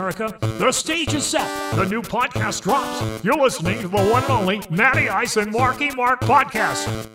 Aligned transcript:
America. 0.00 0.34
The 0.40 0.72
stage 0.72 1.12
is 1.12 1.26
set. 1.26 1.46
The 1.76 1.84
new 1.84 2.00
podcast 2.00 2.62
drops. 2.62 3.22
You're 3.22 3.36
listening 3.36 3.82
to 3.82 3.88
the 3.88 3.98
one 3.98 4.22
and 4.22 4.30
only 4.30 4.62
Matty 4.70 5.10
Ice 5.10 5.36
and 5.36 5.52
Marky 5.52 5.90
Mark 5.90 6.22
podcast. 6.22 7.10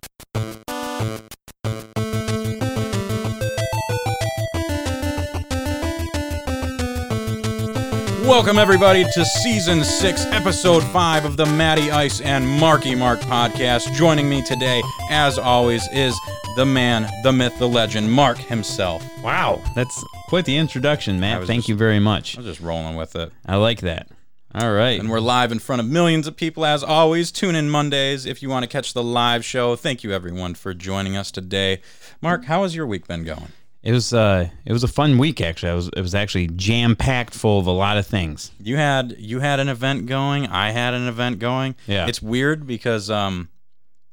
Welcome, 8.26 8.58
everybody, 8.58 9.04
to 9.14 9.26
season 9.26 9.84
six, 9.84 10.26
episode 10.26 10.84
five 10.86 11.26
of 11.26 11.38
the 11.38 11.46
Matty 11.46 11.92
Ice 11.92 12.22
and 12.22 12.48
Marky 12.48 12.96
Mark 12.96 13.20
podcast. 13.22 13.94
Joining 13.94 14.28
me 14.28 14.42
today, 14.42 14.82
as 15.12 15.38
always, 15.38 15.88
is 15.94 16.20
the 16.56 16.66
man, 16.66 17.10
the 17.24 17.32
myth, 17.32 17.58
the 17.60 17.68
legend, 17.68 18.12
Mark 18.12 18.38
himself. 18.38 19.04
Wow, 19.24 19.62
that's 19.76 20.04
quite 20.28 20.46
the 20.46 20.58
introduction, 20.58 21.18
I 21.18 21.20
Matt. 21.20 21.44
Thank 21.46 21.60
just- 21.60 21.70
you 21.70 21.76
very 21.76 22.00
much. 22.00 22.36
I 22.36 22.42
was 22.42 22.48
just 22.48 22.62
rolling 22.62 22.96
with 22.96 23.16
it. 23.16 23.32
I 23.46 23.58
like 23.58 23.82
that. 23.82 24.08
All 24.56 24.72
right. 24.74 25.00
And 25.00 25.10
we're 25.10 25.20
live 25.20 25.52
in 25.52 25.60
front 25.60 25.82
of 25.82 25.88
millions 25.88 26.26
of 26.28 26.36
people, 26.36 26.66
as 26.66 26.84
always. 26.84 27.32
Tune 27.32 27.56
in 27.56 27.70
Mondays 27.70 28.26
if 28.26 28.42
you 28.42 28.50
want 28.50 28.64
to 28.64 28.68
catch 28.70 28.94
the 28.94 29.04
live 29.04 29.46
show. 29.46 29.76
Thank 29.76 30.04
you, 30.04 30.12
everyone, 30.14 30.56
for 30.56 30.74
joining 30.74 31.16
us 31.16 31.30
today. 31.30 31.82
Mark, 32.22 32.46
how 32.46 32.64
has 32.64 32.76
your 32.76 32.88
week 32.88 33.08
been 33.08 33.24
going? 33.24 33.52
It 33.86 33.92
was 33.92 34.14
uh 34.14 34.50
it 34.66 34.74
was 34.74 34.84
a 34.84 34.88
fun 34.88 35.20
week 35.20 35.40
actually. 35.42 35.70
I 35.70 35.76
was 35.76 35.90
it 35.90 36.02
was 36.02 36.16
actually 36.16 36.48
jam 36.48 36.96
packed 36.96 37.36
full 37.36 37.60
of 37.60 37.68
a 37.68 37.72
lot 37.72 37.98
of 37.98 38.08
things. 38.08 38.52
You 38.60 38.78
had 38.78 39.16
you 39.20 39.40
had 39.40 39.60
an 39.60 39.70
event 39.70 40.08
going. 40.08 40.48
I 40.48 40.72
had 40.72 40.96
an 40.96 41.08
event 41.08 41.38
going. 41.38 41.76
Yeah. 41.86 42.08
It's 42.08 42.20
weird 42.20 42.66
because 42.66 43.12
um, 43.12 43.48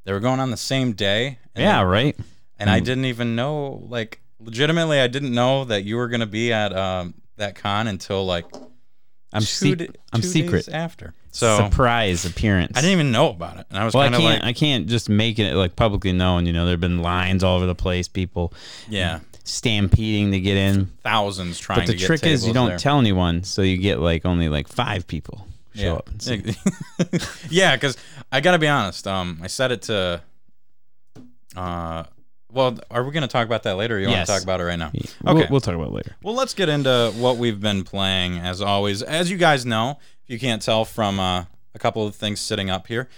they 0.04 0.12
were 0.12 0.20
going 0.20 0.40
on 0.40 0.50
the 0.50 0.58
same 0.58 0.92
day. 0.92 1.38
Yeah, 1.56 1.82
right. 1.82 2.14
and 2.58 2.68
I 2.68 2.80
didn't 2.80 3.06
even 3.06 3.34
know 3.34 3.82
like 3.88 4.20
legitimately 4.40 5.00
I 5.00 5.06
didn't 5.06 5.34
know 5.34 5.64
that 5.64 5.84
you 5.84 5.96
were 5.96 6.08
gonna 6.08 6.26
be 6.26 6.52
at 6.52 6.76
um 6.76 7.14
that 7.36 7.54
con 7.54 7.86
until 7.86 8.26
like 8.26 8.44
I'm 9.32 9.40
two 9.40 9.46
sec- 9.46 9.78
da- 9.78 9.88
I'm 10.12 10.20
secret. 10.22 10.68
after. 10.70 11.14
So 11.30 11.56
Surprise 11.56 12.26
appearance. 12.26 12.76
I 12.76 12.82
didn't 12.82 12.92
even 12.92 13.10
know 13.10 13.30
about 13.30 13.58
it, 13.58 13.66
and 13.70 13.78
I 13.78 13.86
was 13.86 13.94
well, 13.94 14.02
I 14.02 14.06
kind 14.06 14.16
of 14.16 14.20
can't 14.20 14.42
like, 14.42 14.48
I 14.48 14.52
can't 14.52 14.86
just 14.86 15.08
make 15.08 15.38
it 15.38 15.54
like 15.54 15.76
publicly 15.76 16.12
known. 16.12 16.44
You 16.44 16.52
know, 16.52 16.66
there've 16.66 16.78
been 16.78 17.00
lines 17.00 17.42
all 17.42 17.56
over 17.56 17.64
the 17.64 17.74
place, 17.74 18.06
people 18.06 18.52
yeah, 18.86 19.20
stampeding 19.44 20.32
to 20.32 20.40
get 20.40 20.56
in. 20.56 20.86
thousands 21.02 21.58
trying. 21.58 21.80
But 21.80 21.86
the 21.88 21.96
trick 21.96 22.24
is 22.24 22.46
you 22.46 22.52
don't 22.52 22.68
there. 22.70 22.78
tell 22.78 22.98
anyone, 22.98 23.44
so 23.44 23.62
you 23.62 23.76
get 23.76 23.98
like 24.00 24.24
only 24.24 24.48
like 24.48 24.68
five 24.68 25.06
people 25.06 25.46
show 25.74 25.82
yeah. 25.82 25.92
up. 25.94 26.08
and 26.08 26.22
see. 26.22 26.54
yeah, 27.50 27.74
because 27.76 27.96
I 28.30 28.40
gotta 28.40 28.58
be 28.58 28.68
honest. 28.68 29.06
Um, 29.06 29.40
I 29.42 29.46
said 29.46 29.72
it 29.72 29.82
to. 29.82 30.22
Uh, 31.56 32.04
well, 32.50 32.78
are 32.90 33.02
we 33.04 33.10
gonna 33.12 33.28
talk 33.28 33.46
about 33.46 33.62
that 33.64 33.74
later? 33.76 33.96
Or 33.96 33.98
you 33.98 34.06
want 34.06 34.18
Yes. 34.18 34.28
to 34.28 34.34
talk 34.34 34.42
about 34.42 34.60
it 34.60 34.64
right 34.64 34.78
now? 34.78 34.90
We'll- 35.24 35.36
Okay. 35.38 35.48
we'll, 35.50 35.60
talk 35.60 35.74
about 35.74 35.88
it 35.88 35.92
later. 35.94 36.16
Well, 36.22 36.34
let's 36.34 36.54
get 36.54 36.68
into 36.68 37.12
what 37.16 37.36
we've 37.38 37.60
been 37.60 37.84
playing 37.84 38.38
as 38.38 38.60
always. 38.60 39.02
As 39.02 39.30
you 39.30 39.36
guys 39.38 39.64
know, 39.66 39.98
if 40.24 40.30
you 40.30 40.38
can't 40.38 40.60
tell 40.62 40.84
from 40.84 41.18
uh, 41.18 41.44
a 41.74 41.78
couple 41.78 42.06
of 42.06 42.14
things 42.14 42.40
sitting 42.40 42.68
up 42.70 42.86
here, 42.86 43.08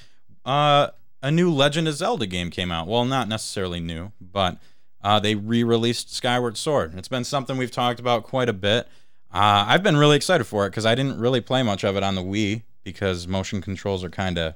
uh, 0.45 0.89
a 1.23 1.31
new 1.31 1.51
Legend 1.53 1.89
of 1.89 1.95
Zelda 1.95 2.27
game 2.27 2.51
came 2.51 2.71
out. 2.71 2.87
Well, 2.87 3.05
not 3.05 3.29
necessarily 3.29 3.81
new, 3.81 4.13
but 4.21 4.59
uh, 5.05 5.21
they 5.21 5.37
re-released 5.37 6.13
Skyward 6.13 6.57
Sword. 6.57 6.95
It's 6.99 7.07
been 7.09 7.23
something 7.25 7.57
we've 7.57 7.71
talked 7.71 8.01
about 8.01 8.25
quite 8.25 8.49
a 8.49 8.53
bit. 8.53 8.89
Uh, 9.33 9.65
I've 9.69 9.83
been 9.85 9.97
really 9.97 10.17
excited 10.17 10.45
for 10.45 10.67
it 10.67 10.71
because 10.71 10.87
I 10.87 10.97
didn't 10.97 11.19
really 11.21 11.41
play 11.41 11.63
much 11.63 11.85
of 11.85 11.97
it 11.97 12.03
on 12.03 12.17
the 12.17 12.23
Wii 12.23 12.63
because 12.83 13.29
motion 13.29 13.61
controls 13.61 14.03
are 14.03 14.11
kind 14.11 14.39
of 14.39 14.55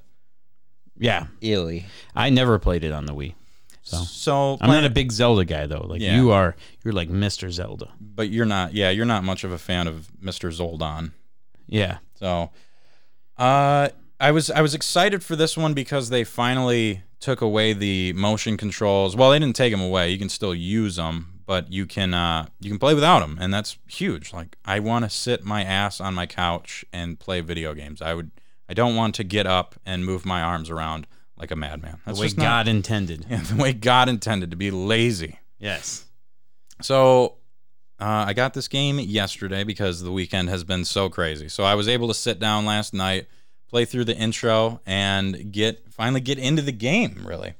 Yeah, 0.96 1.26
illy. 1.40 1.86
I 2.16 2.30
never 2.30 2.58
played 2.58 2.82
it 2.82 2.92
on 2.92 3.06
the 3.06 3.14
Wii. 3.14 3.34
So 3.82 3.96
So 4.04 4.58
I'm 4.60 4.70
not 4.70 4.84
a 4.84 4.90
big 4.90 5.12
Zelda 5.12 5.44
guy 5.44 5.66
though. 5.66 5.86
Like 5.86 6.00
Yeah. 6.00 6.16
you 6.16 6.30
are, 6.30 6.56
you're 6.84 6.92
like 6.92 7.08
Mr. 7.08 7.50
Zelda. 7.50 7.90
but 8.00 8.28
you're 8.30 8.44
not. 8.46 8.74
Yeah, 8.74 8.90
you're 8.90 9.06
not 9.06 9.24
much 9.24 9.44
of 9.44 9.52
a 9.52 9.58
fan 9.58 9.86
of 9.86 10.08
Mr. 10.22 10.50
Zoldon. 10.52 11.12
Yeah. 11.66 11.98
So, 12.14 12.50
uh, 13.38 13.88
I 14.20 14.30
was 14.32 14.50
I 14.50 14.60
was 14.62 14.74
excited 14.74 15.22
for 15.24 15.36
this 15.36 15.56
one 15.56 15.74
because 15.74 16.10
they 16.10 16.24
finally 16.24 17.02
took 17.20 17.40
away 17.40 17.72
the 17.72 18.12
motion 18.14 18.56
controls. 18.56 19.16
Well, 19.16 19.30
they 19.30 19.38
didn't 19.38 19.56
take 19.56 19.72
them 19.72 19.80
away. 19.80 20.10
You 20.10 20.18
can 20.18 20.28
still 20.28 20.54
use 20.54 20.96
them, 20.96 21.40
but 21.46 21.72
you 21.72 21.86
can 21.86 22.14
uh, 22.14 22.46
you 22.60 22.70
can 22.70 22.78
play 22.78 22.94
without 22.94 23.20
them, 23.20 23.38
and 23.40 23.52
that's 23.52 23.78
huge. 23.86 24.32
Like 24.32 24.56
I 24.64 24.80
want 24.80 25.04
to 25.04 25.10
sit 25.10 25.44
my 25.44 25.62
ass 25.64 26.00
on 26.00 26.14
my 26.14 26.26
couch 26.26 26.84
and 26.92 27.18
play 27.18 27.40
video 27.40 27.74
games. 27.74 28.02
I 28.02 28.14
would. 28.14 28.30
I 28.68 28.74
don't 28.74 28.94
want 28.94 29.14
to 29.14 29.24
get 29.24 29.46
up 29.46 29.76
and 29.86 30.04
move 30.04 30.26
my 30.26 30.42
arms 30.42 30.68
around 30.68 31.06
like 31.38 31.50
a 31.50 31.56
madman. 31.56 32.00
That's 32.04 32.18
the 32.18 32.22
way 32.22 32.28
not- 32.36 32.42
God 32.42 32.68
intended. 32.68 33.26
yeah, 33.30 33.40
the 33.42 33.56
way 33.56 33.72
God 33.72 34.08
intended 34.08 34.50
to 34.50 34.56
be 34.56 34.70
lazy. 34.70 35.38
Yes. 35.58 36.04
So 36.82 37.38
uh, 38.00 38.26
I 38.28 38.32
got 38.32 38.54
this 38.54 38.68
game 38.68 38.98
yesterday 39.00 39.64
because 39.64 40.02
the 40.02 40.12
weekend 40.12 40.48
has 40.48 40.64
been 40.64 40.84
so 40.84 41.08
crazy. 41.08 41.48
So 41.48 41.64
I 41.64 41.74
was 41.74 41.88
able 41.88 42.08
to 42.08 42.14
sit 42.14 42.38
down 42.38 42.64
last 42.64 42.94
night, 42.94 43.26
play 43.68 43.84
through 43.84 44.04
the 44.04 44.16
intro, 44.16 44.80
and 44.86 45.52
get 45.52 45.92
finally 45.92 46.20
get 46.20 46.38
into 46.38 46.62
the 46.62 46.72
game. 46.72 47.22
Really. 47.24 47.54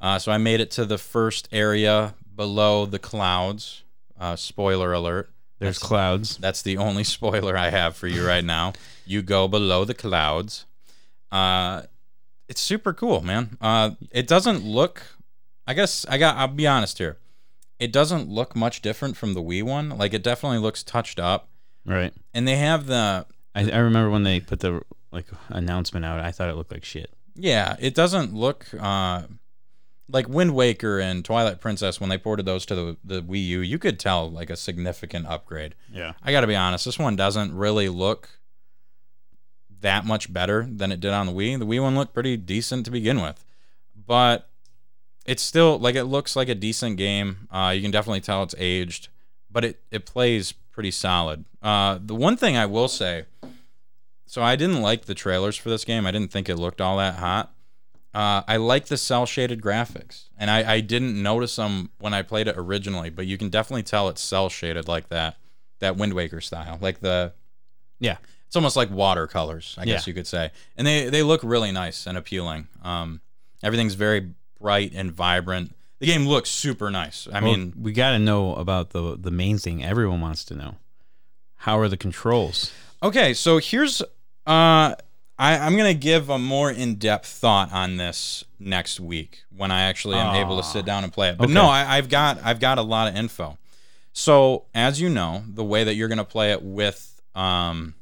Uh, 0.00 0.18
so 0.18 0.30
I 0.32 0.38
made 0.38 0.60
it 0.60 0.70
to 0.72 0.84
the 0.84 0.98
first 0.98 1.48
area 1.52 2.14
below 2.34 2.84
the 2.86 2.98
clouds. 2.98 3.82
Uh, 4.18 4.36
spoiler 4.36 4.92
alert. 4.92 5.30
There's 5.58 5.76
That's- 5.78 5.88
clouds. 5.88 6.36
That's 6.36 6.62
the 6.62 6.76
only 6.76 7.04
spoiler 7.16 7.56
I 7.56 7.70
have 7.70 7.96
for 7.96 8.06
you 8.06 8.26
right 8.26 8.44
now. 8.44 8.72
You 9.06 9.22
go 9.22 9.48
below 9.48 9.84
the 9.84 9.94
clouds. 9.94 10.66
Uh, 11.32 11.82
it's 12.48 12.60
super 12.60 12.92
cool, 12.92 13.22
man. 13.22 13.56
Uh, 13.60 13.92
it 14.10 14.26
doesn't 14.26 14.62
look. 14.64 15.02
I 15.66 15.72
guess 15.74 16.04
I 16.08 16.18
got. 16.18 16.36
I'll 16.36 16.48
be 16.48 16.66
honest 16.66 16.98
here. 16.98 17.16
It 17.78 17.92
doesn't 17.92 18.28
look 18.28 18.54
much 18.54 18.82
different 18.82 19.16
from 19.16 19.34
the 19.34 19.42
Wii 19.42 19.62
one. 19.62 19.88
Like 19.90 20.12
it 20.14 20.22
definitely 20.22 20.58
looks 20.58 20.82
touched 20.82 21.18
up, 21.18 21.48
Right. 21.86 22.12
and 22.34 22.46
they 22.46 22.56
have 22.56 22.86
the. 22.86 23.26
I, 23.54 23.70
I 23.70 23.78
remember 23.78 24.10
when 24.10 24.22
they 24.24 24.40
put 24.40 24.60
the 24.60 24.82
like 25.14 25.26
announcement 25.48 26.04
out. 26.04 26.20
I 26.20 26.30
thought 26.30 26.48
it 26.48 26.56
looked 26.56 26.72
like 26.72 26.84
shit. 26.84 27.10
Yeah, 27.34 27.76
it 27.80 27.94
doesn't 27.94 28.34
look. 28.34 28.66
Uh, 28.78 29.22
like 30.08 30.28
Wind 30.28 30.54
Waker 30.54 31.00
and 31.00 31.24
Twilight 31.24 31.60
Princess, 31.60 32.00
when 32.00 32.10
they 32.10 32.18
ported 32.18 32.44
those 32.46 32.66
to 32.66 32.74
the, 32.74 32.96
the 33.02 33.22
Wii 33.22 33.46
U, 33.46 33.60
you 33.60 33.78
could 33.78 33.98
tell 33.98 34.30
like 34.30 34.50
a 34.50 34.56
significant 34.56 35.26
upgrade. 35.26 35.74
Yeah. 35.90 36.12
I 36.22 36.32
got 36.32 36.42
to 36.42 36.46
be 36.46 36.56
honest, 36.56 36.84
this 36.84 36.98
one 36.98 37.16
doesn't 37.16 37.56
really 37.56 37.88
look 37.88 38.28
that 39.80 40.04
much 40.04 40.32
better 40.32 40.66
than 40.70 40.92
it 40.92 41.00
did 41.00 41.12
on 41.12 41.26
the 41.26 41.32
Wii. 41.32 41.58
The 41.58 41.66
Wii 41.66 41.82
one 41.82 41.94
looked 41.94 42.14
pretty 42.14 42.36
decent 42.36 42.84
to 42.84 42.90
begin 42.90 43.20
with, 43.20 43.44
but 43.94 44.48
it's 45.24 45.42
still 45.42 45.78
like 45.78 45.94
it 45.94 46.04
looks 46.04 46.36
like 46.36 46.48
a 46.48 46.54
decent 46.54 46.96
game. 46.96 47.48
Uh, 47.50 47.72
you 47.74 47.82
can 47.82 47.90
definitely 47.90 48.20
tell 48.20 48.42
it's 48.42 48.54
aged, 48.58 49.08
but 49.50 49.64
it 49.64 49.80
it 49.90 50.06
plays 50.06 50.52
pretty 50.52 50.90
solid. 50.90 51.44
Uh, 51.62 51.98
the 52.02 52.14
one 52.14 52.36
thing 52.36 52.56
I 52.56 52.66
will 52.66 52.88
say, 52.88 53.24
so 54.34 54.42
I 54.42 54.56
didn't 54.56 54.82
like 54.82 55.04
the 55.04 55.14
trailers 55.14 55.56
for 55.56 55.68
this 55.70 55.84
game. 55.84 56.06
I 56.06 56.10
didn't 56.10 56.32
think 56.32 56.48
it 56.48 56.56
looked 56.56 56.80
all 56.80 56.96
that 56.96 57.14
hot. 57.14 57.52
Uh, 58.12 58.42
I 58.48 58.56
like 58.56 58.86
the 58.86 58.96
cel 58.96 59.26
shaded 59.26 59.60
graphics, 59.62 60.24
and 60.36 60.50
I, 60.50 60.74
I 60.74 60.80
didn't 60.80 61.22
notice 61.22 61.54
them 61.54 61.90
when 61.98 62.12
I 62.12 62.22
played 62.22 62.48
it 62.48 62.56
originally, 62.58 63.10
but 63.10 63.26
you 63.26 63.38
can 63.38 63.48
definitely 63.48 63.84
tell 63.84 64.08
it's 64.08 64.20
cel 64.20 64.48
shaded 64.48 64.88
like 64.88 65.08
that, 65.10 65.36
that 65.78 65.96
Wind 65.96 66.14
Waker 66.14 66.40
style, 66.40 66.78
like 66.80 66.98
the 66.98 67.32
Yeah. 68.00 68.16
it's 68.48 68.56
almost 68.56 68.76
like 68.76 68.90
watercolors, 68.90 69.76
I 69.78 69.84
guess 69.84 70.04
Yeah. 70.04 70.10
you 70.10 70.14
could 70.14 70.26
say, 70.26 70.50
and 70.76 70.84
they 70.84 71.08
they 71.10 71.22
look 71.22 71.40
really 71.44 71.70
nice 71.70 72.04
and 72.08 72.18
appealing. 72.18 72.66
Um, 72.82 73.20
everything's 73.62 73.94
very 73.94 74.30
bright 74.60 74.90
and 74.96 75.12
vibrant. 75.12 75.76
The 76.00 76.06
game 76.06 76.26
looks 76.26 76.50
super 76.50 76.90
nice. 76.90 77.28
I 77.32 77.40
Well, 77.40 77.52
mean, 77.56 77.72
we 77.80 77.92
got 77.92 78.10
to 78.12 78.18
know 78.18 78.54
about 78.56 78.90
the 78.90 79.16
the 79.16 79.30
main 79.30 79.58
thing 79.58 79.84
everyone 79.84 80.20
wants 80.20 80.44
to 80.46 80.54
know. 80.56 80.76
How 81.66 81.78
are 81.78 81.88
the 81.88 81.96
controls? 81.96 82.72
Okay, 83.02 83.34
so 83.34 83.58
here's 83.58 84.02
uh 84.46 84.94
I, 85.36 85.58
I'm 85.58 85.76
gonna 85.76 85.94
give 85.94 86.30
a 86.30 86.38
more 86.38 86.70
in-depth 86.70 87.26
thought 87.26 87.72
on 87.72 87.96
this 87.96 88.44
next 88.60 89.00
week 89.00 89.42
when 89.56 89.72
I 89.72 89.82
actually 89.82 90.16
am 90.16 90.36
able 90.36 90.56
to 90.58 90.62
sit 90.62 90.84
down 90.86 91.02
and 91.02 91.12
play 91.12 91.30
it. 91.30 91.38
But 91.38 91.50
no, 91.50 91.64
I, 91.64 91.96
I've 91.96 92.08
got 92.08 92.38
I've 92.44 92.60
got 92.60 92.78
a 92.78 92.82
lot 92.82 93.08
of 93.08 93.16
info. 93.16 93.58
So 94.12 94.66
as 94.74 95.00
you 95.00 95.08
know, 95.08 95.42
the 95.48 95.64
way 95.64 95.82
that 95.82 95.94
you're 95.94 96.08
gonna 96.08 96.24
play 96.24 96.52
it 96.52 96.62
with 96.62 97.20
um 97.34 97.94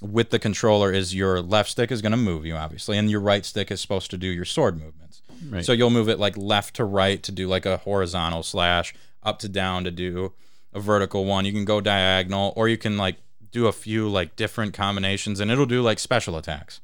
with 0.00 0.30
the 0.30 0.38
controller 0.38 0.92
is 0.92 1.12
your 1.14 1.40
left 1.40 1.70
stick 1.70 1.90
is 1.90 2.02
gonna 2.02 2.16
move 2.16 2.46
you 2.46 2.54
obviously, 2.54 2.96
and 2.98 3.10
your 3.10 3.20
right 3.20 3.44
stick 3.44 3.70
is 3.72 3.80
supposed 3.80 4.10
to 4.12 4.16
do 4.16 4.28
your 4.28 4.44
sword 4.44 4.80
movements. 4.80 5.22
Right. 5.50 5.64
So 5.64 5.72
you'll 5.72 5.90
move 5.90 6.08
it 6.08 6.20
like 6.20 6.36
left 6.36 6.76
to 6.76 6.84
right 6.84 7.20
to 7.24 7.32
do 7.32 7.48
like 7.48 7.66
a 7.66 7.78
horizontal 7.78 8.42
slash, 8.42 8.94
up 9.22 9.40
to 9.40 9.48
down 9.48 9.84
to 9.84 9.90
do 9.90 10.32
a 10.72 10.78
vertical 10.78 11.24
one. 11.24 11.44
You 11.44 11.52
can 11.52 11.64
go 11.64 11.80
diagonal, 11.80 12.52
or 12.56 12.68
you 12.68 12.78
can 12.78 12.96
like 12.96 13.16
do 13.56 13.66
a 13.66 13.72
few 13.72 14.06
like 14.06 14.36
different 14.36 14.74
combinations, 14.74 15.40
and 15.40 15.50
it'll 15.50 15.66
do 15.66 15.80
like 15.80 15.98
special 15.98 16.36
attacks. 16.36 16.80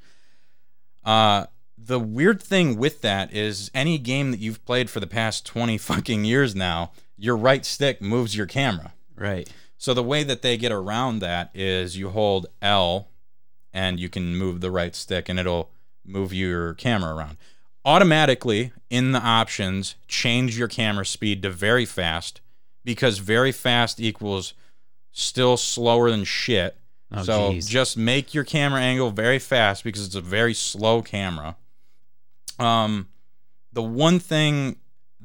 Uh, 1.05 1.45
the 1.77 1.99
weird 1.99 2.41
thing 2.41 2.77
with 2.77 3.01
that 3.01 3.31
is 3.31 3.69
any 3.75 3.99
game 3.99 4.31
that 4.31 4.39
you've 4.39 4.65
played 4.65 4.89
for 4.89 4.99
the 4.99 5.07
past 5.07 5.45
20 5.45 5.77
fucking 5.77 6.25
years 6.25 6.55
now, 6.55 6.91
your 7.15 7.37
right 7.37 7.63
stick 7.63 8.01
moves 8.01 8.35
your 8.35 8.47
camera. 8.47 8.93
right. 9.15 9.49
So 9.77 9.93
the 9.93 10.01
way 10.01 10.23
that 10.23 10.41
they 10.41 10.55
get 10.55 10.71
around 10.71 11.19
that 11.19 11.51
is 11.53 11.97
you 11.97 12.11
hold 12.11 12.47
L 12.61 13.09
and 13.73 13.99
you 13.99 14.07
can 14.07 14.37
move 14.37 14.61
the 14.61 14.71
right 14.71 14.95
stick 14.95 15.27
and 15.27 15.37
it'll 15.37 15.71
move 16.05 16.33
your 16.33 16.73
camera 16.75 17.13
around. 17.13 17.35
Automatically 17.83 18.71
in 18.89 19.11
the 19.11 19.19
options, 19.19 19.95
change 20.07 20.57
your 20.57 20.69
camera 20.69 21.05
speed 21.05 21.43
to 21.43 21.49
very 21.49 21.85
fast 21.85 22.39
because 22.85 23.17
very 23.17 23.51
fast 23.51 23.99
equals 23.99 24.53
still 25.13 25.55
slower 25.57 26.09
than 26.11 26.23
shit 26.25 26.75
Oh, 27.15 27.23
so 27.23 27.51
geez. 27.53 27.67
just 27.67 27.95
make 27.95 28.33
your 28.33 28.43
camera 28.43 28.81
angle 28.81 29.11
very 29.11 29.37
fast 29.39 29.83
because 29.83 30.03
it's 30.05 30.15
a 30.15 30.21
very 30.21 30.53
slow 30.55 31.01
camera. 31.03 31.55
Um, 32.59 33.07
the 33.71 33.83
one 33.83 34.19
thing 34.19 34.77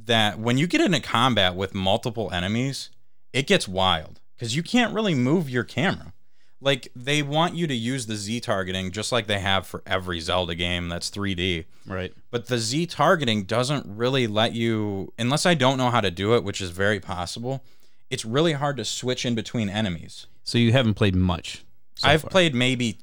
that 0.05 0.39
when 0.39 0.59
you 0.59 0.67
get 0.67 0.81
into 0.81 1.01
combat 1.01 1.55
with 1.55 1.75
multiple 1.75 2.31
enemies, 2.33 2.91
it 3.33 3.47
gets 3.47 3.67
wild 3.67 4.21
because 4.37 4.55
you 4.55 4.63
can't 4.63 4.95
really 4.95 5.15
move 5.15 5.49
your 5.49 5.65
camera. 5.65 6.13
Like 6.61 6.89
they 6.97 7.23
want 7.23 7.55
you 7.55 7.67
to 7.69 7.75
use 7.75 8.07
the 8.07 8.17
Z 8.17 8.41
targeting 8.41 8.91
just 8.91 9.13
like 9.13 9.27
they 9.27 9.39
have 9.39 9.67
for 9.67 9.83
every 9.87 10.19
Zelda 10.21 10.55
game 10.57 10.89
that's 10.89 11.09
3D. 11.11 11.67
Right. 11.87 12.13
But 12.31 12.49
the 12.49 12.59
Z 12.59 12.87
targeting 12.87 13.45
doesn't 13.45 13.87
really 13.97 14.27
let 14.27 14.53
you, 14.55 15.13
unless 15.19 15.47
I 15.47 15.55
don't 15.55 15.79
know 15.79 15.91
how 15.91 16.01
to 16.01 16.11
do 16.11 16.35
it, 16.35 16.43
which 16.45 16.61
is 16.61 16.71
very 16.71 16.99
possible. 17.01 17.63
It's 18.11 18.25
really 18.25 18.53
hard 18.55 18.77
to 18.79 18.85
switch 18.85 19.27
in 19.27 19.35
between 19.35 19.69
enemies. 19.69 20.27
So 20.45 20.59
you 20.59 20.73
haven't 20.73 20.95
played 20.95 21.15
much. 21.15 21.65
so 21.95 22.09
I've 22.09 22.23
far. 22.23 22.31
played 22.31 22.55
maybe, 22.55 22.99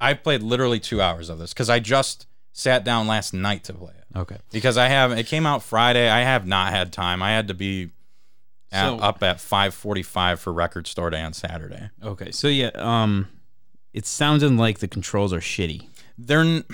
I've 0.00 0.22
played 0.22 0.42
literally 0.42 0.80
two 0.80 1.00
hours 1.02 1.28
of 1.28 1.38
this 1.38 1.52
because 1.52 1.68
I 1.68 1.78
just 1.80 2.26
sat 2.52 2.84
down 2.84 3.06
last 3.06 3.34
night 3.34 3.64
to 3.64 3.74
play 3.74 3.92
it 3.98 4.18
Okay. 4.18 4.38
because 4.52 4.78
I 4.78 4.88
have 4.88 5.12
it 5.12 5.26
came 5.26 5.44
out 5.46 5.62
Friday. 5.62 6.08
I 6.08 6.20
have 6.20 6.46
not 6.46 6.72
had 6.72 6.92
time. 6.92 7.22
I 7.22 7.32
had 7.32 7.48
to 7.48 7.54
be 7.54 7.90
at, 8.72 8.86
So- 8.88 8.98
up 8.98 9.22
at 9.22 9.40
five 9.40 9.74
forty 9.74 10.02
five 10.02 10.40
for 10.40 10.52
Record 10.52 10.86
Store 10.86 11.10
Day 11.10 11.20
on 11.20 11.32
Saturday. 11.32 11.90
Okay. 12.02 12.30
So 12.30 12.48
yeah, 12.48 12.70
um, 12.76 13.28
it 13.92 14.06
sounded 14.06 14.52
like 14.52 14.78
the 14.78 14.88
controls 14.88 15.32
are 15.32 15.40
shitty. 15.40 15.88
They're 16.16 16.40
n- 16.40 16.64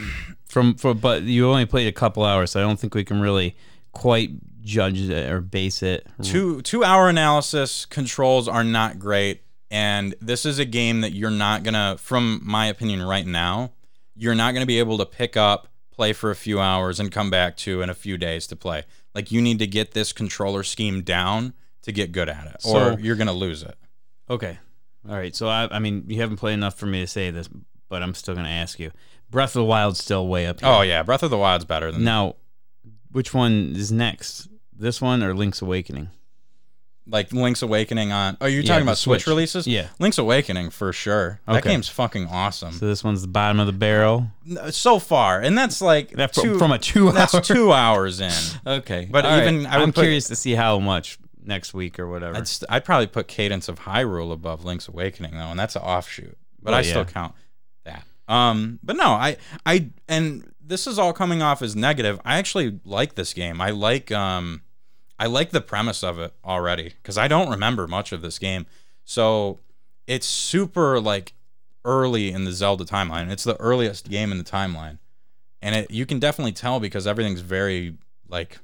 From 0.47 0.75
for 0.75 0.95
but 0.95 1.23
you 1.23 1.49
only 1.49 1.67
played 1.67 1.89
a 1.89 1.93
couple 1.93 2.25
hours, 2.25 2.51
so 2.53 2.61
I 2.61 2.63
don't 2.63 2.79
think 2.79 2.95
we 2.95 3.05
can 3.05 3.21
really 3.21 3.57
quite 3.93 4.31
judge 4.63 5.01
it 5.01 5.31
or 5.31 5.41
base 5.41 5.83
it. 5.83 6.07
two 6.23 6.63
two 6.63 6.85
hour 6.85 7.09
analysis 7.09 7.87
controls 7.87 8.49
are 8.49 8.65
not 8.65 8.99
great 8.99 9.43
and 9.71 10.15
this 10.21 10.45
is 10.45 10.59
a 10.59 10.65
game 10.65 11.01
that 11.01 11.13
you're 11.13 11.31
not 11.31 11.63
gonna 11.63 11.97
from 11.99 12.41
my 12.43 12.67
opinion 12.67 13.03
right 13.03 13.27
now 13.27 13.73
you're 14.17 14.35
not 14.35 14.53
gonna 14.53 14.67
be 14.67 14.79
able 14.79 14.99
to 14.99 15.07
pick 15.07 15.37
up 15.37 15.69
play 15.93 16.13
for 16.13 16.31
a 16.31 16.37
few 16.37 16.61
hours 16.61 16.99
and 17.01 17.13
come 17.13 17.31
back 17.31 17.57
to 17.57 17.83
in 17.83 17.91
a 17.91 17.95
few 17.95 18.17
days 18.19 18.47
to 18.47 18.57
play 18.57 18.85
like 19.15 19.31
you 19.31 19.41
need 19.41 19.59
to 19.59 19.67
get 19.67 19.93
this 19.93 20.13
controller 20.13 20.63
scheme 20.63 21.03
down 21.03 21.53
to 21.83 21.93
get 21.93 22.13
good 22.13 22.29
at 22.29 22.47
it 22.47 22.63
So- 22.63 22.95
or 22.95 23.01
you're 23.01 23.17
gonna 23.17 23.33
lose 23.33 23.63
it 23.63 23.77
Okay. 24.31 24.59
All 25.09 25.17
right. 25.17 25.35
So 25.35 25.49
I, 25.49 25.69
I 25.71 25.79
mean, 25.81 26.05
you 26.07 26.21
haven't 26.21 26.37
played 26.37 26.55
enough 26.55 26.77
for 26.79 26.87
me 26.87 27.01
to 27.01 27.07
say 27.07 27.31
this, 27.33 27.49
but 27.89 28.03
I'm 28.03 28.15
still 28.15 28.35
gonna 28.37 28.49
ask 28.49 28.79
you. 28.79 28.93
Breath 29.29 29.51
of 29.51 29.61
the 29.61 29.65
Wild's 29.65 29.99
still 30.03 30.29
way 30.29 30.47
up 30.47 30.61
oh, 30.63 30.67
here. 30.67 30.79
oh 30.79 30.83
yeah 30.83 31.03
breath 31.03 31.23
of 31.23 31.31
the 31.31 31.39
wild's 31.39 31.65
better 31.65 31.91
than 31.91 32.05
Now, 32.05 32.37
which 33.11 33.35
one 33.35 33.75
is 33.75 33.91
next? 33.91 34.49
This 34.81 35.01
one 35.01 35.23
or 35.23 35.35
Link's 35.35 35.63
Awakening? 35.63 36.09
like 37.07 37.33
link's 37.33 37.61
awakening 37.63 38.13
on 38.13 38.37
oh 38.41 38.47
you're 38.47 38.61
Yeah, 38.63 38.69
talking 38.69 38.85
the 38.85 38.91
about 38.93 38.99
switch, 38.99 39.23
Switch. 39.23 39.27
releases 39.27 39.67
Yeah. 39.67 39.89
link's 39.99 40.19
awakening 40.19 40.71
for 40.71 40.93
sure 40.93 41.41
that 41.47 41.57
Okay. 41.57 41.71
game's 41.71 41.89
fucking 41.89 42.29
awesome 42.29 42.73
So 42.73 42.87
this 42.87 43.03
one's 43.03 43.23
the 43.23 43.27
bottom 43.29 43.59
of 43.59 43.67
the 43.67 43.73
barrel. 43.73 44.29
so 44.71 45.01
far 45.01 45.41
and 45.41 45.59
that's 45.59 45.81
like 45.81 46.11
That 46.11 46.35
from, 46.35 46.43
two, 46.45 46.59
from 46.59 46.71
a 46.71 46.79
two 46.79 47.11
that's 47.13 47.35
hour. 47.35 47.41
two 47.41 47.73
hours 47.73 48.21
in 48.21 48.31
Okay. 48.67 49.09
But 49.11 49.25
All 49.25 49.39
even- 49.41 49.67
I 49.67 49.79
would 49.79 49.83
I'm 49.85 49.93
put- 49.93 50.03
curious 50.03 50.29
to 50.29 50.37
see 50.37 50.53
how 50.53 50.79
much 50.79 51.19
next 51.43 51.75
week 51.75 51.99
or 51.99 52.07
whatever. 52.07 52.37
I'd, 52.37 52.47
st- 52.47 52.71
I'd 52.71 52.85
probably 52.85 53.09
put 53.09 53.27
Cadence 53.27 53.69
of 53.69 53.81
Hyrule 53.81 54.31
above 54.31 54.65
Link's 54.65 54.87
Awakening 54.87 55.33
though, 55.33 55.51
and 55.51 55.59
that's 55.59 55.75
an 55.75 55.83
offshoot. 55.83 56.37
But 56.63 56.73
Well, 56.73 56.79
I 56.79 56.83
still 56.83 56.99
yeah. 56.99 57.05
count 57.13 57.35
that. 57.85 58.05
Um, 58.29 58.79
but 58.85 58.95
no, 58.95 59.09
I 59.13 59.39
I 59.67 59.89
and 60.07 60.53
this 60.65 60.87
is 60.87 60.97
all 60.99 61.13
coming 61.15 61.43
off 61.43 61.61
as 61.63 61.75
negative. 61.75 62.21
I 62.25 62.37
actually 62.39 62.79
like 62.85 63.15
this 63.17 63.33
game. 63.35 63.61
I 63.61 63.71
like 63.71 64.13
um, 64.13 64.61
I 65.21 65.27
like 65.27 65.51
the 65.51 65.61
premise 65.61 66.03
of 66.03 66.19
it 66.19 66.33
already 66.43 66.95
because 67.03 67.19
I 67.19 67.29
don't 67.29 67.51
remember 67.51 67.87
much 67.87 68.11
of 68.11 68.23
this 68.23 68.39
game. 68.39 68.65
So 69.05 69.59
it's 70.07 70.27
super 70.27 70.99
like 70.99 71.35
early 71.85 72.33
in 72.33 72.47
the 72.47 72.53
Zelda 72.53 72.85
timeline. 72.85 73.31
It's 73.31 73.45
the 73.45 73.61
earliest 73.61 74.09
game 74.09 74.33
in 74.33 74.39
the 74.39 74.45
timeline, 74.45 74.97
and 75.61 75.75
it 75.75 75.91
you 75.91 76.07
can 76.07 76.21
definitely 76.21 76.53
tell 76.53 76.81
because 76.81 77.07
everything's 77.07 77.43
very 77.43 77.99
like 78.31 78.61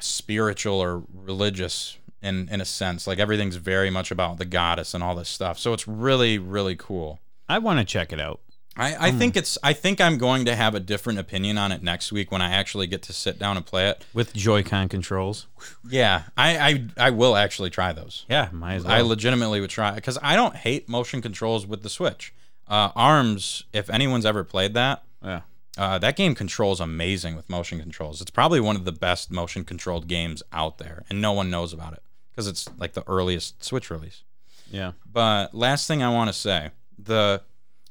spiritual 0.00 0.80
or 0.80 1.02
religious 1.12 1.98
in 2.22 2.48
in 2.48 2.62
a 2.62 2.64
sense. 2.64 3.06
Like 3.06 3.18
everything's 3.18 3.56
very 3.56 3.90
much 3.90 4.10
about 4.10 4.38
the 4.38 4.46
goddess 4.46 4.94
and 4.94 5.04
all 5.04 5.14
this 5.14 5.28
stuff. 5.28 5.58
So 5.58 5.74
it's 5.74 5.86
really 5.86 6.38
really 6.38 6.74
cool. 6.74 7.20
I 7.50 7.58
want 7.58 7.80
to 7.80 7.84
check 7.84 8.14
it 8.14 8.20
out. 8.20 8.40
I, 8.76 9.08
I 9.08 9.10
think 9.12 9.36
it's 9.36 9.56
I 9.62 9.72
think 9.72 10.00
I'm 10.00 10.18
going 10.18 10.44
to 10.46 10.56
have 10.56 10.74
a 10.74 10.80
different 10.80 11.18
opinion 11.18 11.58
on 11.58 11.70
it 11.70 11.82
next 11.82 12.10
week 12.10 12.32
when 12.32 12.42
I 12.42 12.52
actually 12.52 12.86
get 12.86 13.02
to 13.02 13.12
sit 13.12 13.38
down 13.38 13.56
and 13.56 13.64
play 13.64 13.88
it. 13.88 14.04
with 14.12 14.32
Joy-Con 14.34 14.88
controls. 14.88 15.46
Yeah, 15.88 16.24
I 16.36 16.58
I, 16.58 17.06
I 17.06 17.10
will 17.10 17.36
actually 17.36 17.70
try 17.70 17.92
those. 17.92 18.24
Yeah, 18.28 18.48
might 18.52 18.74
as 18.74 18.84
well. 18.84 18.92
I 18.92 19.00
legitimately 19.02 19.60
would 19.60 19.70
try 19.70 19.94
because 19.94 20.18
I 20.22 20.34
don't 20.34 20.56
hate 20.56 20.88
motion 20.88 21.22
controls 21.22 21.66
with 21.66 21.82
the 21.82 21.88
Switch. 21.88 22.34
Uh, 22.66 22.90
Arms, 22.96 23.64
if 23.72 23.90
anyone's 23.90 24.26
ever 24.26 24.42
played 24.42 24.74
that, 24.74 25.04
yeah. 25.22 25.42
uh, 25.76 25.98
that 25.98 26.16
game 26.16 26.34
controls 26.34 26.80
amazing 26.80 27.36
with 27.36 27.48
motion 27.50 27.78
controls. 27.78 28.20
It's 28.20 28.30
probably 28.30 28.58
one 28.58 28.74
of 28.74 28.84
the 28.84 28.92
best 28.92 29.30
motion 29.30 29.64
controlled 29.64 30.08
games 30.08 30.42
out 30.52 30.78
there, 30.78 31.04
and 31.08 31.20
no 31.20 31.32
one 31.32 31.50
knows 31.50 31.72
about 31.72 31.92
it 31.92 32.02
because 32.30 32.48
it's 32.48 32.68
like 32.78 32.94
the 32.94 33.04
earliest 33.06 33.62
Switch 33.62 33.90
release. 33.90 34.22
Yeah. 34.70 34.92
But 35.10 35.54
last 35.54 35.86
thing 35.86 36.02
I 36.02 36.08
want 36.08 36.28
to 36.28 36.32
say, 36.32 36.70
the 36.98 37.42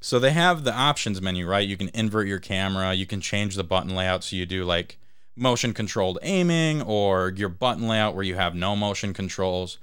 so 0.03 0.19
they 0.19 0.31
have 0.31 0.63
the 0.65 0.73
options 0.73 1.21
menu, 1.21 1.47
right? 1.47 1.65
You 1.67 1.77
can 1.77 1.89
invert 1.93 2.27
your 2.27 2.39
camera, 2.39 2.93
you 2.93 3.05
can 3.05 3.21
change 3.21 3.55
the 3.55 3.63
button 3.63 3.95
layout 3.95 4.23
so 4.23 4.35
you 4.35 4.45
do 4.45 4.65
like 4.65 4.97
motion 5.35 5.73
controlled 5.73 6.19
aiming 6.21 6.81
or 6.81 7.33
your 7.35 7.49
button 7.49 7.87
layout 7.87 8.13
where 8.13 8.23
you 8.25 8.35
have 8.35 8.53
no 8.53 8.75
motion 8.75 9.13
controls. 9.13 9.77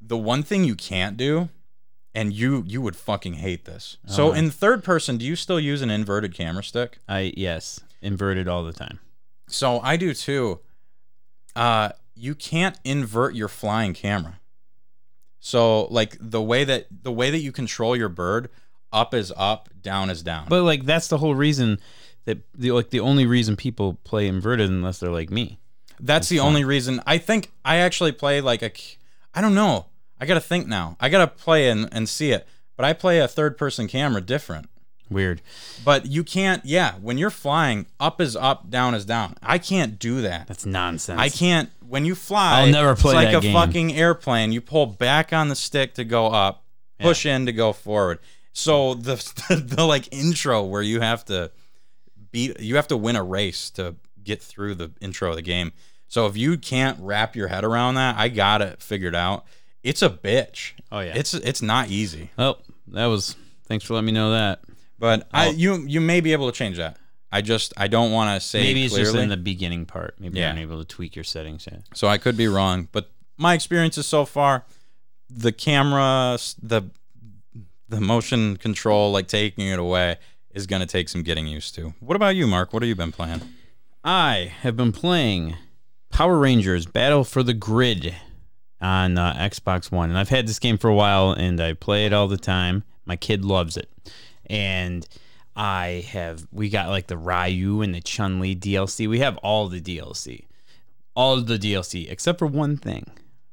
The 0.00 0.16
one 0.16 0.42
thing 0.42 0.64
you 0.64 0.76
can't 0.76 1.16
do 1.16 1.48
and 2.14 2.32
you 2.32 2.62
you 2.66 2.80
would 2.80 2.96
fucking 2.96 3.34
hate 3.34 3.64
this. 3.64 3.96
So 4.06 4.28
Uh-huh. 4.28 4.38
in 4.38 4.50
third 4.50 4.84
person, 4.84 5.18
do 5.18 5.24
you 5.24 5.36
still 5.36 5.60
use 5.60 5.82
an 5.82 5.90
inverted 5.90 6.32
camera 6.32 6.62
stick? 6.62 6.98
I 7.08 7.32
yes, 7.36 7.80
inverted 8.00 8.46
all 8.48 8.62
the 8.64 8.72
time. 8.72 9.00
So 9.48 9.80
I 9.80 9.96
do 9.96 10.14
too. 10.14 10.60
Uh, 11.54 11.90
you 12.14 12.34
can't 12.34 12.78
invert 12.84 13.34
your 13.34 13.48
flying 13.48 13.94
camera. 13.94 14.38
So 15.40 15.84
like 15.86 16.16
the 16.20 16.40
way 16.42 16.64
that 16.64 16.86
the 17.02 17.12
way 17.12 17.30
that 17.30 17.38
you 17.40 17.52
control 17.52 17.96
your 17.96 18.08
bird, 18.08 18.48
up 18.92 19.14
is 19.14 19.32
up, 19.36 19.68
down 19.82 20.10
is 20.10 20.22
down. 20.22 20.46
But 20.48 20.62
like 20.62 20.84
that's 20.84 21.08
the 21.08 21.18
whole 21.18 21.34
reason 21.34 21.78
that 22.24 22.38
the 22.54 22.72
like 22.72 22.90
the 22.90 23.00
only 23.00 23.26
reason 23.26 23.56
people 23.56 23.98
play 24.04 24.26
inverted 24.26 24.68
unless 24.70 24.98
they're 24.98 25.10
like 25.10 25.30
me. 25.30 25.58
That's 25.98 26.28
the 26.28 26.40
only 26.40 26.64
reason. 26.64 27.00
I 27.06 27.18
think 27.18 27.50
I 27.64 27.76
actually 27.76 28.12
play 28.12 28.40
like 28.40 28.62
a. 28.62 28.70
I 29.34 29.40
don't 29.40 29.54
know. 29.54 29.86
I 30.20 30.26
gotta 30.26 30.40
think 30.40 30.66
now. 30.66 30.96
I 31.00 31.08
gotta 31.08 31.26
play 31.26 31.68
and, 31.70 31.88
and 31.92 32.08
see 32.08 32.32
it. 32.32 32.46
But 32.76 32.84
I 32.84 32.92
play 32.92 33.20
a 33.20 33.28
third 33.28 33.56
person 33.56 33.88
camera 33.88 34.20
different. 34.20 34.68
Weird. 35.08 35.40
But 35.84 36.06
you 36.06 36.24
can't. 36.24 36.64
Yeah, 36.64 36.94
when 37.00 37.16
you're 37.16 37.30
flying, 37.30 37.86
up 38.00 38.20
is 38.20 38.34
up, 38.34 38.68
down 38.70 38.94
is 38.94 39.04
down. 39.04 39.36
I 39.42 39.58
can't 39.58 39.98
do 39.98 40.20
that. 40.22 40.48
That's 40.48 40.66
nonsense. 40.66 41.20
I 41.20 41.28
can't. 41.28 41.70
When 41.86 42.04
you 42.04 42.14
fly, 42.14 42.62
I'll 42.62 42.72
never 42.72 42.96
play 42.96 43.14
It's 43.14 43.24
like 43.32 43.34
a 43.34 43.40
game. 43.40 43.54
fucking 43.54 43.92
airplane. 43.94 44.52
You 44.52 44.60
pull 44.60 44.86
back 44.86 45.32
on 45.32 45.48
the 45.48 45.54
stick 45.54 45.94
to 45.94 46.04
go 46.04 46.26
up, 46.26 46.64
push 46.98 47.24
in 47.24 47.46
to 47.46 47.52
go 47.52 47.72
forward. 47.72 48.18
So 48.56 48.94
the, 48.94 49.16
the 49.76 49.84
like 49.84 50.08
intro 50.12 50.62
where 50.64 50.80
you 50.80 51.00
have 51.00 51.26
to 51.26 51.50
beat, 52.32 52.58
you 52.58 52.76
have 52.76 52.88
to 52.88 52.96
win 52.96 53.14
a 53.14 53.22
race 53.22 53.68
to 53.72 53.96
get 54.24 54.42
through 54.42 54.76
the 54.76 54.92
intro 54.98 55.28
of 55.28 55.36
the 55.36 55.42
game. 55.42 55.72
So 56.08 56.26
if 56.26 56.38
you 56.38 56.56
can't 56.56 56.98
wrap 57.02 57.36
your 57.36 57.48
head 57.48 57.64
around 57.64 57.96
that, 57.96 58.16
I 58.16 58.28
got 58.28 58.62
it 58.62 58.80
figured 58.82 59.14
out. 59.14 59.44
It's 59.82 60.00
a 60.00 60.08
bitch. 60.08 60.72
Oh, 60.90 61.00
yeah. 61.00 61.12
it's 61.14 61.34
it's 61.34 61.60
not 61.60 61.90
easy. 61.90 62.30
Oh, 62.38 62.56
that 62.88 63.06
was. 63.06 63.36
Thanks 63.66 63.84
for 63.84 63.92
letting 63.92 64.06
me 64.06 64.12
know 64.12 64.30
that. 64.30 64.60
But 64.98 65.28
I 65.34 65.48
I'll- 65.48 65.54
you 65.54 65.74
you 65.86 66.00
may 66.00 66.22
be 66.22 66.32
able 66.32 66.50
to 66.50 66.56
change 66.56 66.78
that. 66.78 66.96
I 67.30 67.42
just 67.42 67.74
I 67.76 67.88
don't 67.88 68.10
want 68.10 68.40
to 68.40 68.46
say 68.46 68.60
Maybe 68.62 68.84
it's 68.86 68.94
clearly. 68.94 69.12
just 69.12 69.22
in 69.22 69.28
the 69.28 69.36
beginning 69.36 69.84
part. 69.84 70.14
Maybe 70.18 70.38
Yeah. 70.38 70.46
you're 70.46 70.52
unable 70.52 70.78
to 70.78 70.84
tweak 70.86 71.14
your 71.14 71.24
settings 71.24 71.68
yet. 71.70 71.82
So 71.92 72.08
I 72.08 72.16
could 72.16 72.38
be 72.38 72.48
wrong, 72.48 72.88
but 72.90 73.10
my 73.36 73.52
experiences 73.52 74.06
so 74.06 74.24
far, 74.24 74.64
the 75.28 75.52
camera, 75.52 76.38
the 76.62 76.82
the 77.88 78.00
motion 78.00 78.56
control, 78.56 79.12
like 79.12 79.28
taking 79.28 79.68
it 79.68 79.78
away, 79.78 80.16
is 80.50 80.66
gonna 80.66 80.86
take 80.86 81.08
some 81.08 81.22
getting 81.22 81.46
used 81.46 81.74
to. 81.74 81.94
What 82.00 82.16
about 82.16 82.36
you, 82.36 82.46
Mark? 82.46 82.72
What 82.72 82.82
have 82.82 82.88
you 82.88 82.96
been 82.96 83.12
playing? 83.12 83.42
I 84.04 84.52
have 84.60 84.76
been 84.76 84.92
playing 84.92 85.56
Power 86.10 86.38
Rangers 86.38 86.86
Battle 86.86 87.24
for 87.24 87.42
the 87.42 87.54
Grid 87.54 88.14
on 88.80 89.18
uh, 89.18 89.34
Xbox 89.34 89.90
One. 89.90 90.10
And 90.10 90.18
I've 90.18 90.28
had 90.28 90.46
this 90.46 90.58
game 90.58 90.78
for 90.78 90.88
a 90.88 90.94
while 90.94 91.32
and 91.32 91.60
I 91.60 91.72
play 91.72 92.06
it 92.06 92.12
all 92.12 92.28
the 92.28 92.36
time. 92.36 92.84
My 93.04 93.16
kid 93.16 93.44
loves 93.44 93.76
it. 93.76 93.90
And 94.46 95.06
I 95.54 96.06
have, 96.10 96.46
we 96.52 96.68
got 96.68 96.88
like 96.88 97.06
the 97.06 97.16
Ryu 97.16 97.82
and 97.82 97.94
the 97.94 98.00
Chun 98.00 98.40
Li 98.40 98.54
DLC. 98.54 99.08
We 99.08 99.20
have 99.20 99.36
all 99.38 99.68
the 99.68 99.80
DLC. 99.80 100.44
All 101.14 101.40
the 101.40 101.58
DLC, 101.58 102.10
except 102.10 102.38
for 102.38 102.46
one 102.46 102.76
thing 102.76 103.10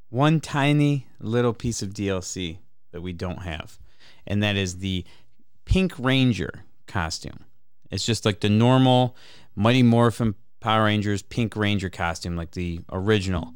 one 0.09 0.39
tiny 0.39 1.07
little 1.19 1.53
piece 1.53 1.81
of 1.81 1.89
DLC 1.89 2.59
that 2.91 3.01
we 3.01 3.11
don't 3.11 3.41
have. 3.41 3.79
And 4.27 4.41
that 4.43 4.55
is 4.55 4.77
the 4.77 5.05
Pink 5.65 5.93
Ranger 5.99 6.63
costume. 6.87 7.45
It's 7.91 8.05
just 8.05 8.25
like 8.25 8.39
the 8.39 8.49
normal 8.49 9.15
Mighty 9.55 9.83
Morphin 9.83 10.35
Power 10.59 10.85
Rangers 10.85 11.21
Pink 11.21 11.55
Ranger 11.55 11.89
costume, 11.89 12.35
like 12.35 12.51
the 12.51 12.79
original. 12.91 13.53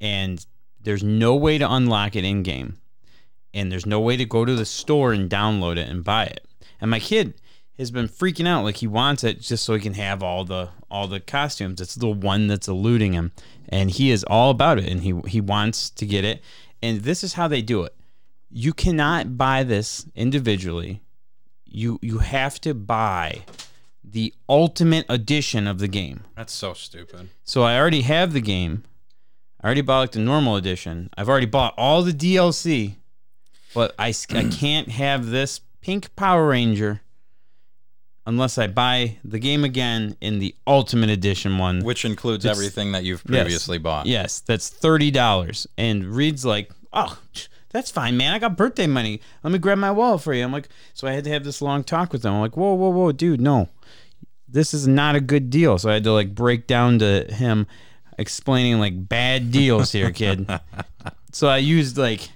And 0.00 0.44
there's 0.80 1.02
no 1.02 1.34
way 1.34 1.58
to 1.58 1.70
unlock 1.70 2.16
it 2.16 2.24
in 2.24 2.42
game. 2.42 2.76
and 3.54 3.72
there's 3.72 3.86
no 3.86 4.00
way 4.00 4.16
to 4.16 4.24
go 4.24 4.44
to 4.44 4.54
the 4.54 4.64
store 4.64 5.12
and 5.12 5.30
download 5.30 5.76
it 5.76 5.88
and 5.88 6.04
buy 6.04 6.24
it. 6.24 6.46
And 6.80 6.90
my 6.90 7.00
kid 7.00 7.34
has 7.78 7.90
been 7.90 8.08
freaking 8.08 8.46
out 8.46 8.64
like 8.64 8.76
he 8.76 8.86
wants 8.86 9.24
it 9.24 9.40
just 9.40 9.64
so 9.64 9.74
he 9.74 9.80
can 9.80 9.94
have 9.94 10.22
all 10.22 10.44
the 10.44 10.68
all 10.90 11.06
the 11.06 11.20
costumes. 11.20 11.80
It's 11.80 11.94
the 11.94 12.08
one 12.08 12.46
that's 12.46 12.68
eluding 12.68 13.12
him, 13.12 13.32
and 13.68 13.90
he 13.90 14.10
is 14.10 14.24
all 14.24 14.50
about 14.50 14.78
it, 14.78 14.88
and 14.88 15.02
he 15.02 15.14
he 15.26 15.40
wants 15.40 15.90
to 15.90 16.06
get 16.06 16.24
it. 16.24 16.42
And 16.82 17.00
this 17.02 17.24
is 17.24 17.34
how 17.34 17.48
they 17.48 17.62
do 17.62 17.82
it. 17.84 17.94
You 18.50 18.72
cannot 18.72 19.36
buy 19.36 19.62
this 19.62 20.06
individually. 20.14 21.02
You 21.66 21.98
you 22.02 22.18
have 22.18 22.60
to 22.62 22.72
buy 22.74 23.42
the 24.02 24.32
ultimate 24.48 25.04
edition 25.08 25.66
of 25.66 25.78
the 25.78 25.88
game. 25.88 26.24
That's 26.34 26.52
so 26.52 26.72
stupid. 26.72 27.28
So 27.44 27.62
I 27.62 27.78
already 27.78 28.02
have 28.02 28.32
the 28.32 28.40
game. 28.40 28.84
I 29.60 29.66
already 29.66 29.82
bought 29.82 29.98
like 30.00 30.12
the 30.12 30.20
normal 30.20 30.56
edition. 30.56 31.10
I've 31.16 31.28
already 31.28 31.46
bought 31.46 31.74
all 31.76 32.02
the 32.02 32.12
DLC, 32.12 32.94
but 33.74 33.94
I, 33.98 34.14
I 34.30 34.44
can't 34.50 34.88
have 34.88 35.26
this 35.26 35.60
pink 35.82 36.14
Power 36.16 36.48
Ranger 36.48 37.02
unless 38.26 38.56
I 38.56 38.66
buy 38.66 39.16
the 39.24 39.38
game 39.38 39.64
again 39.64 40.16
in 40.20 40.38
the 40.38 40.54
ultimate 40.66 41.10
edition 41.10 41.58
one. 41.58 41.80
Which 41.84 42.04
includes 42.06 42.44
It's- 42.46 42.56
everything 42.56 42.92
that 42.92 43.04
you've 43.04 43.24
previously 43.24 43.76
bought. 43.78 44.06
Yes, 44.06 44.40
that's 44.40 44.70
thirty 44.70 45.10
dollars. 45.10 45.66
And 45.76 46.06
Reed's 46.06 46.46
like, 46.46 46.70
"Oh, 46.94 47.18
that's 47.70 47.90
fine, 47.90 48.16
man. 48.16 48.32
I 48.32 48.38
got 48.38 48.56
birthday 48.56 48.86
money. 48.86 49.20
Let 49.42 49.52
me 49.52 49.58
grab 49.58 49.78
my 49.78 49.90
wallet 49.90 50.22
for 50.22 50.32
you." 50.34 50.42
I'm 50.44 50.52
like, 50.52 50.68
so 50.94 51.06
I 51.06 51.12
had 51.12 51.24
to 51.24 51.30
have 51.30 51.44
this 51.44 51.60
long 51.62 51.84
talk 51.84 52.12
with 52.12 52.24
him. 52.24 52.34
I'm 52.34 52.40
like, 52.40 52.56
"Whoa, 52.56 52.74
whoa, 52.74 52.90
whoa, 52.90 53.12
dude, 53.12 53.40
no, 53.40 53.68
this 54.48 54.72
is 54.72 54.86
not 54.88 55.16
a 55.16 55.20
good 55.20 55.50
deal." 55.50 55.78
So 55.78 55.90
I 55.90 55.94
had 55.94 56.04
to 56.04 56.12
like 56.12 56.34
break 56.34 56.66
down 56.66 56.98
to 57.00 57.26
him, 57.30 57.66
explaining 58.18 58.78
like 58.78 59.08
bad 59.08 59.50
deals 59.52 59.92
here, 59.92 60.10
kid. 60.10 60.48
so 61.32 61.48
I 61.48 61.58
used 61.58 61.98
like 61.98 62.28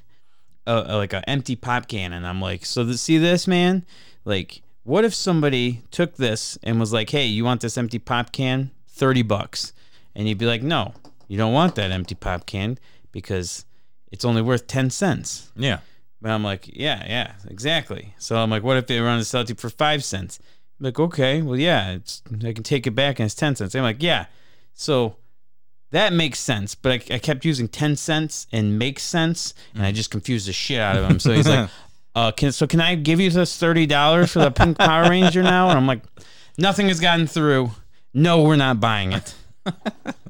a, 0.67 0.85
a- 0.89 0.97
like 0.97 1.13
an 1.13 1.25
empty 1.27 1.57
pop 1.57 1.89
can, 1.89 2.13
and 2.13 2.27
I'm 2.27 2.41
like, 2.41 2.65
"So 2.65 2.85
th- 2.85 2.97
see 2.97 3.19
this, 3.19 3.47
man? 3.47 3.85
Like, 4.25 4.63
what 4.85 5.05
if 5.05 5.15
somebody 5.15 5.83
took 5.91 6.17
this 6.17 6.59
and 6.63 6.79
was 6.79 6.93
like, 6.93 7.11
"Hey, 7.11 7.27
you 7.27 7.45
want 7.45 7.61
this 7.63 7.77
empty 7.79 7.99
pop 7.99 8.33
can? 8.33 8.71
Thirty 8.89 9.23
bucks," 9.23 9.73
and 10.15 10.29
you'd 10.29 10.39
be 10.39 10.47
like, 10.47 10.63
"No." 10.63 10.95
You 11.29 11.39
don't 11.39 11.55
want 11.55 11.77
that 11.77 11.91
empty 11.91 12.15
pop 12.15 12.45
can 12.45 12.79
because 13.11 13.65
it's 14.13 14.25
only 14.25 14.43
worth 14.43 14.67
10 14.69 14.91
cents. 14.91 15.51
Yeah. 15.57 15.79
But 16.21 16.31
I'm 16.31 16.45
like, 16.45 16.69
yeah, 16.73 17.05
yeah, 17.09 17.33
exactly. 17.49 18.15
So 18.19 18.37
I'm 18.37 18.51
like, 18.51 18.63
what 18.63 18.77
if 18.77 18.87
they 18.87 19.01
run 19.01 19.19
to 19.19 19.25
sell 19.25 19.41
it 19.41 19.49
to 19.49 19.55
you 19.55 19.57
for 19.57 19.71
five 19.71 20.05
cents? 20.05 20.39
I'm 20.79 20.85
like, 20.85 21.01
okay, 21.01 21.43
well, 21.43 21.59
yeah, 21.59 21.93
it's 21.93 22.23
I 22.45 22.53
can 22.53 22.63
take 22.63 22.87
it 22.87 22.93
back 22.93 23.19
and 23.19 23.27
it's 23.27 23.35
10 23.35 23.57
cents. 23.57 23.75
I'm 23.75 23.83
like, 23.83 24.03
yeah. 24.03 24.27
So 24.75 25.17
that 25.91 26.13
makes 26.13 26.39
sense. 26.39 26.77
But 26.77 26.93
I, 26.93 27.15
I 27.15 27.19
kept 27.19 27.45
using 27.45 27.67
10 27.67 27.97
cents 27.97 28.47
and 28.53 28.79
makes 28.79 29.03
sense. 29.03 29.55
And 29.75 29.85
I 29.85 29.91
just 29.91 30.13
confused 30.13 30.47
the 30.47 30.53
shit 30.53 30.79
out 30.79 30.97
of 30.97 31.11
him. 31.11 31.19
So 31.19 31.33
he's 31.33 31.49
like, 31.49 31.69
uh, 32.15 32.31
can, 32.31 32.53
so 32.53 32.69
can 32.69 32.81
I 32.81 32.95
give 32.95 33.19
you 33.19 33.31
this 33.31 33.61
$30 33.61 34.33
for 34.33 34.39
the 34.39 34.51
pink 34.53 34.79
Power 34.79 35.11
Ranger 35.11 35.43
now? 35.43 35.71
And 35.71 35.79
I'm 35.79 35.87
like, 35.89 36.03
nothing 36.57 36.87
has 36.89 37.01
gotten 37.01 37.27
through. 37.27 37.73
No, 38.15 38.43
we're 38.43 38.57
not 38.57 38.79
buying 38.79 39.13
it. 39.13 39.35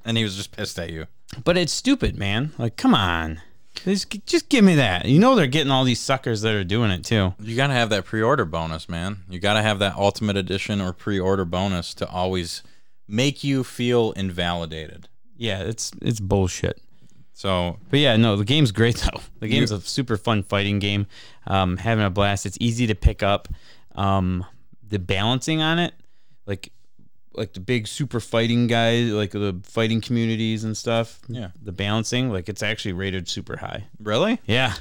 And 0.05 0.17
he 0.17 0.25
was 0.25 0.37
just 0.37 0.51
pissed 0.51 0.79
at 0.81 0.91
you. 0.91 1.07
But 1.45 1.57
it's 1.57 1.73
stupid, 1.73 2.19
man. 2.19 2.53
Like, 2.59 2.77
come 2.77 2.93
on. 2.93 3.41
Just, 3.75 4.27
just 4.27 4.49
give 4.49 4.65
me 4.65 4.77
that. 4.77 5.07
You 5.07 5.19
know 5.19 5.35
they're 5.35 5.47
getting 5.47 5.71
all 5.71 5.85
these 5.85 6.01
suckers 6.01 6.43
that 6.43 6.55
are 6.55 6.65
doing 6.65 6.91
it 6.91 7.05
too. 7.05 7.35
You 7.41 7.57
gotta 7.57 7.73
have 7.73 7.91
that 7.91 8.05
pre-order 8.05 8.45
bonus, 8.45 8.89
man. 8.89 9.25
You 9.29 9.41
gotta 9.41 9.63
have 9.63 9.79
that 9.81 9.97
ultimate 9.97 10.37
edition 10.37 10.81
or 10.81 10.93
pre-order 10.93 11.45
bonus 11.45 11.95
to 11.95 12.09
always 12.09 12.63
make 13.09 13.43
you 13.43 13.65
feel 13.65 14.13
invalidated. 14.13 15.09
Yeah, 15.37 15.63
it's 15.63 15.93
it's 16.01 16.21
bullshit. 16.21 16.81
So 17.35 17.79
But 17.91 17.99
yeah, 17.99 18.17
no, 18.17 18.37
the 18.37 18.45
game's 18.45 18.73
great 18.73 18.97
though. 19.13 19.21
The 19.41 19.49
game's 19.49 19.71
a 19.71 19.81
super 19.81 20.17
fun 20.17 20.43
fighting 20.43 20.79
game. 20.79 21.07
Um, 21.47 21.77
having 21.79 22.05
a 22.05 22.11
blast. 22.11 22.47
It's 22.47 22.59
easy 22.61 22.87
to 22.87 22.95
pick 22.95 23.23
up. 23.23 23.49
Um, 23.95 24.45
the 24.89 24.99
balancing 24.99 25.61
on 25.63 25.79
it, 25.79 25.95
like 26.47 26.71
like 27.35 27.53
the 27.55 27.61
big 27.61 27.87
super 27.87 28.21
fighting 28.21 28.67
guys, 28.67 29.11
like 29.11 29.31
the 29.31 29.61
fighting 29.65 30.01
communities 30.01 30.65
and 30.65 30.77
stuff. 30.77 31.21
Yeah. 31.29 31.51
The 31.63 31.73
balancing, 31.73 32.31
like 32.31 32.49
it's 32.49 32.63
actually 32.63 32.93
rated 32.93 33.29
super 33.29 33.57
high. 33.59 33.87
really, 34.01 34.41
Yeah. 34.47 34.75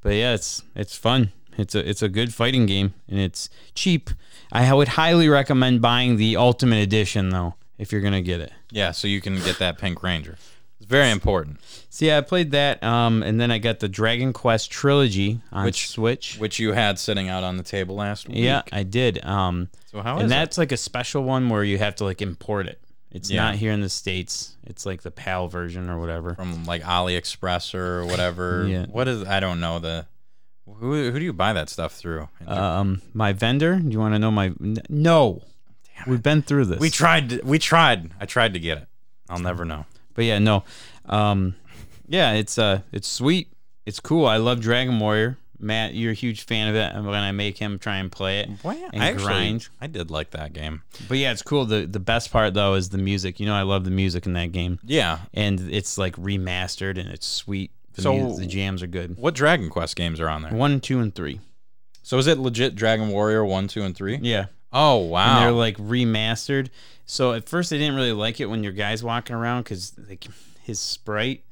But 0.00 0.14
yeah, 0.14 0.34
it's 0.34 0.62
it's 0.76 0.96
fun. 0.96 1.32
It's 1.56 1.74
a 1.74 1.88
it's 1.88 2.02
a 2.02 2.08
good 2.08 2.32
fighting 2.32 2.66
game 2.66 2.94
and 3.08 3.18
it's 3.18 3.50
cheap. 3.74 4.10
I 4.52 4.72
would 4.72 4.88
highly 4.88 5.28
recommend 5.28 5.82
buying 5.82 6.16
the 6.16 6.36
Ultimate 6.36 6.78
Edition 6.78 7.30
though, 7.30 7.54
if 7.78 7.90
you're 7.90 8.00
gonna 8.00 8.22
get 8.22 8.40
it. 8.40 8.52
yeah. 8.70 8.92
So 8.92 9.08
you 9.08 9.20
can 9.20 9.34
get 9.40 9.58
that 9.58 9.76
Pink 9.78 10.02
Ranger. 10.02 10.36
It's 10.80 10.88
very 10.88 11.10
important. 11.10 11.58
So 11.90 12.04
yeah, 12.06 12.18
I 12.18 12.20
played 12.20 12.52
that, 12.52 12.82
um, 12.84 13.22
and 13.24 13.40
then 13.40 13.50
I 13.50 13.58
got 13.58 13.80
the 13.80 13.88
Dragon 13.88 14.32
Quest 14.32 14.70
trilogy 14.70 15.40
on 15.52 15.64
Which- 15.64 15.88
Switch. 15.88 16.36
Which 16.38 16.58
you 16.58 16.72
had 16.72 16.98
sitting 16.98 17.28
out 17.28 17.42
on 17.44 17.56
the 17.56 17.62
table 17.64 17.96
last 17.96 18.28
week. 18.28 18.38
yeah, 18.38 18.62
I 18.72 18.84
did. 18.84 19.24
Um, 19.24 19.68
So 19.90 20.02
how 20.02 20.16
is 20.18 20.22
and 20.24 20.32
it? 20.32 20.34
that's 20.34 20.56
like 20.58 20.70
a 20.72 20.76
special 20.76 21.24
one 21.24 21.48
where 21.48 21.64
you 21.64 21.78
have 21.78 21.96
to 21.96 22.04
like 22.04 22.22
import 22.22 22.66
it. 22.68 22.80
It's 23.10 23.30
Yeah. 23.30 23.42
not 23.42 23.54
here 23.56 23.72
in 23.72 23.80
the 23.80 23.88
states. 23.88 24.54
It's 24.64 24.84
like 24.86 25.02
the 25.02 25.10
PAL 25.10 25.48
version 25.48 25.88
or 25.88 25.98
whatever. 25.98 26.34
from 26.34 26.64
like 26.64 26.82
AliExpress 26.82 27.74
or 27.74 28.04
whatever. 28.06 28.66
Yeah. 28.68 28.86
What 28.86 29.08
is? 29.08 29.24
I 29.24 29.40
don't 29.40 29.60
know 29.60 29.78
the. 29.78 30.06
Who 30.66 31.10
who 31.10 31.18
do 31.18 31.24
you 31.24 31.32
buy 31.32 31.54
that 31.54 31.70
stuff 31.70 31.94
through? 31.94 32.28
Um, 32.46 33.00
my 33.14 33.32
vendor. 33.32 33.76
Do 33.80 33.88
you 33.90 33.98
want 33.98 34.14
to 34.14 34.18
know 34.18 34.30
my? 34.30 34.52
No, 34.90 35.40
we've 36.06 36.22
been 36.22 36.42
through 36.42 36.66
this. 36.66 36.78
we 36.78 36.90
tried. 36.90 37.42
We 37.42 37.58
tried. 37.58 38.10
I 38.20 38.26
tried 38.26 38.52
to 38.52 38.60
get 38.60 38.76
it. 38.78 38.86
I'll 39.30 39.38
never 39.38 39.64
know. 39.64 39.86
But 40.18 40.24
yeah, 40.24 40.40
no. 40.40 40.64
Um, 41.06 41.54
yeah, 42.08 42.32
it's 42.32 42.58
uh, 42.58 42.80
it's 42.90 43.06
sweet. 43.06 43.52
It's 43.86 44.00
cool. 44.00 44.26
I 44.26 44.38
love 44.38 44.58
Dragon 44.60 44.98
Warrior. 44.98 45.38
Matt, 45.60 45.94
you're 45.94 46.10
a 46.10 46.14
huge 46.14 46.42
fan 46.44 46.66
of 46.66 46.74
it. 46.74 46.92
And 46.92 47.06
when 47.06 47.14
I 47.14 47.30
make 47.30 47.56
him 47.56 47.78
try 47.78 47.98
and 47.98 48.10
play 48.10 48.40
it 48.40 48.60
Boy, 48.60 48.76
and 48.92 49.00
I 49.00 49.10
actually, 49.10 49.24
grind. 49.26 49.68
I 49.80 49.86
did 49.86 50.10
like 50.10 50.30
that 50.30 50.52
game. 50.52 50.82
But 51.08 51.18
yeah, 51.18 51.30
it's 51.30 51.42
cool. 51.42 51.66
The 51.66 51.86
the 51.86 52.00
best 52.00 52.32
part 52.32 52.52
though 52.52 52.74
is 52.74 52.88
the 52.88 52.98
music. 52.98 53.38
You 53.38 53.46
know, 53.46 53.54
I 53.54 53.62
love 53.62 53.84
the 53.84 53.92
music 53.92 54.26
in 54.26 54.32
that 54.32 54.50
game, 54.50 54.80
Yeah. 54.84 55.20
and 55.32 55.60
it's 55.70 55.96
like 55.98 56.16
remastered 56.16 56.98
and 56.98 57.08
it's 57.10 57.26
sweet. 57.28 57.70
The, 57.94 58.02
So- 58.02 58.12
mu- 58.18 58.36
the 58.36 58.46
jams 58.46 58.82
are 58.82 58.88
good. 58.88 59.16
What 59.18 59.34
Dragon 59.36 59.70
Quest 59.70 59.94
games 59.94 60.18
are 60.18 60.28
on 60.28 60.42
there? 60.42 60.52
One, 60.52 60.80
two, 60.80 60.98
and 60.98 61.14
three. 61.14 61.38
So 62.02 62.18
is 62.18 62.26
it 62.26 62.38
legit 62.38 62.74
Dragon 62.74 63.10
Warrior 63.10 63.44
one, 63.44 63.68
two, 63.68 63.82
and 63.84 63.94
three? 63.96 64.18
Yeah, 64.20 64.46
Oh 64.72 65.02
and 65.02 65.10
wow. 65.10 65.40
they're 65.40 65.52
like 65.52 65.76
remastered. 65.76 66.70
So 67.10 67.32
at 67.32 67.48
first 67.48 67.72
I 67.72 67.78
didn't 67.78 67.94
really 67.96 68.12
like 68.12 68.38
it 68.38 68.46
when 68.46 68.62
your 68.62 68.74
guy's 68.74 69.02
walking 69.02 69.34
around 69.34 69.62
because 69.62 69.98
like 70.10 70.26
his 70.62 70.78
sprite, 70.78 71.42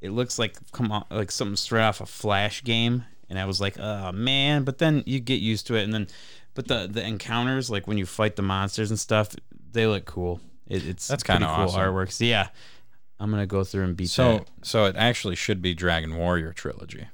it 0.00 0.10
looks 0.10 0.38
like 0.38 0.56
come 0.70 0.92
on 0.92 1.04
like 1.10 1.32
something 1.32 1.56
straight 1.56 1.82
off 1.82 2.00
a 2.00 2.06
Flash 2.06 2.62
game, 2.62 3.04
and 3.28 3.36
I 3.36 3.44
was 3.44 3.60
like, 3.60 3.76
oh 3.76 4.12
man. 4.12 4.62
But 4.62 4.78
then 4.78 5.02
you 5.06 5.18
get 5.18 5.40
used 5.40 5.66
to 5.66 5.74
it, 5.74 5.82
and 5.82 5.92
then, 5.92 6.06
but 6.54 6.68
the 6.68 6.86
the 6.88 7.04
encounters 7.04 7.68
like 7.70 7.88
when 7.88 7.98
you 7.98 8.06
fight 8.06 8.36
the 8.36 8.42
monsters 8.42 8.90
and 8.90 9.00
stuff, 9.00 9.34
they 9.72 9.84
look 9.84 10.04
cool. 10.04 10.40
It, 10.68 10.86
it's 10.86 11.08
That's 11.08 11.24
kinda 11.24 11.44
cool 11.44 11.64
awesome. 11.64 11.80
artwork. 11.80 12.12
So 12.12 12.24
yeah, 12.24 12.46
I'm 13.18 13.32
gonna 13.32 13.46
go 13.46 13.64
through 13.64 13.86
and 13.86 13.96
beat 13.96 14.10
so 14.10 14.38
that. 14.38 14.48
so 14.62 14.84
it 14.84 14.94
actually 14.94 15.34
should 15.34 15.60
be 15.60 15.74
Dragon 15.74 16.16
Warrior 16.16 16.52
trilogy, 16.52 17.08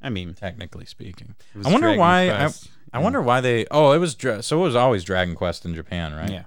I 0.00 0.08
mean, 0.08 0.32
technically 0.32 0.86
speaking. 0.86 1.34
I 1.54 1.70
wonder 1.70 1.88
Dragon 1.88 2.00
why. 2.00 2.30
I. 2.30 2.50
I 2.92 2.98
wonder 3.00 3.20
why 3.20 3.40
they. 3.40 3.66
Oh, 3.70 3.92
it 3.92 3.98
was 3.98 4.14
Dra- 4.14 4.42
so 4.42 4.58
it 4.60 4.62
was 4.62 4.76
always 4.76 5.04
Dragon 5.04 5.34
Quest 5.34 5.64
in 5.64 5.74
Japan, 5.74 6.14
right? 6.14 6.30
Yeah. 6.30 6.44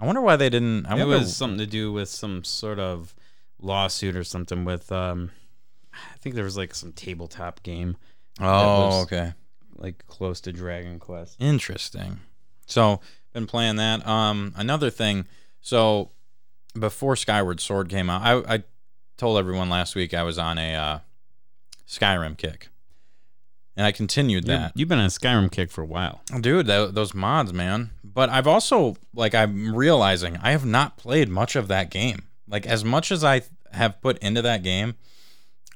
I 0.00 0.06
wonder 0.06 0.20
why 0.20 0.36
they 0.36 0.50
didn't. 0.50 0.86
I 0.86 0.94
it 0.96 0.98
wonder. 1.00 1.18
was 1.18 1.36
something 1.36 1.58
to 1.58 1.66
do 1.66 1.92
with 1.92 2.08
some 2.08 2.44
sort 2.44 2.78
of 2.78 3.14
lawsuit 3.60 4.14
or 4.16 4.24
something 4.24 4.64
with 4.64 4.92
um 4.92 5.30
I 5.94 6.16
think 6.18 6.34
there 6.34 6.44
was 6.44 6.56
like 6.56 6.74
some 6.74 6.92
tabletop 6.92 7.62
game 7.62 7.96
oh, 8.40 8.44
was- 8.44 9.02
okay. 9.04 9.32
like 9.76 10.06
close 10.06 10.40
to 10.42 10.52
Dragon 10.52 10.98
Quest. 10.98 11.36
Interesting. 11.40 12.20
So 12.66 13.00
been 13.32 13.46
playing 13.46 13.76
that. 13.76 14.06
Um, 14.06 14.52
another 14.56 14.90
thing. 14.90 15.26
So 15.60 16.10
before 16.78 17.16
Skyward 17.16 17.60
Sword 17.60 17.88
came 17.88 18.10
out, 18.10 18.22
I, 18.22 18.54
I 18.56 18.64
told 19.16 19.38
everyone 19.38 19.68
last 19.70 19.94
week 19.94 20.14
I 20.14 20.22
was 20.22 20.38
on 20.38 20.58
a 20.58 20.74
uh, 20.74 20.98
Skyrim 21.88 22.36
kick, 22.36 22.68
and 23.76 23.86
I 23.86 23.92
continued 23.92 24.44
that. 24.46 24.72
You've 24.74 24.88
been 24.88 24.98
on 24.98 25.06
a 25.06 25.08
Skyrim 25.08 25.50
kick 25.50 25.70
for 25.70 25.82
a 25.82 25.86
while. 25.86 26.22
Dude, 26.40 26.66
tho- 26.66 26.90
those 26.90 27.14
mods, 27.14 27.52
man. 27.52 27.90
But 28.04 28.30
I've 28.30 28.46
also 28.46 28.96
like 29.14 29.34
I'm 29.34 29.74
realizing 29.74 30.36
I 30.38 30.52
have 30.52 30.64
not 30.64 30.96
played 30.96 31.28
much 31.28 31.56
of 31.56 31.68
that 31.68 31.90
game. 31.90 32.22
Like 32.46 32.66
as 32.66 32.84
much 32.84 33.10
as 33.10 33.24
I 33.24 33.42
have 33.72 34.00
put 34.00 34.18
into 34.18 34.42
that 34.42 34.62
game, 34.62 34.94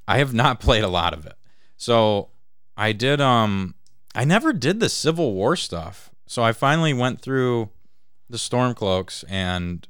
I 0.07 0.19
have 0.19 0.33
not 0.33 0.61
played 0.67 0.85
a 0.85 0.89
lot 0.89 1.13
of 1.13 1.27
it. 1.27 1.35
So 1.77 2.29
I 2.77 2.93
did 2.93 3.21
um 3.21 3.75
I 4.15 4.25
never 4.25 4.53
did 4.53 4.81
the 4.81 4.89
Civil 4.89 5.35
War 5.35 5.57
stuff. 5.57 6.11
So 6.27 6.43
I 6.43 6.53
finally 6.53 6.93
went 6.93 7.21
through 7.21 7.71
the 8.31 8.37
Stormcloaks 8.39 9.25
and 9.29 9.87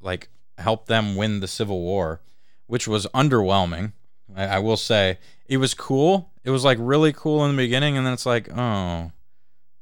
like 0.00 0.28
helped 0.58 0.86
them 0.86 1.16
win 1.16 1.40
the 1.40 1.48
Civil 1.48 1.80
War, 1.82 2.20
which 2.66 2.88
was 2.88 3.06
underwhelming. 3.08 3.92
I, 4.34 4.44
I 4.46 4.58
will 4.60 4.76
say 4.76 5.18
it 5.46 5.58
was 5.58 5.74
cool. 5.74 6.30
It 6.46 6.50
was 6.50 6.64
like 6.64 6.78
really 6.80 7.12
cool 7.12 7.44
in 7.44 7.56
the 7.56 7.62
beginning, 7.62 7.96
and 7.98 8.06
then 8.06 8.12
it's 8.14 8.24
like, 8.24 8.48
oh, 8.56 9.10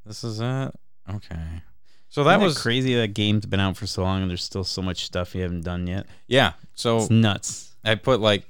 this 0.06 0.25
is 0.25 0.40
it. 0.40 0.73
Okay. 1.09 1.62
So 2.09 2.25
that 2.25 2.37
Isn't 2.37 2.44
was 2.44 2.62
crazy 2.62 2.94
that 2.94 3.12
game's 3.12 3.44
been 3.44 3.61
out 3.61 3.76
for 3.76 3.87
so 3.87 4.02
long 4.02 4.23
and 4.23 4.30
there's 4.30 4.42
still 4.44 4.64
so 4.64 4.80
much 4.80 5.04
stuff 5.04 5.35
you 5.35 5.42
haven't 5.42 5.62
done 5.64 5.87
yet. 5.87 6.06
yeah. 6.26 6.52
So 6.75 6.99
It's 6.99 7.11
nuts. 7.11 7.73
I 7.85 7.97
put 7.97 8.21
like 8.21 8.44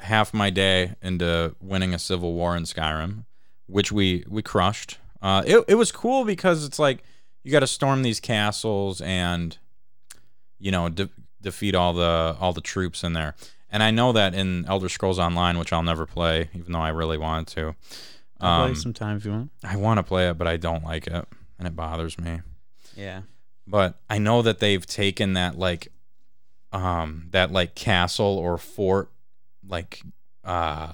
half 0.00 0.34
my 0.34 0.50
day 0.50 0.94
into 1.02 1.54
winning 1.60 1.94
a 1.94 1.98
civil 1.98 2.32
war 2.32 2.56
in 2.56 2.64
Skyrim, 2.64 3.24
which 3.66 3.92
we 3.92 4.24
we 4.28 4.42
crushed. 4.42 4.98
Uh, 5.22 5.42
it 5.46 5.64
it 5.68 5.74
was 5.76 5.92
cool 5.92 6.24
because 6.24 6.64
it's 6.64 6.78
like 6.78 7.04
you 7.42 7.52
got 7.52 7.60
to 7.60 7.66
storm 7.66 8.02
these 8.02 8.20
castles 8.20 9.00
and 9.02 9.58
you 10.58 10.70
know 10.72 10.88
de- 10.88 11.10
defeat 11.40 11.74
all 11.74 11.92
the 11.92 12.36
all 12.40 12.52
the 12.52 12.60
troops 12.60 13.04
in 13.04 13.12
there. 13.12 13.34
And 13.74 13.82
I 13.82 13.90
know 13.90 14.12
that 14.12 14.34
in 14.34 14.64
Elder 14.68 14.88
Scrolls 14.88 15.18
Online, 15.18 15.58
which 15.58 15.72
I'll 15.72 15.82
never 15.82 16.06
play, 16.06 16.48
even 16.54 16.70
though 16.72 16.78
I 16.78 16.90
really 16.90 17.18
wanted 17.18 17.48
to. 17.56 17.74
I'll 18.40 18.60
play 18.62 18.68
Um, 18.70 18.74
sometime 18.76 19.16
if 19.16 19.24
you 19.24 19.32
want. 19.32 19.50
I 19.64 19.74
want 19.74 19.98
to 19.98 20.04
play 20.04 20.28
it, 20.28 20.38
but 20.38 20.46
I 20.46 20.56
don't 20.56 20.84
like 20.84 21.08
it, 21.08 21.26
and 21.58 21.66
it 21.66 21.74
bothers 21.74 22.16
me. 22.16 22.40
Yeah. 22.96 23.22
But 23.66 23.96
I 24.08 24.18
know 24.18 24.42
that 24.42 24.60
they've 24.60 24.86
taken 24.86 25.32
that 25.32 25.58
like, 25.58 25.88
um, 26.72 27.26
that 27.32 27.50
like 27.50 27.74
castle 27.74 28.38
or 28.38 28.58
fort, 28.58 29.10
like, 29.66 30.02
uh, 30.44 30.92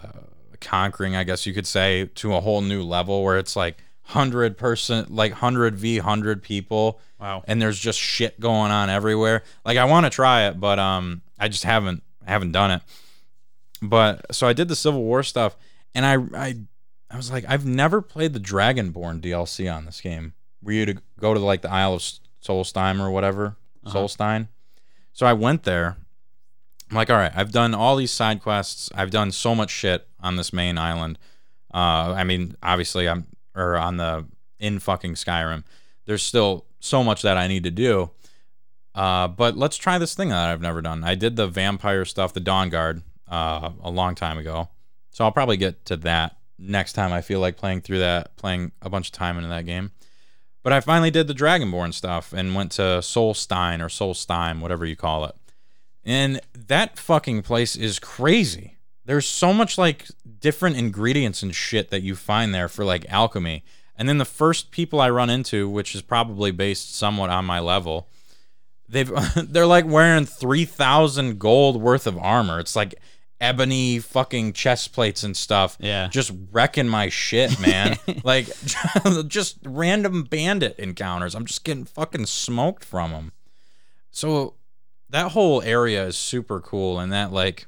conquering, 0.62 1.14
I 1.16 1.25
guess 1.25 1.44
you 1.44 1.52
could 1.52 1.66
say, 1.66 2.06
to 2.14 2.34
a 2.34 2.40
whole 2.40 2.62
new 2.62 2.82
level 2.82 3.22
where 3.25 3.37
it's 3.37 3.56
like 3.56 3.76
hundred 4.04 4.56
person, 4.56 5.04
like 5.10 5.32
hundred 5.32 5.76
v 5.76 5.99
hundred 5.99 6.42
people, 6.42 6.99
Wow. 7.20 7.44
and 7.46 7.60
there's 7.60 7.78
just 7.78 7.99
shit 7.99 8.40
going 8.40 8.70
on 8.70 8.88
everywhere. 8.88 9.42
Like 9.66 9.76
I 9.76 9.84
want 9.84 10.06
to 10.06 10.10
try 10.10 10.46
it, 10.49 10.58
but 10.58 10.78
um, 10.78 11.20
I 11.38 11.49
just 11.49 11.64
haven't 11.64 12.02
haven't 12.30 12.52
done 12.52 12.70
it. 12.70 12.82
But 13.82 14.34
so 14.34 14.46
I 14.46 14.52
did 14.52 14.68
the 14.68 14.76
Civil 14.76 15.02
War 15.02 15.22
stuff, 15.22 15.56
and 15.94 16.04
I 16.06 16.14
I 16.38 16.54
I 17.10 17.16
was 17.16 17.30
like, 17.30 17.44
I've 17.49 17.66
never 17.66 18.00
played 18.02 18.32
the 18.34 18.40
Dragonborn 18.40 19.20
DLC 19.20 19.72
on 19.75 19.84
this 19.87 20.00
game. 20.00 20.34
Were 20.62 20.72
you 20.72 20.87
to 20.87 20.96
go 21.18 21.34
to 21.34 21.40
like 21.40 21.62
the 21.62 21.70
Isle 21.70 21.94
of 21.94 22.02
Solstheim 22.42 23.00
or 23.00 23.10
whatever, 23.10 23.56
Uh-huh. 23.84 23.99
Solstein? 23.99 24.49
So 25.12 25.26
I 25.26 25.32
went 25.32 25.64
there. 25.64 25.96
I'm 26.90 26.96
like, 26.96 27.08
all 27.10 27.16
right, 27.16 27.32
I've 27.34 27.52
done 27.52 27.75
all 27.75 27.96
these 27.96 28.10
side 28.12 28.42
quests. 28.42 28.90
I've 28.94 29.10
done 29.10 29.30
so 29.32 29.54
much 29.54 29.70
shit 29.70 30.06
on 30.20 30.37
this 30.37 30.52
main 30.52 30.76
island. 30.76 31.18
Uh, 31.72 32.12
I 32.16 32.25
mean, 32.25 32.56
obviously, 32.62 33.08
I'm 33.08 33.26
or 33.54 33.76
on 33.76 33.96
the 33.96 34.26
in 34.58 34.78
fucking 34.78 35.14
Skyrim. 35.14 35.64
There's 36.06 36.22
still 36.22 36.66
so 36.80 37.02
much 37.02 37.22
that 37.22 37.37
I 37.37 37.46
need 37.46 37.64
to 37.64 37.70
do. 37.70 38.10
Uh, 38.94 39.28
but 39.28 39.56
let's 39.56 39.76
try 39.76 39.99
this 39.99 40.14
thing 40.14 40.30
that 40.30 40.49
I've 40.49 40.61
never 40.61 40.82
done. 40.82 41.04
I 41.04 41.14
did 41.14 41.37
the 41.37 41.47
vampire 41.47 42.04
stuff, 42.04 42.32
the 42.32 42.40
Dawnguard, 42.40 43.02
uh, 43.28 43.70
a 43.82 43.90
long 43.90 44.14
time 44.14 44.38
ago. 44.38 44.68
So 45.11 45.25
I'll 45.25 45.32
probably 45.32 45.56
get 45.56 45.85
to 45.87 45.97
that 45.99 46.37
next 46.59 46.92
time 46.92 47.12
I 47.12 47.23
feel 47.23 47.40
like 47.40 47.56
playing 47.56 47.80
through 47.80 48.00
that, 48.00 48.37
playing 48.37 48.73
a 48.82 48.90
bunch 48.90 49.09
of 49.09 49.12
time 49.12 49.37
into 49.37 49.49
that 49.49 49.66
game. 49.66 49.92
But 50.62 50.73
I 50.73 50.80
finally 50.80 51.11
did 51.11 51.26
the 51.26 51.35
Dragonborn 51.35 51.94
stuff 51.94 52.32
and 52.32 52.54
went 52.54 52.73
to 52.73 52.82
Solstein 53.00 53.80
or 53.80 53.87
Solstein, 53.87 54.61
whatever 54.61 54.85
you 54.85 54.97
call 54.97 55.25
it. 55.25 55.35
And 56.04 56.40
that 56.54 56.99
fucking 56.99 57.42
place 57.42 57.76
is 57.76 57.99
crazy. 57.99 58.76
There's 59.06 59.26
so 59.26 59.52
much 59.52 59.78
like 59.78 60.06
different 60.40 60.76
ingredients 60.76 61.42
and 61.42 61.54
shit 61.54 61.90
that 61.90 62.02
you 62.02 62.14
find 62.14 62.54
there 62.54 62.68
for 62.68 62.85
like 62.85 63.06
alchemy. 63.09 63.64
And 63.97 64.09
then 64.09 64.18
the 64.18 64.25
first 64.25 64.70
people 64.70 65.00
I 65.00 65.11
run 65.11 65.30
into, 65.30 65.68
which 65.68 65.94
is 65.94 66.02
probably 66.02 66.50
based 66.50 66.94
somewhat 66.94 67.30
on 67.30 67.44
my 67.44 67.59
level, 67.59 68.09
they've 68.90 69.11
they're 69.52 69.66
like 69.66 69.87
wearing 69.87 70.26
3000 70.26 71.38
gold 71.38 71.80
worth 71.80 72.06
of 72.06 72.18
armor. 72.18 72.61
It's 72.61 72.76
like 72.76 72.97
ebony 73.40 73.99
fucking 73.99 74.52
chest 74.52 74.92
plates 74.92 75.23
and 75.23 75.37
stuff. 75.37 75.76
Yeah. 75.80 76.09
Just 76.09 76.32
wrecking 76.52 76.88
my 76.88 77.09
shit, 77.09 77.59
man. 77.59 77.97
like 78.25 78.49
just 79.28 79.59
random 79.64 80.25
bandit 80.25 80.78
encounters. 80.78 81.35
I'm 81.35 81.47
just 81.47 81.64
getting 81.64 81.85
fucking 81.87 82.26
smoked 82.26 82.85
from 82.85 83.12
them. 83.12 83.33
So 84.11 84.55
that 85.09 85.33
whole 85.33 85.62
area 85.62 86.07
is 86.07 86.16
super 86.16 86.61
cool 86.61 86.98
and 86.98 87.12
that 87.12 87.33
like 87.33 87.66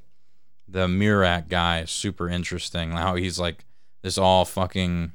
the 0.68 0.87
Miraak 0.87 1.48
guy 1.48 1.80
is 1.80 1.90
super 1.90 2.28
interesting. 2.28 2.92
How 2.92 3.14
he's 3.14 3.38
like 3.38 3.64
this 4.02 4.18
all 4.18 4.44
fucking 4.44 5.12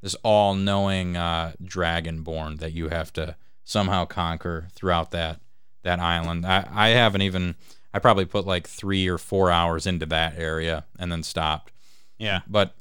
this 0.00 0.14
all 0.22 0.54
knowing 0.54 1.16
uh 1.16 1.52
dragonborn 1.62 2.60
that 2.60 2.72
you 2.72 2.88
have 2.88 3.12
to 3.14 3.36
somehow 3.64 4.04
conquer 4.06 4.68
throughout 4.72 5.10
that 5.10 5.40
that 5.82 6.00
island. 6.00 6.46
I, 6.46 6.66
I 6.70 6.88
haven't 6.88 7.22
even 7.22 7.54
I 7.92 7.98
probably 7.98 8.24
put 8.24 8.46
like 8.46 8.66
three 8.66 9.08
or 9.08 9.18
four 9.18 9.50
hours 9.50 9.86
into 9.86 10.06
that 10.06 10.34
area 10.36 10.84
and 10.98 11.10
then 11.10 11.22
stopped. 11.22 11.72
Yeah. 12.18 12.40
But 12.46 12.74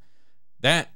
that 0.62 0.90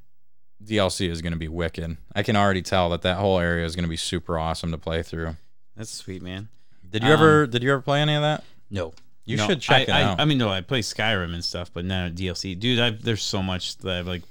DLC 0.64 1.10
is 1.10 1.22
going 1.22 1.34
to 1.34 1.40
be 1.40 1.48
wicked. 1.48 1.98
I 2.16 2.24
can 2.24 2.36
already 2.36 2.62
tell 2.62 2.90
that 2.90 3.02
that 3.04 3.18
whole 3.18 3.40
area 3.40 3.66
is 3.66 3.76
going 3.76 3.86
to 3.86 3.90
be 3.90 3.98
super 3.98 4.38
awesome 4.38 4.72
to 4.72 4.78
play 4.78 5.04
through. 5.04 5.38
That's 5.76 5.92
sweet, 5.92 6.22
man. 6.22 6.50
Did 6.90 7.04
you 7.04 7.12
ever 7.12 7.44
um, 7.46 7.50
did 7.50 7.64
you 7.64 7.72
ever 7.72 7.82
play 7.82 8.02
any 8.02 8.16
of 8.16 8.22
that? 8.22 8.44
No. 8.70 8.94
You 9.24 9.38
No, 9.38 9.48
should 9.48 9.62
check 9.62 9.82
I, 9.82 9.82
it 9.84 9.90
I, 9.90 10.04
out. 10.04 10.20
I 10.20 10.26
mean, 10.26 10.38
no, 10.38 10.50
I 10.50 10.62
play 10.62 10.82
Skyrim 10.82 11.34
and 11.34 11.44
stuff, 11.46 11.72
but 11.74 11.86
not 11.86 12.12
DLC. 12.14 12.60
Dude, 12.60 12.80
I've, 12.80 13.02
there's 13.02 13.24
so 13.24 13.42
much 13.42 13.78
that 13.78 14.00
I've 14.00 14.08
like 14.08 14.24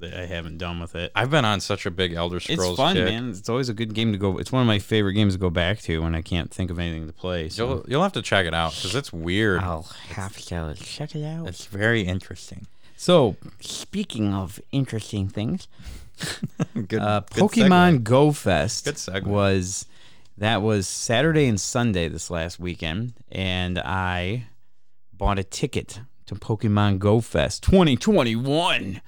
that 0.00 0.14
I 0.14 0.26
haven't 0.26 0.58
done 0.58 0.80
with 0.80 0.94
it. 0.94 1.10
I've 1.14 1.30
been 1.30 1.44
on 1.44 1.60
such 1.60 1.86
a 1.86 1.90
big 1.90 2.12
Elder 2.12 2.40
Scrolls 2.40 2.70
It's 2.70 2.76
fun, 2.76 2.94
kick. 2.96 3.04
man. 3.04 3.30
It's 3.30 3.48
always 3.48 3.68
a 3.68 3.74
good 3.74 3.94
game 3.94 4.12
to 4.12 4.18
go. 4.18 4.38
It's 4.38 4.52
one 4.52 4.62
of 4.62 4.66
my 4.68 4.78
favorite 4.78 5.14
games 5.14 5.34
to 5.34 5.38
go 5.40 5.50
back 5.50 5.80
to 5.82 6.02
when 6.02 6.14
I 6.14 6.22
can't 6.22 6.50
think 6.50 6.70
of 6.70 6.78
anything 6.78 7.06
to 7.06 7.12
play. 7.12 7.48
So 7.48 7.66
You'll 7.68 7.84
you'll 7.88 8.02
have 8.02 8.12
to 8.12 8.22
check 8.22 8.46
it 8.46 8.54
out 8.54 8.74
because 8.74 8.94
it's 8.94 9.12
weird. 9.12 9.60
I'll 9.60 9.82
have 10.10 10.36
to 10.36 10.74
check 10.74 11.14
it 11.14 11.24
out. 11.24 11.48
It's 11.48 11.66
very 11.66 12.02
interesting. 12.02 12.66
So, 12.96 13.36
speaking 13.60 14.34
of 14.34 14.60
interesting 14.72 15.28
things, 15.28 15.68
Good, 16.74 17.00
uh, 17.00 17.22
Pokemon 17.30 17.98
segue. 18.00 18.04
Go 18.04 18.32
Fest 18.32 18.84
Good 19.06 19.26
was 19.26 19.86
that 20.36 20.62
was 20.62 20.88
Saturday 20.88 21.46
and 21.46 21.60
Sunday 21.60 22.08
this 22.08 22.30
last 22.30 22.58
weekend, 22.58 23.14
and 23.30 23.78
I 23.78 24.46
bought 25.12 25.38
a 25.38 25.44
ticket 25.44 26.00
to 26.26 26.34
Pokemon 26.34 26.98
Go 26.98 27.20
Fest 27.20 27.62
2021. 27.64 29.00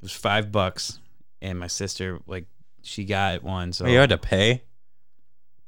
It 0.00 0.02
was 0.02 0.12
five 0.12 0.52
bucks, 0.52 0.98
and 1.42 1.58
my 1.58 1.66
sister 1.66 2.20
like 2.26 2.46
she 2.82 3.04
got 3.04 3.42
one. 3.42 3.72
So 3.72 3.84
Oh, 3.84 3.88
you 3.88 3.98
had 3.98 4.10
to 4.10 4.18
pay. 4.18 4.62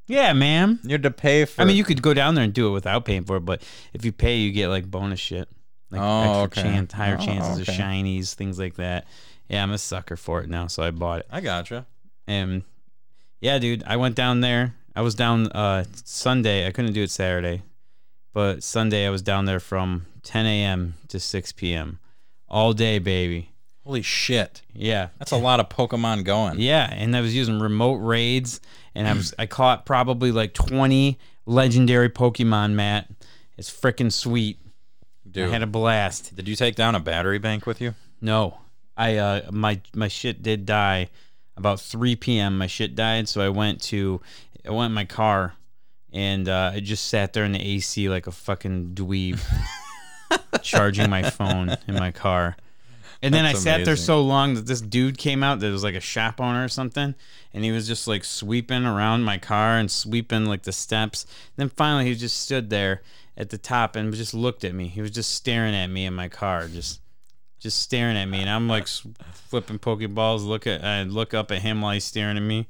yeah, 0.06 0.32
man. 0.32 0.78
You 0.84 0.92
had 0.92 1.02
to 1.04 1.10
pay 1.10 1.44
for. 1.44 1.62
I 1.62 1.64
mean, 1.64 1.76
you 1.76 1.84
could 1.84 2.02
go 2.02 2.14
down 2.14 2.34
there 2.34 2.44
and 2.44 2.52
do 2.52 2.68
it 2.68 2.72
without 2.72 3.04
paying 3.04 3.24
for 3.24 3.36
it, 3.36 3.44
but 3.44 3.62
if 3.92 4.04
you 4.04 4.12
pay, 4.12 4.36
you 4.38 4.52
get 4.52 4.68
like 4.68 4.90
bonus 4.90 5.20
shit, 5.20 5.48
like 5.90 6.00
Oh, 6.02 6.22
extra 6.44 6.44
okay. 6.44 6.62
chance, 6.62 6.92
higher 6.92 7.16
Oh, 7.20 7.24
chances 7.24 7.60
okay. 7.60 7.72
of 7.72 7.78
shinies, 7.78 8.34
things 8.34 8.58
like 8.58 8.74
that. 8.76 9.06
Yeah, 9.48 9.62
I'm 9.62 9.72
a 9.72 9.78
sucker 9.78 10.16
for 10.16 10.40
it 10.40 10.48
now, 10.48 10.68
so 10.68 10.82
I 10.82 10.90
bought 10.92 11.20
it. 11.20 11.26
I 11.30 11.40
gotcha. 11.40 11.86
And 12.26 12.62
yeah, 13.40 13.58
dude, 13.58 13.82
I 13.84 13.96
went 13.96 14.14
down 14.14 14.40
there. 14.40 14.74
I 14.94 15.02
was 15.02 15.14
down 15.14 15.48
uh 15.52 15.84
Sunday. 16.04 16.66
I 16.66 16.72
couldn't 16.72 16.92
do 16.92 17.02
it 17.02 17.10
Saturday, 17.10 17.62
but 18.32 18.62
Sunday 18.62 19.06
I 19.06 19.10
was 19.10 19.22
down 19.22 19.44
there 19.46 19.60
from 19.60 20.06
10 20.22 20.46
a.m. 20.46 20.94
to 21.08 21.18
6 21.18 21.52
p.m. 21.52 21.98
all 22.48 22.72
day, 22.72 22.98
baby. 22.98 23.49
Holy 23.90 24.02
shit, 24.02 24.62
Yeah, 24.72 25.08
that's 25.18 25.32
a 25.32 25.36
lot 25.36 25.58
of 25.58 25.68
Pokemon 25.68 26.22
going. 26.22 26.60
yeah, 26.60 26.88
and 26.92 27.16
I 27.16 27.20
was 27.20 27.34
using 27.34 27.58
remote 27.58 27.96
raids, 27.96 28.60
and 28.94 29.08
I 29.08 29.14
was 29.14 29.34
I 29.36 29.46
caught 29.46 29.84
probably 29.84 30.30
like 30.30 30.54
20 30.54 31.18
legendary 31.44 32.08
Pokemon. 32.08 32.74
Matt, 32.74 33.10
it's 33.58 33.68
freaking 33.68 34.12
sweet. 34.12 34.60
Dude, 35.28 35.48
I 35.48 35.50
had 35.52 35.64
a 35.64 35.66
blast. 35.66 36.36
did 36.36 36.46
you 36.46 36.54
take 36.54 36.76
down 36.76 36.94
a 36.94 37.00
battery 37.00 37.40
bank 37.40 37.66
with 37.66 37.80
you? 37.80 37.96
No, 38.20 38.58
I 38.96 39.16
uh 39.16 39.50
my 39.50 39.80
my 39.92 40.06
shit 40.06 40.40
did 40.40 40.66
die 40.66 41.08
about 41.56 41.80
3 41.80 42.14
p.m. 42.14 42.58
My 42.58 42.68
shit 42.68 42.94
died, 42.94 43.28
so 43.28 43.40
I 43.40 43.48
went 43.48 43.82
to 43.90 44.20
I 44.64 44.70
went 44.70 44.90
in 44.90 44.94
my 44.94 45.04
car 45.04 45.54
and 46.12 46.48
uh, 46.48 46.70
I 46.74 46.78
just 46.78 47.08
sat 47.08 47.32
there 47.32 47.44
in 47.44 47.50
the 47.50 47.60
AC 47.60 48.08
like 48.08 48.28
a 48.28 48.32
fucking 48.32 48.92
dweeb, 48.94 49.40
charging 50.62 51.10
my 51.10 51.28
phone 51.28 51.76
in 51.88 51.94
my 51.96 52.12
car. 52.12 52.56
And 53.22 53.34
then 53.34 53.44
That's 53.44 53.58
I 53.58 53.62
sat 53.62 53.84
there 53.84 53.92
amazing. 53.92 54.06
so 54.06 54.22
long 54.22 54.54
that 54.54 54.66
this 54.66 54.80
dude 54.80 55.18
came 55.18 55.42
out 55.42 55.60
that 55.60 55.70
was 55.70 55.84
like 55.84 55.94
a 55.94 56.00
shop 56.00 56.40
owner 56.40 56.64
or 56.64 56.68
something, 56.68 57.14
and 57.52 57.64
he 57.64 57.70
was 57.70 57.86
just 57.86 58.08
like 58.08 58.24
sweeping 58.24 58.86
around 58.86 59.24
my 59.24 59.36
car 59.36 59.76
and 59.76 59.90
sweeping 59.90 60.46
like 60.46 60.62
the 60.62 60.72
steps. 60.72 61.26
Then 61.56 61.68
finally 61.68 62.06
he 62.06 62.14
just 62.14 62.40
stood 62.40 62.70
there 62.70 63.02
at 63.36 63.50
the 63.50 63.58
top 63.58 63.94
and 63.94 64.12
just 64.14 64.32
looked 64.32 64.64
at 64.64 64.74
me. 64.74 64.88
He 64.88 65.02
was 65.02 65.10
just 65.10 65.34
staring 65.34 65.74
at 65.74 65.88
me 65.88 66.06
in 66.06 66.14
my 66.14 66.28
car, 66.28 66.66
just 66.68 67.00
just 67.58 67.80
staring 67.82 68.16
at 68.16 68.24
me, 68.24 68.40
and 68.40 68.48
I'm 68.48 68.68
like 68.68 68.88
flipping 68.88 69.78
pokeballs. 69.78 70.46
Look 70.46 70.66
at 70.66 70.82
I 70.82 71.02
look 71.02 71.34
up 71.34 71.50
at 71.50 71.60
him 71.60 71.82
while 71.82 71.92
he's 71.92 72.04
staring 72.04 72.38
at 72.38 72.42
me. 72.42 72.68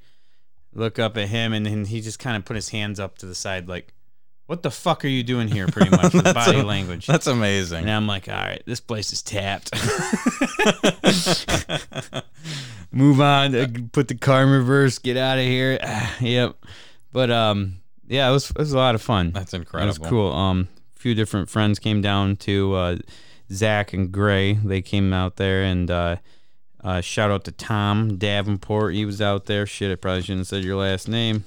Look 0.72 0.98
up 0.98 1.16
at 1.16 1.28
him, 1.28 1.52
and 1.52 1.64
then 1.66 1.84
he 1.84 2.00
just 2.00 2.18
kind 2.18 2.36
of 2.36 2.44
put 2.44 2.56
his 2.56 2.70
hands 2.70 3.00
up 3.00 3.18
to 3.18 3.26
the 3.26 3.34
side, 3.34 3.68
like, 3.68 3.92
"What 4.50 4.62
the 4.64 4.70
fuck 4.70 5.04
are 5.04 5.08
you 5.08 5.22
doing 5.22 5.46
here?" 5.48 5.68
Pretty 5.68 5.90
much 5.90 6.12
with 6.12 6.24
body 6.34 6.58
a- 6.58 6.64
language. 6.64 7.06
That's 7.06 7.28
amazing. 7.28 7.82
And 7.82 7.90
I'm 7.90 8.06
like, 8.08 8.28
all 8.28 8.34
right, 8.34 8.62
this 8.66 8.80
place 8.80 9.12
is 9.12 9.22
tapped. 9.22 9.70
Move 12.92 13.20
on. 13.20 13.54
uh, 13.54 13.66
Put 13.92 14.08
the 14.08 14.14
car 14.16 14.42
in 14.42 14.50
reverse. 14.50 14.98
Get 14.98 15.16
out 15.16 15.38
of 15.38 15.44
here. 15.44 15.78
Yep. 16.20 16.56
But 17.12 17.30
um, 17.30 17.76
yeah, 18.06 18.28
it 18.28 18.32
was 18.32 18.50
it 18.50 18.58
was 18.58 18.72
a 18.72 18.78
lot 18.78 18.94
of 18.94 19.02
fun. 19.02 19.32
That's 19.32 19.52
That 19.52 19.58
incredible. 19.58 19.88
was 19.88 19.98
cool. 20.10 20.32
Um, 20.32 20.68
a 20.96 21.00
few 21.00 21.14
different 21.14 21.48
friends 21.48 21.78
came 21.78 22.00
down 22.02 22.36
to 22.38 22.74
uh, 22.74 22.96
Zach 23.52 23.92
and 23.92 24.12
Gray. 24.12 24.54
They 24.54 24.82
came 24.82 25.12
out 25.12 25.36
there 25.36 25.62
and 25.62 25.90
uh, 25.90 26.16
uh, 26.84 27.00
shout 27.00 27.30
out 27.30 27.44
to 27.44 27.52
Tom 27.52 28.16
Davenport. 28.16 28.94
He 28.94 29.04
was 29.04 29.20
out 29.20 29.46
there. 29.46 29.66
Shit, 29.66 29.90
I 29.90 29.94
probably 29.96 30.22
shouldn't 30.22 30.40
have 30.40 30.46
said 30.48 30.64
your 30.64 30.76
last 30.76 31.08
name. 31.08 31.44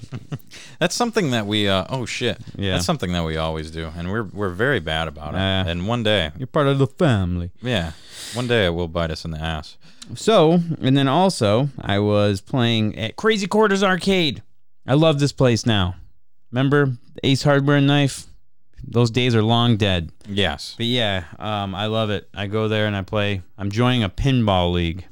That's 0.78 0.94
something 0.94 1.30
that 1.32 1.46
we. 1.46 1.68
Uh, 1.68 1.84
oh 1.88 2.06
shit. 2.06 2.38
Yeah. 2.56 2.72
That's 2.74 2.86
something 2.86 3.12
that 3.12 3.24
we 3.24 3.36
always 3.36 3.70
do, 3.70 3.90
and 3.96 4.10
we're 4.10 4.24
we're 4.24 4.50
very 4.50 4.80
bad 4.80 5.08
about 5.08 5.34
it. 5.34 5.38
Uh. 5.38 5.64
and 5.70 5.86
one 5.88 6.02
day, 6.02 6.30
You're 6.38 6.46
part 6.46 6.66
of 6.66 6.78
the 6.78 6.86
family. 6.86 7.50
yeah, 7.62 7.92
one 8.34 8.46
day 8.46 8.66
it 8.66 8.70
will 8.74 8.88
bite 8.88 9.10
us 9.10 9.24
in 9.24 9.30
the 9.32 9.40
ass. 9.40 9.76
So, 10.14 10.60
and 10.80 10.96
then 10.96 11.06
also, 11.08 11.68
I 11.80 11.98
was 11.98 12.40
playing 12.40 12.98
at 12.98 13.16
Crazy 13.16 13.46
Quarters 13.46 13.82
Arcade. 13.82 14.42
I 14.86 14.94
love 14.94 15.20
this 15.20 15.32
place 15.32 15.66
now. 15.66 15.96
Remember 16.50 16.94
Ace 17.22 17.42
Hardware 17.42 17.76
and 17.76 17.86
Knife? 17.86 18.24
Those 18.82 19.10
days 19.10 19.34
are 19.34 19.42
long 19.42 19.76
dead. 19.76 20.10
Yes. 20.26 20.74
But 20.78 20.86
yeah, 20.86 21.24
um, 21.38 21.74
I 21.74 21.86
love 21.86 22.08
it. 22.10 22.28
I 22.32 22.46
go 22.46 22.68
there 22.68 22.86
and 22.86 22.96
I 22.96 23.02
play. 23.02 23.42
I'm 23.58 23.70
joining 23.70 24.02
a 24.02 24.08
pinball 24.08 24.72
league. 24.72 25.04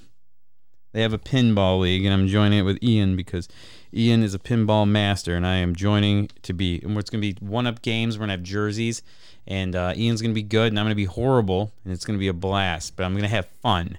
They 0.93 1.03
have 1.03 1.13
a 1.13 1.19
pinball 1.19 1.81
league, 1.81 2.07
and 2.07 2.15
I'm 2.15 2.27
joining 2.27 2.61
it 2.61 2.63
with 2.63 2.83
Ian 2.83 3.17
because 3.17 3.49
Ian 3.97 4.23
is 4.23 4.35
a 4.35 4.39
pinball 4.39 4.87
master, 4.87 5.35
and 5.35 5.47
I 5.47 5.57
am 5.57 5.75
joining 5.75 6.29
to 6.43 6.53
be. 6.53 6.81
And 6.83 6.97
it's 6.99 7.09
going 7.09 7.23
to 7.23 7.33
be 7.33 7.45
one 7.45 7.67
up 7.67 7.81
games. 7.81 8.17
We're 8.17 8.27
going 8.27 8.29
to 8.29 8.33
have 8.35 8.43
jerseys, 8.43 9.03
and 9.47 9.75
uh, 9.75 9.95
Ian's 9.97 10.21
going 10.21 10.33
to 10.33 10.35
be 10.35 10.43
good, 10.43 10.69
and 10.69 10.79
I'm 10.79 10.85
going 10.85 10.93
to 10.93 10.97
be 10.97 11.07
horrible, 11.07 11.73
and 11.85 11.93
it's 11.95 12.05
going 12.05 12.19
to 12.19 12.21
be 12.21 12.29
a 12.29 12.35
blast. 12.35 12.97
But 12.97 13.05
I'm 13.05 13.13
going 13.13 13.23
to 13.23 13.29
have 13.29 13.47
fun. 13.63 13.97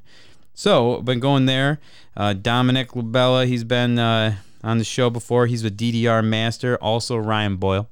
So 0.53 0.97
I've 0.97 1.05
been 1.05 1.19
going 1.19 1.47
there. 1.47 1.79
Uh, 2.15 2.33
Dominic 2.33 2.89
Labella, 2.89 3.47
he's 3.47 3.63
been 3.63 3.97
uh, 3.97 4.35
on 4.63 4.77
the 4.77 4.83
show 4.83 5.09
before. 5.09 5.47
He's 5.47 5.65
a 5.65 5.71
DDR 5.71 6.23
master. 6.23 6.77
Also 6.77 7.17
Ryan 7.17 7.55
Boyle. 7.55 7.89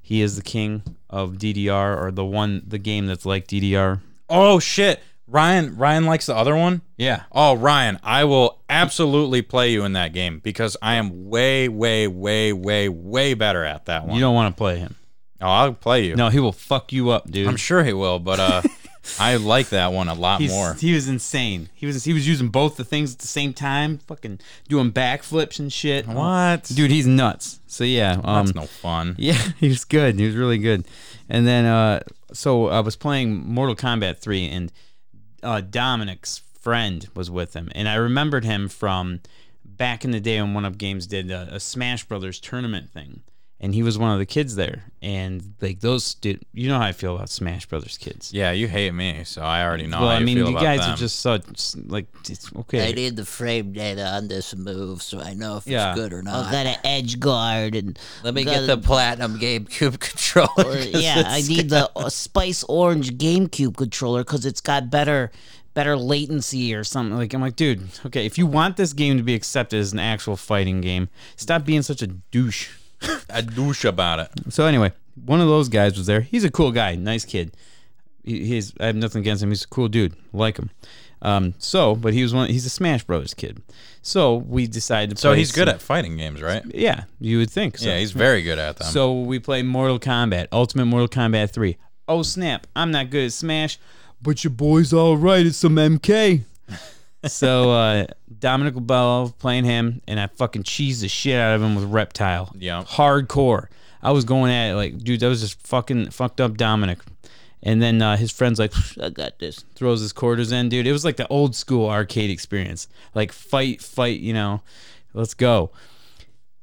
He 0.00 0.22
is 0.22 0.36
the 0.36 0.42
king 0.42 0.82
of 1.10 1.34
DDR, 1.34 2.00
or 2.00 2.10
the 2.10 2.24
one, 2.24 2.62
the 2.66 2.78
game 2.78 3.06
that's 3.06 3.26
like 3.26 3.46
DDR. 3.46 4.00
Oh 4.28 4.58
shit. 4.58 5.02
Ryan 5.28 5.76
Ryan 5.76 6.06
likes 6.06 6.26
the 6.26 6.34
other 6.34 6.56
one. 6.56 6.82
Yeah. 6.96 7.24
Oh 7.32 7.54
Ryan, 7.54 7.98
I 8.02 8.24
will 8.24 8.60
absolutely 8.68 9.42
play 9.42 9.72
you 9.72 9.84
in 9.84 9.92
that 9.92 10.12
game 10.12 10.40
because 10.40 10.76
I 10.80 10.94
am 10.94 11.28
way, 11.28 11.68
way, 11.68 12.08
way, 12.08 12.52
way, 12.52 12.88
way 12.88 13.34
better 13.34 13.64
at 13.64 13.86
that 13.86 14.06
one. 14.06 14.14
You 14.14 14.20
don't 14.20 14.34
want 14.34 14.54
to 14.54 14.58
play 14.58 14.78
him. 14.78 14.96
oh, 15.40 15.46
I'll 15.46 15.72
play 15.74 16.06
you. 16.06 16.16
No, 16.16 16.28
he 16.30 16.40
will 16.40 16.52
fuck 16.52 16.92
you 16.92 17.10
up, 17.10 17.30
dude. 17.30 17.46
I'm 17.46 17.56
sure 17.56 17.84
he 17.84 17.92
will, 17.92 18.18
but 18.18 18.40
uh, 18.40 18.62
I 19.20 19.36
like 19.36 19.68
that 19.70 19.92
one 19.92 20.08
a 20.08 20.14
lot 20.14 20.40
He's, 20.40 20.50
more. 20.50 20.74
He 20.74 20.94
was 20.94 21.08
insane. 21.08 21.68
He 21.74 21.86
was 21.86 22.04
he 22.04 22.12
was 22.12 22.26
using 22.26 22.48
both 22.48 22.76
the 22.76 22.84
things 22.84 23.12
at 23.12 23.18
the 23.20 23.28
same 23.28 23.52
time, 23.52 23.98
fucking 23.98 24.40
doing 24.68 24.92
backflips 24.92 25.58
and 25.58 25.72
shit. 25.72 26.06
What? 26.06 26.64
dude? 26.64 26.90
He's 26.90 27.06
nuts. 27.06 27.60
So 27.66 27.84
yeah, 27.84 28.20
um, 28.24 28.46
That's 28.46 28.54
no 28.54 28.66
fun. 28.66 29.14
Yeah, 29.18 29.40
he 29.58 29.68
was 29.68 29.84
good. 29.84 30.18
He 30.18 30.26
was 30.26 30.34
really 30.34 30.58
good. 30.58 30.86
And 31.28 31.46
then, 31.46 31.66
uh, 31.66 32.00
so 32.32 32.68
I 32.68 32.80
was 32.80 32.96
playing 32.96 33.46
Mortal 33.46 33.76
Kombat 33.76 34.18
3, 34.18 34.48
and 34.48 34.72
uh, 35.42 35.60
Dominic's 35.60 36.42
friend 36.60 37.08
was 37.14 37.30
with 37.30 37.54
him. 37.54 37.70
And 37.74 37.88
I 37.88 37.94
remembered 37.94 38.44
him 38.44 38.68
from 38.68 39.20
back 39.64 40.04
in 40.04 40.10
the 40.10 40.20
day 40.20 40.40
when 40.40 40.54
One 40.54 40.64
Up 40.64 40.78
Games 40.78 41.06
did 41.06 41.30
a, 41.30 41.54
a 41.54 41.60
Smash 41.60 42.04
Brothers 42.04 42.40
tournament 42.40 42.90
thing. 42.90 43.22
And 43.60 43.74
he 43.74 43.82
was 43.82 43.98
one 43.98 44.12
of 44.12 44.20
the 44.20 44.26
kids 44.26 44.54
there. 44.54 44.84
And, 45.02 45.54
like, 45.60 45.80
those, 45.80 46.14
dude, 46.14 46.44
you 46.52 46.68
know 46.68 46.78
how 46.78 46.84
I 46.86 46.92
feel 46.92 47.16
about 47.16 47.28
Smash 47.28 47.66
Brothers 47.66 47.98
kids. 47.98 48.32
Yeah, 48.32 48.52
you 48.52 48.68
hate 48.68 48.94
me, 48.94 49.24
so 49.24 49.42
I 49.42 49.64
already 49.64 49.88
know 49.88 49.98
well, 49.98 50.10
how 50.10 50.14
I 50.14 50.20
you 50.20 50.26
mean, 50.26 50.36
feel 50.36 50.50
you 50.50 50.60
guys 50.60 50.78
them. 50.78 50.92
are 50.92 50.96
just 50.96 51.18
so, 51.18 51.40
like, 51.86 52.06
it's 52.28 52.48
okay. 52.54 52.88
I 52.88 52.92
need 52.92 53.16
the 53.16 53.24
frame 53.24 53.72
data 53.72 54.06
on 54.06 54.28
this 54.28 54.54
move 54.54 55.02
so 55.02 55.18
I 55.20 55.34
know 55.34 55.56
if 55.56 55.66
Yeah. 55.66 55.90
it's 55.90 56.00
good 56.00 56.12
or 56.12 56.22
not. 56.22 56.34
I 56.34 56.42
not. 56.42 56.52
got 56.52 56.66
an 56.66 56.76
edge 56.84 57.18
guard 57.18 57.74
and 57.74 57.98
Let 58.22 58.34
me 58.34 58.44
get 58.44 58.64
the 58.68 58.78
platinum 58.78 59.40
GameCube 59.40 59.98
controller. 60.08 60.46
'cause 60.76 61.02
yeah, 61.02 61.24
I 61.26 61.42
need 61.42 61.68
the 61.70 61.90
uh, 61.96 62.08
Spice 62.10 62.62
Orange 62.68 63.18
GameCube 63.18 63.76
controller 63.76 64.22
because 64.22 64.46
it's 64.46 64.60
got 64.60 64.88
better 64.88 65.32
better 65.74 65.96
latency 65.96 66.74
or 66.74 66.84
something. 66.84 67.16
Like 67.16 67.34
I'm 67.34 67.40
like, 67.40 67.56
dude, 67.56 67.88
okay, 68.06 68.24
if 68.24 68.38
you 68.38 68.46
want 68.46 68.76
this 68.76 68.92
game 68.92 69.16
to 69.16 69.22
be 69.24 69.34
accepted 69.34 69.80
as 69.80 69.92
an 69.92 69.98
actual 69.98 70.36
fighting 70.36 70.80
game, 70.80 71.08
stop 71.34 71.64
being 71.64 71.82
such 71.82 72.02
a 72.02 72.06
douche. 72.06 72.68
A 73.28 73.42
douche 73.42 73.84
about 73.84 74.20
it. 74.20 74.30
So 74.52 74.66
anyway, 74.66 74.92
one 75.24 75.40
of 75.40 75.48
those 75.48 75.68
guys 75.68 75.96
was 75.96 76.06
there. 76.06 76.20
He's 76.22 76.44
a 76.44 76.50
cool 76.50 76.72
guy, 76.72 76.96
nice 76.96 77.24
kid. 77.24 77.56
He, 78.24 78.44
he's 78.44 78.72
I 78.80 78.86
have 78.86 78.96
nothing 78.96 79.20
against 79.20 79.42
him. 79.42 79.50
He's 79.50 79.64
a 79.64 79.68
cool 79.68 79.88
dude, 79.88 80.14
like 80.32 80.58
him. 80.58 80.70
Um, 81.20 81.54
so, 81.58 81.96
but 81.96 82.14
he 82.14 82.22
was 82.22 82.32
one. 82.32 82.48
He's 82.48 82.66
a 82.66 82.70
Smash 82.70 83.04
Brothers 83.04 83.34
kid. 83.34 83.62
So 84.02 84.36
we 84.36 84.66
decided 84.66 85.16
to. 85.16 85.20
Play. 85.20 85.30
So 85.30 85.34
he's 85.34 85.52
good 85.52 85.68
at 85.68 85.82
fighting 85.82 86.16
games, 86.16 86.40
right? 86.40 86.62
Yeah, 86.66 87.04
you 87.20 87.38
would 87.38 87.50
think. 87.50 87.78
So. 87.78 87.88
Yeah, 87.88 87.98
he's 87.98 88.12
very 88.12 88.42
good 88.42 88.58
at 88.58 88.76
them. 88.76 88.88
So 88.88 89.20
we 89.20 89.38
play 89.38 89.62
Mortal 89.62 89.98
Kombat, 89.98 90.48
Ultimate 90.52 90.86
Mortal 90.86 91.08
Kombat 91.08 91.50
3. 91.50 91.76
Oh 92.06 92.22
snap, 92.22 92.66
I'm 92.74 92.90
not 92.90 93.10
good 93.10 93.26
at 93.26 93.32
Smash, 93.32 93.78
but 94.22 94.42
your 94.42 94.50
boy's 94.50 94.92
all 94.92 95.16
right 95.16 95.44
at 95.44 95.54
some 95.54 95.76
MK. 95.76 96.42
so 97.26 97.70
uh, 97.72 98.06
Dominic 98.40 98.74
Labello 98.74 99.36
playing 99.38 99.64
him, 99.64 100.02
and 100.06 100.18
I 100.20 100.26
fucking 100.28 100.62
cheesed 100.64 101.00
the 101.00 101.08
shit 101.08 101.38
out 101.38 101.54
of 101.54 101.62
him 101.62 101.74
with 101.74 101.84
Reptile. 101.84 102.52
Yeah. 102.58 102.84
Hardcore. 102.84 103.68
I 104.02 104.12
was 104.12 104.24
going 104.24 104.52
at 104.52 104.70
it 104.70 104.74
like, 104.74 104.98
dude, 104.98 105.20
that 105.20 105.28
was 105.28 105.40
just 105.40 105.60
fucking 105.66 106.10
fucked 106.10 106.40
up 106.40 106.56
Dominic. 106.56 106.98
And 107.62 107.82
then 107.82 108.00
uh, 108.00 108.16
his 108.16 108.30
friend's 108.30 108.58
like, 108.58 108.72
I 109.02 109.10
got 109.10 109.38
this. 109.40 109.64
Throws 109.74 110.00
his 110.00 110.12
quarters 110.12 110.52
in, 110.52 110.68
dude. 110.68 110.86
It 110.86 110.92
was 110.92 111.04
like 111.04 111.16
the 111.16 111.26
old 111.28 111.56
school 111.56 111.88
arcade 111.88 112.30
experience. 112.30 112.86
Like 113.14 113.32
fight, 113.32 113.82
fight, 113.82 114.20
you 114.20 114.32
know, 114.32 114.62
let's 115.14 115.34
go. 115.34 115.70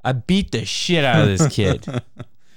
I 0.03 0.13
beat 0.13 0.51
the 0.51 0.63
shit 0.65 1.03
out 1.03 1.27
of 1.27 1.37
this 1.37 1.47
kid. 1.53 1.85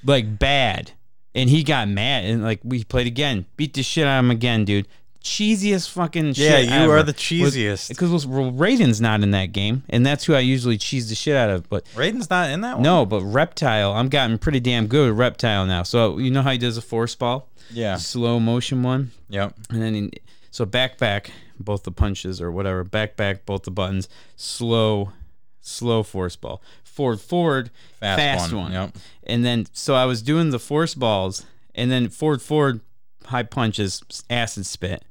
like 0.04 0.38
bad. 0.38 0.92
And 1.34 1.50
he 1.50 1.62
got 1.62 1.88
mad 1.88 2.24
and 2.24 2.42
like 2.42 2.60
we 2.62 2.84
played 2.84 3.06
again. 3.06 3.46
Beat 3.56 3.74
the 3.74 3.82
shit 3.82 4.06
out 4.06 4.20
of 4.20 4.24
him 4.24 4.30
again, 4.30 4.64
dude. 4.64 4.86
Cheesiest 5.22 5.90
fucking 5.90 6.34
shit. 6.34 6.48
Yeah, 6.50 6.58
you 6.58 6.84
ever. 6.84 6.98
are 6.98 7.02
the 7.02 7.12
cheesiest. 7.12 7.88
Because 7.88 8.26
well, 8.26 8.52
Raiden's 8.52 9.00
not 9.00 9.22
in 9.22 9.32
that 9.32 9.52
game, 9.52 9.82
and 9.90 10.06
that's 10.06 10.24
who 10.24 10.34
I 10.34 10.38
usually 10.40 10.78
cheese 10.78 11.08
the 11.08 11.14
shit 11.14 11.36
out 11.36 11.50
of. 11.50 11.68
But 11.68 11.84
Raiden's 11.94 12.30
not 12.30 12.50
in 12.50 12.60
that 12.62 12.74
one. 12.76 12.82
no, 12.82 13.04
but 13.04 13.22
Reptile, 13.22 13.92
I'm 13.92 14.08
gotten 14.08 14.38
pretty 14.38 14.60
damn 14.60 14.86
good 14.86 15.08
at 15.10 15.14
Reptile 15.14 15.66
now. 15.66 15.82
So 15.82 16.18
you 16.18 16.30
know 16.30 16.42
how 16.42 16.52
he 16.52 16.58
does 16.58 16.76
a 16.76 16.82
force 16.82 17.14
ball, 17.14 17.48
Yeah. 17.70 17.96
slow 17.96 18.38
motion 18.40 18.82
one, 18.82 19.10
Yep. 19.28 19.54
and 19.70 19.82
then 19.82 19.94
he, 19.94 20.12
so 20.50 20.64
back 20.64 20.98
back 20.98 21.30
both 21.60 21.82
the 21.82 21.90
punches 21.92 22.40
or 22.40 22.50
whatever, 22.52 22.84
back 22.84 23.16
back 23.16 23.44
both 23.44 23.64
the 23.64 23.70
buttons, 23.72 24.08
slow, 24.36 25.12
slow 25.60 26.02
force 26.04 26.36
ball, 26.36 26.62
forward 26.84 27.20
forward, 27.20 27.70
Fast 27.98 28.18
fast, 28.18 28.52
one, 28.52 28.62
one, 28.62 28.72
yep. 28.72 28.96
and 29.24 29.44
then 29.44 29.66
so 29.72 29.94
I 29.96 30.04
was 30.04 30.22
doing 30.22 30.50
the 30.50 30.60
force 30.60 30.94
balls, 30.94 31.44
and 31.74 31.90
then 31.90 32.08
forward 32.08 32.40
forward 32.40 32.80
high 33.26 33.42
punches, 33.42 34.02
acid 34.30 34.64
spit, 34.64 35.02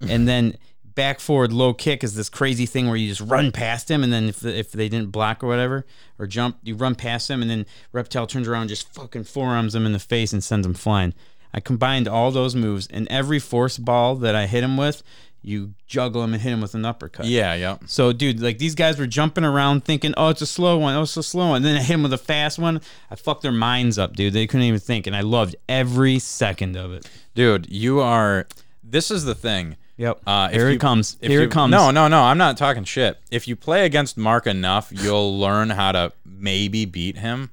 and 0.00 0.28
then. 0.28 0.56
Back 0.94 1.20
forward 1.20 1.52
low 1.52 1.74
kick 1.74 2.02
is 2.02 2.16
this 2.16 2.28
crazy 2.28 2.66
thing 2.66 2.88
where 2.88 2.96
you 2.96 3.08
just 3.08 3.20
run 3.20 3.52
past 3.52 3.88
him, 3.88 4.02
and 4.02 4.12
then 4.12 4.24
if 4.30 4.44
if 4.44 4.72
they 4.72 4.88
didn't 4.88 5.12
block 5.12 5.44
or 5.44 5.46
whatever 5.46 5.86
or 6.18 6.26
jump, 6.26 6.56
you 6.64 6.74
run 6.74 6.96
past 6.96 7.30
him, 7.30 7.40
and 7.40 7.48
then 7.48 7.66
Reptile 7.92 8.26
turns 8.26 8.48
around, 8.48 8.62
and 8.62 8.70
just 8.70 8.92
fucking 8.92 9.22
forearms 9.22 9.76
him 9.76 9.86
in 9.86 9.92
the 9.92 10.00
face 10.00 10.32
and 10.32 10.42
sends 10.42 10.66
him 10.66 10.74
flying. 10.74 11.14
I 11.54 11.60
combined 11.60 12.08
all 12.08 12.32
those 12.32 12.56
moves, 12.56 12.88
and 12.88 13.06
every 13.12 13.38
force 13.38 13.78
ball 13.78 14.16
that 14.16 14.34
I 14.34 14.46
hit 14.46 14.64
him 14.64 14.76
with, 14.76 15.04
you 15.40 15.74
juggle 15.86 16.24
him 16.24 16.32
and 16.32 16.42
hit 16.42 16.52
him 16.52 16.60
with 16.60 16.74
an 16.74 16.84
uppercut. 16.84 17.26
Yeah, 17.26 17.54
yep. 17.54 17.84
So, 17.86 18.12
dude, 18.12 18.40
like 18.40 18.58
these 18.58 18.74
guys 18.74 18.98
were 18.98 19.06
jumping 19.06 19.44
around 19.44 19.84
thinking, 19.84 20.14
"Oh, 20.16 20.30
it's 20.30 20.42
a 20.42 20.46
slow 20.46 20.78
one. 20.78 20.96
Oh, 20.96 21.02
it's 21.02 21.16
a 21.16 21.22
slow 21.22 21.50
one." 21.50 21.62
then 21.62 21.76
I 21.76 21.82
hit 21.82 21.94
him 21.94 22.02
with 22.02 22.12
a 22.12 22.18
fast 22.18 22.58
one. 22.58 22.80
I 23.08 23.14
fucked 23.14 23.42
their 23.42 23.52
minds 23.52 23.98
up, 23.98 24.16
dude. 24.16 24.32
They 24.32 24.48
couldn't 24.48 24.66
even 24.66 24.80
think, 24.80 25.06
and 25.06 25.14
I 25.14 25.20
loved 25.20 25.54
every 25.68 26.18
second 26.18 26.76
of 26.76 26.92
it. 26.92 27.08
Dude, 27.36 27.70
you 27.70 28.00
are. 28.00 28.48
This 28.82 29.12
is 29.12 29.24
the 29.24 29.36
thing. 29.36 29.76
Yep. 29.98 30.20
Uh, 30.26 30.48
Here 30.48 30.68
it 30.68 30.74
you- 30.74 30.78
comes. 30.78 31.16
Here 31.20 31.40
you- 31.40 31.46
it 31.46 31.50
comes. 31.50 31.70
No, 31.70 31.90
no, 31.90 32.08
no. 32.08 32.22
I'm 32.22 32.38
not 32.38 32.56
talking 32.56 32.84
shit. 32.84 33.18
If 33.30 33.46
you 33.46 33.56
play 33.56 33.84
against 33.84 34.16
Mark 34.16 34.46
enough, 34.46 34.88
you'll 34.90 35.38
learn 35.38 35.70
how 35.70 35.92
to 35.92 36.12
maybe 36.24 36.84
beat 36.86 37.18
him. 37.18 37.50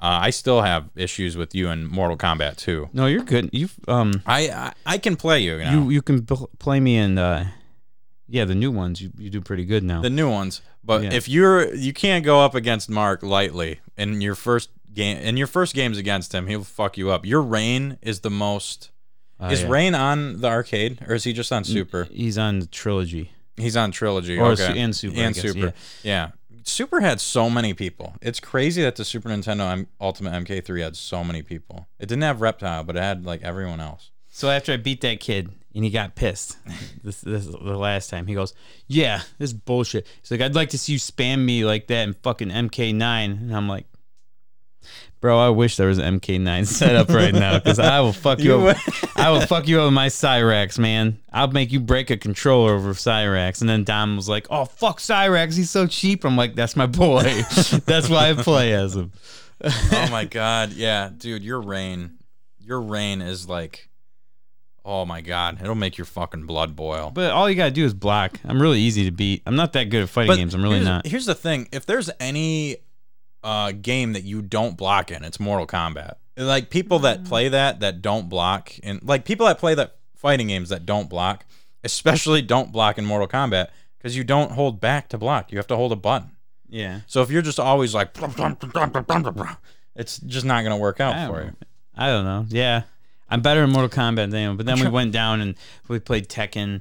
Uh, 0.00 0.20
I 0.22 0.30
still 0.30 0.60
have 0.62 0.90
issues 0.94 1.36
with 1.36 1.54
you 1.56 1.68
in 1.70 1.84
Mortal 1.86 2.16
Kombat 2.16 2.56
2. 2.58 2.90
no, 2.92 3.06
you're 3.06 3.24
good. 3.24 3.50
You 3.52 3.68
um, 3.88 4.22
I 4.26 4.48
I, 4.50 4.72
I 4.86 4.98
can 4.98 5.16
play 5.16 5.40
you. 5.40 5.56
You, 5.58 5.64
know, 5.64 5.70
you 5.84 5.90
you 5.90 6.02
can 6.02 6.20
bl- 6.20 6.44
play 6.60 6.78
me 6.78 6.96
in 6.98 7.18
uh, 7.18 7.48
yeah, 8.28 8.44
the 8.44 8.54
new 8.54 8.70
ones. 8.70 9.00
You 9.02 9.10
you 9.18 9.28
do 9.30 9.40
pretty 9.40 9.64
good 9.64 9.82
now. 9.82 10.00
the 10.02 10.10
new 10.10 10.30
ones. 10.30 10.60
But 10.84 11.02
Yeah. 11.02 11.12
if 11.14 11.28
you're 11.28 11.74
you 11.74 11.92
can't 11.92 12.24
go 12.24 12.40
up 12.40 12.54
against 12.54 12.88
Mark 12.88 13.22
lightly 13.24 13.80
in 13.96 14.20
your 14.20 14.36
first 14.36 14.70
game. 14.94 15.16
In 15.18 15.36
your 15.36 15.48
first 15.48 15.74
games 15.74 15.98
against 15.98 16.32
him, 16.32 16.46
he'll 16.46 16.62
fuck 16.64 16.96
you 16.96 17.10
up. 17.10 17.26
Your 17.26 17.42
Rain 17.42 17.98
is 18.00 18.20
the 18.20 18.30
most. 18.30 18.90
Uh, 19.40 19.46
is 19.52 19.62
yeah. 19.62 19.68
Rain 19.68 19.94
on 19.94 20.40
the 20.40 20.48
arcade 20.48 20.98
or 21.06 21.14
is 21.14 21.24
he 21.24 21.32
just 21.32 21.52
on 21.52 21.64
Super? 21.64 22.04
He's 22.10 22.38
on 22.38 22.58
the 22.60 22.66
trilogy. 22.66 23.30
He's 23.58 23.76
on 23.76 23.90
Trilogy. 23.90 24.38
Or 24.38 24.52
okay. 24.52 24.78
and 24.78 24.94
Super, 24.94 25.18
And 25.18 25.34
guess, 25.34 25.42
Super. 25.42 25.74
Yeah. 26.02 26.30
Super 26.62 27.00
had 27.00 27.20
so 27.20 27.48
many 27.48 27.74
people. 27.74 28.14
It's 28.20 28.40
crazy 28.40 28.82
that 28.82 28.96
the 28.96 29.04
Super 29.04 29.28
Nintendo 29.30 29.72
M- 29.72 29.86
Ultimate 30.00 30.32
MK3 30.44 30.82
had 30.82 30.96
so 30.96 31.24
many 31.24 31.42
people. 31.42 31.88
It 31.98 32.08
didn't 32.08 32.22
have 32.22 32.40
Reptile, 32.40 32.84
but 32.84 32.96
it 32.96 33.02
had 33.02 33.24
like 33.24 33.42
everyone 33.42 33.80
else. 33.80 34.10
So 34.28 34.50
after 34.50 34.72
I 34.72 34.76
beat 34.76 35.00
that 35.00 35.18
kid 35.20 35.50
and 35.74 35.82
he 35.82 35.90
got 35.90 36.14
pissed, 36.14 36.58
this 37.02 37.20
this 37.22 37.46
is 37.46 37.52
the 37.52 37.76
last 37.76 38.10
time 38.10 38.26
he 38.26 38.34
goes, 38.34 38.54
"Yeah, 38.86 39.22
this 39.38 39.50
is 39.50 39.54
bullshit." 39.54 40.06
He's 40.20 40.30
like, 40.30 40.40
"I'd 40.42 40.54
like 40.54 40.68
to 40.70 40.78
see 40.78 40.92
you 40.92 40.98
spam 40.98 41.44
me 41.44 41.64
like 41.64 41.86
that 41.88 42.06
in 42.06 42.14
fucking 42.22 42.50
MK9," 42.50 43.02
and 43.24 43.56
I'm 43.56 43.68
like, 43.68 43.86
"Bro, 45.20 45.38
I 45.38 45.48
wish 45.50 45.76
there 45.76 45.88
was 45.88 45.98
an 45.98 46.20
MK9 46.20 46.66
set 46.68 46.94
up 46.94 47.08
right 47.08 47.34
now 47.34 47.58
because 47.58 47.78
I 47.78 48.00
will 48.00 48.12
fuck 48.12 48.38
you, 48.38 48.60
You 48.60 48.68
up. 48.68 48.76
I 49.16 49.30
will 49.30 49.40
fuck 49.40 49.66
you 49.66 49.80
up 49.80 49.86
with 49.86 49.94
my 49.94 50.08
Cyrax, 50.08 50.78
man. 50.78 51.18
I'll 51.32 51.48
make 51.48 51.72
you 51.72 51.80
break 51.80 52.10
a 52.10 52.16
controller 52.16 52.74
over 52.74 52.92
Cyrax." 52.92 53.60
And 53.60 53.68
then 53.68 53.84
Dom 53.84 54.16
was 54.16 54.28
like, 54.28 54.46
"Oh 54.50 54.64
fuck 54.64 55.00
Cyrax, 55.00 55.56
he's 55.56 55.70
so 55.70 55.86
cheap." 55.86 56.24
I'm 56.24 56.36
like, 56.36 56.54
"That's 56.54 56.76
my 56.76 56.86
boy. 56.86 57.22
That's 57.86 58.08
why 58.08 58.30
I 58.30 58.34
play 58.34 58.72
as 58.72 58.96
him." 58.96 59.12
oh 59.64 60.08
my 60.10 60.24
god, 60.30 60.72
yeah, 60.72 61.10
dude, 61.16 61.42
your 61.42 61.60
rain, 61.60 62.18
your 62.60 62.80
rain 62.80 63.20
is 63.20 63.48
like, 63.48 63.88
oh 64.84 65.04
my 65.04 65.20
god, 65.20 65.60
it'll 65.60 65.74
make 65.74 65.98
your 65.98 66.04
fucking 66.04 66.44
blood 66.46 66.74
boil. 66.76 67.10
But 67.12 67.30
all 67.32 67.48
you 67.50 67.56
gotta 67.56 67.70
do 67.70 67.84
is 67.84 67.92
block. 67.92 68.38
I'm 68.44 68.60
really 68.62 68.80
easy 68.80 69.04
to 69.04 69.10
beat. 69.10 69.42
I'm 69.46 69.56
not 69.56 69.72
that 69.74 69.84
good 69.90 70.02
at 70.02 70.08
fighting 70.08 70.28
But 70.28 70.36
games. 70.36 70.54
I'm 70.54 70.62
really 70.62 70.76
here's, 70.76 70.86
not. 70.86 71.06
Here's 71.06 71.26
the 71.26 71.34
thing: 71.34 71.68
if 71.72 71.86
there's 71.86 72.08
any 72.20 72.76
uh, 73.42 73.72
game 73.72 74.12
that 74.12 74.24
you 74.24 74.42
don't 74.42 74.76
block 74.76 75.10
in, 75.10 75.24
it's 75.24 75.40
Mortal 75.40 75.66
Kombat. 75.66 76.14
Like 76.36 76.70
people 76.70 77.00
that 77.00 77.24
play 77.24 77.48
that 77.48 77.80
that 77.80 78.00
don't 78.00 78.28
block, 78.28 78.72
and 78.82 79.02
like 79.02 79.24
people 79.24 79.46
that 79.46 79.58
play 79.58 79.74
that 79.74 79.96
fighting 80.14 80.48
games 80.48 80.68
that 80.68 80.86
don't 80.86 81.08
block, 81.08 81.44
especially 81.82 82.42
don't 82.42 82.70
block 82.70 82.98
in 82.98 83.04
Mortal 83.04 83.28
Kombat 83.28 83.68
because 83.98 84.16
you 84.16 84.24
don't 84.24 84.52
hold 84.52 84.80
back 84.80 85.08
to 85.08 85.18
block. 85.18 85.50
You 85.50 85.58
have 85.58 85.66
to 85.68 85.76
hold 85.76 85.92
a 85.92 85.96
button. 85.96 86.30
Yeah. 86.68 87.00
So 87.06 87.22
if 87.22 87.30
you're 87.30 87.42
just 87.42 87.58
always 87.58 87.94
like, 87.94 88.10
it's 89.96 90.18
just 90.18 90.46
not 90.46 90.62
gonna 90.62 90.76
work 90.76 91.00
out 91.00 91.16
I 91.16 91.26
for 91.26 91.36
don't, 91.40 91.46
you. 91.46 91.56
I 91.96 92.06
don't 92.06 92.24
know. 92.24 92.46
Yeah. 92.48 92.82
I'm 93.30 93.42
better 93.42 93.62
in 93.62 93.70
Mortal 93.70 93.90
Kombat 93.90 94.16
than 94.16 94.34
anyone. 94.34 94.56
But 94.56 94.66
then 94.66 94.80
we 94.80 94.88
went 94.88 95.12
down 95.12 95.40
and 95.40 95.54
we 95.86 95.98
played 95.98 96.28
Tekken 96.28 96.80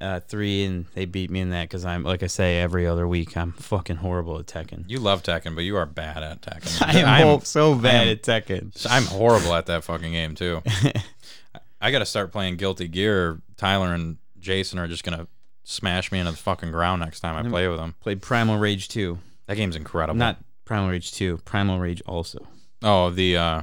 uh, 0.00 0.20
3 0.20 0.64
and 0.64 0.86
they 0.94 1.04
beat 1.04 1.30
me 1.30 1.40
in 1.40 1.50
that 1.50 1.64
because 1.64 1.84
I'm, 1.84 2.02
like 2.02 2.22
I 2.22 2.26
say, 2.26 2.60
every 2.60 2.86
other 2.86 3.06
week, 3.08 3.36
I'm 3.36 3.52
fucking 3.52 3.96
horrible 3.96 4.38
at 4.38 4.46
Tekken. 4.46 4.84
You 4.88 4.98
love 4.98 5.22
Tekken, 5.22 5.54
but 5.54 5.62
you 5.64 5.76
are 5.76 5.86
bad 5.86 6.22
at 6.22 6.42
Tekken. 6.42 6.82
I 6.86 6.98
am 7.00 7.28
I'm- 7.28 7.40
so 7.40 7.74
bad 7.74 8.06
am- 8.06 8.12
at 8.12 8.22
Tekken. 8.22 8.86
I'm 8.90 9.04
horrible 9.04 9.54
at 9.54 9.66
that 9.66 9.84
fucking 9.84 10.12
game 10.12 10.34
too. 10.34 10.62
I 11.80 11.90
got 11.90 11.98
to 12.00 12.06
start 12.06 12.32
playing 12.32 12.56
Guilty 12.56 12.88
Gear. 12.88 13.40
Tyler 13.56 13.92
and 13.94 14.16
Jason 14.38 14.78
are 14.78 14.88
just 14.88 15.04
gonna 15.04 15.26
smash 15.64 16.12
me 16.12 16.18
into 16.18 16.30
the 16.30 16.36
fucking 16.36 16.70
ground 16.70 17.00
next 17.00 17.20
time 17.20 17.34
I 17.44 17.48
play 17.48 17.68
with 17.68 17.78
them. 17.78 17.94
Played 18.00 18.22
Primal 18.22 18.58
Rage 18.58 18.88
2. 18.88 19.18
That 19.46 19.56
game's 19.56 19.76
incredible. 19.76 20.18
Not 20.18 20.38
Primal 20.64 20.90
Rage 20.90 21.12
2, 21.12 21.38
Primal 21.44 21.78
Rage 21.78 22.02
also. 22.06 22.46
oh 22.82 23.10
the 23.10 23.36
uh 23.36 23.62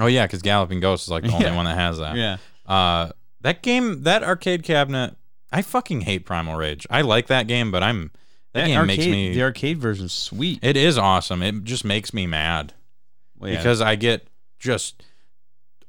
oh 0.00 0.06
yeah, 0.06 0.26
because 0.26 0.42
Galloping 0.42 0.80
Ghost 0.80 1.04
is 1.06 1.10
like 1.10 1.22
the 1.24 1.32
only 1.32 1.46
Yeah. 1.46 1.56
one 1.56 1.64
that 1.66 1.76
has 1.76 1.98
that. 1.98 2.16
Yeah. 2.16 2.36
Uh, 2.66 3.10
that 3.42 3.62
game, 3.62 4.02
that 4.04 4.22
arcade 4.22 4.62
cabinet. 4.62 5.16
I 5.52 5.62
fucking 5.62 6.02
hate 6.02 6.24
Primal 6.24 6.56
Rage. 6.56 6.86
I 6.90 7.02
like 7.02 7.26
that 7.26 7.46
game, 7.46 7.70
but 7.70 7.82
I'm 7.82 8.10
that, 8.54 8.66
game 8.66 8.78
arcade, 8.78 8.98
makes 8.98 9.06
me. 9.06 9.34
The 9.34 9.42
arcade 9.42 9.78
version's 9.78 10.12
sweet. 10.12 10.58
It 10.62 10.76
is 10.76 10.96
awesome. 10.98 11.42
It 11.42 11.64
just 11.64 11.84
makes 11.84 12.12
me 12.14 12.26
mad. 12.26 12.74
Well, 13.38 13.50
yeah. 13.50 13.56
because 13.58 13.80
I 13.80 13.96
get 13.96 14.26
just 14.58 15.02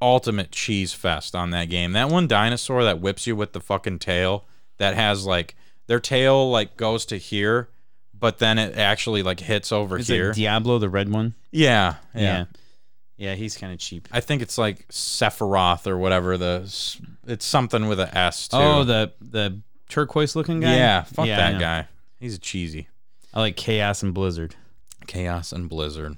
ultimate 0.01 0.51
cheese 0.51 0.93
fest 0.93 1.35
on 1.35 1.51
that 1.51 1.69
game. 1.69 1.93
That 1.93 2.09
one 2.09 2.27
dinosaur 2.27 2.83
that 2.83 2.99
whips 2.99 3.25
you 3.25 3.35
with 3.35 3.53
the 3.53 3.61
fucking 3.61 3.99
tail 3.99 4.45
that 4.77 4.95
has 4.95 5.25
like 5.25 5.55
their 5.87 5.99
tail 5.99 6.49
like 6.49 6.75
goes 6.77 7.05
to 7.07 7.17
here, 7.17 7.69
but 8.17 8.39
then 8.39 8.57
it 8.57 8.77
actually 8.77 9.23
like 9.23 9.39
hits 9.39 9.71
over 9.71 9.97
Is 9.97 10.07
here. 10.07 10.31
it 10.31 10.35
Diablo, 10.35 10.77
the 10.79 10.89
red 10.89 11.09
one? 11.09 11.35
yeah, 11.51 11.95
yeah, 12.13 12.21
Yeah. 12.21 12.45
Yeah, 13.17 13.35
he's 13.35 13.55
kind 13.57 13.71
of 13.71 13.79
cheap. 13.79 14.07
I 14.11 14.19
think 14.19 14.41
it's 14.41 14.57
like 14.57 14.87
Sephiroth 14.89 15.87
or 15.87 15.97
whatever. 15.97 16.37
The 16.37 16.61
it's 17.27 17.45
something 17.45 17.87
with 17.87 17.99
a 17.99 18.15
S 18.17 18.47
too. 18.47 18.57
Oh, 18.57 18.83
the 18.83 19.13
the 19.21 19.59
turquoise 19.89 20.35
looking 20.35 20.59
guy? 20.61 20.75
yeah, 20.75 21.03
fuck 21.03 21.27
Yeah, 21.27 21.37
that 21.51 21.59
guy. 21.59 21.87
He's 22.19 22.39
cheesy. 22.39 22.87
I 23.33 23.39
like 23.41 23.55
Chaos 23.55 24.01
and 24.03 24.13
Blizzard. 24.13 24.55
Chaos 25.07 25.51
and 25.51 25.67
Blizzard. 25.69 26.17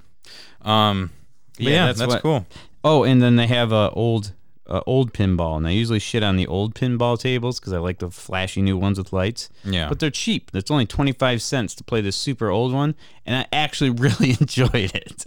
Um, 0.62 1.10
Yeah, 1.58 1.70
yeah, 1.70 1.86
that's 1.86 1.98
that's, 1.98 2.14
what- 2.14 2.22
cool. 2.22 2.46
Oh, 2.84 3.02
and 3.04 3.20
then 3.20 3.36
they 3.36 3.46
have 3.48 3.72
a 3.72 3.90
old 3.90 4.32
uh, 4.68 4.80
old 4.86 5.12
pinball, 5.12 5.56
and 5.56 5.66
I 5.66 5.70
usually 5.70 5.98
shit 5.98 6.22
on 6.22 6.36
the 6.36 6.46
old 6.46 6.74
pinball 6.74 7.18
tables 7.18 7.58
because 7.60 7.72
I 7.72 7.78
like 7.78 7.98
the 7.98 8.10
flashy 8.10 8.62
new 8.62 8.76
ones 8.76 8.98
with 8.98 9.12
lights. 9.12 9.48
Yeah, 9.64 9.88
But 9.88 9.98
they're 10.00 10.10
cheap. 10.10 10.50
It's 10.54 10.70
only 10.70 10.86
twenty 10.86 11.12
five 11.12 11.42
cents 11.42 11.74
to 11.76 11.84
play 11.84 12.00
this 12.00 12.16
super 12.16 12.48
old 12.48 12.72
one, 12.72 12.94
and 13.24 13.36
I 13.36 13.46
actually 13.52 13.90
really 14.06 14.30
enjoyed 14.40 14.94
it. 14.94 15.24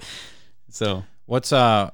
So 0.69 1.03
what's 1.29 1.53
uh? 1.53 1.91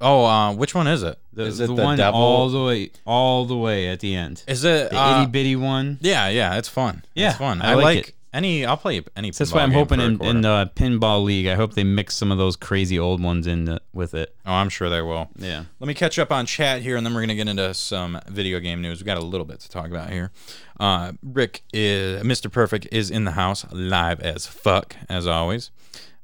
Oh, 0.00 0.24
uh, 0.24 0.52
which 0.54 0.74
one 0.74 0.88
is 0.88 1.04
it? 1.04 1.16
the, 1.32 1.44
is 1.44 1.60
it 1.60 1.68
the, 1.68 1.74
the, 1.74 1.82
one 1.82 1.96
devil? 1.96 2.20
all 2.20 2.48
the 2.48 2.62
way 2.62 2.90
all 3.06 3.44
the 3.44 3.56
way 3.56 3.88
at 3.88 4.00
the 4.00 4.14
end, 4.14 4.42
Is 4.46 4.64
it 4.64 4.90
the 4.90 5.00
uh, 5.00 5.22
itty 5.22 5.30
bitty 5.30 5.56
one. 5.56 5.98
Yeah, 6.00 6.28
yeah, 6.28 6.58
it's 6.58 6.68
fun. 6.68 7.04
Yeah, 7.14 7.30
it's 7.30 7.38
fun. 7.38 7.62
I 7.62 7.72
I, 7.72 7.74
like 7.74 7.84
like, 7.84 8.14
any. 8.32 8.66
I'll 8.66 8.76
play 8.76 9.02
any. 9.16 9.32
So 9.32 9.44
that's 9.44 9.54
why 9.54 9.62
I'm 9.62 9.72
hoping 9.72 10.00
in, 10.00 10.20
in 10.22 10.40
the 10.42 10.70
pinball 10.74 11.24
league. 11.24 11.46
I 11.46 11.54
hope 11.54 11.74
they 11.74 11.84
mix 11.84 12.16
some 12.16 12.32
of 12.32 12.38
those 12.38 12.56
crazy 12.56 12.98
old 12.98 13.22
ones 13.22 13.46
in 13.46 13.64
the, 13.64 13.80
with 13.92 14.14
it. 14.14 14.34
oh, 14.44 14.52
I'm 14.52 14.68
sure 14.68 14.90
they 14.90 15.02
will. 15.02 15.30
Yeah. 15.36 15.64
Let 15.78 15.88
me 15.88 15.94
catch 15.94 16.18
up 16.18 16.32
on 16.32 16.46
chat 16.46 16.82
here, 16.82 16.96
and 16.96 17.06
then 17.06 17.14
we're 17.14 17.22
gonna 17.22 17.34
get 17.34 17.48
into 17.48 17.72
some 17.74 18.20
video 18.28 18.58
game 18.60 18.82
news. 18.82 19.00
We 19.00 19.06
got 19.06 19.18
a 19.18 19.24
little 19.24 19.46
bit 19.46 19.60
to 19.60 19.70
talk 19.70 19.86
about 19.86 20.10
here. 20.10 20.32
Uh, 20.80 21.12
Rick 21.22 21.62
is 21.72 22.22
Mr. 22.22 22.50
Perfect 22.50 22.88
is 22.90 23.10
in 23.10 23.24
the 23.24 23.32
house, 23.32 23.64
live 23.70 24.20
as 24.20 24.46
fuck 24.46 24.96
as 25.08 25.26
always. 25.26 25.70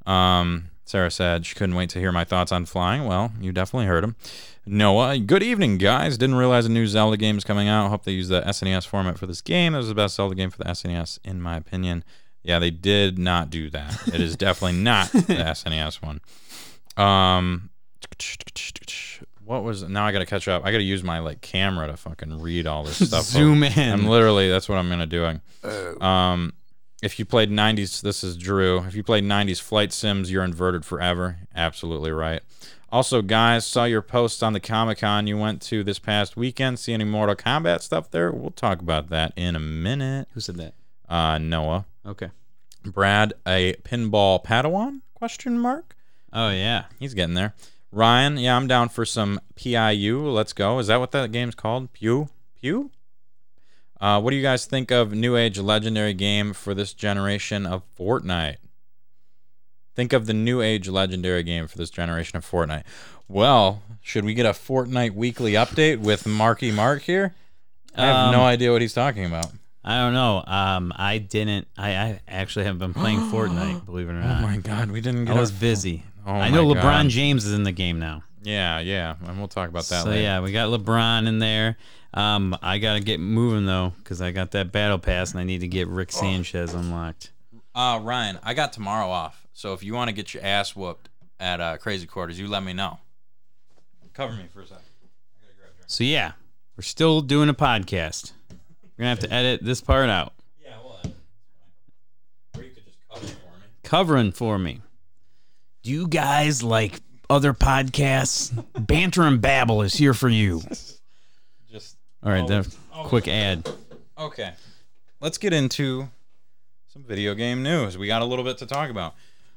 Um, 0.05 0.71
Sarah 0.88 1.11
said 1.11 1.44
she 1.44 1.55
couldn't 1.55 1.74
wait 1.74 1.90
to 1.90 1.98
hear 1.98 2.11
my 2.12 2.24
thoughts 2.24 2.51
on 2.51 2.64
flying. 2.64 3.05
Well, 3.05 3.31
you 3.38 3.53
definitely 3.53 3.85
heard 3.87 4.03
them. 4.03 4.16
Noah, 4.64 5.18
good 5.18 5.42
evening, 5.42 5.77
guys. 5.77 6.16
Didn't 6.16 6.37
realize 6.37 6.64
a 6.64 6.70
new 6.70 6.87
Zelda 6.87 7.18
game 7.18 7.37
is 7.37 7.44
coming 7.44 7.68
out. 7.68 7.90
Hope 7.90 8.05
they 8.05 8.12
use 8.12 8.29
the 8.29 8.40
SNES 8.40 8.87
format 8.87 9.18
for 9.18 9.27
this 9.27 9.42
game. 9.42 9.74
It 9.74 9.79
was 9.79 9.88
the 9.88 9.94
best 9.94 10.16
Zelda 10.16 10.35
game 10.35 10.48
for 10.48 10.57
the 10.57 10.64
SNES, 10.64 11.18
in 11.24 11.42
my 11.42 11.59
opinion. 11.59 12.05
Yeah, 12.42 12.59
they 12.59 12.70
did 12.70 13.18
not 13.18 13.51
do 13.51 13.68
that. 13.68 14.09
It 14.09 14.20
is 14.22 14.35
definitely 14.35 14.79
not 14.79 15.09
the 15.12 15.20
SNES 15.20 16.01
one. 16.01 16.20
Um, 16.96 17.68
what 19.44 19.64
was 19.64 19.83
now? 19.83 20.07
I 20.07 20.12
got 20.12 20.20
to 20.20 20.27
catch 20.27 20.48
up. 20.48 20.64
I 20.64 20.72
got 20.72 20.79
to 20.79 20.85
use 20.85 21.03
my 21.03 21.18
like 21.18 21.42
camera 21.42 21.87
to 21.88 21.98
fucking 21.98 22.40
read 22.40 22.66
all 22.66 22.85
this 22.85 23.07
stuff. 23.09 23.24
Zoom 23.24 23.62
in. 23.62 23.92
I'm 23.92 24.07
literally 24.07 24.48
that's 24.48 24.70
what 24.70 24.79
I'm 24.79 24.88
gonna 24.88 25.07
doing. 25.07 25.42
Um, 26.01 26.55
if 27.03 27.19
you 27.19 27.25
played 27.25 27.51
90s, 27.51 28.01
this 28.03 28.25
is 28.25 28.37
Drew. 28.37 28.79
If 28.85 28.95
you 28.95 29.03
played 29.03 29.25
90s 29.25 29.61
flight 29.61 29.93
sims, 29.93 30.31
you're 30.31 30.45
inverted 30.45 30.85
forever. 30.85 31.39
Absolutely 31.55 32.11
right. 32.11 32.43
Also, 32.91 33.21
guys, 33.21 33.67
saw 33.67 33.85
your 33.85 34.01
posts 34.03 34.43
on 34.43 34.55
the 34.55 34.61
Comic 34.61 34.99
Con 34.99 35.27
you 35.27 35.37
went 35.37 35.61
to 35.63 35.85
this 35.85 35.99
past 35.99 36.37
weekend. 36.37 36.79
See 36.79 36.95
any 36.95 37.05
Mortal 37.05 37.37
Kombat 37.37 37.83
stuff 37.83 38.11
there? 38.11 38.33
We'll 38.33 38.51
talk 38.51 38.81
about 38.81 39.11
that 39.11 39.33
in 39.37 39.55
a 39.55 39.61
minute. 39.61 40.29
Who 40.33 40.41
said 40.41 40.57
that? 40.57 40.75
Uh, 41.09 41.39
Noah, 41.39 41.87
Okay. 42.07 42.31
Brad, 42.85 43.35
a 43.47 43.75
pinball 43.85 44.43
Padawan? 44.43 45.03
Question 45.15 45.59
mark. 45.59 45.95
Oh 46.33 46.51
yeah. 46.51 46.85
He's 46.99 47.13
getting 47.15 47.35
there. 47.35 47.55
Ryan, 47.93 48.37
yeah, 48.39 48.57
I'm 48.57 48.67
down 48.67 48.89
for 48.89 49.05
some 49.05 49.41
PIU. 49.57 50.27
Let's 50.29 50.53
go. 50.53 50.79
Is 50.79 50.87
that 50.87 51.01
what 51.01 51.11
that 51.13 51.33
game's 51.33 51.55
called? 51.55 51.93
Pew? 51.93 52.29
Pew? 52.61 52.91
Uh, 54.01 54.21
what 54.21 54.31
do 54.31 54.37
you 54.37 54.43
guys 54.43 54.65
think 54.65 54.91
of 54.91 55.13
New 55.13 55.37
Age 55.37 55.59
legendary 55.59 56.15
game 56.15 56.53
for 56.53 56.73
this 56.75 56.93
generation 56.93 57.67
of 57.67 57.83
Fortnite? 57.99 58.57
Think 59.95 60.13
of 60.13 60.27
the 60.27 60.35
New 60.35 60.61
Age 60.61 60.89
legendary 60.89 61.43
game 61.43 61.67
for 61.67 61.77
this 61.77 61.91
generation 61.91 62.37
of 62.37 62.49
Fortnite. 62.49 62.85
Well, 63.27 63.83
should 64.01 64.25
we 64.25 64.35
get 64.35 64.47
a 64.47 64.51
Fortnite 64.51 65.15
weekly 65.15 65.53
update 65.53 65.99
with 65.99 66.27
Marky 66.27 66.71
Mark 66.71 67.03
here? 67.03 67.35
I 67.97 68.07
have 68.07 68.33
no 68.33 68.41
Um, 68.41 68.47
idea 68.47 68.71
what 68.71 68.81
he's 68.81 68.95
talking 68.95 69.25
about. 69.25 69.47
I 69.85 69.99
don't 69.99 70.13
know. 70.15 70.45
Um, 70.47 70.93
I 70.95 71.19
didn't. 71.19 71.67
I, 71.77 71.91
I 71.97 72.21
actually 72.29 72.67
haven't 72.67 72.79
been 72.79 72.95
playing 72.95 73.19
Fortnite. 73.33 73.85
Believe 73.87 74.09
it 74.09 74.13
or 74.13 74.21
not. 74.21 74.39
Oh 74.45 74.47
my 74.47 74.59
God, 74.59 74.91
we 74.93 75.01
didn't 75.01 75.29
I 75.29 75.35
was 75.35 75.51
a- 75.51 75.55
busy. 75.55 76.05
Oh 76.27 76.33
I 76.33 76.51
know 76.51 76.67
my 76.69 76.75
LeBron 76.75 76.83
God. 77.05 77.09
James 77.09 77.45
is 77.47 77.55
in 77.55 77.65
the 77.65 77.73
game 77.73 77.99
now. 77.99 78.23
Yeah, 78.43 78.79
yeah, 78.81 79.17
and 79.27 79.39
we'll 79.39 79.49
talk 79.49 79.69
about 79.69 79.85
that 79.87 80.05
so 80.05 80.11
later. 80.11 80.23
yeah, 80.23 80.41
we 80.41 80.53
got 80.53 80.69
LeBron 80.69 81.27
in 81.27 81.39
there. 81.41 81.77
Um, 82.14 82.57
I 82.62 82.79
gotta 82.79 83.01
get 83.01 83.21
moving 83.21 83.66
though, 83.66 83.92
cause 84.05 84.21
I 84.23 84.31
got 84.31 84.53
that 84.53 84.73
battle 84.73 84.99
pass 84.99 85.33
and 85.33 85.40
I 85.40 85.44
need 85.44 85.61
to 85.61 85.68
get 85.68 85.88
Rick 85.88 86.11
Sanchez 86.12 86.73
unlocked. 86.75 87.31
Uh, 87.75 88.01
Ryan, 88.03 88.38
I 88.42 88.55
got 88.55 88.73
tomorrow 88.73 89.09
off, 89.09 89.47
so 89.53 89.75
if 89.75 89.83
you 89.83 89.94
want 89.94 90.09
to 90.09 90.14
get 90.14 90.33
your 90.33 90.42
ass 90.42 90.75
whooped 90.75 91.09
at 91.38 91.61
uh, 91.61 91.77
Crazy 91.77 92.07
Quarters, 92.07 92.38
you 92.38 92.49
let 92.49 92.62
me 92.62 92.73
know. 92.73 92.99
Cover 94.14 94.35
me 94.35 94.44
for 94.53 94.62
a 94.62 94.66
second. 94.66 94.83
So 95.87 96.03
yeah, 96.03 96.33
we're 96.77 96.83
still 96.83 97.21
doing 97.21 97.49
a 97.49 97.55
podcast. 97.55 98.33
We're 98.51 98.57
gonna 98.99 99.11
have 99.11 99.21
to 99.21 99.33
edit 99.33 99.62
this 99.62 99.81
part 99.81 100.09
out. 100.09 100.33
Yeah, 100.62 100.77
well, 100.83 101.01
or 102.57 102.62
you 102.64 102.71
could 102.71 102.85
just 102.85 102.99
cover 103.09 103.27
for 103.27 103.33
me. 103.33 103.66
Covering 103.85 104.33
for 104.33 104.59
me. 104.59 104.81
Do 105.83 105.90
you 105.90 106.09
guys 106.09 106.62
like 106.62 107.01
other 107.31 107.55
podcasts? 107.55 108.53
Banter 108.75 109.23
and 109.23 109.40
Babble 109.40 109.83
is 109.83 109.94
here 109.94 110.14
for 110.14 110.29
you. 110.29 110.62
All 112.29 112.35
right, 112.35 112.47
then 112.47 112.62
quick 113.05 113.27
ad. 113.27 113.67
okay. 114.19 114.53
Let's 115.19 115.38
get 115.38 115.55
into 115.55 116.11
some 116.93 117.03
video 117.03 117.35
game 117.35 117.62
news. 117.62 117.97
We 117.97 118.07
got 118.07 118.21
a 118.21 118.27
little 118.27 118.45
bit 118.45 118.59
to 118.59 118.67
talk 118.67 118.91
about. 118.91 119.14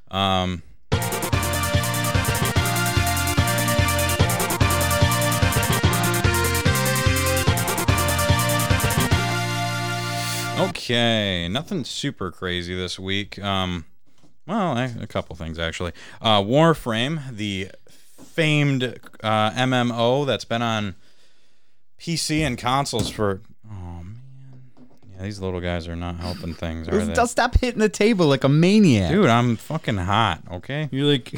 Um, 0.10 0.63
Okay, 10.57 11.49
nothing 11.49 11.84
super 11.84 12.31
crazy 12.31 12.73
this 12.73 12.97
week. 12.97 13.38
Um, 13.43 13.84
well, 14.47 14.77
a 14.77 14.95
a 15.01 15.07
couple 15.07 15.36
things 15.36 15.60
actually. 15.60 15.91
Uh, 16.21 16.41
Warframe, 16.41 17.36
the 17.36 17.71
famed 17.89 18.97
uh, 19.21 19.51
MMO 19.51 20.25
that's 20.25 20.45
been 20.45 20.62
on 20.62 20.95
PC 22.01 22.39
and 22.39 22.57
consoles 22.57 23.09
for. 23.09 23.41
Oh 23.69 24.03
man, 24.03 24.17
yeah, 25.13 25.21
these 25.21 25.39
little 25.39 25.61
guys 25.61 25.87
are 25.87 25.95
not 25.95 26.17
helping 26.17 26.55
things, 26.55 26.89
are 26.89 27.05
they? 27.05 27.25
stop 27.27 27.59
hitting 27.59 27.79
the 27.79 27.89
table 27.89 28.25
like 28.25 28.43
a 28.43 28.49
maniac. 28.49 29.11
Dude, 29.11 29.27
I'm 29.27 29.55
fucking 29.55 29.97
hot. 29.97 30.41
Okay. 30.51 30.89
You're 30.91 31.05
like 31.05 31.33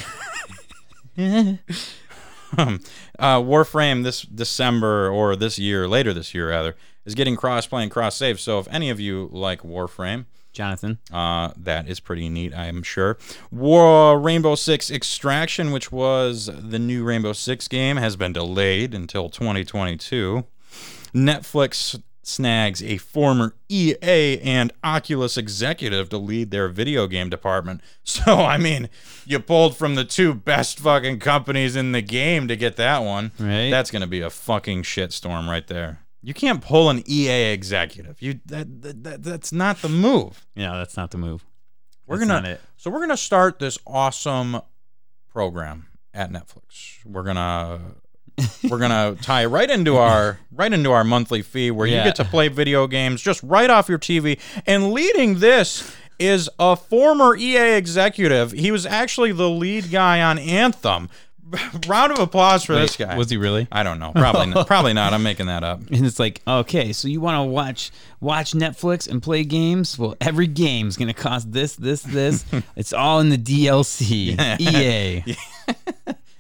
uh, 2.57 2.77
Warframe 3.41 4.03
this 4.03 4.21
December 4.21 5.09
or 5.09 5.35
this 5.35 5.59
year, 5.59 5.85
later 5.87 6.13
this 6.13 6.33
year 6.33 6.49
rather, 6.49 6.77
is 7.05 7.13
getting 7.13 7.35
cross-play 7.35 7.83
and 7.83 7.91
cross-save. 7.91 8.39
So 8.39 8.59
if 8.59 8.67
any 8.69 8.89
of 8.89 9.01
you 9.01 9.29
like 9.33 9.63
Warframe, 9.63 10.25
Jonathan. 10.53 10.99
uh, 11.11 11.51
that 11.57 11.89
is 11.89 11.99
pretty 11.99 12.29
neat, 12.29 12.53
I 12.53 12.67
am 12.67 12.83
sure. 12.83 13.17
War 13.51 14.17
Rainbow 14.19 14.55
Six 14.55 14.89
Extraction, 14.89 15.71
which 15.71 15.91
was 15.91 16.49
the 16.53 16.79
new 16.79 17.03
Rainbow 17.03 17.33
Six 17.33 17.67
game, 17.67 17.97
has 17.97 18.15
been 18.15 18.33
delayed 18.33 18.93
until 18.93 19.29
2022. 19.29 20.45
Netflix 21.13 22.01
snags 22.25 22.81
a 22.81 22.97
former 22.97 23.53
EA 23.69 24.39
and 24.39 24.71
Oculus 24.83 25.37
executive 25.37 26.09
to 26.09 26.17
lead 26.17 26.51
their 26.51 26.69
video 26.69 27.07
game 27.07 27.29
department. 27.29 27.81
So, 28.05 28.35
I 28.35 28.57
mean, 28.57 28.89
you 29.25 29.39
pulled 29.39 29.75
from 29.75 29.95
the 29.95 30.03
two 30.05 30.33
best 30.33 30.79
fucking 30.79 31.19
companies 31.19 31.75
in 31.75 31.93
the 31.93 32.01
game 32.01 32.47
to 32.47 32.55
get 32.55 32.75
that 32.75 32.99
one. 32.99 33.31
Right. 33.39 33.69
That's 33.69 33.91
going 33.91 34.01
to 34.01 34.07
be 34.07 34.21
a 34.21 34.29
fucking 34.29 34.83
shitstorm 34.83 35.47
right 35.47 35.65
there. 35.65 35.99
You 36.21 36.33
can't 36.33 36.61
pull 36.61 36.89
an 36.89 37.03
EA 37.07 37.51
executive. 37.51 38.21
You 38.21 38.39
that, 38.45 38.81
that, 38.81 39.03
that 39.03 39.23
that's 39.23 39.51
not 39.51 39.81
the 39.81 39.89
move. 39.89 40.45
Yeah, 40.55 40.77
that's 40.77 40.95
not 40.95 41.11
the 41.11 41.17
move. 41.17 41.43
We're 42.07 42.17
That's 42.17 42.29
gonna 42.29 42.57
so 42.77 42.91
we're 42.91 42.99
gonna 43.01 43.17
start 43.17 43.59
this 43.59 43.77
awesome 43.85 44.61
program 45.29 45.87
at 46.13 46.31
Netflix. 46.31 47.03
We're 47.05 47.23
gonna 47.23 47.81
we're 48.69 48.79
gonna 48.79 49.15
tie 49.21 49.45
right 49.45 49.69
into 49.69 49.97
our 49.97 50.39
right 50.51 50.71
into 50.71 50.91
our 50.91 51.03
monthly 51.03 51.41
fee 51.41 51.71
where 51.71 51.87
you 51.87 51.95
get 51.95 52.15
to 52.15 52.25
play 52.25 52.47
video 52.47 52.87
games 52.87 53.21
just 53.21 53.41
right 53.43 53.69
off 53.69 53.89
your 53.89 53.99
TV. 53.99 54.39
And 54.65 54.91
leading 54.91 55.39
this 55.39 55.95
is 56.19 56.49
a 56.59 56.75
former 56.75 57.35
EA 57.35 57.75
executive. 57.75 58.51
He 58.51 58.71
was 58.71 58.85
actually 58.85 59.31
the 59.31 59.49
lead 59.49 59.91
guy 59.91 60.21
on 60.21 60.39
Anthem. 60.39 61.09
Round 61.87 62.11
of 62.11 62.19
applause 62.19 62.63
for 62.63 62.73
this 62.73 62.95
guy. 62.95 63.15
Was 63.15 63.29
he 63.29 63.37
really? 63.37 63.67
I 63.71 63.83
don't 63.83 63.99
know. 63.99 64.11
Probably 64.11 64.47
not. 64.53 64.65
Probably 64.65 64.93
not. 64.93 65.13
I'm 65.13 65.21
making 65.21 65.47
that 65.47 65.63
up. 65.63 65.81
And 65.91 66.05
it's 66.05 66.19
like, 66.19 66.41
okay, 66.47 66.93
so 66.93 67.07
you 67.07 67.21
want 67.21 67.37
to 67.37 67.43
watch 67.43 67.91
watch 68.21 68.53
Netflix 68.53 69.07
and 69.07 69.21
play 69.21 69.43
games? 69.43 69.99
Well, 69.99 70.15
every 70.21 70.47
game's 70.47 70.97
gonna 70.97 71.13
cost 71.13 71.51
this, 71.51 71.75
this, 71.75 72.01
this. 72.01 72.45
it's 72.75 72.93
all 72.93 73.19
in 73.19 73.29
the 73.29 73.37
DLC. 73.37 74.39
EA. 74.59 75.35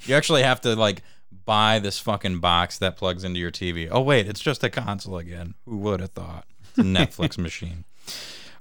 You 0.05 0.15
actually 0.15 0.43
have 0.43 0.61
to 0.61 0.75
like 0.75 1.03
buy 1.45 1.79
this 1.79 1.99
fucking 1.99 2.39
box 2.39 2.77
that 2.79 2.97
plugs 2.97 3.23
into 3.23 3.39
your 3.39 3.51
TV. 3.51 3.87
Oh 3.91 4.01
wait, 4.01 4.27
it's 4.27 4.41
just 4.41 4.63
a 4.63 4.69
console 4.69 5.17
again. 5.17 5.55
Who 5.65 5.77
would 5.77 5.99
have 5.99 6.11
thought? 6.11 6.45
It's 6.69 6.79
a 6.79 6.81
Netflix 6.81 7.37
machine. 7.37 7.83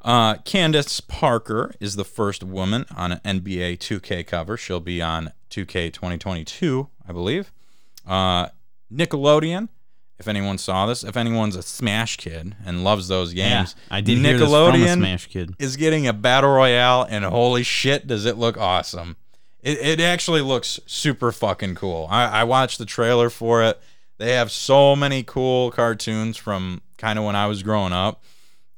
Uh, 0.05 0.35
Candace 0.39 1.01
Parker 1.01 1.75
is 1.79 1.95
the 1.97 2.05
first 2.05 2.43
woman 2.43 2.87
on 2.97 3.13
an 3.13 3.41
NBA 3.43 3.79
2K 3.79 4.27
cover. 4.27 4.57
She'll 4.57 4.81
be 4.81 5.01
on 5.01 5.33
2K 5.51 5.93
2022, 5.93 6.89
I 7.09 7.13
believe. 7.13 7.53
Uh, 8.07 8.49
Nickelodeon. 8.93 9.69
If 10.19 10.29
anyone 10.29 10.59
saw 10.59 10.87
this, 10.87 11.03
if 11.03 11.17
anyone's 11.17 11.57
a 11.57 11.63
Smash 11.63 12.17
kid 12.17 12.55
and 12.65 12.85
loves 12.85 13.09
those 13.09 13.33
games, 13.33 13.75
Yeah, 13.91 13.97
I 13.97 14.01
did 14.01 14.19
hear 14.19 14.39
this 14.39 14.49
from 14.51 14.75
a 14.83 14.93
Smash 14.93 15.27
kid. 15.27 15.55
is 15.59 15.77
getting 15.77 16.07
a 16.07 16.13
battle 16.13 16.51
royale, 16.51 17.05
and 17.09 17.25
holy 17.25 17.65
shit, 17.65 18.07
does 18.07 18.25
it 18.25 18.37
look 18.39 18.57
awesome! 18.57 19.17
It, 19.63 19.79
it 19.79 20.01
actually 20.01 20.41
looks 20.41 20.81
super 20.87 21.31
fucking 21.33 21.77
cool. 21.77 22.09
I, 22.11 22.41
I 22.41 22.45
watched 22.45 22.79
the 22.79 22.85
trailer 22.85 23.31
for 23.31 23.63
it. 23.63 23.81
They 24.19 24.33
have 24.33 24.51
so 24.51 24.95
many 24.95 25.23
cool 25.23 25.71
cartoons 25.71 26.37
from 26.37 26.83
kind 26.99 27.19
of 27.19 27.25
when 27.25 27.37
I 27.37 27.47
was 27.47 27.63
growing 27.63 27.93
up, 27.93 28.23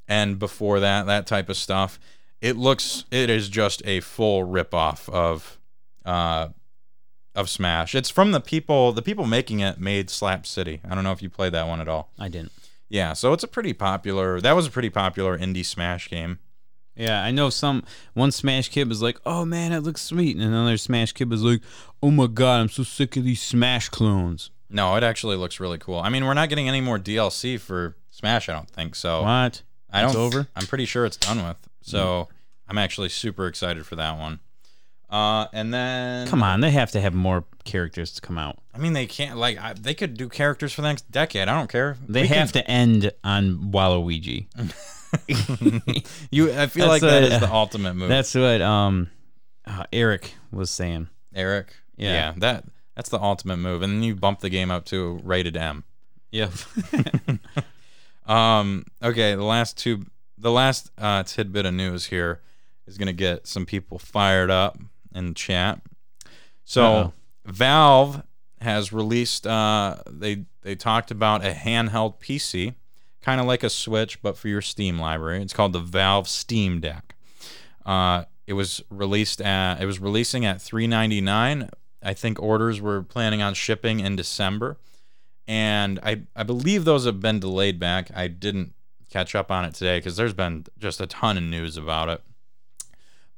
and 0.07 0.39
before 0.39 0.79
that, 0.79 1.05
that 1.07 1.27
type 1.27 1.49
of 1.49 1.57
stuff. 1.57 1.99
It 2.41 2.55
looks, 2.57 3.05
it 3.11 3.29
is 3.29 3.49
just 3.49 3.81
a 3.85 3.99
full 4.01 4.45
ripoff 4.45 5.09
of, 5.09 5.59
uh, 6.05 6.49
of 7.33 7.49
Smash. 7.49 7.95
It's 7.95 8.09
from 8.09 8.31
the 8.31 8.39
people, 8.39 8.91
the 8.91 9.01
people 9.01 9.25
making 9.25 9.59
it 9.59 9.79
made 9.79 10.09
Slap 10.09 10.45
City. 10.45 10.81
I 10.87 10.93
don't 10.93 11.03
know 11.03 11.11
if 11.11 11.21
you 11.21 11.29
played 11.29 11.53
that 11.53 11.67
one 11.67 11.81
at 11.81 11.87
all. 11.87 12.11
I 12.19 12.29
didn't. 12.29 12.51
Yeah, 12.87 13.13
so 13.13 13.33
it's 13.33 13.43
a 13.43 13.47
pretty 13.47 13.73
popular. 13.73 14.39
That 14.39 14.55
was 14.55 14.67
a 14.67 14.71
pretty 14.71 14.91
popular 14.91 15.37
indie 15.37 15.65
Smash 15.65 16.09
game. 16.09 16.39
Yeah, 16.95 17.21
I 17.23 17.31
know 17.31 17.49
some 17.49 17.83
one 18.13 18.31
Smash 18.31 18.69
kid 18.69 18.87
was 18.87 19.01
like, 19.01 19.19
"Oh 19.25 19.43
man, 19.45 19.71
it 19.73 19.81
looks 19.81 20.01
sweet," 20.01 20.35
and 20.35 20.45
another 20.45 20.77
Smash 20.77 21.11
kid 21.11 21.29
was 21.29 21.43
like, 21.43 21.61
"Oh 22.01 22.11
my 22.11 22.27
god, 22.27 22.61
I'm 22.61 22.69
so 22.69 22.83
sick 22.83 23.17
of 23.17 23.23
these 23.23 23.41
Smash 23.41 23.89
clones." 23.89 24.51
No, 24.69 24.95
it 24.95 25.03
actually 25.03 25.35
looks 25.35 25.59
really 25.59 25.77
cool. 25.77 25.99
I 25.99 26.09
mean, 26.09 26.25
we're 26.25 26.33
not 26.33 26.49
getting 26.49 26.67
any 26.67 26.81
more 26.81 26.97
DLC 26.97 27.59
for 27.59 27.95
Smash. 28.11 28.49
I 28.49 28.53
don't 28.53 28.69
think 28.69 28.95
so. 28.95 29.23
What? 29.23 29.61
I 29.91 30.01
don't. 30.01 30.09
It's 30.09 30.17
over? 30.17 30.47
I'm 30.55 30.65
pretty 30.67 30.85
sure 30.85 31.05
it's 31.05 31.17
done 31.17 31.45
with. 31.45 31.57
So 31.81 32.29
I'm 32.67 32.77
actually 32.77 33.09
super 33.09 33.47
excited 33.47 33.85
for 33.85 33.95
that 33.97 34.17
one. 34.17 34.39
Uh, 35.09 35.47
and 35.53 35.73
then 35.73 36.27
Come 36.27 36.41
on, 36.41 36.61
they 36.61 36.71
have 36.71 36.91
to 36.91 36.99
have 37.01 37.13
more 37.13 37.45
characters 37.63 38.11
to 38.13 38.21
come 38.21 38.37
out. 38.37 38.57
I 38.73 38.79
mean, 38.79 38.93
they 38.93 39.05
can't 39.05 39.37
like 39.37 39.57
I, 39.57 39.73
they 39.73 39.93
could 39.93 40.17
do 40.17 40.27
characters 40.27 40.73
for 40.73 40.81
the 40.81 40.87
next 40.87 41.09
decade. 41.11 41.47
I 41.47 41.55
don't 41.55 41.69
care. 41.69 41.97
They 42.07 42.23
We 42.23 42.27
have 42.29 42.51
to 42.53 42.69
end 42.69 43.11
on 43.23 43.71
Waluigi. 43.71 44.47
You, 46.31 46.51
I 46.53 46.67
feel 46.67 46.87
like 46.87 47.01
That's 47.01 47.01
that 47.01 47.23
a- 47.23 47.35
is 47.35 47.39
the 47.41 47.51
ultimate 47.51 47.93
move. 47.95 48.09
That's 48.09 48.33
what 48.35 48.61
um 48.61 49.09
uh, 49.65 49.85
Eric 49.93 50.33
was 50.51 50.69
saying. 50.69 51.07
Eric. 51.33 51.73
Yeah. 51.97 52.33
That 52.37 52.65
that's 52.95 53.09
the 53.09 53.19
ultimate 53.19 53.57
move. 53.57 53.81
And 53.81 53.93
then 53.93 54.03
you 54.03 54.15
bump 54.15 54.39
the 54.39 54.49
game 54.49 54.71
up 54.71 54.85
to 54.85 55.19
rated 55.23 55.55
M. 55.57 55.83
Yep. 56.31 56.51
Um. 58.25 58.85
Okay. 59.03 59.35
The 59.35 59.43
last 59.43 59.77
two, 59.77 60.07
the 60.37 60.51
last 60.51 60.89
uh, 60.97 61.21
tidbit 61.23 61.65
of 61.67 61.73
news 61.75 62.05
here 62.07 62.41
is 62.87 62.97
gonna 62.97 63.13
get 63.13 63.45
some 63.45 63.65
people 63.67 63.99
fired 63.99 64.49
up 64.49 64.79
in 65.13 65.35
chat. 65.35 65.79
So, 66.63 66.83
Uh-oh. 66.83 67.13
Valve 67.45 68.23
has 68.61 68.91
released. 68.91 69.45
Uh, 69.45 69.97
they 70.09 70.45
they 70.63 70.73
talked 70.75 71.11
about 71.11 71.45
a 71.45 71.51
handheld 71.51 72.19
PC, 72.19 72.73
kind 73.25 73.41
of 73.41 73.47
like 73.47 73.63
a 73.63 73.69
Switch, 73.69 74.21
but 74.21 74.37
for 74.37 74.47
your 74.47 74.61
Steam 74.61 74.97
library. 74.97 75.41
It's 75.41 75.53
called 75.53 75.73
the 75.73 75.79
Valve 75.79 76.27
Steam 76.27 76.79
Deck. 76.79 77.15
Uh, 77.85 78.25
it 78.47 78.53
was 78.53 78.83
released 78.89 79.41
at. 79.41 79.81
It 79.81 79.85
was 79.85 79.99
releasing 79.99 80.45
at 80.45 80.61
three 80.61 80.87
ninety 80.87 81.19
nine. 81.19 81.69
I 82.01 82.13
think 82.13 82.41
orders 82.41 82.79
were 82.79 83.01
planning 83.01 83.41
on 83.41 83.55
shipping 83.55 83.99
in 83.99 84.15
December 84.15 84.77
and 85.47 85.99
I, 86.01 86.23
I 86.35 86.43
believe 86.43 86.85
those 86.85 87.05
have 87.05 87.19
been 87.19 87.39
delayed 87.39 87.79
back. 87.79 88.09
I 88.15 88.27
didn't 88.27 88.73
catch 89.09 89.35
up 89.35 89.51
on 89.51 89.65
it 89.65 89.73
today 89.75 89.99
because 89.99 90.15
there's 90.15 90.33
been 90.33 90.65
just 90.77 90.99
a 90.99 91.07
ton 91.07 91.37
of 91.37 91.43
news 91.43 91.77
about 91.77 92.09
it. 92.09 92.21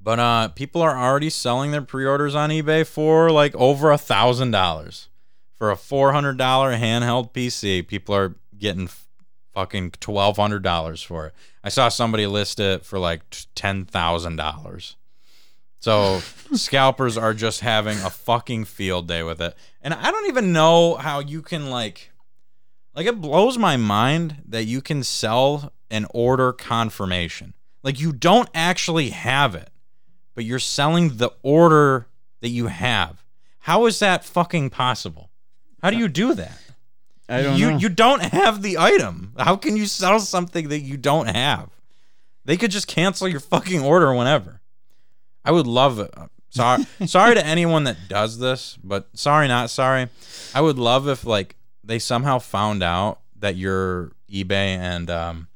But 0.02 0.20
uh, 0.20 0.48
people 0.50 0.82
are 0.82 0.98
already 0.98 1.30
selling 1.30 1.72
their 1.72 1.82
pre-orders 1.82 2.34
on 2.34 2.50
eBay 2.50 2.88
for 2.88 3.30
like 3.30 3.54
over 3.56 3.92
a 3.92 3.98
thousand 3.98 4.52
dollars 4.52 5.10
for 5.56 5.70
a 5.70 5.76
four 5.76 6.14
hundred 6.14 6.38
dollar 6.38 6.74
handheld 6.76 7.34
PC. 7.34 7.86
People 7.86 8.16
are 8.16 8.36
getting 8.58 8.88
fucking 9.58 9.90
twelve 10.00 10.38
hundred 10.38 10.62
dollars 10.62 11.02
for 11.02 11.26
it. 11.26 11.34
I 11.64 11.70
saw 11.70 11.90
somebody 11.90 12.28
list 12.28 12.60
it 12.60 12.86
for 12.86 13.00
like 13.00 13.24
ten 13.56 13.86
thousand 13.86 14.36
dollars. 14.36 14.98
So 15.80 16.20
scalpers 16.54 17.18
are 17.18 17.34
just 17.34 17.62
having 17.62 17.98
a 17.98 18.12
fucking 18.12 18.66
field 18.66 19.08
day 19.08 19.24
with 19.24 19.42
it. 19.42 19.56
And 19.82 19.96
I 19.96 20.12
don't 20.12 20.28
even 20.28 20.54
know 20.54 20.94
how 20.94 21.22
you 21.22 21.42
can 21.42 21.72
like 21.72 22.12
like 22.96 23.08
it 23.08 23.20
blows 23.20 23.58
my 23.58 23.78
mind 23.78 24.44
that 24.48 24.66
you 24.66 24.80
can 24.80 25.02
sell 25.02 25.74
an 25.90 26.06
order 26.12 26.54
confirmation. 26.54 27.56
Like 27.82 28.00
you 28.00 28.14
don't 28.14 28.50
actually 28.54 29.10
have 29.10 29.56
it, 29.56 29.72
but 30.36 30.46
you're 30.46 30.60
selling 30.60 31.18
the 31.18 31.32
order 31.42 32.06
that 32.42 32.50
you 32.50 32.68
have. 32.68 33.24
How 33.62 33.88
is 33.88 33.98
that 34.00 34.24
fucking 34.24 34.70
possible? 34.70 35.32
How 35.82 35.90
do 35.90 35.98
you 35.98 36.08
do 36.08 36.36
that? 36.36 36.62
I 37.30 37.42
don't 37.42 37.58
you 37.58 37.72
know. 37.72 37.78
you 37.78 37.90
don't 37.90 38.22
have 38.24 38.62
the 38.62 38.78
item. 38.78 39.34
How 39.38 39.56
can 39.56 39.76
you 39.76 39.86
sell 39.86 40.20
something 40.20 40.70
that 40.70 40.80
you 40.80 40.98
don't 40.98 41.28
have? 41.28 41.70
They 42.46 42.56
could 42.58 42.72
just 42.72 42.88
cancel 42.88 43.28
your 43.28 43.42
fucking 43.42 43.82
order 43.82 44.14
whenever. 44.14 44.62
I 45.44 45.52
would 45.52 45.68
love 45.68 46.00
it. 46.00 46.14
Sorry, 46.50 46.86
sorry 47.06 47.36
to 47.36 47.46
anyone 47.46 47.84
that 47.84 47.98
does 48.08 48.40
this, 48.40 48.78
but 48.84 49.10
sorry, 49.14 49.48
not 49.50 49.70
sorry. 49.70 50.08
I 50.56 50.62
would 50.62 50.80
love 50.80 51.08
if 51.10 51.26
like 51.26 51.56
they 51.84 52.00
somehow 52.00 52.40
found 52.40 52.82
out 52.84 53.20
that 53.40 53.56
your 53.58 54.14
eBay 54.32 54.78
and 54.78 55.10
um, 55.10 55.48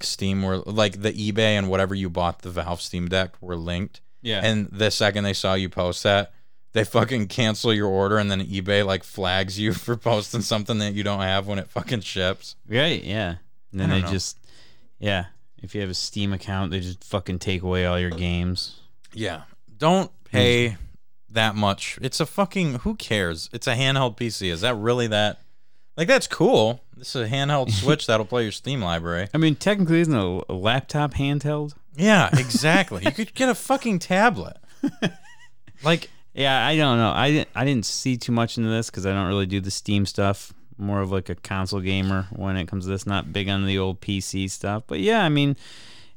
Steam 0.00 0.42
were 0.42 0.58
like 0.58 1.00
the 1.02 1.12
eBay 1.12 1.56
and 1.56 1.70
whatever 1.70 1.94
you 1.94 2.10
bought 2.10 2.42
the 2.42 2.50
Valve 2.50 2.80
Steam 2.82 3.08
Deck 3.08 3.40
were 3.40 3.56
linked. 3.56 4.00
yeah. 4.22 4.40
And 4.44 4.68
the 4.72 4.90
second 4.90 5.22
they 5.24 5.32
saw 5.32 5.54
you 5.54 5.68
post 5.68 6.02
that, 6.02 6.32
they 6.74 6.84
fucking 6.84 7.28
cancel 7.28 7.72
your 7.72 7.88
order, 7.88 8.18
and 8.18 8.30
then 8.30 8.40
eBay 8.40 8.84
like 8.84 9.02
flags 9.02 9.58
you 9.58 9.72
for 9.72 9.96
posting 9.96 10.42
something 10.42 10.78
that 10.78 10.92
you 10.92 11.02
don't 11.02 11.22
have 11.22 11.46
when 11.46 11.58
it 11.58 11.70
fucking 11.70 12.00
ships. 12.00 12.56
right, 12.68 13.02
yeah. 13.02 13.36
And 13.72 13.80
then 13.80 13.90
they 13.90 14.02
know. 14.02 14.08
just 14.08 14.36
yeah, 14.98 15.26
if 15.62 15.74
you 15.74 15.80
have 15.80 15.90
a 15.90 15.94
Steam 15.94 16.32
account, 16.32 16.70
they 16.70 16.80
just 16.80 17.02
fucking 17.02 17.38
take 17.38 17.62
away 17.62 17.86
all 17.86 17.98
your 17.98 18.10
games. 18.10 18.80
Yeah. 19.12 19.42
Don't 19.76 20.10
pay 20.24 20.76
that 21.30 21.56
much. 21.56 21.98
It's 22.00 22.20
a 22.20 22.26
fucking 22.26 22.80
who 22.80 22.94
cares? 22.94 23.48
It's 23.52 23.66
a 23.66 23.74
handheld 23.74 24.16
PC. 24.16 24.52
Is 24.52 24.60
that 24.60 24.76
really 24.76 25.06
that 25.08 25.40
like 25.96 26.08
that's 26.08 26.26
cool. 26.26 26.82
This 26.96 27.16
is 27.16 27.26
a 27.26 27.32
handheld 27.32 27.70
switch 27.80 28.06
that'll 28.06 28.26
play 28.26 28.44
your 28.44 28.52
Steam 28.52 28.82
library. 28.82 29.28
I 29.34 29.38
mean, 29.38 29.56
technically 29.56 30.00
isn't 30.00 30.14
a, 30.14 30.42
a 30.48 30.54
laptop 30.54 31.14
handheld? 31.14 31.74
Yeah, 31.96 32.30
exactly. 32.32 33.02
you 33.04 33.12
could 33.12 33.34
get 33.34 33.48
a 33.48 33.54
fucking 33.54 34.00
tablet. 34.00 34.56
Like 35.82 36.10
Yeah, 36.34 36.66
I 36.66 36.76
don't 36.76 36.98
know. 36.98 37.12
I 37.12 37.30
didn't, 37.30 37.48
I 37.54 37.64
didn't 37.64 37.86
see 37.86 38.16
too 38.16 38.32
much 38.32 38.58
into 38.58 38.68
this 38.68 38.90
because 38.90 39.06
I 39.06 39.12
don't 39.12 39.28
really 39.28 39.46
do 39.46 39.60
the 39.60 39.70
Steam 39.70 40.04
stuff. 40.04 40.52
More 40.76 41.00
of 41.00 41.12
like 41.12 41.28
a 41.28 41.36
console 41.36 41.80
gamer 41.80 42.26
when 42.32 42.56
it 42.56 42.66
comes 42.66 42.84
to 42.84 42.90
this. 42.90 43.06
Not 43.06 43.32
big 43.32 43.48
on 43.48 43.64
the 43.64 43.78
old 43.78 44.00
PC 44.00 44.50
stuff. 44.50 44.82
But 44.88 44.98
yeah, 44.98 45.24
I 45.24 45.28
mean, 45.28 45.56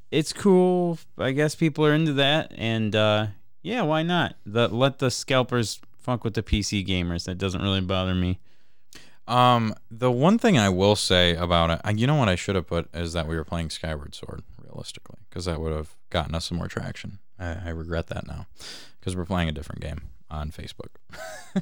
it's 0.09 0.33
cool. 0.33 0.97
I 1.19 1.31
guess 1.31 1.53
people 1.53 1.85
are 1.85 1.93
into 1.93 2.13
that, 2.13 2.51
and 2.55 2.95
uh, 2.95 3.27
yeah, 3.61 3.83
why 3.83 4.01
not? 4.01 4.35
The, 4.45 4.67
let 4.67 4.97
the 4.97 5.11
scalpers 5.11 5.79
fuck 5.99 6.23
with 6.23 6.33
the 6.33 6.41
PC 6.41 6.85
gamers. 6.87 7.25
That 7.25 7.37
doesn't 7.37 7.61
really 7.61 7.81
bother 7.81 8.15
me. 8.15 8.39
Um, 9.27 9.75
the 9.91 10.09
one 10.09 10.39
thing 10.39 10.57
I 10.57 10.69
will 10.69 10.95
say 10.95 11.35
about 11.35 11.69
it, 11.69 11.99
you 11.99 12.07
know 12.07 12.15
what 12.15 12.29
I 12.29 12.35
should 12.35 12.55
have 12.55 12.65
put 12.65 12.87
is 12.95 13.13
that 13.13 13.27
we 13.27 13.35
were 13.35 13.43
playing 13.43 13.69
Skyward 13.69 14.15
Sword 14.15 14.41
realistically, 14.63 15.19
because 15.29 15.45
that 15.45 15.59
would 15.59 15.73
have 15.73 15.95
gotten 16.09 16.33
us 16.33 16.45
some 16.45 16.57
more 16.57 16.69
traction. 16.69 17.19
I, 17.39 17.57
I 17.65 17.69
regret 17.69 18.07
that 18.07 18.27
now, 18.27 18.47
because 18.99 19.15
we're 19.15 19.25
playing 19.25 19.49
a 19.49 19.51
different 19.51 19.81
game 19.81 20.01
on 20.29 20.51
Facebook. 20.51 20.89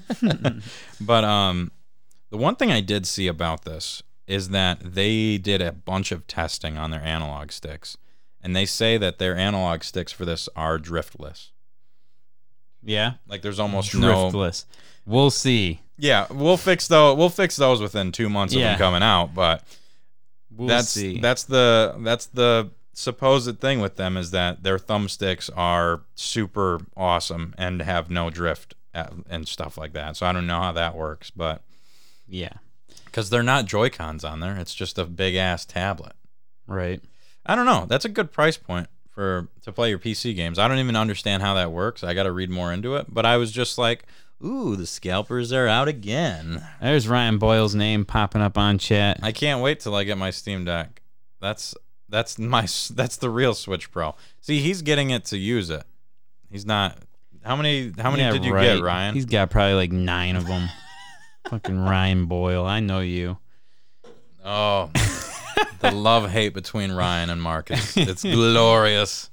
but 1.02 1.24
um, 1.24 1.72
the 2.30 2.38
one 2.38 2.56
thing 2.56 2.72
I 2.72 2.82
did 2.82 3.06
see 3.06 3.28
about 3.28 3.64
this 3.66 4.02
is 4.28 4.50
that 4.50 4.80
they 4.96 5.38
did 5.38 5.62
a 5.62 5.72
bunch 5.72 6.12
of 6.12 6.26
testing 6.28 6.78
on 6.78 6.92
their 6.92 7.02
analog 7.02 7.52
sticks, 7.52 7.98
and 8.42 8.56
they 8.56 8.66
say 8.66 8.98
that 8.98 9.20
their 9.20 9.36
analog 9.36 9.84
sticks 9.84 10.12
for 10.12 10.26
this 10.26 10.50
are 10.56 10.80
driftless. 10.80 11.50
Yeah, 12.84 13.14
Like 13.28 13.42
there's 13.42 13.60
almost 13.60 13.96
no 13.96 14.30
driftless. 14.32 14.66
We'll 15.06 15.32
see. 15.32 15.82
Yeah, 15.98 16.28
we'll 16.30 16.58
fix 16.58 16.88
those. 16.88 17.18
We'll 17.18 17.30
fix 17.30 17.56
those 17.56 17.82
within 17.82 18.12
two 18.12 18.30
months 18.30 18.54
of 18.54 18.60
Yeah. 18.60 18.72
them 18.72 18.78
coming 18.80 19.02
out. 19.04 19.34
But 19.34 19.64
We'll 20.52 20.68
that's 20.68 20.90
see. 20.90 21.20
that's 21.20 21.44
the 21.46 21.96
that's 22.00 22.28
the 22.28 22.70
supposed 22.96 23.60
thing 23.60 23.80
with 23.80 23.98
them 23.98 24.18
is 24.18 24.32
that 24.32 24.64
their 24.64 24.80
thumbsticks 24.80 25.50
are 25.56 26.02
super 26.16 26.80
awesome 26.98 27.54
and 27.58 27.82
have 27.82 28.10
no 28.10 28.30
drift 28.30 28.74
at, 28.94 29.14
and 29.30 29.48
stuff 29.48 29.78
like 29.78 29.94
that. 29.94 30.18
So 30.18 30.26
I 30.26 30.32
don't 30.32 30.48
know 30.48 30.62
how 30.62 30.72
that 30.72 30.96
works, 30.96 31.30
but 31.30 31.62
yeah, 32.28 32.54
because 33.06 33.30
they're 33.30 33.44
not 33.44 33.66
Joy 33.66 33.90
Cons 33.90 34.24
on 34.24 34.40
there, 34.40 34.58
it's 34.58 34.74
just 34.74 34.98
a 34.98 35.06
big 35.06 35.36
ass 35.36 35.66
tablet. 35.66 36.14
right. 36.68 37.02
I 37.46 37.56
don't 37.56 37.68
know. 37.68 37.86
That's 37.88 38.06
a 38.06 38.10
good 38.10 38.32
price 38.32 38.58
point 38.58 38.88
for 39.12 39.50
to 39.62 39.72
play 39.72 39.90
your 39.90 40.00
PC 40.00 40.36
games. 40.36 40.58
I 40.58 40.68
don't 40.68 40.80
even 40.80 40.96
understand 40.96 41.44
how 41.44 41.54
that 41.54 41.72
works. 41.72 42.04
I 42.04 42.16
got 42.16 42.24
to 42.24 42.32
read 42.32 42.50
more 42.50 42.74
into 42.74 42.96
it. 42.96 43.06
But 43.08 43.26
I 43.26 43.38
was 43.38 43.52
just 43.52 43.78
like, 43.78 44.04
ooh, 44.44 44.76
the 44.76 44.88
scalpers 44.88 45.54
are 45.54 45.68
out 45.68 45.88
again. 45.88 46.66
There's 46.82 47.08
Ryan 47.08 47.38
Boyle's 47.38 47.76
name 47.76 48.04
popping 48.04 48.42
up 48.42 48.58
on 48.58 48.80
chat. 48.80 49.20
I 49.22 49.32
can't 49.32 49.62
wait 49.62 49.80
till 49.80 49.94
I 49.94 50.06
get 50.06 50.18
my 50.18 50.32
Steam 50.32 50.66
Deck. 50.66 51.04
That's 51.40 51.76
that's 52.16 52.40
my 52.40 52.62
that's 52.94 53.18
the 53.18 53.30
real 53.30 53.54
Switch 53.54 53.92
Pro. 53.92 54.16
See, 54.42 54.62
he's 54.62 54.82
getting 54.82 55.10
it 55.10 55.26
to 55.26 55.38
use 55.38 55.70
it. 55.70 55.84
He's 56.50 56.66
not. 56.66 56.98
How 57.44 57.56
many 57.56 57.92
how 57.98 58.10
many 58.10 58.24
Yeah, 58.24 58.32
did 58.32 58.46
you 58.46 58.54
right. 58.54 58.76
get, 58.78 58.82
Ryan? 58.82 59.14
He's 59.16 59.26
got 59.26 59.50
probably 59.50 59.74
like 59.76 59.92
nine 59.92 60.36
of 60.36 60.48
them. 60.48 60.70
Fucking 61.50 61.78
Ryan 61.80 62.26
Boyle. 62.26 62.66
I 62.66 62.80
know 62.80 63.02
you. 63.02 63.38
oh, 64.44 64.90
the 65.82 65.92
love 65.92 66.30
hate 66.32 66.54
between 66.54 66.92
Ryan 66.92 67.30
and 67.30 67.42
Marcus. 67.42 67.96
It's 67.98 68.24
glorious. 68.24 69.30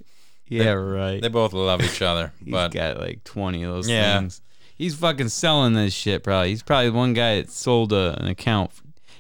Yeah, 0.49 0.73
right. 0.73 1.23
They 1.23 1.29
both 1.29 1.53
love 1.55 1.81
each 1.83 2.03
other, 2.03 2.33
He's 2.45 2.53
but 2.53 2.73
got 2.73 2.99
like 3.01 3.25
20 3.25 3.63
of 3.63 3.73
those 3.75 3.89
Yeah. 3.89 4.19
things. 4.19 4.43
He's 4.77 4.95
fucking 4.97 5.29
selling 5.29 5.73
this 5.75 5.95
shit, 5.95 6.23
probably. 6.25 6.51
He's 6.51 6.63
probably 6.63 6.91
the 6.91 6.97
one 6.97 7.15
guy 7.15 7.37
that 7.37 7.51
sold 7.51 7.93
a, 7.93 8.19
an 8.21 8.27
account. 8.27 8.73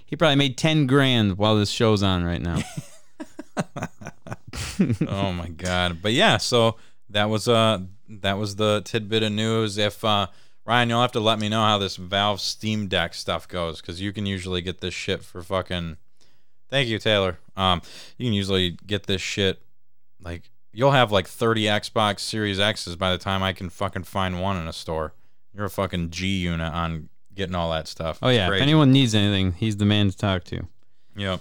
He 0.04 0.16
probably 0.16 0.36
made 0.36 0.58
10 0.58 0.86
grand 0.86 1.38
while 1.38 1.56
this 1.56 1.70
show's 1.70 2.02
on 2.02 2.24
right 2.24 2.42
now. 2.42 2.58
Oh 5.08 5.32
my 5.32 5.48
god. 5.48 6.02
But 6.02 6.12
yeah, 6.12 6.36
so 6.36 6.76
that 7.10 7.28
was 7.28 7.48
uh 7.48 7.80
that 8.08 8.38
was 8.38 8.56
the 8.56 8.82
tidbit 8.84 9.22
of 9.22 9.32
news. 9.32 9.78
If 9.78 10.04
uh 10.04 10.28
Ryan, 10.64 10.90
you'll 10.90 11.02
have 11.02 11.12
to 11.12 11.20
let 11.20 11.38
me 11.40 11.48
know 11.48 11.62
how 11.62 11.78
this 11.78 11.96
Valve 11.96 12.40
Steam 12.40 12.86
Deck 12.86 13.14
stuff 13.14 13.48
goes 13.48 13.80
because 13.80 14.00
you 14.00 14.12
can 14.12 14.26
usually 14.26 14.62
get 14.62 14.80
this 14.80 14.94
shit 14.94 15.22
for 15.24 15.42
fucking. 15.42 15.96
Thank 16.70 16.88
you, 16.88 16.98
Taylor. 16.98 17.38
Um, 17.56 17.82
you 18.16 18.26
can 18.26 18.32
usually 18.32 18.70
get 18.86 19.04
this 19.06 19.20
shit 19.20 19.60
like 20.22 20.48
you'll 20.72 20.92
have 20.92 21.12
like 21.12 21.26
30 21.26 21.64
Xbox 21.64 22.20
Series 22.20 22.58
X's 22.60 22.96
by 22.96 23.10
the 23.12 23.18
time 23.18 23.42
I 23.42 23.52
can 23.52 23.68
fucking 23.68 24.04
find 24.04 24.40
one 24.40 24.56
in 24.56 24.66
a 24.68 24.72
store. 24.72 25.12
You're 25.54 25.66
a 25.66 25.70
fucking 25.70 26.10
G 26.10 26.38
unit 26.38 26.72
on 26.72 27.08
getting 27.34 27.54
all 27.54 27.70
that 27.72 27.88
stuff. 27.88 28.18
Oh, 28.22 28.28
It's 28.28 28.36
yeah. 28.36 28.46
If 28.54 28.62
anyone 28.62 28.90
needs 28.92 29.14
anything, 29.14 29.52
he's 29.52 29.76
the 29.76 29.84
man 29.84 30.10
to 30.10 30.16
talk 30.16 30.44
to. 30.44 30.66
Yep. 31.16 31.40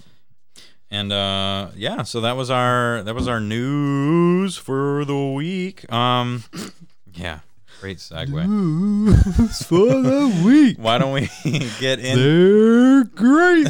And 0.91 1.11
uh 1.13 1.69
yeah, 1.75 2.03
so 2.03 2.21
that 2.21 2.35
was 2.35 2.49
our 2.51 3.01
that 3.03 3.15
was 3.15 3.27
our 3.27 3.39
news 3.39 4.57
for 4.57 5.05
the 5.05 5.15
week. 5.31 5.91
Um 5.91 6.43
yeah, 7.13 7.39
great 7.79 7.97
segue. 7.99 8.45
News 8.47 9.63
for 9.63 9.85
the 10.01 10.41
week. 10.45 10.77
Why 10.77 10.97
don't 10.97 11.13
we 11.13 11.29
get 11.79 11.99
in 11.99 12.17
They're 12.17 13.03
great. 13.05 13.67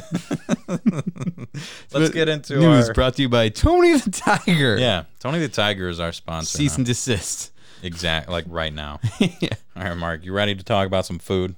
Let's 1.93 2.09
get 2.09 2.27
into 2.27 2.57
News 2.57 2.87
our 2.89 2.93
brought 2.95 3.15
to 3.15 3.21
you 3.21 3.29
by 3.29 3.49
Tony 3.49 3.95
the 3.97 4.09
Tiger. 4.09 4.77
Yeah, 4.77 5.03
Tony 5.19 5.37
the 5.39 5.47
Tiger 5.47 5.89
is 5.89 5.99
our 5.99 6.11
sponsor. 6.11 6.57
Cease 6.57 6.71
now. 6.71 6.77
and 6.77 6.85
desist. 6.87 7.51
Exact 7.83 8.29
like 8.29 8.45
right 8.47 8.73
now. 8.73 8.99
yeah. 9.19 9.49
All 9.75 9.83
right, 9.83 9.95
Mark, 9.95 10.25
you 10.25 10.33
ready 10.33 10.55
to 10.55 10.63
talk 10.63 10.87
about 10.87 11.05
some 11.05 11.19
food? 11.19 11.55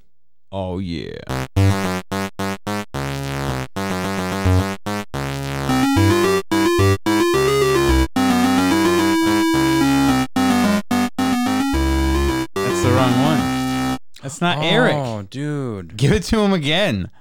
Oh, 0.52 0.80
yeah. 0.80 1.48
That's 14.24 14.40
not 14.42 14.64
Eric. 14.64 14.94
Oh, 14.96 15.22
dude. 15.24 15.96
Give 15.98 16.12
it 16.14 16.24
to 16.24 16.40
him 16.40 16.54
again. 16.54 17.12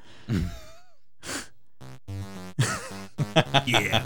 Yeah. 3.67 4.03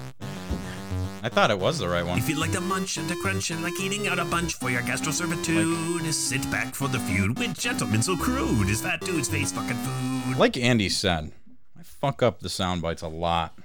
I 1.22 1.28
thought 1.28 1.50
it 1.50 1.58
was 1.58 1.78
the 1.78 1.88
right 1.88 2.04
one. 2.06 2.18
If 2.18 2.28
you'd 2.28 2.38
like 2.38 2.52
to 2.52 2.60
munch 2.60 2.96
and 2.98 3.08
to 3.08 3.16
crunch 3.16 3.50
and 3.50 3.62
like 3.62 3.78
eating 3.80 4.06
out 4.06 4.18
a 4.18 4.24
bunch 4.24 4.54
for 4.54 4.70
your 4.70 4.82
gastro 4.82 5.10
servitude, 5.12 6.14
sit 6.14 6.48
back 6.50 6.74
for 6.74 6.88
the 6.88 6.98
feud 7.00 7.38
with 7.38 7.58
gentlemen 7.58 8.00
so 8.02 8.16
crude 8.16 8.68
as 8.68 8.80
fat 8.82 9.00
dudes 9.00 9.28
face 9.28 9.52
fucking 9.52 9.76
food. 9.76 10.36
Like 10.38 10.56
Andy 10.56 10.88
said, 10.88 11.32
I 11.78 11.82
fuck 11.82 12.22
up 12.22 12.40
the 12.40 12.48
sound 12.48 12.80
bites 12.82 13.02
a 13.02 13.08
lot. 13.08 13.58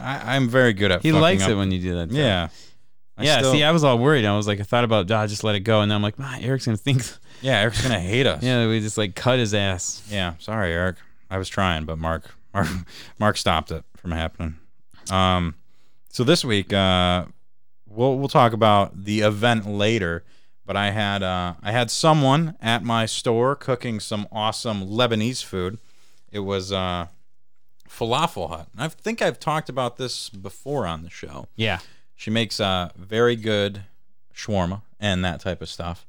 I, 0.00 0.36
I'm 0.36 0.48
very 0.48 0.72
good 0.72 0.90
at 0.92 1.00
it. 1.00 1.02
He 1.02 1.10
fucking 1.10 1.20
likes 1.20 1.42
up- 1.42 1.50
it 1.50 1.54
when 1.56 1.70
you 1.72 1.80
do 1.80 1.94
that. 1.96 2.10
too. 2.10 2.16
Yeah. 2.16 2.48
I 3.18 3.24
yeah, 3.24 3.38
still- 3.38 3.52
see, 3.52 3.64
I 3.64 3.72
was 3.72 3.82
all 3.82 3.98
worried. 3.98 4.24
I 4.24 4.36
was 4.36 4.46
like, 4.46 4.60
I 4.60 4.62
thought 4.62 4.84
about, 4.84 5.10
ah, 5.10 5.26
just 5.26 5.42
let 5.42 5.54
it 5.56 5.60
go. 5.60 5.80
And 5.80 5.90
then 5.90 5.96
I'm 5.96 6.02
like, 6.02 6.18
man, 6.18 6.42
Eric's 6.42 6.66
going 6.66 6.76
to 6.76 6.82
think, 6.82 7.02
Yeah, 7.40 7.60
Eric's 7.60 7.82
gonna 7.82 8.00
hate 8.00 8.26
us. 8.26 8.42
yeah, 8.42 8.66
we 8.66 8.80
just 8.80 8.98
like 8.98 9.14
cut 9.14 9.38
his 9.38 9.54
ass. 9.54 10.02
Yeah, 10.10 10.34
sorry, 10.38 10.72
Eric. 10.72 10.96
I 11.30 11.38
was 11.38 11.48
trying, 11.48 11.84
but 11.84 11.98
Mark, 11.98 12.34
Mark, 12.54 12.68
Mark 13.18 13.36
stopped 13.36 13.70
it 13.70 13.84
from 13.96 14.12
happening. 14.12 14.56
Um, 15.10 15.54
so 16.08 16.24
this 16.24 16.44
week, 16.44 16.72
uh, 16.72 17.26
we'll 17.88 18.18
we'll 18.18 18.28
talk 18.28 18.52
about 18.52 19.04
the 19.04 19.20
event 19.20 19.66
later. 19.66 20.24
But 20.64 20.76
I 20.76 20.90
had 20.90 21.22
uh, 21.22 21.54
I 21.62 21.70
had 21.70 21.90
someone 21.90 22.56
at 22.60 22.82
my 22.82 23.06
store 23.06 23.54
cooking 23.54 24.00
some 24.00 24.26
awesome 24.32 24.86
Lebanese 24.86 25.44
food. 25.44 25.78
It 26.32 26.40
was 26.40 26.72
uh, 26.72 27.06
falafel 27.88 28.48
hut. 28.50 28.68
I 28.76 28.88
think 28.88 29.22
I've 29.22 29.38
talked 29.38 29.68
about 29.68 29.96
this 29.96 30.28
before 30.28 30.86
on 30.86 31.02
the 31.02 31.10
show. 31.10 31.46
Yeah. 31.54 31.78
She 32.16 32.30
makes 32.30 32.58
uh, 32.60 32.90
very 32.96 33.36
good 33.36 33.82
shawarma 34.34 34.82
and 34.98 35.24
that 35.24 35.40
type 35.40 35.62
of 35.62 35.68
stuff. 35.68 36.06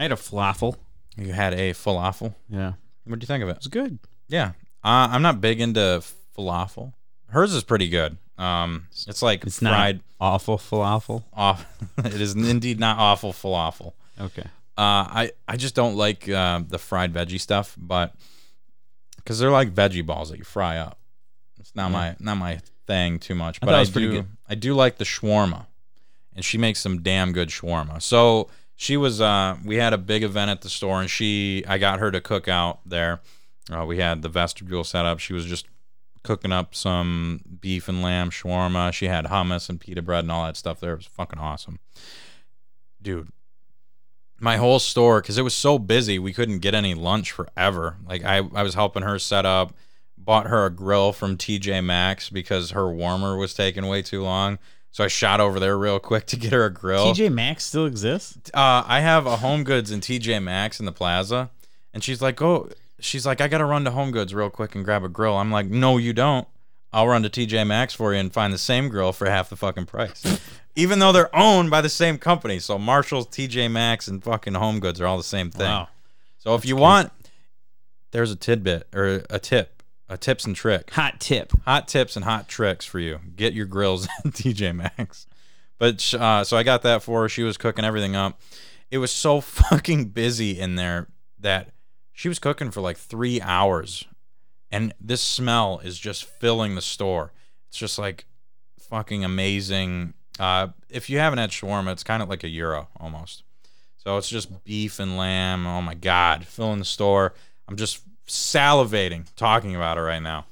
I 0.00 0.04
had 0.04 0.12
a 0.12 0.16
falafel. 0.16 0.76
You 1.18 1.34
had 1.34 1.52
a 1.52 1.72
falafel. 1.74 2.34
Yeah. 2.48 2.72
What 3.04 3.18
do 3.18 3.22
you 3.22 3.26
think 3.26 3.42
of 3.42 3.50
it? 3.50 3.56
It's 3.58 3.66
good. 3.66 3.98
Yeah, 4.28 4.52
uh, 4.82 5.08
I'm 5.10 5.20
not 5.20 5.42
big 5.42 5.60
into 5.60 6.02
falafel. 6.36 6.94
Hers 7.28 7.52
is 7.52 7.62
pretty 7.62 7.90
good. 7.90 8.16
Um, 8.38 8.86
it's 9.06 9.20
like 9.20 9.44
It's 9.44 9.58
fried 9.58 9.96
not 9.96 10.02
awful 10.18 10.56
falafel. 10.56 11.24
off. 11.34 11.66
it 11.98 12.18
is 12.18 12.34
indeed 12.34 12.80
not 12.80 12.96
awful 12.98 13.34
falafel. 13.34 13.92
Okay. 14.18 14.44
Uh, 14.78 15.04
I 15.20 15.32
I 15.46 15.58
just 15.58 15.74
don't 15.74 15.96
like 15.96 16.26
uh, 16.28 16.62
the 16.66 16.78
fried 16.78 17.12
veggie 17.12 17.38
stuff, 17.40 17.76
but 17.78 18.14
because 19.16 19.38
they're 19.38 19.50
like 19.50 19.74
veggie 19.74 20.06
balls 20.06 20.30
that 20.30 20.38
you 20.38 20.44
fry 20.44 20.78
up. 20.78 20.98
It's 21.58 21.76
not 21.76 21.90
my 21.90 22.16
not 22.20 22.36
my 22.36 22.60
thing 22.86 23.18
too 23.18 23.34
much. 23.34 23.60
But 23.60 23.66
thought 23.66 23.74
it 23.74 23.76
I, 23.76 23.80
was 23.80 23.90
pretty 23.90 24.08
do 24.08 24.12
good. 24.14 24.28
I 24.48 24.54
do 24.54 24.72
like 24.72 24.96
the 24.96 25.04
shawarma, 25.04 25.66
and 26.34 26.42
she 26.42 26.56
makes 26.56 26.80
some 26.80 27.02
damn 27.02 27.32
good 27.32 27.50
shawarma. 27.50 28.00
So 28.00 28.48
she 28.80 28.96
was 28.96 29.20
uh, 29.20 29.58
we 29.62 29.76
had 29.76 29.92
a 29.92 29.98
big 29.98 30.22
event 30.22 30.50
at 30.50 30.62
the 30.62 30.70
store, 30.70 31.02
and 31.02 31.10
she 31.10 31.62
I 31.68 31.76
got 31.76 31.98
her 31.98 32.10
to 32.10 32.18
cook 32.18 32.48
out 32.48 32.80
there. 32.86 33.20
Uh, 33.70 33.84
we 33.84 33.98
had 33.98 34.22
the 34.22 34.28
vestibule 34.30 34.84
set 34.84 35.04
up. 35.04 35.18
She 35.18 35.34
was 35.34 35.44
just 35.44 35.66
cooking 36.22 36.50
up 36.50 36.74
some 36.74 37.42
beef 37.60 37.90
and 37.90 38.00
lamb 38.00 38.30
shawarma. 38.30 38.90
She 38.94 39.04
had 39.04 39.26
hummus 39.26 39.68
and 39.68 39.78
pita 39.78 40.00
bread 40.00 40.24
and 40.24 40.32
all 40.32 40.46
that 40.46 40.56
stuff 40.56 40.80
there. 40.80 40.94
It 40.94 40.96
was 40.96 41.06
fucking 41.06 41.38
awesome. 41.38 41.78
Dude, 43.02 43.28
my 44.38 44.56
whole 44.56 44.78
store, 44.78 45.20
because 45.20 45.36
it 45.36 45.42
was 45.42 45.54
so 45.54 45.78
busy, 45.78 46.18
we 46.18 46.32
couldn't 46.32 46.60
get 46.60 46.74
any 46.74 46.94
lunch 46.94 47.32
forever. 47.32 47.98
Like, 48.06 48.24
I, 48.24 48.38
I 48.54 48.62
was 48.62 48.72
helping 48.72 49.02
her 49.02 49.18
set 49.18 49.44
up, 49.44 49.74
bought 50.16 50.46
her 50.46 50.64
a 50.64 50.70
grill 50.70 51.12
from 51.12 51.36
TJ 51.36 51.84
Maxx 51.84 52.30
because 52.30 52.70
her 52.70 52.90
warmer 52.90 53.36
was 53.36 53.52
taking 53.52 53.86
way 53.86 54.00
too 54.00 54.22
long. 54.22 54.58
So 54.92 55.04
I 55.04 55.08
shot 55.08 55.40
over 55.40 55.60
there 55.60 55.78
real 55.78 55.98
quick 56.00 56.26
to 56.26 56.36
get 56.36 56.52
her 56.52 56.64
a 56.64 56.70
grill. 56.70 57.06
TJ 57.14 57.32
Maxx 57.32 57.64
still 57.64 57.86
exists? 57.86 58.50
uh, 58.54 58.82
I 58.86 59.00
have 59.00 59.26
a 59.26 59.36
Home 59.36 59.62
Goods 59.64 59.90
and 59.90 60.02
TJ 60.02 60.42
Maxx 60.42 60.80
in 60.80 60.86
the 60.86 60.92
plaza, 60.92 61.50
and 61.94 62.02
she's 62.02 62.20
like, 62.20 62.40
"Oh, 62.42 62.68
She's 63.02 63.24
like, 63.24 63.40
"I 63.40 63.48
gotta 63.48 63.64
run 63.64 63.84
to 63.84 63.90
Home 63.92 64.10
Goods 64.10 64.34
real 64.34 64.50
quick 64.50 64.74
and 64.74 64.84
grab 64.84 65.02
a 65.04 65.08
grill." 65.08 65.36
I'm 65.36 65.50
like, 65.50 65.66
"No, 65.66 65.96
you 65.96 66.12
don't. 66.12 66.46
I'll 66.92 67.06
run 67.08 67.22
to 67.22 67.30
TJ 67.30 67.66
Maxx 67.66 67.94
for 67.94 68.12
you 68.12 68.18
and 68.20 68.30
find 68.32 68.52
the 68.52 68.58
same 68.58 68.88
grill 68.88 69.12
for 69.12 69.28
half 69.30 69.48
the 69.48 69.56
fucking 69.56 69.86
price." 69.86 70.40
Even 70.76 70.98
though 70.98 71.10
they're 71.12 71.34
owned 71.34 71.70
by 71.70 71.80
the 71.80 71.88
same 71.88 72.18
company, 72.18 72.58
so 72.58 72.78
Marshalls, 72.78 73.26
TJ 73.26 73.70
Maxx, 73.70 74.06
and 74.06 74.22
fucking 74.22 74.54
Home 74.54 74.80
Goods 74.80 75.00
are 75.00 75.06
all 75.06 75.16
the 75.16 75.22
same 75.22 75.50
thing. 75.50 75.66
Wow. 75.66 75.88
So 76.38 76.54
if 76.54 76.64
you 76.64 76.76
want, 76.76 77.10
there's 78.12 78.30
a 78.30 78.36
tidbit 78.36 78.86
or 78.94 79.22
a 79.30 79.38
tip, 79.38 79.79
a 80.10 80.18
tips 80.18 80.44
and 80.44 80.54
trick 80.56 80.90
Hot 80.90 81.20
tip. 81.20 81.52
hot 81.64 81.88
tips 81.88 82.16
and 82.16 82.24
hot 82.24 82.48
tricks 82.48 82.84
for 82.84 82.98
you. 82.98 83.20
Get 83.36 83.54
your 83.54 83.64
grills 83.66 84.06
at 84.24 84.32
TJ 84.32 84.74
Maxx. 84.74 85.26
But 85.78 86.12
uh, 86.12 86.44
so 86.44 86.56
I 86.56 86.62
got 86.62 86.82
that 86.82 87.02
for 87.02 87.22
her. 87.22 87.28
She 87.28 87.42
was 87.42 87.56
cooking 87.56 87.84
everything 87.84 88.14
up. 88.16 88.40
It 88.90 88.98
was 88.98 89.10
so 89.12 89.40
fucking 89.40 90.06
busy 90.06 90.58
in 90.60 90.74
there 90.74 91.06
that 91.38 91.70
she 92.12 92.28
was 92.28 92.38
cooking 92.38 92.70
for 92.70 92.80
like 92.82 92.98
three 92.98 93.40
hours, 93.40 94.04
and 94.70 94.92
this 95.00 95.22
smell 95.22 95.80
is 95.82 95.98
just 95.98 96.24
filling 96.24 96.74
the 96.74 96.82
store. 96.82 97.32
It's 97.68 97.78
just 97.78 97.98
like 97.98 98.26
fucking 98.78 99.24
amazing. 99.24 100.12
Uh, 100.38 100.68
if 100.90 101.08
you 101.08 101.18
haven't 101.18 101.38
had 101.38 101.50
shawarma, 101.50 101.92
it's 101.92 102.02
kind 102.04 102.22
of 102.22 102.28
like 102.28 102.44
a 102.44 102.48
gyro 102.50 102.88
almost. 102.98 103.44
So 103.96 104.16
it's 104.18 104.28
just 104.28 104.64
beef 104.64 104.98
and 104.98 105.16
lamb. 105.16 105.66
Oh 105.66 105.80
my 105.80 105.94
god, 105.94 106.46
filling 106.46 106.78
the 106.80 106.84
store. 106.84 107.32
I'm 107.68 107.76
just 107.76 108.00
salivating 108.30 109.26
talking 109.36 109.74
about 109.76 109.98
it 109.98 110.02
right 110.02 110.22
now 110.22 110.46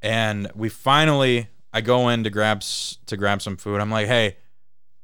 and 0.00 0.50
we 0.54 0.68
finally 0.68 1.48
I 1.72 1.80
go 1.80 2.08
in 2.10 2.24
to 2.24 2.30
grab 2.30 2.62
to 3.06 3.16
grab 3.16 3.40
some 3.40 3.56
food. 3.56 3.80
I'm 3.80 3.90
like, 3.90 4.06
"Hey, 4.06 4.36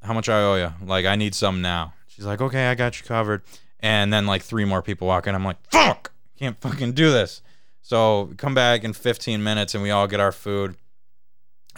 how 0.03 0.12
much 0.12 0.28
I 0.28 0.43
owe 0.43 0.57
you? 0.57 0.72
Like 0.86 1.07
I 1.07 1.16
need 1.16 1.34
some 1.34 1.62
now." 1.62 1.95
She's 2.09 2.26
like, 2.26 2.41
"Okay, 2.43 2.66
I 2.66 2.74
got 2.74 3.01
you 3.01 3.07
covered." 3.07 3.43
And 3.80 4.12
then 4.12 4.26
like 4.26 4.43
three 4.43 4.64
more 4.66 4.82
people 4.82 5.07
walk 5.07 5.26
in. 5.26 5.34
I'm 5.34 5.45
like, 5.45 5.57
"Fuck! 5.70 6.12
Can't 6.39 6.61
fucking 6.61 6.93
do 6.93 7.11
this." 7.11 7.41
So 7.80 8.34
come 8.36 8.53
back 8.55 8.84
in 8.84 8.93
15 8.93 9.43
minutes 9.43 9.74
and 9.74 9.82
we 9.82 9.91
all 9.91 10.07
get 10.07 10.20
our 10.20 10.32
food. 10.32 10.74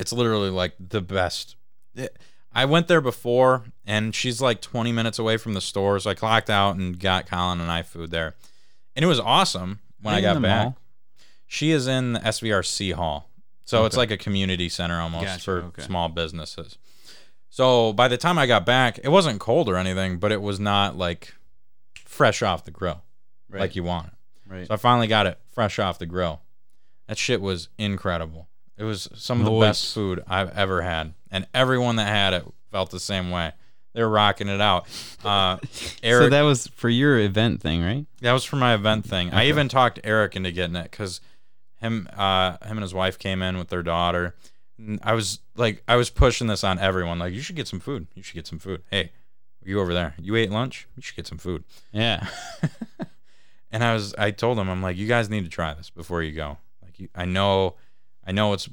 It's 0.01 0.13
literally 0.13 0.51
like 0.51 0.73
the 0.81 1.01
best. 1.01 1.55
It- 1.95 2.19
I 2.53 2.65
went 2.65 2.89
there 2.89 3.01
before 3.01 3.63
and 3.87 4.13
she's 4.13 4.41
like 4.41 4.61
20 4.61 4.91
minutes 4.91 5.21
away 5.21 5.37
from 5.37 5.53
the 5.55 5.61
store, 5.61 6.01
so 6.01 6.11
I 6.11 6.15
clocked 6.15 6.51
out 6.51 6.75
and 6.75 6.99
got 6.99 7.27
Colin 7.31 7.61
and 7.61 7.71
I 7.71 7.83
food 7.83 8.11
there. 8.11 8.35
And 8.97 9.05
it 9.05 9.09
was 9.09 9.21
awesome 9.21 9.79
when 10.03 10.15
I 10.15 10.21
got 10.21 10.41
back. 10.41 10.65
mall? 10.65 10.77
She 11.47 11.71
is 11.71 11.87
in 11.87 12.15
the 12.15 12.21
SVRC 12.21 12.93
hall. 12.95 13.29
So 13.65 13.85
it's 13.85 13.97
like 13.97 14.11
a 14.11 14.17
community 14.17 14.69
center 14.69 15.01
almost 15.01 15.27
Gotcha, 15.27 15.41
for 15.43 15.59
okay. 15.59 15.83
small 15.83 16.09
businesses. 16.09 16.77
So 17.51 17.93
by 17.93 18.09
the 18.09 18.17
time 18.17 18.37
I 18.39 18.47
got 18.47 18.67
back, 18.67 18.99
it 18.99 19.09
wasn't 19.09 19.39
cold 19.41 19.69
or 19.69 19.77
anything, 19.77 20.19
but 20.19 20.33
it 20.33 20.43
was 20.43 20.59
not 20.59 20.97
like 20.97 21.35
fresh 22.05 22.43
off 22.43 22.65
the 22.65 22.71
grill 22.73 23.03
like 23.53 23.77
you 23.77 23.85
want 23.85 24.09
it. 24.09 24.13
Right. 24.49 24.67
So 24.67 24.75
I 24.75 24.77
finally 24.77 25.07
got 25.07 25.27
it 25.27 25.39
fresh 25.53 25.79
off 25.79 25.99
the 25.99 26.07
grill. 26.07 26.41
That 27.07 27.19
shit 27.19 27.41
was 27.41 27.69
incredible. 27.79 28.49
It 28.77 28.85
was 28.85 29.09
some 29.15 29.41
of 29.41 29.45
the 29.45 29.61
best 29.61 29.93
food 29.95 30.23
I've 30.27 30.57
ever 30.57 30.83
had, 30.83 31.15
and 31.31 31.47
everyone 31.53 31.97
that 31.97 32.09
had 32.09 32.33
it 32.33 32.45
felt 32.71 32.91
the 32.91 33.01
same 33.01 33.31
way. 33.31 33.53
They 33.93 34.03
were 34.03 34.09
rocking 34.09 34.49
it 34.49 34.61
out. 34.61 34.87
Uh, 35.25 35.59
Eric, 36.03 36.25
so 36.25 36.29
that 36.31 36.43
was 36.43 36.67
for 36.69 36.89
your 36.89 37.19
event 37.19 37.61
thing, 37.61 37.83
right? 37.83 38.07
that 38.21 38.33
was 38.33 38.45
for 38.45 38.57
my 38.57 38.75
event 38.75 39.05
thing. 39.05 39.31
I 39.33 39.47
even 39.47 39.69
talked 39.69 39.99
Eric 40.05 40.37
into 40.37 40.53
getting 40.53 40.77
it 40.77 40.91
because 40.91 41.21
him, 41.81 42.09
uh, 42.17 42.53
him 42.63 42.77
and 42.77 42.83
his 42.83 42.95
wife 42.95 43.19
came 43.19 43.43
in 43.43 43.59
with 43.59 43.69
their 43.69 43.83
daughter. 43.83 44.35
And 44.79 45.01
I 45.03 45.15
was 45.15 45.41
like, 45.57 45.83
I 45.89 45.97
was 45.97 46.09
pushing 46.11 46.47
this 46.47 46.63
on 46.63 46.79
everyone. 46.79 47.19
Like, 47.19 47.35
you 47.35 47.41
should 47.41 47.57
get 47.57 47.69
some 47.69 47.81
food. 47.81 48.07
You 48.15 48.23
should 48.23 48.35
get 48.35 48.47
some 48.47 48.59
food. 48.59 48.83
Hey, 48.91 49.13
you 49.65 49.81
over 49.81 49.93
there? 49.93 50.15
You 50.19 50.37
ate 50.37 50.51
lunch? 50.51 50.87
You 50.97 51.03
should 51.03 51.17
get 51.17 51.27
some 51.27 51.39
food. 51.39 51.65
Yeah. 51.93 52.27
And 53.73 53.85
I 53.85 53.93
was, 53.95 54.15
I 54.19 54.31
told 54.33 54.59
him, 54.59 54.69
I'm 54.69 54.83
like, 54.83 54.97
you 54.97 55.07
guys 55.07 55.31
need 55.31 55.45
to 55.45 55.51
try 55.51 55.75
this 55.75 55.91
before 55.91 56.23
you 56.23 56.33
go. 56.33 56.59
Like, 56.83 56.99
you, 56.99 57.09
I 57.15 57.25
know, 57.25 57.77
I 58.27 58.33
know 58.33 58.53
it's 58.53 58.69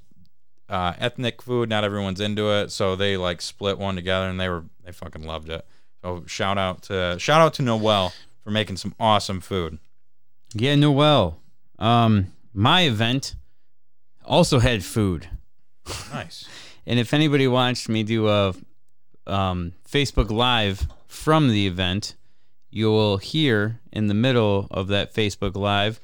uh, 0.70 0.93
ethnic 0.97 1.41
food. 1.41 1.70
Not 1.70 1.84
everyone's 1.84 2.20
into 2.20 2.51
it, 2.51 2.72
so 2.72 2.95
they 2.95 3.18
like 3.18 3.41
split 3.41 3.78
one 3.78 3.95
together, 3.95 4.28
and 4.28 4.39
they 4.39 4.49
were, 4.49 4.65
they 4.84 4.91
fucking 4.91 5.24
loved 5.24 5.49
it. 5.49 5.65
So 6.01 6.24
shout 6.28 6.57
out 6.57 6.84
to, 6.84 7.18
shout 7.20 7.41
out 7.41 7.53
to 7.55 7.61
Noel 7.61 8.13
for 8.43 8.51
making 8.51 8.78
some 8.78 8.95
awesome 8.99 9.41
food. 9.41 9.80
Yeah, 10.53 10.76
Noel. 10.76 11.39
Um, 11.80 12.34
my 12.53 12.82
event 12.82 13.36
also 14.26 14.59
had 14.59 14.84
food. 14.84 15.30
Nice. 16.11 16.47
And 16.89 16.99
if 16.99 17.13
anybody 17.13 17.49
watched 17.49 17.89
me 17.89 18.03
do 18.03 18.30
a 18.30 18.55
um, 19.26 19.74
Facebook 19.86 20.30
Live 20.30 20.88
from 21.05 21.49
the 21.49 21.68
event, 21.68 22.15
you 22.70 22.89
will 22.89 23.18
hear 23.18 23.82
in 23.91 24.07
the 24.07 24.13
middle 24.13 24.68
of 24.72 24.88
that 24.88 25.13
Facebook 25.13 25.57
Live 25.57 25.99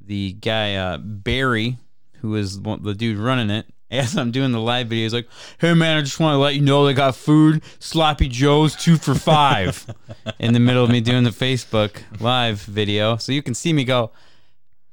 the 0.00 0.32
guy 0.34 0.74
uh, 0.74 0.98
Barry, 0.98 1.78
who 2.20 2.34
is 2.36 2.60
the 2.60 2.94
dude 2.96 3.18
running 3.18 3.50
it. 3.50 3.66
As 3.98 4.16
I'm 4.16 4.30
doing 4.30 4.52
the 4.52 4.60
live 4.60 4.88
video, 4.88 5.04
he's 5.04 5.14
like, 5.14 5.28
"Hey 5.58 5.74
man, 5.74 5.98
I 5.98 6.02
just 6.02 6.18
want 6.20 6.34
to 6.34 6.38
let 6.38 6.54
you 6.54 6.60
know 6.60 6.84
they 6.84 6.94
got 6.94 7.14
food. 7.14 7.62
Sloppy 7.78 8.28
Joe's 8.28 8.74
two 8.74 8.96
for 8.96 9.14
five. 9.14 9.86
in 10.38 10.52
the 10.52 10.60
middle 10.60 10.84
of 10.84 10.90
me 10.90 11.00
doing 11.00 11.24
the 11.24 11.30
Facebook 11.30 12.02
Live 12.20 12.60
video, 12.62 13.16
so 13.16 13.32
you 13.32 13.42
can 13.42 13.54
see 13.54 13.72
me 13.72 13.84
go, 13.84 14.10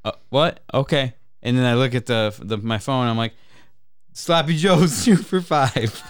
uh, 0.06 0.12
"What? 0.30 0.62
Okay." 0.74 1.14
And 1.44 1.58
then 1.58 1.66
I 1.66 1.74
look 1.74 1.96
at 1.96 2.06
the, 2.06 2.36
the 2.40 2.58
my 2.58 2.78
phone. 2.78 3.08
I'm 3.08 3.18
like, 3.18 3.34
Sloppy 4.14 4.58
Joe's 4.58 5.04
two 5.04 5.16
for 5.16 5.42
five. 5.42 6.04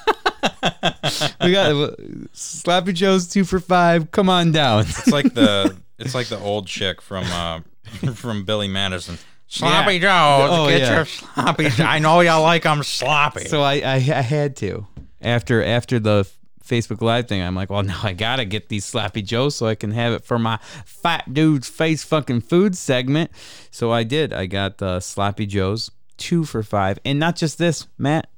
we 1.41 1.51
got 1.51 1.95
Sloppy 2.33 2.93
Joe's 2.93 3.27
two 3.27 3.43
for 3.43 3.59
five. 3.59 4.11
Come 4.11 4.29
on 4.29 4.51
down. 4.51 4.81
It's 4.81 5.07
like 5.07 5.33
the, 5.33 5.77
it's 5.99 6.15
like 6.15 6.27
the 6.27 6.39
old 6.39 6.67
chick 6.67 7.01
from, 7.01 7.25
uh, 7.25 7.61
from 8.13 8.43
Billy 8.43 8.67
Madison. 8.67 9.17
Sloppy 9.51 9.99
Joe, 9.99 10.47
Oh, 10.49 10.67
get 10.69 10.81
yeah. 10.81 10.95
your 10.95 11.05
sloppy. 11.05 11.67
I 11.79 11.99
know 11.99 12.21
y'all 12.21 12.41
like 12.41 12.63
them 12.63 12.83
sloppy. 12.83 13.45
so 13.45 13.61
I, 13.61 13.73
I 13.79 13.93
I 13.95 13.97
had 14.21 14.55
to 14.57 14.87
after 15.21 15.61
after 15.63 15.99
the 15.99 16.25
Facebook 16.65 17.01
Live 17.01 17.27
thing. 17.27 17.41
I'm 17.41 17.53
like, 17.55 17.69
well, 17.69 17.83
now 17.83 17.99
I 18.01 18.13
gotta 18.13 18.45
get 18.45 18.69
these 18.69 18.85
Sloppy 18.85 19.21
Joes 19.21 19.55
so 19.57 19.67
I 19.67 19.75
can 19.75 19.91
have 19.91 20.13
it 20.13 20.23
for 20.23 20.39
my 20.39 20.57
fat 20.85 21.33
dude's 21.33 21.67
face 21.67 22.03
fucking 22.03 22.41
food 22.41 22.77
segment. 22.77 23.29
So 23.71 23.91
I 23.91 24.03
did. 24.03 24.31
I 24.31 24.45
got 24.45 24.77
the 24.77 24.99
Sloppy 25.01 25.45
Joes 25.45 25.91
two 26.17 26.45
for 26.45 26.63
five, 26.63 26.97
and 27.03 27.19
not 27.19 27.35
just 27.35 27.57
this, 27.57 27.87
Matt. 27.97 28.29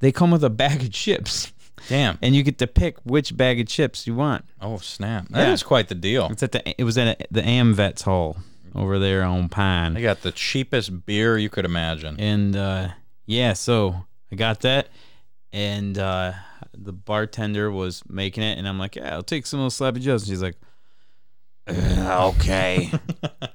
They 0.00 0.10
come 0.12 0.30
with 0.32 0.42
a 0.42 0.50
bag 0.50 0.82
of 0.82 0.90
chips, 0.92 1.52
Damn. 1.88 2.18
and 2.20 2.34
you 2.34 2.42
get 2.42 2.58
to 2.58 2.66
pick 2.66 2.96
which 3.04 3.36
bag 3.36 3.60
of 3.60 3.66
chips 3.68 4.06
you 4.08 4.14
want. 4.16 4.44
Oh 4.60 4.78
snap! 4.78 5.28
That 5.30 5.50
is 5.50 5.62
Yeah. 5.62 5.68
quite 5.68 5.88
the 5.88 5.94
deal. 5.94 6.28
It's 6.32 6.42
at 6.42 6.50
the 6.52 6.68
it 6.80 6.82
was 6.84 6.98
at 6.98 7.26
the 7.30 7.42
AmVets 7.42 8.02
Hall 8.02 8.38
over 8.76 8.98
there 8.98 9.22
on 9.24 9.48
Pine. 9.48 9.94
They 9.94 10.02
got 10.02 10.22
the 10.22 10.32
cheapest 10.32 11.06
beer 11.06 11.38
you 11.38 11.48
could 11.48 11.64
imagine. 11.64 12.20
And 12.20 12.56
uh 12.56 12.88
yeah, 13.26 13.54
so 13.54 14.04
I 14.30 14.36
got 14.36 14.60
that 14.60 14.88
and 15.52 15.98
uh 15.98 16.32
the 16.74 16.92
bartender 16.92 17.70
was 17.70 18.02
making 18.08 18.42
it 18.42 18.58
and 18.58 18.68
I'm 18.68 18.78
like, 18.78 18.96
"Yeah, 18.96 19.14
I'll 19.14 19.22
take 19.22 19.46
some 19.46 19.60
of 19.60 19.64
those 19.64 19.74
sloppy 19.74 20.00
joes." 20.00 20.22
And 20.22 20.28
she's 20.30 20.42
like, 20.42 20.56
"Uh, 21.66 22.32
"Okay." 22.36 22.90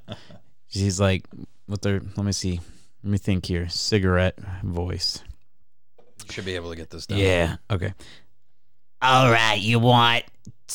she's 0.67 0.99
like 0.99 1.25
with 1.67 1.83
her 1.83 2.01
let 2.15 2.25
me 2.25 2.31
see. 2.31 2.59
Let 3.03 3.11
me 3.11 3.17
think 3.17 3.45
here. 3.45 3.69
Cigarette 3.69 4.37
voice. 4.63 5.23
You 6.25 6.33
should 6.33 6.45
be 6.45 6.55
able 6.55 6.69
to 6.69 6.75
get 6.75 6.89
this 6.89 7.07
done. 7.07 7.17
Yeah. 7.17 7.57
Okay. 7.69 7.93
All 9.01 9.31
right, 9.31 9.59
you 9.59 9.79
want 9.79 10.25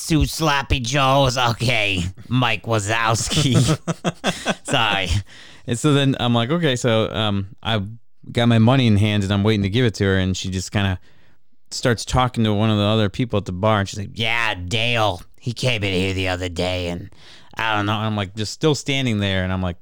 two 0.05 0.26
sloppy 0.26 0.80
joes? 0.80 1.38
Okay, 1.38 2.03
Mike 2.28 2.64
Wazowski. 2.64 3.57
Sorry. 4.66 5.09
And 5.66 5.78
so 5.78 5.92
then 5.94 6.16
I'm 6.20 6.34
like, 6.34 6.51
okay, 6.51 6.76
so 6.76 7.11
um, 7.11 7.57
I 7.62 7.82
got 8.30 8.47
my 8.47 8.59
money 8.59 8.86
in 8.86 8.97
hand 8.97 9.24
and 9.24 9.32
I'm 9.32 9.42
waiting 9.42 9.62
to 9.62 9.70
give 9.70 9.84
it 9.84 9.94
to 9.94 10.05
her, 10.05 10.18
and 10.18 10.36
she 10.36 10.51
just 10.51 10.72
kind 10.72 10.86
of 10.86 10.99
starts 11.70 12.05
talking 12.05 12.44
to 12.44 12.55
one 12.55 12.70
of 12.70 12.76
the 12.76 12.84
other 12.84 13.09
people 13.09 13.36
at 13.38 13.44
the 13.44 13.53
bar, 13.53 13.80
and 13.80 13.88
she's 13.88 13.99
like, 13.99 14.11
yeah, 14.14 14.55
Dale. 14.55 15.22
He 15.40 15.53
came 15.53 15.84
in 15.84 15.92
here 15.92 16.12
the 16.12 16.28
other 16.28 16.49
day, 16.49 16.88
and 16.88 17.11
I 17.55 17.76
don't 17.76 17.86
know. 17.86 17.92
I'm 17.92 18.16
like, 18.16 18.34
just 18.34 18.53
still 18.53 18.74
standing 18.74 19.18
there, 19.18 19.44
and 19.44 19.53
I'm 19.53 19.62
like, 19.62 19.76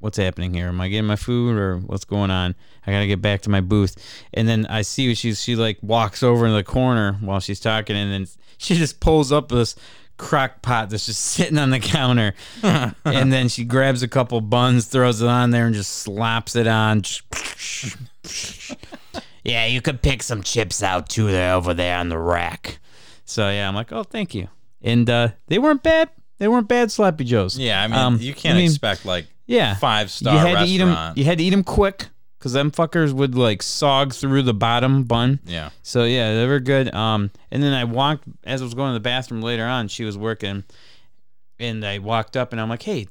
what's 0.00 0.18
happening 0.18 0.52
here? 0.52 0.68
Am 0.68 0.80
I 0.80 0.88
getting 0.88 1.06
my 1.06 1.16
food 1.16 1.56
or 1.56 1.78
what's 1.78 2.04
going 2.04 2.30
on? 2.30 2.54
I 2.86 2.90
gotta 2.92 3.06
get 3.06 3.22
back 3.22 3.42
to 3.42 3.50
my 3.50 3.60
booth. 3.60 3.96
And 4.34 4.48
then 4.48 4.66
I 4.66 4.82
see 4.82 5.14
she 5.14 5.34
she 5.34 5.54
like 5.56 5.78
walks 5.82 6.22
over 6.22 6.46
in 6.46 6.54
the 6.54 6.64
corner 6.64 7.14
while 7.20 7.40
she's 7.40 7.60
talking, 7.60 7.96
and 7.96 8.12
then 8.12 8.26
she 8.58 8.74
just 8.74 9.00
pulls 9.00 9.30
up 9.32 9.48
this 9.50 9.76
crock 10.16 10.60
pot 10.60 10.90
that's 10.90 11.06
just 11.06 11.22
sitting 11.22 11.56
on 11.56 11.70
the 11.70 11.78
counter, 11.80 12.34
and 12.62 13.32
then 13.32 13.48
she 13.48 13.64
grabs 13.64 14.02
a 14.02 14.08
couple 14.08 14.40
buns, 14.40 14.86
throws 14.86 15.22
it 15.22 15.28
on 15.28 15.50
there, 15.50 15.66
and 15.66 15.74
just 15.74 15.92
slaps 15.92 16.56
it 16.56 16.66
on. 16.66 17.02
yeah, 19.44 19.66
you 19.66 19.80
could 19.80 20.02
pick 20.02 20.22
some 20.22 20.42
chips 20.42 20.82
out 20.82 21.08
too. 21.08 21.26
They're 21.30 21.54
over 21.54 21.74
there 21.74 21.98
on 21.98 22.08
the 22.08 22.18
rack. 22.18 22.78
So 23.24 23.48
yeah, 23.48 23.68
I'm 23.68 23.74
like, 23.74 23.92
oh, 23.92 24.02
thank 24.02 24.34
you. 24.34 24.48
And 24.82 25.08
uh, 25.08 25.28
they 25.46 25.58
weren't 25.58 25.82
bad. 25.82 26.10
They 26.38 26.48
weren't 26.48 26.68
bad 26.68 26.90
sloppy 26.90 27.24
joes. 27.24 27.58
Yeah, 27.58 27.82
I 27.82 27.86
mean, 27.86 27.98
Um, 27.98 28.16
you 28.18 28.32
can't 28.34 28.54
I 28.56 28.58
mean, 28.58 28.70
expect 28.70 29.04
like 29.04 29.26
yeah 29.50 29.74
five 29.76 30.10
star 30.10 30.32
you 30.34 30.38
had 30.38 30.54
restaurant. 30.54 30.66
to 30.68 30.72
eat 30.72 30.78
them. 30.78 31.12
You 31.16 31.24
had 31.24 31.38
to 31.38 31.44
eat 31.44 31.50
them 31.50 31.64
quick. 31.64 32.08
because 32.38 32.52
them 32.52 32.70
fuckers 32.70 33.12
would 33.12 33.34
like 33.34 33.60
sog 33.60 34.14
through 34.14 34.42
the 34.42 34.54
bottom 34.54 35.04
bun. 35.04 35.40
Yeah. 35.44 35.70
So 35.82 36.04
yeah, 36.04 36.34
they 36.34 36.46
were 36.46 36.60
good. 36.60 36.94
Um, 36.94 37.30
and 37.50 37.62
then 37.62 37.74
I 37.74 37.84
walked 37.84 38.24
as 38.44 38.62
I 38.62 38.64
was 38.64 38.74
going 38.74 38.90
to 38.90 38.94
the 38.94 39.00
bathroom 39.00 39.42
later 39.42 39.66
on. 39.66 39.88
She 39.88 40.04
was 40.04 40.16
working, 40.16 40.64
and 41.58 41.84
I 41.84 41.98
walked 41.98 42.36
up 42.36 42.52
and 42.52 42.60
I'm 42.60 42.68
like, 42.70 42.82
"Hey," 42.84 43.08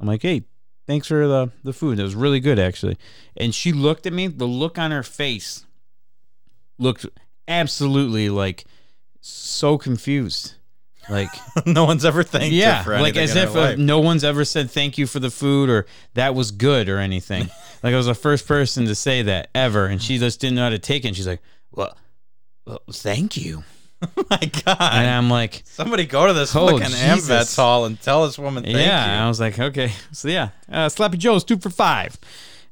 I'm 0.00 0.06
like, 0.08 0.22
"Hey, 0.22 0.42
thanks 0.86 1.06
for 1.06 1.28
the 1.28 1.52
the 1.62 1.72
food. 1.72 1.98
It 2.00 2.02
was 2.02 2.14
really 2.16 2.40
good 2.40 2.58
actually." 2.58 2.96
And 3.36 3.54
she 3.54 3.70
looked 3.72 4.06
at 4.06 4.12
me. 4.12 4.26
The 4.26 4.46
look 4.46 4.78
on 4.78 4.90
her 4.90 5.02
face 5.04 5.64
looked 6.78 7.06
absolutely 7.46 8.28
like 8.28 8.64
so 9.20 9.78
confused, 9.78 10.54
like. 11.10 11.28
no 11.66 11.84
one's 11.84 12.04
ever 12.04 12.22
thanked 12.22 12.52
Yeah, 12.52 12.84
like 12.86 13.16
as 13.16 13.34
if 13.36 13.54
uh, 13.56 13.74
no 13.76 14.00
one's 14.00 14.24
ever 14.24 14.44
said 14.44 14.70
thank 14.70 14.98
you 14.98 15.06
for 15.06 15.20
the 15.20 15.30
food 15.30 15.70
or 15.70 15.86
that 16.14 16.34
was 16.34 16.50
good 16.50 16.88
or 16.88 16.98
anything. 16.98 17.48
like 17.82 17.94
I 17.94 17.96
was 17.96 18.06
the 18.06 18.14
first 18.14 18.46
person 18.46 18.86
to 18.86 18.94
say 18.94 19.22
that 19.22 19.48
ever, 19.54 19.86
and 19.86 20.02
she 20.02 20.18
just 20.18 20.40
didn't 20.40 20.56
know 20.56 20.64
how 20.64 20.70
to 20.70 20.78
take 20.78 21.04
it. 21.04 21.08
And 21.08 21.16
she's 21.16 21.26
like, 21.26 21.40
"Well, 21.72 21.96
well, 22.66 22.80
thank 22.92 23.36
you." 23.36 23.64
Oh 24.16 24.24
my 24.30 24.38
God. 24.64 24.76
And 24.78 25.10
I'm 25.10 25.28
like, 25.28 25.62
Somebody 25.64 26.06
go 26.06 26.28
to 26.28 26.32
this 26.32 26.54
Oh, 26.54 26.68
fucking. 26.68 26.94
AMVETS 26.94 27.56
hall 27.56 27.84
and 27.84 28.00
tell 28.00 28.26
this 28.26 28.38
woman 28.38 28.62
thank 28.62 28.76
"Yeah." 28.76 29.24
I 29.24 29.26
was 29.26 29.40
like, 29.40 29.58
"Okay." 29.58 29.90
So 30.12 30.28
yeah, 30.28 30.50
uh, 30.70 30.86
Slappy 30.86 31.18
Joe's 31.18 31.42
two 31.42 31.58
for 31.58 31.68
five. 31.70 32.16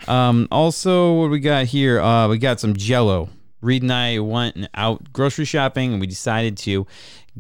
Um, 0.07 0.47
also, 0.53 1.15
what 1.15 1.31
we 1.31 1.41
got 1.41 1.67
here? 1.67 2.01
Uh, 2.01 2.29
we 2.29 2.39
got 2.39 2.61
some 2.61 2.77
Jello. 2.77 3.31
Reed 3.61 3.83
and 3.83 3.93
I 3.93 4.21
went 4.21 4.69
out 4.75 5.13
grocery 5.13 5.47
shopping, 5.47 5.91
and 5.93 6.01
we 6.01 6.07
decided 6.07 6.57
to 6.59 6.87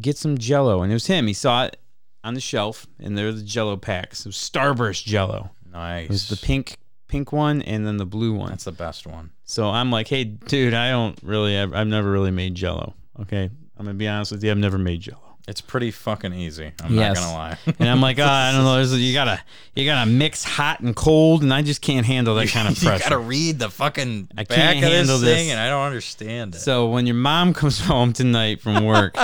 get 0.00 0.16
some 0.18 0.38
Jello. 0.38 0.82
And 0.82 0.92
it 0.92 0.94
was 0.94 1.06
him. 1.06 1.26
He 1.26 1.32
saw 1.32 1.64
it 1.64 1.78
on 2.24 2.34
the 2.34 2.40
shelf, 2.40 2.86
and 2.98 3.16
there 3.16 3.26
were 3.26 3.32
the 3.32 3.42
Jello 3.42 3.76
packs. 3.76 4.20
It 4.20 4.28
was 4.28 4.36
Starburst 4.36 5.04
Jello. 5.04 5.50
nice. 5.72 6.04
It 6.04 6.10
was 6.10 6.28
the 6.28 6.36
pink 6.36 6.76
pink 7.08 7.32
one 7.32 7.62
and 7.62 7.86
then 7.86 7.98
the 7.98 8.06
blue 8.06 8.34
one. 8.34 8.50
That's 8.50 8.64
the 8.64 8.72
best 8.72 9.06
one. 9.06 9.30
So 9.44 9.68
I'm 9.68 9.90
like, 9.92 10.08
hey, 10.08 10.24
dude, 10.24 10.74
I 10.74 10.90
don't 10.90 11.16
really, 11.22 11.56
I've, 11.56 11.72
I've 11.72 11.86
never 11.86 12.10
really 12.10 12.32
made 12.32 12.54
Jello. 12.56 12.94
Okay, 13.20 13.44
I'm 13.76 13.86
gonna 13.86 13.94
be 13.94 14.08
honest 14.08 14.32
with 14.32 14.42
you, 14.42 14.50
I've 14.50 14.58
never 14.58 14.78
made 14.78 15.00
Jello. 15.02 15.25
It's 15.48 15.60
pretty 15.60 15.92
fucking 15.92 16.32
easy. 16.34 16.72
I'm 16.82 16.94
Yes. 16.94 17.14
not 17.14 17.22
gonna 17.22 17.32
lie. 17.36 17.58
And 17.78 17.88
I'm 17.88 18.00
like, 18.00 18.18
oh, 18.18 18.24
I 18.24 18.50
don't 18.50 18.64
know. 18.64 18.74
There's, 18.76 18.98
you 19.00 19.12
gotta, 19.12 19.40
you 19.76 19.84
gotta 19.84 20.10
mix 20.10 20.42
hot 20.42 20.80
and 20.80 20.94
cold, 20.96 21.42
and 21.44 21.54
I 21.54 21.62
just 21.62 21.80
can't 21.82 22.04
handle 22.04 22.34
that 22.34 22.48
kind 22.50 22.66
of 22.66 22.74
pressure. 22.76 22.94
you 22.94 23.10
gotta 23.10 23.18
read 23.18 23.58
the 23.60 23.70
fucking 23.70 24.28
I 24.36 24.42
back 24.42 24.56
can't 24.56 24.78
of 24.78 24.82
handle 24.90 25.18
this 25.18 25.28
this. 25.28 25.36
thing, 25.38 25.50
and 25.52 25.60
I 25.60 25.68
don't 25.70 25.86
understand 25.86 26.54
it. 26.56 26.58
So 26.58 26.88
when 26.88 27.06
your 27.06 27.14
mom 27.14 27.54
comes 27.54 27.80
home 27.80 28.12
tonight 28.12 28.60
from 28.60 28.84
work, 28.84 29.16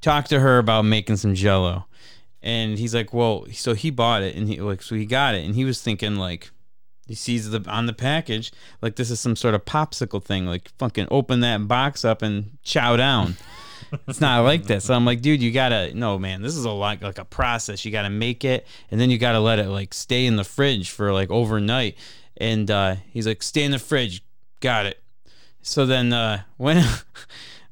talk 0.00 0.26
to 0.28 0.40
her 0.40 0.58
about 0.58 0.82
making 0.84 1.16
some 1.16 1.34
Jello. 1.34 1.86
And 2.42 2.76
he's 2.76 2.92
like, 2.94 3.14
well, 3.14 3.46
so 3.52 3.74
he 3.74 3.90
bought 3.90 4.22
it, 4.22 4.34
and 4.34 4.48
he 4.48 4.60
like, 4.60 4.82
so 4.82 4.96
he 4.96 5.06
got 5.06 5.34
it, 5.36 5.44
and 5.44 5.54
he 5.54 5.64
was 5.64 5.80
thinking 5.80 6.16
like, 6.16 6.50
he 7.06 7.14
sees 7.14 7.50
the 7.50 7.62
on 7.68 7.86
the 7.86 7.92
package 7.92 8.52
like 8.80 8.94
this 8.96 9.10
is 9.10 9.20
some 9.20 9.36
sort 9.36 9.54
of 9.54 9.64
popsicle 9.64 10.22
thing, 10.22 10.46
like 10.46 10.70
fucking 10.78 11.06
open 11.10 11.40
that 11.40 11.68
box 11.68 12.04
up 12.04 12.22
and 12.22 12.58
chow 12.62 12.96
down. 12.96 13.36
It's 14.08 14.20
not 14.20 14.42
like 14.42 14.64
that. 14.64 14.82
So 14.82 14.94
I'm 14.94 15.04
like, 15.04 15.20
dude, 15.20 15.42
you 15.42 15.52
gotta 15.52 15.94
no 15.94 16.18
man, 16.18 16.42
this 16.42 16.56
is 16.56 16.64
a 16.64 16.70
lot 16.70 17.02
like 17.02 17.18
a 17.18 17.24
process. 17.24 17.84
You 17.84 17.92
gotta 17.92 18.10
make 18.10 18.44
it, 18.44 18.66
and 18.90 19.00
then 19.00 19.10
you 19.10 19.18
gotta 19.18 19.40
let 19.40 19.58
it 19.58 19.68
like 19.68 19.94
stay 19.94 20.26
in 20.26 20.36
the 20.36 20.44
fridge 20.44 20.90
for 20.90 21.12
like 21.12 21.30
overnight. 21.30 21.96
And 22.36 22.70
uh, 22.70 22.96
he's 23.10 23.26
like, 23.26 23.42
stay 23.42 23.62
in 23.62 23.70
the 23.70 23.78
fridge. 23.78 24.22
Got 24.60 24.86
it. 24.86 25.02
So 25.62 25.86
then 25.86 26.12
uh, 26.12 26.42
when 26.56 26.84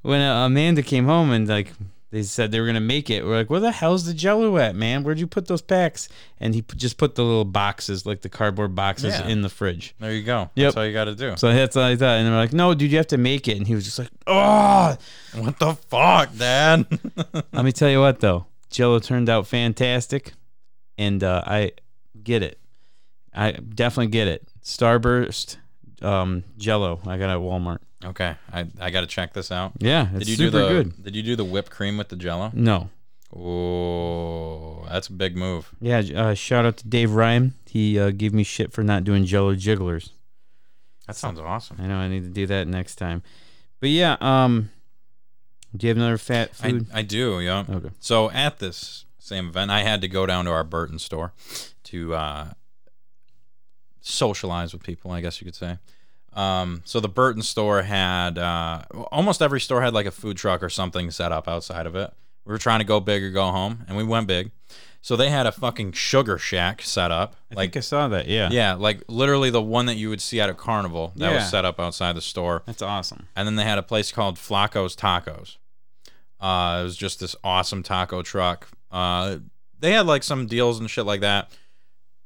when 0.03 0.21
uh, 0.21 0.47
Amanda 0.47 0.83
came 0.83 1.07
home 1.07 1.31
and 1.31 1.49
like 1.49 1.73
they 2.11 2.23
said 2.25 2.51
they 2.51 2.59
were 2.61 2.67
gonna 2.67 2.81
make 2.81 3.09
it, 3.09 3.25
we're 3.25 3.37
like, 3.37 3.51
where 3.51 3.61
the 3.61 3.71
hell's 3.71 4.05
the 4.05 4.15
Jello 4.15 4.57
at, 4.59 4.75
man? 4.75 5.05
Where'd 5.05 5.21
you 5.21 5.27
put 5.29 5.47
those 5.47 5.63
packs? 5.63 6.09
And 6.39 6.55
he 6.55 6.63
p- 6.63 6.77
just 6.77 6.97
put 6.97 7.15
the 7.15 7.23
little 7.23 7.45
boxes, 7.45 8.05
like 8.05 8.23
the 8.23 8.29
cardboard 8.29 8.75
boxes, 8.75 9.19
Yeah. 9.19 9.29
in 9.29 9.43
the 9.43 9.49
fridge. 9.49 9.95
there 10.01 10.13
you 10.13 10.23
go. 10.25 10.51
Yep. 10.55 10.67
That's 10.67 10.77
all 10.77 10.87
you 10.87 10.93
got 10.93 11.05
to 11.05 11.15
do. 11.15 11.35
So 11.37 11.53
that's 11.53 11.77
all 11.77 11.85
I 11.85 11.95
thought. 11.97 12.19
And 12.19 12.27
they're 12.27 12.35
like, 12.37 12.53
no, 12.53 12.75
dude, 12.75 12.91
you 12.91 12.97
have 12.97 13.07
to 13.09 13.19
make 13.19 13.47
it. 13.47 13.57
And 13.59 13.67
he 13.67 13.75
was 13.75 13.85
just 13.85 13.99
like, 13.99 14.09
oh. 14.27 14.97
what 15.37 15.59
the 15.59 15.75
fuck, 15.75 16.37
Dad? 16.37 16.87
Let 17.53 17.65
me 17.65 17.71
tell 17.73 17.89
you 17.91 18.01
what, 18.01 18.19
though, 18.21 18.47
Jello 18.71 18.99
turned 18.99 19.29
out 19.29 19.47
fantastic, 19.47 20.33
and 20.99 21.23
uh, 21.23 21.43
I 21.47 21.73
get 22.23 22.43
it. 22.43 22.59
I 23.33 23.53
definitely 23.53 24.11
get 24.11 24.27
it. 24.27 24.49
Starburst, 24.65 25.57
um, 26.03 26.43
Jello. 26.59 27.01
I 27.07 27.17
got 27.19 27.31
it 27.31 27.35
at 27.35 27.39
Walmart. 27.39 27.79
Okay, 28.05 28.37
I 28.53 28.67
I 28.81 28.91
got 28.91 29.03
to 29.03 29.07
check 29.07 29.33
this 29.33 29.51
out. 29.51 29.73
Yeah, 29.79 30.09
it's 30.15 30.21
Did 30.21 30.29
you 30.29 30.37
super 30.37 30.51
do 30.51 30.63
the 30.63 30.69
good. 30.69 31.05
Did 31.05 31.17
you 31.17 31.23
do 31.23 31.37
the 31.37 31.45
whipped 31.45 31.71
cream 31.71 31.97
with 31.99 32.09
the 32.09 32.17
Jello? 32.17 32.51
No, 32.55 32.91
Oh, 33.35 34.85
that's 34.89 35.07
a 35.07 35.13
big 35.13 35.37
move. 35.37 35.73
Yeah, 35.81 36.03
uh, 36.17 36.35
shout 36.35 36.65
out 36.65 36.77
to 36.79 36.89
Dave 36.89 37.13
Ryan. 37.13 37.55
He 37.67 37.99
uh, 37.99 38.11
gave 38.11 38.35
me 38.35 38.43
shit 38.43 38.73
for 38.73 38.83
not 38.83 39.05
doing 39.05 39.25
Jello 39.25 39.55
jigglers. 39.55 40.11
That 41.07 41.15
sounds 41.17 41.39
awesome. 41.39 41.77
I 41.81 41.87
know 41.87 41.97
I 41.97 42.09
need 42.09 42.25
to 42.25 42.29
do 42.29 42.47
that 42.47 42.67
next 42.67 42.97
time. 42.97 43.23
But 43.79 43.91
yeah, 43.91 44.17
um, 44.21 44.71
do 45.77 45.87
you 45.87 45.89
have 45.91 45.97
another 45.97 46.19
fat 46.19 46.51
I, 46.61 46.71
food? 46.71 46.87
I 46.93 47.03
do, 47.03 47.41
yeah. 47.41 47.65
Okay. 47.69 47.91
So 48.01 48.31
at 48.31 48.59
this 48.59 49.05
same 49.19 49.49
event, 49.49 49.71
I 49.71 49.83
had 49.83 50.01
to 50.01 50.09
go 50.09 50.27
down 50.27 50.45
to 50.47 50.51
our 50.51 50.65
Burton 50.65 50.99
store 50.99 51.33
to 51.85 52.15
uh, 52.15 52.47
socialize 54.01 54.73
with 54.73 54.83
people, 54.83 55.13
I 55.13 55.21
guess 55.21 55.41
you 55.41 55.45
could 55.45 55.55
say. 55.55 55.79
Um, 56.33 56.83
so 56.85 57.01
the 57.01 57.09
Burton 57.09 57.43
store 57.43 57.83
had 57.83 58.39
uh, 58.39 58.83
almost 59.11 59.43
every 59.43 59.61
store 59.61 59.83
had 59.83 59.93
like 59.95 60.07
a 60.07 60.11
food 60.13 60.37
truck 60.37 60.63
or 60.63 60.69
something 60.69 61.11
set 61.11 61.33
up 61.33 61.49
outside 61.49 61.87
of 61.87 61.95
it. 61.97 62.13
We 62.45 62.53
were 62.53 62.59
trying 62.59 62.79
to 62.81 62.85
go 62.85 63.01
big 63.01 63.23
or 63.23 63.31
go 63.31 63.51
home, 63.51 63.85
and 63.89 63.97
we 63.97 64.05
went 64.05 64.27
big. 64.27 64.51
So 65.03 65.17
they 65.17 65.31
had 65.31 65.47
a 65.47 65.53
fucking 65.53 65.93
sugar 65.93 66.37
shack 66.37 66.83
set 66.83 67.11
up, 67.11 67.35
I 67.51 67.55
like 67.55 67.73
think 67.73 67.79
I 67.79 67.81
saw 67.81 68.09
that. 68.09 68.29
Yeah. 68.29 68.51
yeah, 68.53 68.75
like 68.75 69.03
literally 69.09 69.49
the 69.51 69.63
one 69.63 69.87
that 69.87 69.97
you 69.97 70.11
would 70.11 70.21
see 70.21 70.41
at 70.41 70.51
a 70.51 70.55
carnival 70.55 71.13
that 71.17 71.31
Yeah. 71.31 71.37
was 71.37 71.49
set 71.51 71.65
up 71.65 71.81
outside 71.81 72.15
the 72.17 72.21
store. 72.21 72.63
That's 72.67 72.83
awesome. 72.83 73.27
And 73.35 73.47
then 73.49 73.57
they 73.57 73.65
had 73.65 73.79
a 73.79 73.83
place 73.83 74.13
called 74.13 74.37
Flacco's 74.37 74.95
Tacos. 74.95 75.57
Uh, 76.39 76.81
it 76.81 76.85
was 76.85 76.97
just 76.97 77.19
this 77.21 77.35
awesome 77.43 77.83
taco 77.83 78.21
truck. 78.23 78.69
Uh, 78.91 79.39
they 79.79 79.93
had 79.93 80.07
like 80.07 80.23
some 80.23 80.47
deals 80.47 80.79
and 80.79 80.91
shit 80.91 81.07
like 81.07 81.21
that. 81.23 81.51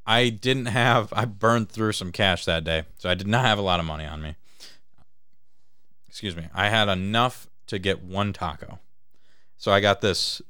I 0.06 0.28
didn't 0.28 0.66
have. 0.66 1.12
I 1.12 1.24
burned 1.24 1.70
through 1.70 1.92
some 1.92 2.12
cash 2.12 2.44
that 2.44 2.64
day, 2.64 2.84
so 2.98 3.08
I 3.08 3.14
did 3.14 3.26
not 3.26 3.44
have 3.44 3.58
a 3.58 3.62
lot 3.62 3.80
of 3.80 3.86
money 3.86 4.04
on 4.04 4.22
me. 4.22 4.36
Excuse 6.08 6.36
me. 6.36 6.48
I 6.54 6.68
had 6.68 6.88
enough 6.88 7.48
to 7.68 7.78
get 7.78 8.02
one 8.02 8.32
taco, 8.32 8.78
so 9.56 9.72
I 9.72 9.80
got 9.80 10.00
this. 10.00 10.42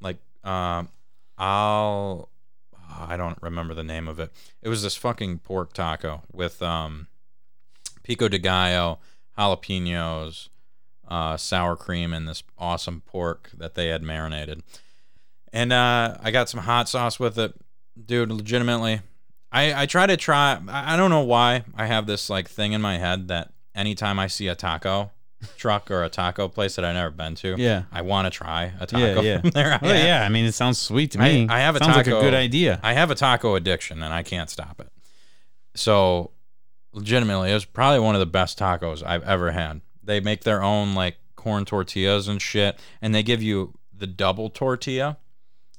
Like, 0.00 0.18
um, 0.44 0.88
I'll. 1.38 2.28
I 2.96 3.16
don't 3.16 3.38
remember 3.42 3.74
the 3.74 3.82
name 3.82 4.06
of 4.06 4.20
it. 4.20 4.30
It 4.62 4.68
was 4.68 4.82
this 4.82 4.94
fucking 4.94 5.40
pork 5.40 5.72
taco 5.72 6.22
with 6.32 6.62
um, 6.62 7.08
pico 8.04 8.28
de 8.28 8.38
gallo, 8.38 9.00
jalapenos, 9.36 10.48
uh, 11.08 11.36
sour 11.36 11.74
cream, 11.74 12.12
and 12.12 12.28
this 12.28 12.44
awesome 12.56 13.02
pork 13.04 13.50
that 13.56 13.74
they 13.74 13.88
had 13.88 14.02
marinated. 14.02 14.62
And 15.52 15.72
uh, 15.72 16.16
I 16.22 16.30
got 16.30 16.48
some 16.48 16.60
hot 16.60 16.88
sauce 16.88 17.18
with 17.18 17.36
it, 17.38 17.54
dude. 18.02 18.30
Legitimately, 18.30 19.00
I 19.52 19.82
I 19.82 19.86
try 19.86 20.06
to 20.06 20.16
try. 20.16 20.60
I 20.68 20.94
I 20.94 20.96
don't 20.96 21.10
know 21.10 21.22
why 21.22 21.64
I 21.76 21.86
have 21.86 22.06
this 22.06 22.28
like 22.30 22.48
thing 22.48 22.72
in 22.72 22.80
my 22.80 22.98
head 22.98 23.28
that 23.28 23.52
anytime 23.74 24.18
I 24.18 24.26
see 24.28 24.48
a 24.48 24.54
taco 24.54 25.10
truck 25.58 25.90
or 25.90 26.02
a 26.02 26.08
taco 26.08 26.48
place 26.48 26.76
that 26.76 26.84
I've 26.86 26.94
never 26.94 27.10
been 27.10 27.34
to, 27.36 27.54
Yeah. 27.58 27.82
I 27.92 28.00
want 28.00 28.24
to 28.24 28.30
try 28.30 28.72
a 28.80 28.86
taco 28.86 29.20
yeah. 29.20 29.40
from 29.42 29.50
there. 29.50 29.78
Oh, 29.82 29.88
yeah. 29.92 30.24
I 30.24 30.30
mean, 30.30 30.46
it 30.46 30.52
sounds 30.52 30.78
sweet 30.78 31.10
to 31.10 31.18
me. 31.18 31.46
I 31.50 31.58
have 31.60 31.76
a 31.76 31.80
sounds 31.80 31.96
like 31.96 32.06
a 32.06 32.10
taco- 32.10 32.22
good 32.22 32.32
idea. 32.34 32.80
I 32.82 32.94
have 32.94 33.10
a 33.10 33.14
taco 33.14 33.54
addiction 33.54 34.02
and 34.02 34.14
I 34.14 34.22
can't 34.22 34.48
stop 34.48 34.80
it. 34.80 34.88
So, 35.74 36.30
legitimately, 36.92 37.50
it 37.50 37.54
was 37.54 37.64
probably 37.64 38.00
one 38.00 38.14
of 38.14 38.20
the 38.20 38.26
best 38.26 38.58
tacos 38.58 39.02
I've 39.04 39.24
ever 39.24 39.50
had. 39.50 39.80
They 40.02 40.20
make 40.20 40.44
their 40.44 40.62
own 40.62 40.94
like 40.94 41.16
corn 41.36 41.64
tortillas 41.64 42.28
and 42.28 42.40
shit, 42.40 42.78
and 43.02 43.14
they 43.14 43.22
give 43.22 43.42
you 43.42 43.74
the 43.92 44.06
double 44.06 44.50
tortilla, 44.50 45.18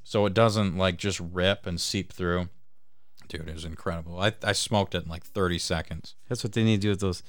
so 0.06 0.26
it 0.28 0.34
doesn't 0.34 0.78
like 0.78 0.97
just 0.97 1.20
rip 1.20 1.66
and 1.66 1.82
seep 1.82 2.14
through. 2.14 2.47
Dude, 3.28 3.49
it 3.49 3.56
was 3.56 3.66
incredible. 3.66 4.20
I, 4.22 4.34
I 4.43 4.51
smoked 4.53 4.93
it 4.93 5.03
in 5.03 5.10
like 5.10 5.26
30 5.26 5.58
seconds. 5.58 6.16
That's 6.30 6.43
what 6.43 6.53
they 6.53 6.64
need 6.64 6.78
to 6.78 6.82
do 6.84 6.89
with 6.91 6.99
those 6.99 7.24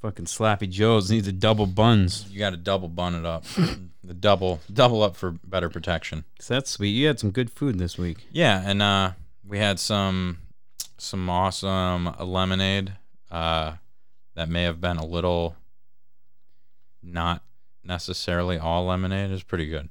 fucking 0.00 0.24
slappy 0.24 0.68
joes. 0.68 1.08
They 1.08 1.14
need 1.14 1.24
the 1.24 1.32
double 1.32 1.66
buns. 1.66 2.26
You 2.28 2.40
got 2.40 2.50
to 2.50 2.56
double 2.56 2.88
bun 2.88 3.14
it 3.14 3.24
up, 3.24 3.44
the 4.04 4.14
double 4.14 4.60
double 4.70 5.02
up 5.02 5.14
for 5.16 5.30
better 5.30 5.70
protection. 5.70 6.24
So 6.40 6.54
that's 6.54 6.70
sweet. 6.70 6.90
You 6.90 7.06
had 7.06 7.20
some 7.20 7.30
good 7.30 7.50
food 7.50 7.78
this 7.78 7.96
week. 7.96 8.26
Yeah, 8.32 8.62
and 8.66 8.82
uh, 8.82 9.12
we 9.46 9.58
had 9.58 9.78
some 9.78 10.38
some 10.98 11.30
awesome 11.30 12.14
lemonade 12.18 12.94
uh, 13.30 13.74
that 14.34 14.48
may 14.48 14.64
have 14.64 14.80
been 14.80 14.96
a 14.96 15.06
little 15.06 15.56
not 17.00 17.44
necessarily 17.84 18.58
all 18.58 18.86
lemonade. 18.86 19.30
It 19.30 19.34
was 19.34 19.42
pretty 19.44 19.66
good. 19.66 19.88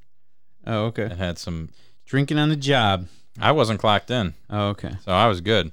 Oh, 0.67 0.85
okay. 0.85 1.03
It 1.03 1.17
had 1.17 1.37
some. 1.37 1.69
Drinking 2.11 2.37
on 2.39 2.49
the 2.49 2.57
job. 2.57 3.07
I 3.39 3.53
wasn't 3.53 3.79
clocked 3.79 4.11
in, 4.11 4.33
Oh, 4.49 4.67
okay. 4.71 4.91
so 5.05 5.13
I 5.13 5.27
was 5.27 5.39
good. 5.39 5.71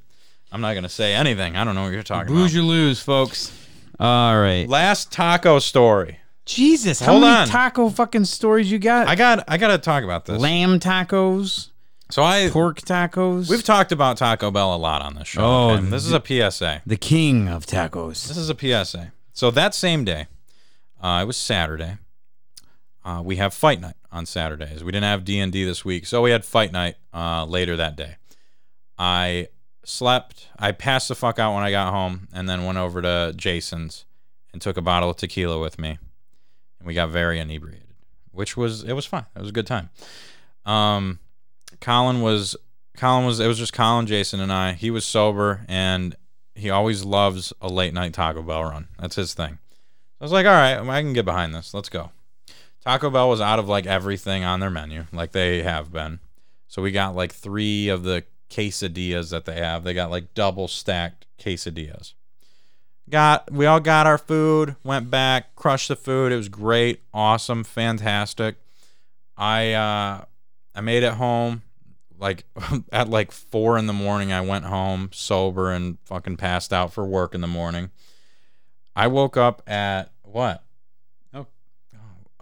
I'm 0.53 0.61
not 0.61 0.74
gonna 0.74 0.89
say 0.89 1.12
anything. 1.12 1.57
I 1.57 1.64
don't 1.64 1.74
know 1.74 1.82
what 1.82 1.93
you're 1.93 2.05
talking 2.05 2.32
Booze 2.32 2.53
about. 2.55 2.62
you 2.62 2.64
lose, 2.64 3.01
folks. 3.01 3.51
All 3.99 4.39
right. 4.39 4.68
Last 4.68 5.11
taco 5.11 5.59
story. 5.59 6.20
Jesus, 6.45 7.01
how 7.01 7.11
Hold 7.11 7.22
many 7.24 7.36
on. 7.43 7.49
taco 7.49 7.91
fucking 7.91 8.24
stories 8.24 8.70
you 8.70 8.78
got? 8.78 9.09
I 9.09 9.16
got. 9.16 9.43
I 9.49 9.57
got 9.59 9.68
to 9.68 9.78
talk 9.78 10.05
about 10.05 10.26
this. 10.26 10.41
Lamb 10.41 10.78
tacos. 10.78 11.70
So 12.09 12.22
I 12.22 12.49
pork 12.53 12.82
tacos. 12.82 13.51
we've 13.51 13.64
talked 13.64 13.91
about 13.91 14.16
Taco 14.16 14.53
Bell 14.53 14.72
a 14.74 14.78
lot 14.78 15.03
on 15.03 15.16
this 15.16 15.26
show. 15.26 15.43
Oh, 15.43 15.70
okay? 15.72 15.86
this 15.86 16.07
is 16.07 16.12
a 16.12 16.22
PSA. 16.24 16.82
the 16.86 16.97
king 16.97 17.49
of 17.49 17.66
tacos. 17.66 18.28
This 18.28 18.36
is 18.36 18.49
a 18.49 18.57
PSA. 18.57 19.12
So 19.32 19.51
that 19.51 19.74
same 19.74 20.05
day, 20.05 20.28
uh, 21.03 21.18
it 21.20 21.26
was 21.26 21.36
Saturday. 21.36 21.99
Uh, 23.05 23.22
we 23.24 23.36
have 23.36 23.55
fight 23.55 23.80
night 23.80 23.96
on 24.12 24.26
Saturdays. 24.26 24.84
We 24.84 24.92
didn't 24.92 25.05
have 25.05 25.24
D 25.24 25.38
and 25.38 25.53
D 25.53 25.64
this 25.64 25.84
week, 25.84 26.07
so 26.07 26.22
we 26.22 26.30
had 26.30 26.44
fight 26.44 26.72
night 26.72 26.96
uh, 27.14 27.44
later 27.44 27.76
that 27.76 27.96
day. 27.96 28.16
I 28.99 29.49
slept. 29.84 30.49
I 30.59 30.72
passed 30.72 31.09
the 31.09 31.14
fuck 31.14 31.38
out 31.38 31.55
when 31.55 31.62
I 31.64 31.70
got 31.70 31.92
home, 31.92 32.28
and 32.32 32.49
then 32.49 32.64
went 32.64 32.78
over 32.78 33.01
to 33.01 33.32
Jason's 33.36 34.05
and 34.53 34.61
took 34.61 34.76
a 34.76 34.82
bottle 34.82 35.11
of 35.11 35.16
tequila 35.16 35.59
with 35.59 35.78
me, 35.78 35.99
and 36.78 36.86
we 36.86 36.94
got 36.94 37.11
very 37.11 37.38
inebriated, 37.38 37.94
which 38.32 38.57
was 38.57 38.82
it 38.84 38.92
was 38.92 39.07
fun. 39.07 39.26
It 39.34 39.40
was 39.40 39.51
a 39.51 39.53
good 39.53 39.66
time. 39.66 39.90
Um, 40.66 41.20
Colin 41.80 42.20
was 42.20 42.57
Colin 42.96 43.24
was 43.24 43.40
it 43.40 43.46
was 43.46 43.59
just 43.59 43.72
Colin, 43.72 44.07
Jason, 44.07 44.40
and 44.40 44.53
I. 44.53 44.72
He 44.72 44.90
was 44.90 45.07
sober, 45.07 45.64
and 45.68 46.16
he 46.55 46.70
always 46.70 47.05
loves 47.05 47.53
a 47.61 47.68
late 47.68 47.94
night 47.94 48.12
Taco 48.12 48.42
Bell 48.42 48.64
run. 48.64 48.88
That's 48.99 49.16
his 49.16 49.32
thing. 49.32 49.59
I 50.20 50.24
was 50.24 50.32
like, 50.32 50.46
all 50.46 50.53
right, 50.53 50.76
I 50.76 51.01
can 51.01 51.12
get 51.12 51.24
behind 51.24 51.55
this. 51.55 51.72
Let's 51.72 51.88
go. 51.88 52.11
Taco 52.89 53.11
Bell 53.11 53.28
was 53.28 53.43
out 53.43 53.59
of 53.59 53.68
like 53.68 53.84
everything 53.84 54.45
on 54.45 54.61
their 54.61 54.70
menu, 54.70 55.05
like 55.12 55.32
they 55.32 55.62
have 55.62 55.93
been. 55.93 56.20
So 56.68 56.80
we 56.80 56.91
got 56.91 57.14
like 57.14 57.34
three 57.34 57.91
of 57.91 58.03
the 58.03 58.24
quesadillas 58.49 59.28
that 59.28 59.45
they 59.45 59.57
have. 59.57 59.84
They 59.84 59.93
got 59.93 60.11
like 60.11 60.32
double 60.32 60.68
stacked 60.68 61.26
quesadillas. 61.39 62.14
Got 63.11 63.53
we 63.53 63.66
all 63.66 63.80
got 63.80 64.07
our 64.07 64.16
food, 64.16 64.74
went 64.84 65.11
back, 65.11 65.55
crushed 65.55 65.89
the 65.89 65.97
food. 65.97 66.32
It 66.32 66.36
was 66.36 66.49
great, 66.49 67.03
awesome, 67.12 67.62
fantastic. 67.62 68.57
I 69.36 69.74
uh 69.74 70.24
I 70.74 70.80
made 70.80 71.03
it 71.03 71.12
home 71.12 71.61
like 72.18 72.45
at 72.91 73.11
like 73.11 73.32
four 73.32 73.76
in 73.76 73.86
the 73.86 73.93
morning. 73.93 74.32
I 74.32 74.41
went 74.41 74.64
home 74.64 75.11
sober 75.12 75.72
and 75.72 75.99
fucking 76.07 76.39
passed 76.39 76.72
out 76.72 76.95
for 76.95 77.05
work 77.05 77.34
in 77.34 77.43
the 77.43 77.49
morning. 77.49 77.91
I 78.97 79.09
woke 79.09 79.36
up 79.36 79.61
at 79.66 80.11
what? 80.22 80.64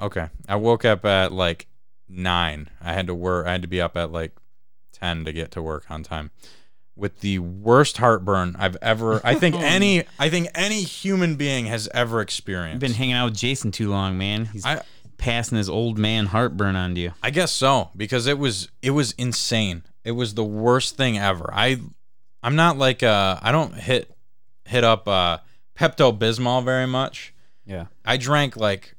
Okay. 0.01 0.28
I 0.49 0.57
woke 0.57 0.84
up 0.84 1.05
at 1.05 1.32
like 1.32 1.66
nine. 2.09 2.70
I 2.80 2.92
had 2.92 3.07
to 3.07 3.14
work. 3.14 3.47
I 3.47 3.53
had 3.53 3.62
to 3.62 3.68
be 3.68 3.80
up 3.80 3.97
at 3.97 4.12
like 4.12 4.32
ten 4.92 5.24
to 5.24 5.32
get 5.32 5.51
to 5.53 5.62
work 5.62 5.84
on 5.90 6.03
time. 6.03 6.30
With 6.94 7.20
the 7.20 7.38
worst 7.40 7.99
heartburn 7.99 8.57
I've 8.59 8.76
ever. 8.80 9.20
I 9.24 9.34
think 9.34 9.55
any. 9.59 10.05
I 10.18 10.28
think 10.30 10.49
any 10.55 10.82
human 10.82 11.36
being 11.36 11.66
has 11.66 11.88
ever 11.92 12.20
experienced. 12.20 12.74
You've 12.74 12.90
been 12.90 12.97
hanging 12.99 13.14
out 13.14 13.26
with 13.26 13.36
Jason 13.36 13.70
too 13.70 13.90
long, 13.90 14.16
man. 14.18 14.47
He's 14.47 14.64
I- 14.64 14.82
passing 15.18 15.57
his 15.57 15.68
old 15.70 15.97
man 15.99 16.26
heartburn 16.26 16.76
on 16.76 16.94
to 16.94 17.01
you. 17.01 17.12
I 17.22 17.30
guess 17.30 17.51
so 17.53 17.90
because 17.97 18.26
it 18.26 18.38
was 18.38 18.68
it 18.82 18.90
was 18.90 19.12
insane. 19.12 19.82
It 20.05 20.12
was 20.12 20.34
the 20.34 20.44
worst 20.44 20.97
thing 20.97 21.16
ever. 21.18 21.49
I 21.53 21.80
I'm 22.42 22.55
not 22.55 22.76
like 22.76 23.03
uh 23.03 23.38
I 23.40 23.51
don't 23.51 23.74
hit 23.74 24.11
hit 24.66 24.84
up 24.84 25.09
uh 25.09 25.38
Pepto 25.74 26.16
Bismol 26.16 26.62
very 26.64 26.86
much. 26.86 27.32
Yeah. 27.64 27.86
I 28.05 28.18
drank 28.18 28.57
like 28.59 28.94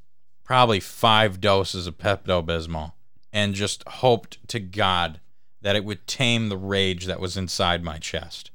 probably 0.47 0.79
five 0.79 1.41
doses 1.41 1.85
of 1.87 1.97
Pepto 1.97 2.43
Bismol 2.43 2.93
and 3.33 3.53
just 3.53 3.83
hoped 3.87 4.47
to 4.47 4.59
God 4.61 5.19
that 5.61 5.75
it 5.75 5.83
would 5.83 6.07
tame 6.07 6.47
the 6.47 6.57
rage 6.57 7.05
that 7.05 7.19
was 7.19 7.35
inside 7.35 7.83
my 7.83 7.97
chest. 7.97 8.49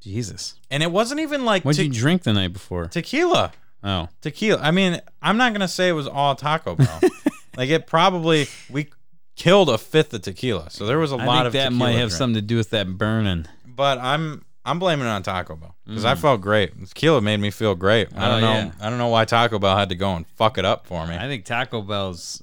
Jesus. 0.00 0.56
And 0.70 0.82
it 0.82 0.90
wasn't 0.90 1.20
even 1.20 1.44
like 1.44 1.64
what 1.64 1.76
did 1.76 1.82
te- 1.82 1.88
you 1.88 1.94
drink 1.94 2.24
the 2.24 2.32
night 2.32 2.52
before? 2.52 2.86
tequila. 2.86 3.52
Oh. 3.84 4.08
Tequila. 4.20 4.60
I 4.60 4.72
mean, 4.72 5.00
I'm 5.22 5.36
not 5.36 5.52
gonna 5.52 5.68
say 5.68 5.88
it 5.88 5.92
was 5.92 6.08
all 6.08 6.34
Taco 6.34 6.74
Bell. 6.74 7.00
like 7.56 7.70
it 7.70 7.86
probably 7.86 8.48
we 8.68 8.88
killed 9.36 9.68
a 9.68 9.78
fifth 9.78 10.12
of 10.14 10.22
tequila, 10.22 10.70
so 10.70 10.84
there 10.86 10.98
was 10.98 11.12
a 11.12 11.16
I 11.16 11.24
lot 11.24 11.36
think 11.36 11.46
of 11.46 11.52
that 11.52 11.72
might 11.72 11.92
have 11.92 12.08
drank. 12.08 12.12
something 12.12 12.34
to 12.34 12.42
do 12.42 12.56
with 12.56 12.70
that 12.70 12.98
burning. 12.98 13.46
But 13.64 13.98
I'm 13.98 14.44
I'm 14.66 14.78
blaming 14.78 15.06
it 15.06 15.10
on 15.10 15.22
Taco 15.22 15.56
Bell 15.56 15.74
because 15.86 16.04
I 16.04 16.14
mm. 16.14 16.18
felt 16.18 16.40
great. 16.42 16.72
Tequila 16.88 17.20
made 17.22 17.38
me 17.40 17.50
feel 17.50 17.74
great. 17.74 18.08
I 18.14 18.26
Oh, 18.26 18.30
don't 18.32 18.40
know. 18.42 18.52
yeah. 18.52 18.70
I 18.80 18.90
don't 18.90 18.98
know 18.98 19.08
why 19.08 19.24
Taco 19.24 19.58
Bell 19.58 19.76
had 19.76 19.88
to 19.90 19.94
go 19.94 20.14
and 20.14 20.26
fuck 20.26 20.58
it 20.58 20.64
up 20.64 20.86
for 20.86 21.06
me. 21.06 21.16
I 21.16 21.26
think 21.28 21.44
Taco 21.44 21.80
Bell's, 21.82 22.42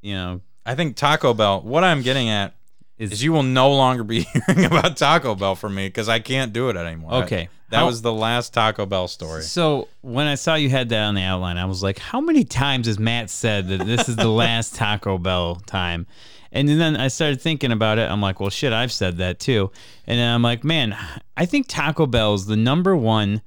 you 0.00 0.14
know, 0.14 0.40
I 0.64 0.74
think 0.74 0.96
Taco 0.96 1.34
Bell. 1.34 1.60
What 1.60 1.84
I'm 1.84 2.02
getting 2.02 2.28
at 2.28 2.54
Is- 2.98 3.12
is, 3.12 3.22
you 3.22 3.32
will 3.32 3.42
no 3.42 3.70
longer 3.72 4.04
be 4.04 4.20
hearing 4.46 4.64
about 4.64 4.96
Taco 4.96 5.34
Bell 5.34 5.54
from 5.56 5.74
me 5.74 5.88
because 5.88 6.08
I 6.08 6.18
can't 6.20 6.52
do 6.52 6.68
it 6.70 6.76
anymore. 6.76 7.12
I- 7.14 7.22
Okay. 7.24 7.48
that 7.70 7.78
How- 7.78 7.86
was 7.86 8.00
the 8.02 8.12
last 8.12 8.54
Taco 8.54 8.86
Bell 8.86 9.08
story. 9.08 9.42
So 9.42 9.88
when 10.02 10.26
I 10.28 10.36
saw 10.36 10.54
you 10.54 10.70
had 10.70 10.88
that 10.90 11.02
on 11.02 11.14
the 11.16 11.22
outline, 11.22 11.56
I 11.58 11.64
was 11.64 11.82
like, 11.82 11.98
how 11.98 12.20
many 12.20 12.44
times 12.44 12.86
has 12.86 12.98
Matt 12.98 13.28
said 13.28 13.68
that 13.68 13.84
this 13.84 14.08
is 14.08 14.14
the 14.16 14.28
last 14.44 14.74
Taco 14.76 15.18
Bell 15.18 15.56
time? 15.66 16.06
And 16.56 16.68
then 16.68 16.96
I 16.96 17.08
started 17.08 17.40
thinking 17.40 17.70
about 17.70 17.98
it. 17.98 18.10
I'm 18.10 18.22
like, 18.22 18.40
well, 18.40 18.50
shit, 18.50 18.72
I've 18.72 18.92
said 18.92 19.18
that 19.18 19.38
too. 19.38 19.70
And 20.06 20.18
then 20.18 20.34
I'm 20.34 20.42
like, 20.42 20.64
man, 20.64 20.96
I 21.36 21.44
think 21.44 21.66
Taco 21.68 22.06
Bell 22.06 22.34
is 22.34 22.46
the 22.46 22.56
number 22.56 22.96
one 22.96 23.42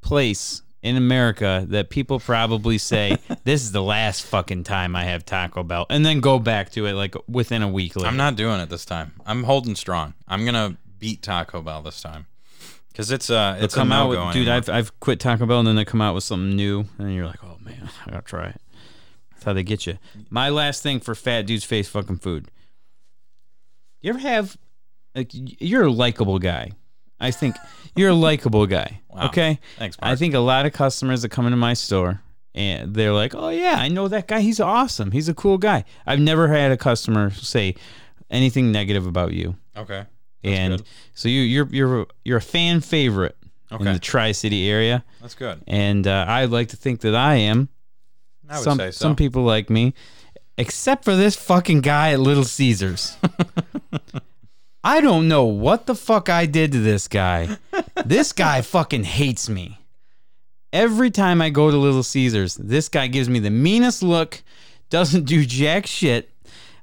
place 0.00 0.62
in 0.82 0.96
America 0.96 1.64
that 1.68 1.90
people 1.90 2.20
probably 2.20 2.78
say 2.78 3.18
this 3.44 3.62
is 3.62 3.72
the 3.72 3.82
last 3.82 4.24
fucking 4.24 4.64
time 4.64 4.94
I 4.94 5.04
have 5.04 5.24
Taco 5.24 5.62
Bell, 5.62 5.86
and 5.90 6.04
then 6.04 6.20
go 6.20 6.38
back 6.38 6.70
to 6.72 6.86
it 6.86 6.92
like 6.92 7.16
within 7.26 7.62
a 7.62 7.68
week 7.68 7.96
later. 7.96 8.08
I'm 8.08 8.16
not 8.16 8.36
doing 8.36 8.60
it 8.60 8.68
this 8.68 8.84
time. 8.84 9.12
I'm 9.26 9.44
holding 9.44 9.74
strong. 9.74 10.14
I'm 10.28 10.44
gonna 10.44 10.76
beat 10.98 11.22
Taco 11.22 11.62
Bell 11.62 11.82
this 11.82 12.00
time 12.00 12.26
because 12.92 13.10
it's 13.10 13.30
uh 13.30 13.58
it's 13.60 13.74
come 13.74 13.92
a 13.92 13.94
out 13.94 14.08
with, 14.10 14.32
dude. 14.34 14.48
I've 14.48 14.68
I've 14.68 15.00
quit 15.00 15.20
Taco 15.20 15.46
Bell, 15.46 15.58
and 15.58 15.68
then 15.68 15.76
they 15.76 15.84
come 15.86 16.02
out 16.02 16.14
with 16.14 16.24
something 16.24 16.54
new, 16.54 16.84
and 16.98 17.14
you're 17.14 17.26
like, 17.26 17.42
oh 17.42 17.56
man, 17.60 17.88
I 18.06 18.10
gotta 18.10 18.22
try 18.22 18.48
it. 18.48 18.60
That's 19.32 19.44
how 19.44 19.52
they 19.54 19.62
get 19.64 19.86
you. 19.86 19.98
My 20.28 20.50
last 20.50 20.82
thing 20.82 21.00
for 21.00 21.14
fat 21.14 21.46
dudes 21.46 21.64
face 21.64 21.88
fucking 21.88 22.18
food. 22.18 22.50
You 24.04 24.10
ever 24.10 24.18
have 24.18 24.54
like 25.14 25.30
you're 25.32 25.84
a 25.84 25.90
likable 25.90 26.38
guy. 26.38 26.72
I 27.18 27.30
think 27.30 27.56
you're 27.96 28.10
a 28.10 28.14
likable 28.14 28.66
guy. 28.66 29.00
Wow. 29.14 29.26
Okay. 29.26 29.60
Thanks, 29.78 29.96
I 30.02 30.16
think 30.16 30.34
a 30.34 30.40
lot 30.40 30.66
of 30.66 30.72
customers 30.72 31.22
that 31.22 31.28
come 31.28 31.46
into 31.46 31.56
my 31.56 31.74
store 31.74 32.20
and 32.52 32.96
they're 32.96 33.12
like, 33.12 33.32
"Oh 33.32 33.48
yeah, 33.48 33.76
I 33.78 33.86
know 33.86 34.08
that 34.08 34.26
guy. 34.26 34.40
He's 34.40 34.58
awesome. 34.58 35.12
He's 35.12 35.28
a 35.28 35.34
cool 35.34 35.56
guy." 35.56 35.84
I've 36.04 36.18
never 36.18 36.48
had 36.48 36.72
a 36.72 36.76
customer 36.76 37.30
say 37.30 37.76
anything 38.28 38.72
negative 38.72 39.06
about 39.06 39.32
you 39.32 39.54
okay. 39.76 40.06
and 40.42 40.78
good. 40.78 40.86
so 41.14 41.28
you 41.28 41.42
you're 41.42 41.68
you're 41.70 42.06
you're 42.24 42.38
a 42.38 42.42
fan 42.42 42.80
favorite 42.80 43.36
in 43.70 43.84
the 43.84 44.00
Tri 44.00 44.32
City 44.32 44.68
area, 44.68 45.04
That's 45.20 45.36
good. 45.36 45.62
and 45.68 46.08
uh, 46.08 46.24
I'd 46.26 46.50
like 46.50 46.70
to 46.70 46.76
think 46.76 47.02
that 47.02 47.14
I 47.14 47.36
am. 47.36 47.68
I 48.48 48.56
would 48.56 48.64
some 48.64 48.78
say 48.78 48.90
so. 48.90 49.04
some 49.04 49.14
people 49.14 49.44
like 49.44 49.70
me, 49.70 49.94
except 50.56 51.04
for 51.04 51.16
this 51.16 51.36
fucking 51.36 51.80
guy 51.80 52.12
at 52.12 52.20
Little 52.20 52.44
Caesars. 52.44 53.16
I 54.84 55.00
don't 55.00 55.28
know 55.28 55.44
what 55.44 55.86
the 55.86 55.94
fuck 55.94 56.28
I 56.28 56.46
did 56.46 56.72
to 56.72 56.80
this 56.80 57.08
guy. 57.08 57.56
this 58.04 58.32
guy 58.32 58.60
fucking 58.60 59.04
hates 59.04 59.48
me. 59.48 59.78
Every 60.72 61.10
time 61.10 61.40
I 61.40 61.50
go 61.50 61.70
to 61.70 61.76
Little 61.76 62.02
Caesars, 62.02 62.56
this 62.56 62.88
guy 62.88 63.06
gives 63.06 63.28
me 63.28 63.38
the 63.38 63.50
meanest 63.50 64.02
look, 64.02 64.42
doesn't 64.90 65.24
do 65.24 65.44
jack 65.46 65.86
shit. 65.86 66.30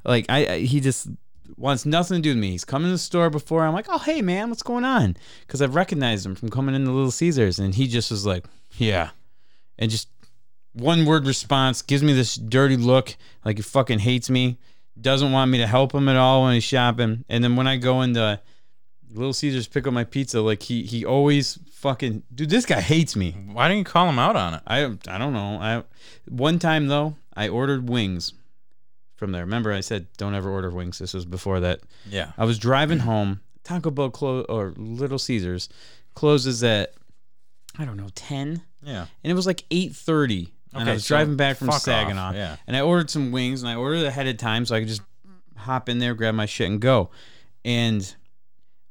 Like 0.03 0.25
I, 0.29 0.47
I 0.47 0.59
he 0.59 0.79
just 0.79 1.09
wants 1.57 1.85
nothing 1.85 2.17
to 2.17 2.21
do 2.21 2.29
with 2.29 2.37
me. 2.37 2.51
He's 2.51 2.65
come 2.65 2.85
in 2.85 2.91
the 2.91 2.97
store 2.97 3.29
before. 3.29 3.63
I'm 3.63 3.73
like, 3.73 3.87
oh 3.89 3.99
hey 3.99 4.21
man, 4.21 4.49
what's 4.49 4.63
going 4.63 4.85
on? 4.85 5.15
Because 5.41 5.61
I've 5.61 5.75
recognized 5.75 6.25
him 6.25 6.35
from 6.35 6.49
coming 6.49 6.73
into 6.73 6.91
Little 6.91 7.11
Caesars, 7.11 7.59
and 7.59 7.75
he 7.75 7.87
just 7.87 8.09
was 8.09 8.25
like, 8.25 8.45
yeah, 8.77 9.11
and 9.77 9.91
just 9.91 10.07
one 10.73 11.05
word 11.05 11.25
response, 11.25 11.81
gives 11.81 12.03
me 12.03 12.13
this 12.13 12.35
dirty 12.35 12.77
look, 12.77 13.15
like 13.43 13.57
he 13.57 13.63
fucking 13.63 13.99
hates 13.99 14.29
me, 14.29 14.57
doesn't 14.99 15.31
want 15.31 15.51
me 15.51 15.57
to 15.57 15.67
help 15.67 15.93
him 15.93 16.07
at 16.07 16.15
all 16.15 16.43
when 16.43 16.53
he's 16.53 16.63
shopping. 16.63 17.25
And 17.29 17.43
then 17.43 17.55
when 17.55 17.67
I 17.67 17.77
go 17.77 18.01
into 18.01 18.39
Little 19.13 19.33
Caesars 19.33 19.67
pick 19.67 19.87
up 19.87 19.93
my 19.93 20.03
pizza, 20.03 20.41
like 20.41 20.63
he 20.63 20.83
he 20.83 21.05
always 21.05 21.59
fucking 21.71 22.23
dude, 22.33 22.49
this 22.49 22.65
guy 22.65 22.79
hates 22.79 23.15
me. 23.15 23.31
Why 23.31 23.67
didn't 23.67 23.79
you 23.79 23.83
call 23.85 24.07
him 24.07 24.19
out 24.19 24.35
on 24.35 24.53
it? 24.55 24.61
I 24.65 24.83
I 25.07 25.17
don't 25.17 25.33
know. 25.33 25.57
I 25.59 25.83
one 26.29 26.59
time 26.59 26.87
though, 26.87 27.15
I 27.35 27.49
ordered 27.49 27.89
wings 27.89 28.33
from 29.15 29.31
there. 29.31 29.43
Remember 29.43 29.73
I 29.73 29.81
said 29.81 30.07
don't 30.17 30.35
ever 30.35 30.49
order 30.49 30.69
wings. 30.69 30.99
This 30.99 31.13
was 31.13 31.25
before 31.25 31.59
that. 31.59 31.81
Yeah. 32.09 32.31
I 32.37 32.45
was 32.45 32.57
driving 32.57 32.99
home. 32.99 33.41
Taco 33.63 33.91
Bell 33.91 34.09
close 34.09 34.45
or 34.47 34.73
Little 34.77 35.19
Caesars 35.19 35.69
closes 36.13 36.63
at 36.63 36.93
I 37.77 37.85
don't 37.85 37.97
know, 37.97 38.09
10. 38.15 38.61
Yeah. 38.83 39.05
And 39.23 39.31
it 39.31 39.35
was 39.35 39.45
like 39.45 39.65
8:30 39.69 40.49
and 40.73 40.89
I 40.89 40.93
was 40.93 41.05
so 41.05 41.15
driving 41.15 41.35
back 41.35 41.57
from 41.57 41.71
Saginaw. 41.71 42.29
off, 42.29 42.35
yeah. 42.35 42.55
And 42.67 42.75
I 42.75 42.81
ordered 42.81 43.09
some 43.09 43.31
wings 43.31 43.61
and 43.61 43.69
I 43.69 43.75
ordered 43.75 44.05
ahead 44.05 44.27
of 44.27 44.37
time 44.37 44.65
so 44.65 44.75
I 44.75 44.79
could 44.79 44.87
just 44.87 45.01
hop 45.57 45.89
in 45.89 45.99
there, 45.99 46.13
grab 46.13 46.35
my 46.35 46.45
shit, 46.45 46.69
and 46.69 46.79
go. 46.79 47.09
And 47.63 48.13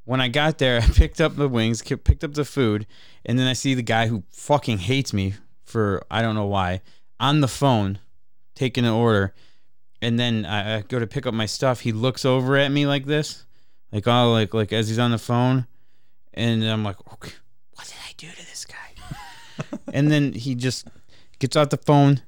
when 0.04 0.20
I 0.20 0.28
got 0.28 0.58
there, 0.58 0.78
I 0.82 0.86
picked 0.86 1.20
up 1.20 1.36
the 1.36 1.48
wings, 1.48 1.82
picked 1.82 2.24
up 2.24 2.34
the 2.34 2.44
food, 2.44 2.86
and 3.24 3.38
then 3.38 3.46
I 3.46 3.52
see 3.52 3.74
the 3.74 3.82
guy 3.82 4.08
who 4.08 4.22
fucking 4.30 4.78
hates 4.78 5.12
me 5.12 5.34
for 5.64 6.02
I 6.10 6.22
don't 6.22 6.34
know 6.34 6.46
why 6.46 6.80
on 7.20 7.40
the 7.40 7.48
phone 7.48 8.00
taking 8.54 8.84
an 8.84 8.92
order. 8.92 9.34
And 10.02 10.18
then 10.18 10.46
I, 10.46 10.80
go 10.80 10.98
to 10.98 11.06
pick 11.06 11.26
up 11.26 11.34
my 11.34 11.44
stuff. 11.46 11.80
He 11.80 11.92
looks 11.92 12.24
over 12.24 12.56
at 12.56 12.72
me 12.72 12.86
like 12.86 13.04
this, 13.04 13.44
like 13.92 14.08
all 14.08 14.32
like 14.32 14.54
like 14.54 14.72
as 14.72 14.88
he's 14.88 14.98
on 14.98 15.10
the 15.10 15.18
phone, 15.18 15.66
and 16.32 16.64
I'm 16.64 16.82
like, 16.82 16.96
okay, 17.12 17.32
what 17.74 17.86
did 17.86 17.96
I 18.08 18.12
do 18.16 18.28
to 18.28 18.36
this 18.36 18.64
guy? 18.64 19.78
and 19.92 20.10
then 20.10 20.32
he 20.32 20.54
just 20.54 20.88
gets 21.40 21.56
out 21.56 21.70
the 21.70 21.76
phone, 21.76 22.22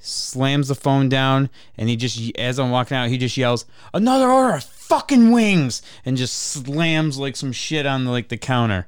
slams 0.00 0.68
the 0.68 0.76
phone 0.76 1.08
down, 1.08 1.50
and 1.76 1.88
he 1.88 1.96
just 1.96 2.20
as 2.38 2.58
I'm 2.60 2.70
walking 2.70 2.96
out, 2.96 3.08
he 3.08 3.18
just 3.18 3.36
yells, 3.36 3.64
"Another 3.92 4.30
order 4.30 4.54
of 4.56 4.64
fucking 4.64 5.32
wings 5.32 5.82
and 6.04 6.16
just 6.16 6.34
slams 6.34 7.18
like 7.18 7.36
some 7.36 7.52
shit 7.52 7.84
on 7.84 8.06
like 8.06 8.28
the 8.28 8.38
counter. 8.38 8.86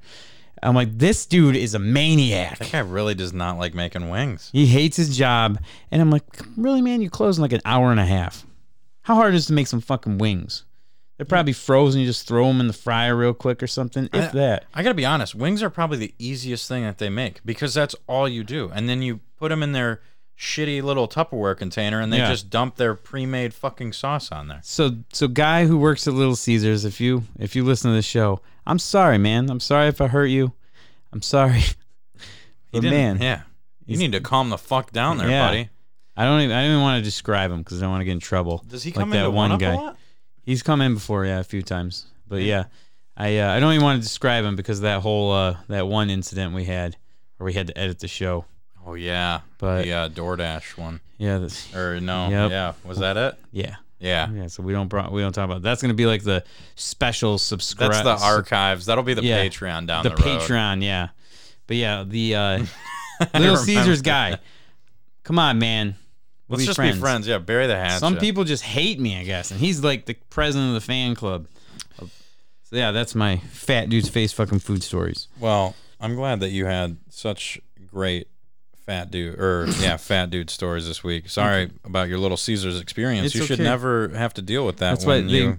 I'm 0.63 0.75
like, 0.75 0.99
this 0.99 1.25
dude 1.27 1.57
is 1.57 1.75
a 1.75 1.79
maniac. 1.79 2.59
That 2.59 2.73
guy 2.73 2.79
really 2.81 3.15
does 3.15 3.33
not 3.33 3.59
like 3.59 3.75
making 3.75 4.09
wings. 4.11 4.51
He 4.53 4.67
hates 4.67 4.97
his 4.97 5.17
job. 5.17 5.59
And 5.91 6.03
I'm 6.03 6.11
like, 6.11 6.25
really, 6.57 6.83
man? 6.83 7.01
You 7.01 7.09
close 7.09 7.39
in 7.39 7.43
like 7.43 7.53
an 7.53 7.63
hour 7.65 7.91
and 7.91 8.01
a 8.01 8.05
half. 8.05 8.47
How 9.03 9.15
hard 9.15 9.35
is 9.35 9.45
it 9.45 9.49
to 9.49 9.53
make 9.55 9.67
some 9.67 9.81
fucking 9.81 10.19
wings? 10.19 10.65
They're 11.21 11.27
probably 11.27 11.53
frozen. 11.53 12.01
You 12.01 12.07
just 12.07 12.27
throw 12.27 12.47
them 12.47 12.61
in 12.61 12.67
the 12.67 12.73
fryer 12.73 13.15
real 13.15 13.35
quick 13.35 13.63
or 13.63 13.67
something. 13.67 14.09
If 14.11 14.31
I- 14.31 14.39
that. 14.39 14.65
I 14.73 14.83
gotta 14.83 14.95
be 14.95 15.05
honest, 15.05 15.35
wings 15.35 15.63
are 15.63 15.69
probably 15.69 15.99
the 15.99 16.15
easiest 16.19 16.67
thing 16.67 16.83
that 16.85 16.97
they 16.97 17.11
make 17.11 17.45
because 17.45 17.75
that's 17.75 17.95
all 18.07 18.27
you 18.27 18.43
do. 18.43 18.71
And 18.75 18.89
then 18.89 19.03
you 19.03 19.21
put 19.39 19.51
them 19.51 19.63
in 19.63 19.73
their 19.73 20.01
shitty 20.39 20.83
little 20.83 21.07
Tupperware 21.07 21.55
container 21.59 22.01
and 22.01 22.11
they 22.11 22.17
Yeah. 22.17 22.31
just 22.31 22.49
dump 22.49 22.77
their 22.77 22.95
pre-made 22.95 23.53
fucking 23.53 23.93
sauce 23.93 24.33
on 24.33 24.49
there. 24.49 24.61
So, 24.65 24.97
so 25.13 25.29
guy 25.29 25.67
who 25.67 25.77
works 25.77 26.09
at 26.09 26.15
Little 26.15 26.37
Caesars, 26.37 26.87
if 26.87 27.03
you 27.03 27.25
if 27.39 27.55
you 27.55 27.65
listen 27.65 27.91
to 27.91 27.95
the 27.95 28.01
show, 28.01 28.41
I'm 28.67 28.79
sorry, 28.79 29.19
man. 29.19 29.51
I'm 29.51 29.61
sorry 29.61 29.89
if 29.89 30.01
I 30.01 30.07
hurt 30.07 30.29
you. 30.29 30.55
I'm 31.13 31.21
sorry. 31.21 31.61
He 31.61 32.79
But 32.79 32.81
didn't- 32.83 32.91
man, 32.99 33.21
yeah, 33.21 33.41
you 33.85 33.99
need 33.99 34.13
to 34.13 34.21
calm 34.21 34.49
the 34.49 34.57
fuck 34.57 34.93
down 34.93 35.19
there, 35.19 35.29
Yeah. 35.29 35.47
buddy. 35.49 35.69
I 36.17 36.25
don't 36.25 36.41
even 36.41 36.57
I 36.57 36.63
don't 36.63 36.71
even 36.71 36.83
want 36.83 36.99
to 37.01 37.05
describe 37.05 37.51
him 37.51 37.59
because 37.59 37.79
I 37.79 37.81
don't 37.83 37.91
want 37.91 38.01
to 38.01 38.05
get 38.07 38.13
in 38.13 38.21
trouble. 38.21 38.65
Does 38.67 38.85
he 38.85 38.91
Like 38.93 39.01
come 39.01 39.11
that 39.11 39.19
into 39.19 39.31
one 39.33 39.51
one 39.51 39.59
guy. 39.59 39.93
He's 40.43 40.63
come 40.63 40.81
in 40.81 40.95
before, 40.95 41.25
yeah, 41.27 41.39
a 41.41 41.45
few 41.45 41.63
times. 41.63 42.07
But 42.27 42.43
yeah, 42.43 42.65
I 43.17 43.39
uh, 43.39 43.51
I 43.53 43.61
don't 43.61 43.73
even 43.73 43.85
want 43.85 44.01
to 44.01 44.07
describe 44.07 44.45
him 44.45 44.57
because 44.57 44.79
of 44.79 44.83
that 44.83 45.01
whole 45.03 45.33
uh, 45.33 45.57
that 45.69 45.87
one 45.87 46.11
incident 46.11 46.55
we 46.55 46.65
had 46.65 46.97
where 47.37 47.45
we 47.47 47.53
had 47.53 47.67
to 47.69 47.79
edit 47.79 47.99
the 48.01 48.09
show. 48.09 48.45
Oh 48.87 48.95
yeah, 48.95 49.41
But- 49.59 49.83
the 49.83 49.93
uh, 49.93 50.09
DoorDash 50.09 50.77
one, 50.79 51.01
Yeah, 51.19 51.39
that's, 51.39 51.75
or 51.75 52.01
no? 52.01 52.29
Yep. 52.29 52.51
Yeah, 52.51 52.73
was 52.85 52.99
that 52.99 53.17
it? 53.19 53.35
yeah, 53.53 53.77
Yeah, 53.99 54.31
yeah. 54.31 54.47
So 54.47 54.63
we 54.63 54.73
don't 54.73 54.89
bro- 54.89 55.11
we 55.11 55.21
don't 55.21 55.33
talk 55.33 55.45
about 55.45 55.61
that's 55.63 55.83
gonna 55.83 55.93
be 55.95 56.07
like 56.07 56.23
the 56.25 56.43
special 56.77 57.37
subscribe. 57.39 57.93
that's 57.93 58.21
the 58.23 58.27
archives. 58.27 58.87
That'll 58.87 59.05
be 59.05 59.15
the 59.15 59.23
Yeah. 59.23 59.45
Patreon 59.45 59.87
down 59.87 60.03
the 60.05 60.11
the. 60.11 60.17
Patreon, 60.17 60.83
yeah. 60.83 61.09
But 61.67 61.77
yeah, 61.77 62.05
the 62.07 62.35
uh, 62.35 62.65
Little 63.35 63.57
Caesars 63.59 64.03
guy. 64.03 64.39
Come 65.25 65.39
on, 65.39 65.59
man. 65.59 65.95
We'll 66.51 66.57
Let's 66.57 66.65
be 66.65 66.67
just 66.67 66.77
friends. 66.77 66.97
be 66.97 67.01
friends. 67.01 67.29
Yeah, 67.29 67.39
bury 67.39 67.69
the 67.69 67.77
hatchet. 67.77 68.01
Some 68.01 68.17
people 68.17 68.43
just 68.43 68.65
hate 68.65 68.99
me, 68.99 69.17
I 69.17 69.23
guess, 69.23 69.53
and 69.53 69.61
he's 69.61 69.85
like 69.85 70.07
the 70.07 70.15
president 70.31 70.71
of 70.71 70.75
the 70.75 70.81
fan 70.81 71.15
club. 71.15 71.47
So 71.97 72.77
yeah, 72.77 72.91
that's 72.91 73.15
my 73.15 73.37
fat 73.37 73.89
dude's 73.89 74.09
face 74.09 74.33
fucking 74.33 74.59
food 74.59 74.83
stories. 74.83 75.29
Well, 75.39 75.77
I'm 76.01 76.17
glad 76.17 76.41
that 76.41 76.51
you 76.51 76.67
had 76.67 76.97
such 77.09 77.61
great 77.87 78.27
fat 78.85 79.13
dude 79.13 79.39
or 79.39 79.67
yeah, 79.81 79.97
fat 79.99 80.31
dude 80.31 80.51
stories 80.51 80.89
this 80.89 81.05
week. 81.05 81.29
Sorry 81.29 81.71
about 81.85 82.09
your 82.09 82.19
little 82.19 82.37
Caesars 82.37 82.81
experience. 82.81 83.27
It's 83.27 83.35
you 83.37 83.43
should 83.45 83.61
okay. 83.61 83.69
never 83.69 84.09
have 84.09 84.35
to 84.35 84.43
deal 84.43 84.67
with 84.67 84.79
that 84.79 84.91
That's 84.91 85.07
why 85.07 85.21
they, 85.21 85.29
you 85.29 85.59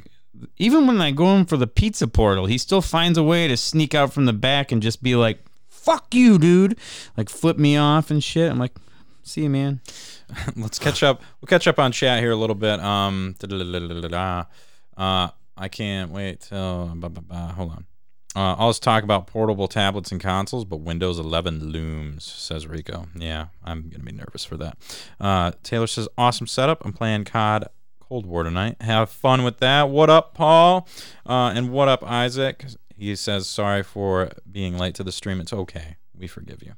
even 0.57 0.87
when 0.87 1.01
I 1.01 1.11
go 1.11 1.35
in 1.35 1.45
for 1.45 1.57
the 1.57 1.67
pizza 1.67 2.07
portal, 2.07 2.45
he 2.45 2.57
still 2.57 2.81
finds 2.81 3.17
a 3.17 3.23
way 3.23 3.47
to 3.47 3.57
sneak 3.57 3.93
out 3.95 4.13
from 4.13 4.25
the 4.25 4.33
back 4.33 4.71
and 4.71 4.81
just 4.81 5.03
be 5.03 5.15
like, 5.15 5.39
"Fuck 5.67 6.13
you, 6.13 6.37
dude!" 6.37 6.77
Like 7.17 7.29
flip 7.29 7.57
me 7.57 7.77
off 7.77 8.11
and 8.11 8.23
shit. 8.23 8.51
I'm 8.51 8.59
like, 8.59 8.75
"See 9.23 9.43
you, 9.43 9.49
man." 9.49 9.81
let's 10.55 10.79
catch 10.79 11.03
up. 11.03 11.21
We'll 11.39 11.47
catch 11.47 11.67
up 11.67 11.79
on 11.79 11.91
chat 11.91 12.19
here 12.19 12.31
a 12.31 12.35
little 12.35 12.55
bit. 12.55 12.79
Um, 12.79 13.35
uh, 14.97 15.29
I 15.57 15.67
can't 15.69 16.11
wait 16.11 16.41
till. 16.41 16.91
Blah, 16.95 17.09
blah, 17.09 17.21
blah. 17.21 17.51
Hold 17.53 17.71
on. 17.71 17.85
Uh, 18.33 18.55
I'll 18.57 18.69
just 18.69 18.81
talk 18.81 19.03
about 19.03 19.27
portable 19.27 19.67
tablets 19.67 20.11
and 20.11 20.21
consoles, 20.21 20.63
but 20.63 20.77
Windows 20.77 21.19
11 21.19 21.65
looms, 21.71 22.23
says 22.23 22.65
Rico. 22.65 23.07
Yeah, 23.13 23.47
I'm 23.61 23.89
gonna 23.89 24.05
be 24.05 24.13
nervous 24.13 24.45
for 24.45 24.55
that. 24.57 24.77
Uh, 25.19 25.51
Taylor 25.63 25.87
says, 25.87 26.07
"Awesome 26.17 26.47
setup. 26.47 26.85
I'm 26.85 26.93
playing 26.93 27.25
COD 27.25 27.67
Cold 28.11 28.25
War 28.25 28.43
tonight. 28.43 28.75
Have 28.81 29.09
fun 29.09 29.45
with 29.45 29.59
that. 29.59 29.87
What 29.87 30.09
up, 30.09 30.33
Paul? 30.33 30.85
Uh, 31.25 31.53
and 31.55 31.71
what 31.71 31.87
up, 31.87 32.03
Isaac? 32.03 32.65
He 32.97 33.15
says, 33.15 33.47
sorry 33.47 33.83
for 33.83 34.31
being 34.51 34.77
late 34.77 34.95
to 34.95 35.03
the 35.05 35.13
stream. 35.13 35.39
It's 35.39 35.53
okay. 35.53 35.95
We 36.13 36.27
forgive 36.27 36.61
you. 36.61 36.73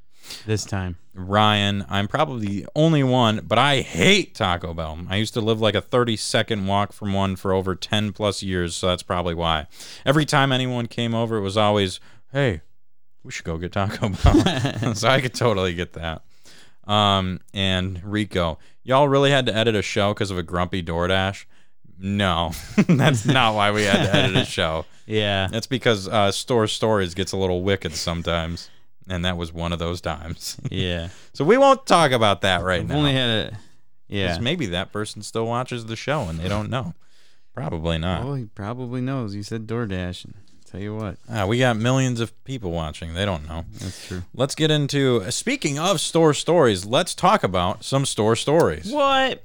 This 0.46 0.64
time, 0.64 0.96
Ryan, 1.14 1.84
I'm 1.88 2.08
probably 2.08 2.46
the 2.46 2.66
only 2.74 3.02
one, 3.02 3.40
but 3.46 3.58
I 3.58 3.80
hate 3.80 4.34
Taco 4.34 4.74
Bell. 4.74 4.98
I 5.08 5.16
used 5.16 5.34
to 5.34 5.40
live 5.40 5.60
like 5.60 5.74
a 5.74 5.80
30 5.80 6.16
second 6.16 6.66
walk 6.66 6.92
from 6.92 7.12
one 7.12 7.36
for 7.36 7.52
over 7.52 7.74
10 7.74 8.12
plus 8.12 8.42
years, 8.42 8.74
so 8.74 8.88
that's 8.88 9.02
probably 9.02 9.34
why. 9.34 9.66
Every 10.04 10.24
time 10.24 10.52
anyone 10.52 10.86
came 10.86 11.14
over, 11.14 11.36
it 11.36 11.42
was 11.42 11.56
always, 11.56 12.00
hey, 12.32 12.62
we 13.22 13.30
should 13.30 13.44
go 13.44 13.58
get 13.58 13.72
Taco 13.72 14.08
Bell. 14.10 14.94
so 14.94 15.08
I 15.08 15.20
could 15.20 15.34
totally 15.34 15.74
get 15.74 15.92
that. 15.94 16.22
Um, 16.86 17.40
and 17.52 18.02
Rico, 18.04 18.58
y'all 18.82 19.08
really 19.08 19.30
had 19.30 19.46
to 19.46 19.54
edit 19.56 19.74
a 19.74 19.82
show 19.82 20.12
because 20.12 20.30
of 20.30 20.38
a 20.38 20.42
grumpy 20.42 20.82
DoorDash? 20.82 21.46
No, 21.98 22.52
that's 22.88 23.24
not 23.24 23.54
why 23.54 23.70
we 23.70 23.84
had 23.84 24.04
to 24.04 24.14
edit 24.14 24.36
a 24.36 24.44
show. 24.44 24.84
yeah, 25.06 25.48
That's 25.50 25.66
because 25.66 26.08
uh, 26.08 26.32
Store 26.32 26.66
Stories 26.66 27.14
gets 27.14 27.32
a 27.32 27.36
little 27.36 27.62
wicked 27.62 27.94
sometimes. 27.94 28.68
And 29.08 29.24
that 29.24 29.36
was 29.36 29.52
one 29.52 29.72
of 29.72 29.78
those 29.78 30.00
times. 30.00 30.56
yeah. 30.70 31.08
So 31.34 31.44
we 31.44 31.58
won't 31.58 31.84
talk 31.86 32.10
about 32.12 32.40
that 32.40 32.62
right 32.62 32.80
I've 32.80 32.88
now. 32.88 32.96
only 32.96 33.12
had 33.12 33.28
a, 33.28 33.58
yeah. 34.08 34.38
Maybe 34.38 34.66
that 34.66 34.92
person 34.92 35.22
still 35.22 35.46
watches 35.46 35.86
the 35.86 35.96
show 35.96 36.22
and 36.22 36.38
they 36.38 36.48
don't 36.48 36.70
know. 36.70 36.94
Probably 37.54 37.98
not. 37.98 38.24
Well, 38.24 38.34
he 38.34 38.46
probably 38.46 39.00
knows. 39.00 39.34
You 39.34 39.42
said 39.42 39.66
DoorDash. 39.66 40.24
And 40.24 40.34
tell 40.66 40.80
you 40.80 40.96
what, 40.96 41.18
Ah, 41.30 41.46
we 41.46 41.58
got 41.58 41.76
millions 41.76 42.18
of 42.18 42.32
people 42.44 42.72
watching. 42.72 43.14
They 43.14 43.24
don't 43.24 43.46
know. 43.46 43.64
that's 43.78 44.08
true. 44.08 44.22
Let's 44.34 44.54
get 44.54 44.70
into 44.70 45.22
uh, 45.24 45.30
speaking 45.30 45.78
of 45.78 46.00
store 46.00 46.34
stories. 46.34 46.84
Let's 46.84 47.14
talk 47.14 47.44
about 47.44 47.84
some 47.84 48.04
store 48.06 48.34
stories. 48.36 48.90
What? 48.90 49.42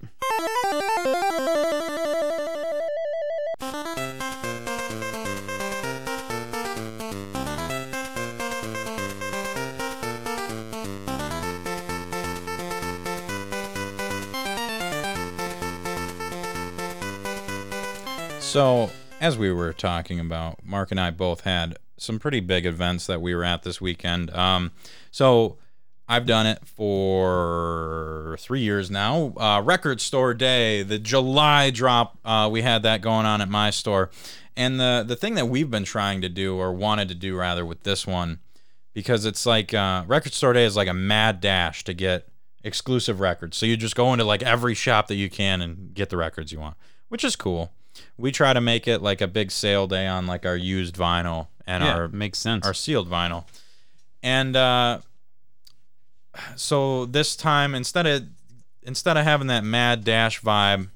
So, 18.50 18.90
as 19.22 19.38
we 19.38 19.54
were 19.54 19.74
talking 19.74 20.20
about, 20.20 20.66
Mark 20.66 20.90
and 20.90 21.00
I 21.00 21.12
both 21.12 21.42
had 21.42 21.78
some 21.98 22.18
pretty 22.18 22.40
big 22.40 22.66
events 22.66 23.06
that 23.06 23.22
we 23.22 23.36
were 23.36 23.44
at 23.44 23.62
this 23.62 23.80
weekend. 23.80 24.32
Um, 24.32 24.72
so, 25.12 25.60
I've 26.08 26.26
done 26.26 26.48
it 26.48 26.66
for 26.66 28.38
three 28.40 28.62
years 28.62 28.90
now. 28.90 29.34
Uh, 29.38 29.62
Record 29.64 30.02
Store 30.02 30.34
Day, 30.34 30.82
the 30.82 30.98
July 30.98 31.70
drop, 31.70 32.18
uh, 32.26 32.50
we 32.52 32.64
had 32.64 32.82
that 32.82 33.02
going 33.02 33.28
on 33.28 33.40
at 33.40 33.50
my 33.50 33.70
store. 33.70 34.10
And 34.58 34.80
the, 34.80 35.06
the 35.08 35.16
thing 35.16 35.36
that 35.36 35.48
we've 35.48 35.70
been 35.70 35.84
trying 35.84 36.22
to 36.22 36.30
do, 36.30 36.58
or 36.58 36.74
wanted 36.74 37.08
to 37.10 37.16
do 37.16 37.38
rather, 37.38 37.64
with 37.64 37.84
this 37.84 38.08
one, 38.08 38.40
because 38.96 39.26
it's 39.26 39.46
like 39.46 39.76
uh, 39.76 40.06
Record 40.08 40.34
Store 40.34 40.54
Day 40.54 40.66
is 40.66 40.76
like 40.76 40.88
a 40.88 40.94
mad 40.96 41.40
dash 41.40 41.84
to 41.84 41.94
get 41.94 42.28
exclusive 42.64 43.20
records. 43.20 43.58
So 43.58 43.68
you 43.68 43.78
just 43.78 43.96
go 43.96 44.12
into 44.12 44.26
like 44.26 44.42
every 44.42 44.74
shop 44.74 45.08
that 45.10 45.16
you 45.18 45.30
can 45.30 45.62
and 45.62 45.94
get 45.94 46.10
the 46.10 46.18
records 46.18 46.52
you 46.52 46.60
want, 46.60 46.78
which 47.10 47.24
is 47.24 47.36
cool. 47.36 47.74
We 48.18 48.32
try 48.32 48.54
to 48.54 48.62
make 48.62 48.88
it 48.88 49.02
like 49.02 49.22
a 49.22 49.28
big 49.28 49.52
sale 49.52 49.88
day 49.88 50.08
on 50.08 50.28
like 50.28 50.46
our 50.46 50.58
used 50.58 50.96
vinyl 50.96 51.48
and 51.66 51.84
Yeah, 51.84 51.96
our 51.96 52.08
makes 52.08 52.40
sense. 52.40 52.66
our 52.66 52.74
sealed 52.74 53.10
vinyl. 53.10 53.46
And 54.24 54.56
uh, 54.56 55.00
so 56.56 57.06
this 57.06 57.36
time 57.36 57.76
instead 57.76 58.06
of 58.08 58.24
instead 58.84 59.18
of 59.18 59.24
having 59.24 59.48
that 59.48 59.64
mad 59.64 60.04
dash 60.04 60.42
vibe, 60.42 60.90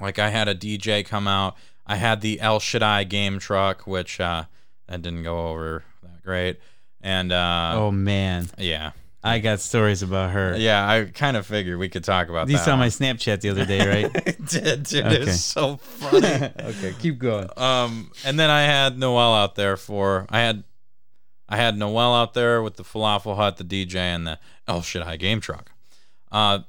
like 0.00 0.18
I 0.18 0.30
had 0.30 0.48
a 0.48 0.54
DJ 0.54 1.04
come 1.04 1.26
out. 1.28 1.56
I 1.86 1.96
had 1.96 2.20
the 2.20 2.40
El 2.40 2.60
Shaddai 2.60 3.04
game 3.04 3.38
truck, 3.38 3.86
which 3.86 4.20
uh, 4.20 4.44
that 4.86 5.02
didn't 5.02 5.24
go 5.24 5.48
over 5.48 5.84
that 6.02 6.22
great. 6.22 6.60
And 7.00 7.32
uh, 7.32 7.72
oh 7.76 7.90
man, 7.90 8.48
yeah, 8.58 8.92
I 9.22 9.38
got 9.38 9.60
stories 9.60 10.02
about 10.02 10.30
her. 10.30 10.56
yeah, 10.56 10.88
I 10.88 11.04
kind 11.04 11.36
of 11.36 11.46
figured 11.46 11.78
we 11.78 11.88
could 11.88 12.04
talk 12.04 12.28
about 12.28 12.46
These 12.46 12.58
that. 12.58 12.64
saw 12.64 12.76
my. 12.76 12.86
Snapchat 12.86 13.40
the 13.40 13.50
other 13.50 13.66
day, 13.66 13.86
right? 13.86 14.10
I 14.26 14.30
did, 14.42 14.84
dude. 14.84 15.04
Okay. 15.04 15.16
It's 15.22 15.40
so 15.40 15.76
funny. 15.76 16.26
okay, 16.60 16.94
keep 16.98 17.18
going. 17.18 17.48
Um, 17.56 18.10
and 18.24 18.38
then 18.38 18.48
I 18.50 18.62
had 18.62 18.98
Noel 18.98 19.34
out 19.34 19.56
there 19.56 19.76
for 19.76 20.26
I 20.30 20.40
had 20.40 20.64
I 21.48 21.56
had 21.56 21.76
Noel 21.76 22.14
out 22.14 22.34
there 22.34 22.62
with 22.62 22.76
the 22.76 22.84
falafel 22.84 23.36
hut, 23.36 23.58
the 23.58 23.64
DJ, 23.64 23.96
and 23.96 24.26
the 24.26 24.38
El 24.66 24.82
Shaddai 24.82 25.16
game 25.16 25.40
truck. 25.40 25.70
Uh, 26.32 26.60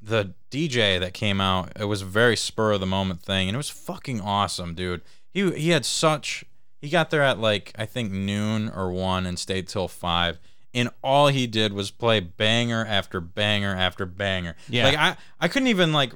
the 0.00 0.34
DJ 0.50 1.00
that 1.00 1.14
came 1.14 1.40
out, 1.40 1.72
it 1.78 1.84
was 1.84 2.02
a 2.02 2.06
very 2.06 2.36
spur 2.36 2.72
of 2.72 2.80
the 2.80 2.86
moment 2.86 3.22
thing, 3.22 3.48
and 3.48 3.54
it 3.54 3.58
was 3.58 3.70
fucking 3.70 4.20
awesome, 4.20 4.74
dude. 4.74 5.02
He 5.30 5.50
he 5.52 5.70
had 5.70 5.84
such 5.84 6.44
he 6.80 6.88
got 6.90 7.10
there 7.10 7.22
at 7.22 7.38
like 7.38 7.72
I 7.78 7.86
think 7.86 8.12
noon 8.12 8.68
or 8.68 8.90
one 8.90 9.26
and 9.26 9.38
stayed 9.38 9.68
till 9.68 9.88
five. 9.88 10.38
And 10.74 10.88
all 11.02 11.28
he 11.28 11.46
did 11.46 11.72
was 11.72 11.90
play 11.90 12.20
banger 12.20 12.84
after 12.86 13.20
banger 13.20 13.74
after 13.76 14.06
banger. 14.06 14.56
Yeah. 14.68 14.84
Like 14.86 14.96
I, 14.96 15.16
I 15.40 15.48
couldn't 15.48 15.68
even 15.68 15.92
like 15.92 16.12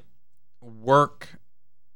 work 0.61 1.29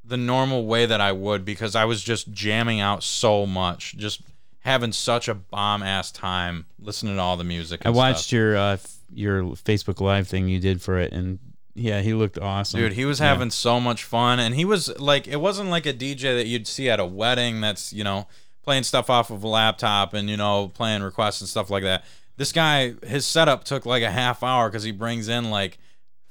the 0.04 0.18
normal 0.18 0.66
way 0.66 0.86
that 0.86 1.02
I 1.02 1.12
would 1.12 1.46
because 1.46 1.76
I 1.76 1.86
was 1.86 2.04
just 2.04 2.32
jamming 2.32 2.80
out 2.80 3.04
so 3.04 3.46
much, 3.46 3.96
just 3.98 4.22
having 4.60 4.92
such 4.92 5.28
a 5.28 5.34
bomb 5.34 5.82
ass 5.84 6.12
time 6.12 6.66
listening 6.80 7.16
to 7.16 7.22
all 7.22 7.38
the 7.38 7.44
music. 7.44 7.82
I 7.86 7.90
watched 7.90 8.26
stuff. 8.26 8.32
your 8.34 8.58
uh, 8.58 8.74
f- 8.74 8.98
your 9.14 9.44
Facebook 9.44 10.00
Live 10.00 10.28
thing 10.28 10.48
you 10.48 10.60
did 10.60 10.82
for 10.82 10.98
it, 11.00 11.12
and 11.14 11.40
Yeah, 11.74 12.02
he 12.02 12.14
looked 12.14 12.38
awesome. 12.38 12.80
Dude, 12.80 12.94
he 12.94 13.06
was 13.06 13.20
Yeah. 13.20 13.28
having 13.30 13.50
so 13.50 13.80
much 13.80 14.04
fun, 14.04 14.40
and 14.40 14.54
he 14.56 14.66
was 14.66 14.98
like, 15.00 15.28
it 15.28 15.38
wasn't 15.42 15.70
like 15.70 15.86
a 15.86 15.94
DJ 15.94 16.36
that 16.36 16.48
you'd 16.48 16.68
see 16.68 16.90
at 16.90 17.00
a 17.00 17.06
wedding 17.06 17.62
that's 17.62 17.92
you 17.94 18.04
know 18.04 18.28
playing 18.64 18.84
stuff 18.84 19.10
off 19.10 19.32
of 19.32 19.44
a 19.44 19.48
laptop 19.48 20.14
and 20.14 20.30
you 20.30 20.38
know 20.38 20.68
playing 20.74 21.02
requests 21.02 21.42
and 21.42 21.50
stuff 21.50 21.70
like 21.70 21.84
that. 21.84 22.04
This 22.42 22.52
guy, 22.52 22.96
his 23.06 23.28
setup 23.28 23.66
took 23.66 23.86
like 23.86 24.02
a 24.02 24.10
half 24.10 24.42
hour 24.42 24.68
because 24.68 24.82
he 24.82 24.92
brings 24.92 25.28
in 25.28 25.52
like 25.52 25.78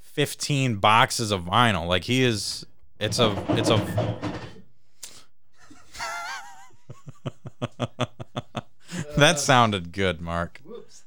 fifteen 0.01 0.75
boxes 0.79 1.31
of 1.31 1.43
vinyl. 1.43 1.87
Like 1.87 2.03
he 2.03 2.25
is, 2.25 2.67
it's 2.99 3.21
a, 3.21 3.33
it's 3.51 3.71
a. 3.71 3.77
that 9.17 9.39
sounded 9.39 9.93
good, 9.93 10.21
Mark. 10.21 10.61
Whoops. 10.65 11.05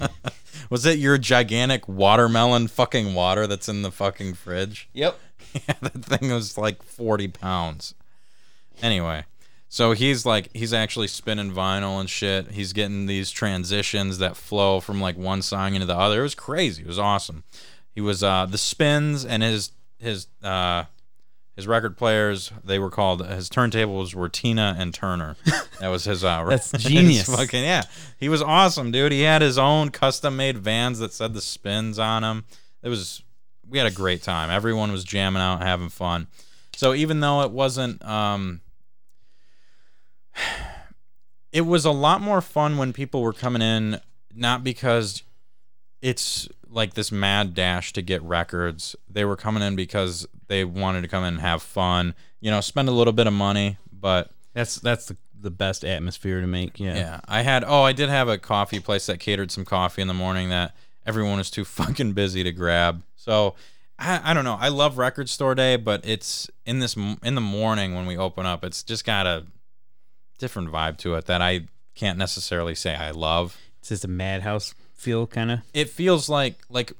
Was 0.70 0.86
it 0.86 0.98
your 0.98 1.18
gigantic 1.18 1.86
watermelon 1.86 2.68
fucking 2.68 3.12
water 3.12 3.46
that's 3.46 3.68
in 3.68 3.82
the 3.82 3.92
fucking 3.92 4.32
fridge? 4.32 4.88
Yep. 4.94 5.18
Yeah, 5.68 5.74
that 5.82 6.02
thing 6.02 6.30
was 6.30 6.56
like 6.56 6.82
40 6.82 7.28
pounds. 7.28 7.94
Anyway, 8.80 9.26
so 9.72 9.92
he's 9.92 10.26
like, 10.26 10.50
he's 10.52 10.74
actually 10.74 11.08
spinning 11.08 11.50
vinyl 11.50 11.98
and 11.98 12.10
shit. 12.10 12.50
He's 12.50 12.74
getting 12.74 13.06
these 13.06 13.30
transitions 13.30 14.18
that 14.18 14.36
flow 14.36 14.80
from 14.80 15.00
like 15.00 15.16
one 15.16 15.40
song 15.40 15.72
into 15.72 15.86
the 15.86 15.96
other. 15.96 16.20
It 16.20 16.24
was 16.24 16.34
crazy. 16.34 16.82
It 16.82 16.86
was 16.88 16.98
awesome. 16.98 17.42
He 17.94 18.02
was, 18.02 18.22
uh, 18.22 18.44
the 18.44 18.58
spins 18.58 19.24
and 19.24 19.42
his, 19.42 19.72
his, 19.98 20.26
uh, 20.42 20.84
his 21.56 21.66
record 21.66 21.96
players, 21.96 22.52
they 22.62 22.78
were 22.78 22.90
called, 22.90 23.26
his 23.26 23.48
turntables 23.48 24.14
were 24.14 24.28
Tina 24.28 24.76
and 24.78 24.92
Turner. 24.92 25.36
That 25.80 25.88
was 25.88 26.04
his, 26.04 26.22
uh, 26.22 26.44
That's 26.44 26.70
genius. 26.78 27.34
fucking, 27.34 27.64
yeah. 27.64 27.84
He 28.20 28.28
was 28.28 28.42
awesome, 28.42 28.90
dude. 28.92 29.10
He 29.10 29.22
had 29.22 29.40
his 29.40 29.56
own 29.56 29.88
custom 29.88 30.36
made 30.36 30.58
vans 30.58 30.98
that 30.98 31.14
said 31.14 31.32
the 31.32 31.40
spins 31.40 31.98
on 31.98 32.20
them. 32.22 32.44
It 32.82 32.90
was, 32.90 33.22
we 33.66 33.78
had 33.78 33.86
a 33.86 33.90
great 33.90 34.22
time. 34.22 34.50
Everyone 34.50 34.92
was 34.92 35.02
jamming 35.02 35.40
out, 35.40 35.62
having 35.62 35.88
fun. 35.88 36.26
So 36.76 36.92
even 36.92 37.20
though 37.20 37.40
it 37.40 37.50
wasn't, 37.50 38.04
um, 38.04 38.60
it 41.52 41.62
was 41.62 41.84
a 41.84 41.90
lot 41.90 42.20
more 42.20 42.40
fun 42.40 42.76
when 42.78 42.92
people 42.92 43.22
were 43.22 43.32
coming 43.32 43.62
in, 43.62 44.00
not 44.34 44.64
because 44.64 45.22
it's 46.00 46.48
like 46.68 46.94
this 46.94 47.12
mad 47.12 47.54
dash 47.54 47.92
to 47.92 48.02
get 48.02 48.22
records. 48.22 48.96
They 49.08 49.24
were 49.24 49.36
coming 49.36 49.62
in 49.62 49.76
because 49.76 50.26
they 50.48 50.64
wanted 50.64 51.02
to 51.02 51.08
come 51.08 51.24
in 51.24 51.34
and 51.34 51.40
have 51.42 51.62
fun, 51.62 52.14
you 52.40 52.50
know, 52.50 52.60
spend 52.60 52.88
a 52.88 52.92
little 52.92 53.12
bit 53.12 53.26
of 53.26 53.32
money, 53.32 53.78
but 53.92 54.30
That's 54.54 54.76
that's 54.76 55.06
the, 55.06 55.16
the 55.38 55.50
best 55.50 55.84
atmosphere 55.84 56.40
to 56.40 56.46
make. 56.46 56.80
Yeah. 56.80 56.94
yeah, 56.94 57.20
I 57.26 57.42
had. 57.42 57.64
Oh, 57.64 57.82
I 57.82 57.92
did 57.92 58.08
have 58.08 58.28
a 58.28 58.38
coffee 58.38 58.80
place 58.80 59.06
that 59.06 59.20
catered 59.20 59.50
some 59.50 59.64
coffee 59.64 60.02
in 60.02 60.08
the 60.08 60.14
morning 60.14 60.48
that 60.48 60.74
everyone 61.06 61.38
was 61.38 61.50
too 61.50 61.64
fucking 61.78 62.12
busy 62.12 62.42
to 62.42 62.52
grab. 62.52 63.02
So 63.16 63.54
I, 63.98 64.30
I 64.30 64.34
don't 64.34 64.44
know. 64.44 64.58
I 64.58 64.68
love 64.68 64.98
record 64.98 65.28
store 65.28 65.54
day, 65.54 65.76
but 65.76 66.04
it's 66.04 66.50
in 66.66 66.80
this 66.80 66.96
in 66.96 67.34
the 67.34 67.40
morning 67.40 67.94
when 67.94 68.06
we 68.06 68.16
open 68.16 68.46
up. 68.46 68.64
It's 68.64 68.82
just 68.82 69.04
got 69.04 69.26
a 69.26 69.44
different 70.42 70.70
vibe 70.70 70.98
to 70.98 71.14
it 71.14 71.24
that 71.26 71.40
I 71.40 71.68
can't 71.94 72.18
necessarily 72.18 72.74
say 72.74 72.94
I 72.94 73.12
love. 73.12 73.56
It's 73.80 73.88
just 73.88 74.04
a 74.04 74.08
madhouse 74.08 74.74
feel, 74.94 75.26
kind 75.26 75.50
of. 75.52 75.60
It 75.72 75.88
feels 75.88 76.28
like 76.28 76.56
like 76.68 76.92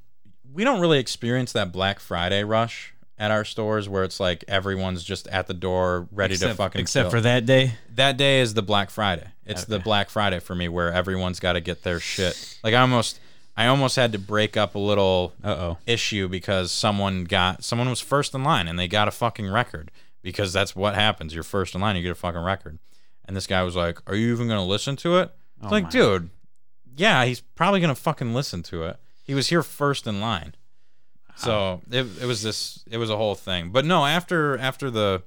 we 0.54 0.64
don't 0.64 0.80
really 0.80 0.98
experience 0.98 1.52
that 1.52 1.72
Black 1.72 2.00
Friday 2.00 2.44
rush 2.44 2.94
at 3.18 3.30
our 3.30 3.44
stores 3.44 3.88
where 3.88 4.04
it's 4.04 4.18
like 4.20 4.44
everyone's 4.48 5.02
just 5.04 5.26
at 5.28 5.46
the 5.46 5.54
door 5.54 6.08
ready 6.12 6.34
to 6.36 6.44
Except, 6.44 6.56
fucking 6.56 6.80
except 6.80 7.04
kill. 7.04 7.10
for 7.10 7.20
that 7.20 7.44
day. 7.46 7.74
that 7.94 8.16
day 8.16 8.40
is 8.40 8.54
the 8.54 8.62
Black 8.62 8.90
Friday. 8.90 9.26
It's 9.44 9.64
the 9.64 9.78
Black 9.78 10.08
Friday 10.08 10.38
for 10.40 10.54
me 10.54 10.68
where 10.68 10.92
everyone's 10.92 11.40
got 11.40 11.52
to 11.54 11.60
get 11.60 11.82
their 11.82 12.00
shit. 12.00 12.58
Like 12.64 12.74
I 12.74 12.80
almost 12.80 13.20
I 13.56 13.66
almost 13.66 13.96
had 13.96 14.12
to 14.12 14.18
break 14.18 14.56
up 14.56 14.74
a 14.74 14.78
little 14.78 15.32
Uh 15.44 15.48
oh. 15.50 15.78
issue 15.86 16.28
because 16.28 16.70
someone 16.72 17.24
got 17.24 17.64
someone 17.64 17.88
was 17.90 18.00
first 18.00 18.34
in 18.34 18.42
line 18.44 18.66
and 18.68 18.78
they 18.78 18.88
got 18.88 19.08
a 19.08 19.10
fucking 19.10 19.48
record 19.50 19.90
because 20.22 20.52
that's 20.52 20.74
what 20.76 20.94
happens. 20.94 21.34
You're 21.34 21.42
first 21.44 21.74
in 21.74 21.80
line, 21.80 21.96
you 21.96 22.02
get 22.02 22.12
a 22.12 22.14
fucking 22.16 22.40
record. 22.42 22.78
And 23.24 23.36
this 23.36 23.46
guy 23.46 23.62
was 23.62 23.76
like, 23.76 23.98
"Are 24.06 24.14
you 24.14 24.32
even 24.32 24.48
going 24.48 24.58
to 24.58 24.64
listen 24.64 24.96
to 24.96 25.18
it?" 25.18 25.30
It's 25.58 25.66
Oh 25.66 25.70
like, 25.70 25.84
my. 25.84 25.90
"Dude, 25.90 26.30
yeah, 26.96 27.24
he's 27.24 27.40
probably 27.40 27.80
going 27.80 27.94
to 27.94 28.00
fucking 28.00 28.34
listen 28.34 28.62
to 28.64 28.84
it. 28.84 28.96
He 29.24 29.34
was 29.34 29.48
here 29.48 29.62
first 29.62 30.06
in 30.06 30.20
line." 30.20 30.54
So, 31.36 31.80
it, 31.90 32.06
it 32.20 32.26
was 32.26 32.42
this 32.42 32.84
it 32.90 32.98
was 32.98 33.10
a 33.10 33.16
whole 33.16 33.34
thing. 33.34 33.70
But 33.70 33.84
no, 33.84 34.04
after 34.04 34.58
after 34.58 34.90
the 34.90 35.22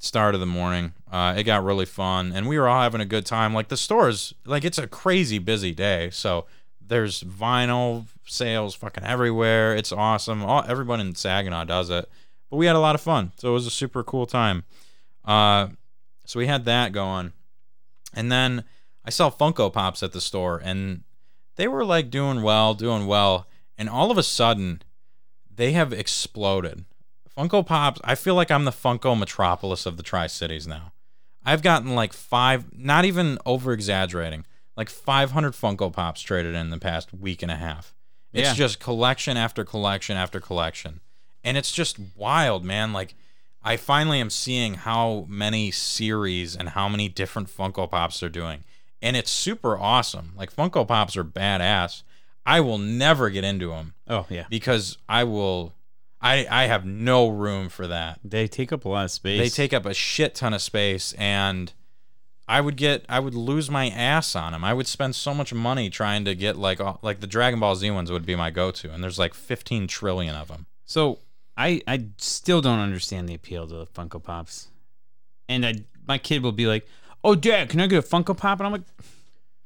start 0.00 0.34
of 0.34 0.40
the 0.40 0.46
morning. 0.46 0.92
Uh, 1.10 1.34
it 1.36 1.44
got 1.44 1.62
really 1.64 1.84
fun, 1.84 2.32
and 2.34 2.48
we 2.48 2.58
were 2.58 2.68
all 2.68 2.82
having 2.82 3.00
a 3.00 3.06
good 3.06 3.26
time. 3.26 3.54
Like 3.54 3.68
the 3.68 3.76
stores, 3.76 4.34
like 4.44 4.64
it's 4.64 4.78
a 4.78 4.86
crazy 4.86 5.38
busy 5.38 5.72
day, 5.72 6.10
so 6.10 6.46
there's 6.80 7.22
vinyl 7.22 8.06
sales 8.26 8.74
fucking 8.74 9.04
everywhere. 9.04 9.76
It's 9.76 9.92
awesome. 9.92 10.42
All 10.42 10.64
everyone 10.66 11.00
in 11.00 11.14
Saginaw 11.14 11.64
does 11.64 11.90
it, 11.90 12.08
but 12.48 12.56
we 12.56 12.66
had 12.66 12.76
a 12.76 12.80
lot 12.80 12.94
of 12.94 13.00
fun, 13.00 13.32
so 13.36 13.50
it 13.50 13.52
was 13.52 13.66
a 13.66 13.70
super 13.70 14.02
cool 14.02 14.26
time. 14.26 14.64
Uh, 15.24 15.68
so 16.30 16.38
we 16.38 16.46
had 16.46 16.64
that 16.64 16.92
going, 16.92 17.32
and 18.14 18.30
then 18.30 18.64
I 19.04 19.10
saw 19.10 19.30
Funko 19.30 19.72
Pops 19.72 20.02
at 20.02 20.12
the 20.12 20.20
store, 20.20 20.60
and 20.62 21.02
they 21.56 21.66
were 21.66 21.84
like 21.84 22.08
doing 22.10 22.42
well, 22.42 22.74
doing 22.74 23.06
well, 23.06 23.48
and 23.76 23.88
all 23.88 24.10
of 24.10 24.18
a 24.18 24.22
sudden, 24.22 24.82
they 25.52 25.72
have 25.72 25.92
exploded. 25.92 26.84
Funko 27.36 27.66
Pops, 27.66 28.00
I 28.04 28.14
feel 28.14 28.34
like 28.34 28.50
I'm 28.50 28.64
the 28.64 28.70
Funko 28.70 29.18
metropolis 29.18 29.86
of 29.86 29.96
the 29.96 30.02
Tri 30.02 30.26
Cities 30.28 30.66
now. 30.66 30.92
I've 31.44 31.62
gotten 31.62 31.94
like 31.94 32.12
five, 32.12 32.66
not 32.76 33.04
even 33.04 33.38
over 33.46 33.72
exaggerating, 33.72 34.44
like 34.76 34.88
500 34.88 35.52
Funko 35.54 35.92
Pops 35.92 36.20
traded 36.20 36.54
in 36.54 36.70
the 36.70 36.78
past 36.78 37.12
week 37.12 37.42
and 37.42 37.50
a 37.50 37.56
half. 37.56 37.94
It's 38.32 38.50
Yeah. 38.50 38.54
just 38.54 38.78
collection 38.78 39.36
after 39.36 39.64
collection 39.64 40.16
after 40.16 40.38
collection. 40.38 41.00
And 41.42 41.56
it's 41.56 41.72
just 41.72 41.98
wild, 42.14 42.64
man. 42.64 42.92
Like, 42.92 43.14
I 43.62 43.76
finally 43.76 44.20
am 44.20 44.30
seeing 44.30 44.74
how 44.74 45.26
many 45.28 45.70
series 45.70 46.56
and 46.56 46.70
how 46.70 46.88
many 46.88 47.08
different 47.08 47.48
Funko 47.48 47.90
Pops 47.90 48.20
they're 48.20 48.28
doing. 48.28 48.64
And 49.02 49.16
it's 49.16 49.30
super 49.30 49.78
awesome. 49.78 50.32
Like, 50.36 50.54
Funko 50.54 50.86
Pops 50.86 51.16
are 51.16 51.24
badass. 51.24 52.02
I 52.46 52.60
will 52.60 52.78
never 52.78 53.28
get 53.30 53.44
into 53.44 53.68
them 53.68 53.94
Oh 54.08 54.26
yeah. 54.30 54.44
because 54.48 54.96
I 55.08 55.24
will 55.24 55.74
I 56.22 56.46
I 56.50 56.64
have 56.66 56.84
no 56.86 57.28
room 57.28 57.68
for 57.68 57.86
that. 57.86 58.18
They 58.24 58.48
take 58.48 58.72
up 58.72 58.84
a 58.84 58.88
lot 58.88 59.04
of 59.04 59.10
space. 59.10 59.38
They 59.40 59.48
take 59.62 59.72
up 59.74 59.84
a 59.86 59.92
shit 59.94 60.34
ton 60.34 60.54
of 60.54 60.62
space 60.62 61.12
and 61.14 61.72
I 62.48 62.60
would 62.62 62.76
get 62.76 63.04
I 63.10 63.20
would 63.20 63.34
lose 63.34 63.70
my 63.70 63.88
ass 63.90 64.34
on 64.34 64.52
them. 64.52 64.64
I 64.64 64.72
would 64.74 64.86
spend 64.86 65.14
so 65.14 65.34
much 65.34 65.52
money 65.52 65.90
trying 65.90 66.24
to 66.24 66.34
get 66.34 66.56
like 66.56 66.80
like 67.02 67.20
the 67.20 67.26
Dragon 67.26 67.60
Ball 67.60 67.76
Z 67.76 67.90
ones 67.90 68.10
would 68.10 68.26
be 68.26 68.34
my 68.36 68.50
go-to 68.50 68.90
and 68.90 69.04
there's 69.04 69.18
like 69.18 69.34
15 69.34 69.86
trillion 69.86 70.34
of 70.34 70.48
them. 70.48 70.66
So 70.86 71.18
I 71.60 71.82
I 71.86 72.06
still 72.16 72.62
don't 72.62 72.78
understand 72.78 73.28
the 73.28 73.34
appeal 73.34 73.66
to 73.68 73.74
the 73.74 73.86
Funko 73.86 74.22
Pops, 74.22 74.68
and 75.46 75.66
I 75.66 75.74
my 76.08 76.16
kid 76.16 76.42
will 76.42 76.52
be 76.52 76.66
like, 76.66 76.86
"Oh, 77.22 77.34
Dad, 77.34 77.68
can 77.68 77.80
I 77.80 77.86
get 77.86 78.02
a 78.02 78.06
Funko 78.06 78.34
Pop?" 78.34 78.60
And 78.60 78.66
I'm 78.66 78.72
like, 78.72 78.88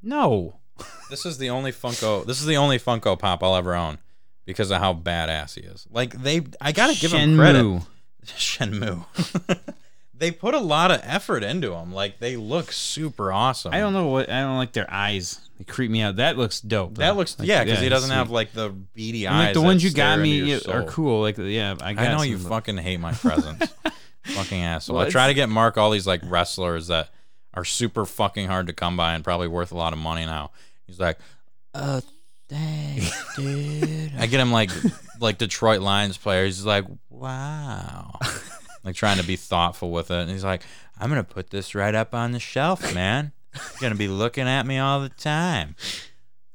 "No." 0.01 0.59
This 1.09 1.25
is 1.25 1.37
the 1.37 1.51
only 1.51 1.71
Funko 1.71 2.25
this 2.25 2.41
is 2.41 2.47
the 2.47 2.57
only 2.57 2.79
Funko 2.79 3.17
Pop 3.17 3.43
I'll 3.43 3.55
ever 3.55 3.75
own 3.75 3.99
because 4.43 4.71
of 4.71 4.79
how 4.79 4.93
badass 4.93 5.53
he 5.53 5.61
is. 5.61 5.87
Like 5.89 6.21
they 6.21 6.41
I 6.59 6.71
got 6.73 6.93
to 6.93 6.99
give 6.99 7.13
him 7.13 7.37
credit. 7.37 7.63
Shenmue. 8.25 9.05
Shenmue. 9.05 9.73
They 10.17 10.31
put 10.31 10.53
a 10.53 10.59
lot 10.59 10.91
of 10.91 11.01
effort 11.03 11.43
into 11.43 11.69
them. 11.71 11.93
Like 11.93 12.19
they 12.19 12.37
look 12.37 12.71
super 12.71 13.31
awesome. 13.33 13.73
I 13.73 13.79
don't 13.79 13.93
know 13.93 14.07
what 14.07 14.29
I 14.29 14.41
don't 14.41 14.57
like 14.57 14.71
their 14.71 14.89
eyes. 14.91 15.39
They 15.57 15.63
creep 15.65 15.89
me 15.91 16.01
out. 16.01 16.17
That 16.17 16.37
looks 16.37 16.59
dope. 16.61 16.95
That 16.97 17.15
looks 17.17 17.37
Like, 17.39 17.47
yeah, 17.47 17.63
because 17.63 17.79
he 17.79 17.89
doesn't 17.89 18.09
sweet. 18.09 18.15
have 18.17 18.29
like 18.29 18.53
the 18.53 18.69
beady 18.69 19.25
And, 19.25 19.35
eyes. 19.35 19.45
like 19.47 19.53
the 19.53 19.61
ones 19.61 19.83
you 19.83 19.91
got 19.91 20.19
me 20.19 20.39
yeah, 20.41 20.59
are 20.69 20.83
cool. 20.83 21.21
Like 21.21 21.37
yeah, 21.37 21.75
I, 21.81 21.93
got 21.93 22.07
I 22.07 22.15
know 22.15 22.21
you 22.23 22.37
fucking 22.37 22.77
hate 22.77 22.99
my 22.99 23.11
presents, 23.13 23.73
fucking 24.23 24.61
asshole. 24.61 24.97
Well, 24.97 25.05
I 25.05 25.09
try 25.09 25.27
to 25.27 25.33
get 25.33 25.49
Mark 25.49 25.77
all 25.77 25.91
these 25.91 26.07
like 26.07 26.21
wrestlers 26.23 26.87
that 26.87 27.09
are 27.53 27.63
super 27.65 28.05
fucking 28.05 28.47
hard 28.47 28.67
to 28.67 28.73
come 28.73 28.97
by 28.97 29.13
and 29.15 29.23
probably 29.23 29.47
worth 29.47 29.71
a 29.71 29.77
lot 29.77 29.93
of 29.93 29.99
money 29.99 30.25
now. 30.25 30.51
He's 30.87 30.99
like, 30.99 31.17
uh, 31.73 32.01
Oh, 32.01 32.07
thanks, 32.49 33.35
dude. 33.35 34.11
I 34.17 34.27
get 34.27 34.39
him 34.39 34.51
like 34.51 34.69
like 35.19 35.37
Detroit 35.37 35.81
Lions 35.81 36.17
players. 36.17 36.57
He's 36.57 36.65
like, 36.65 36.85
wow, 37.09 38.19
like 38.85 38.95
trying 38.95 39.17
to 39.17 39.25
be 39.25 39.35
thoughtful 39.35 39.91
with 39.91 40.11
it. 40.11 40.21
And 40.21 40.29
he's 40.29 40.43
like, 40.43 40.61
I'm 40.97 41.09
gonna 41.09 41.23
put 41.23 41.49
this 41.49 41.75
right 41.75 41.95
up 41.95 42.13
on 42.13 42.31
the 42.31 42.39
shelf, 42.39 42.93
man. 42.93 43.31
You're 43.53 43.81
gonna 43.81 43.95
be 43.95 44.07
looking 44.07 44.47
at 44.47 44.65
me 44.65 44.77
all 44.77 45.01
the 45.01 45.09
time. 45.09 45.75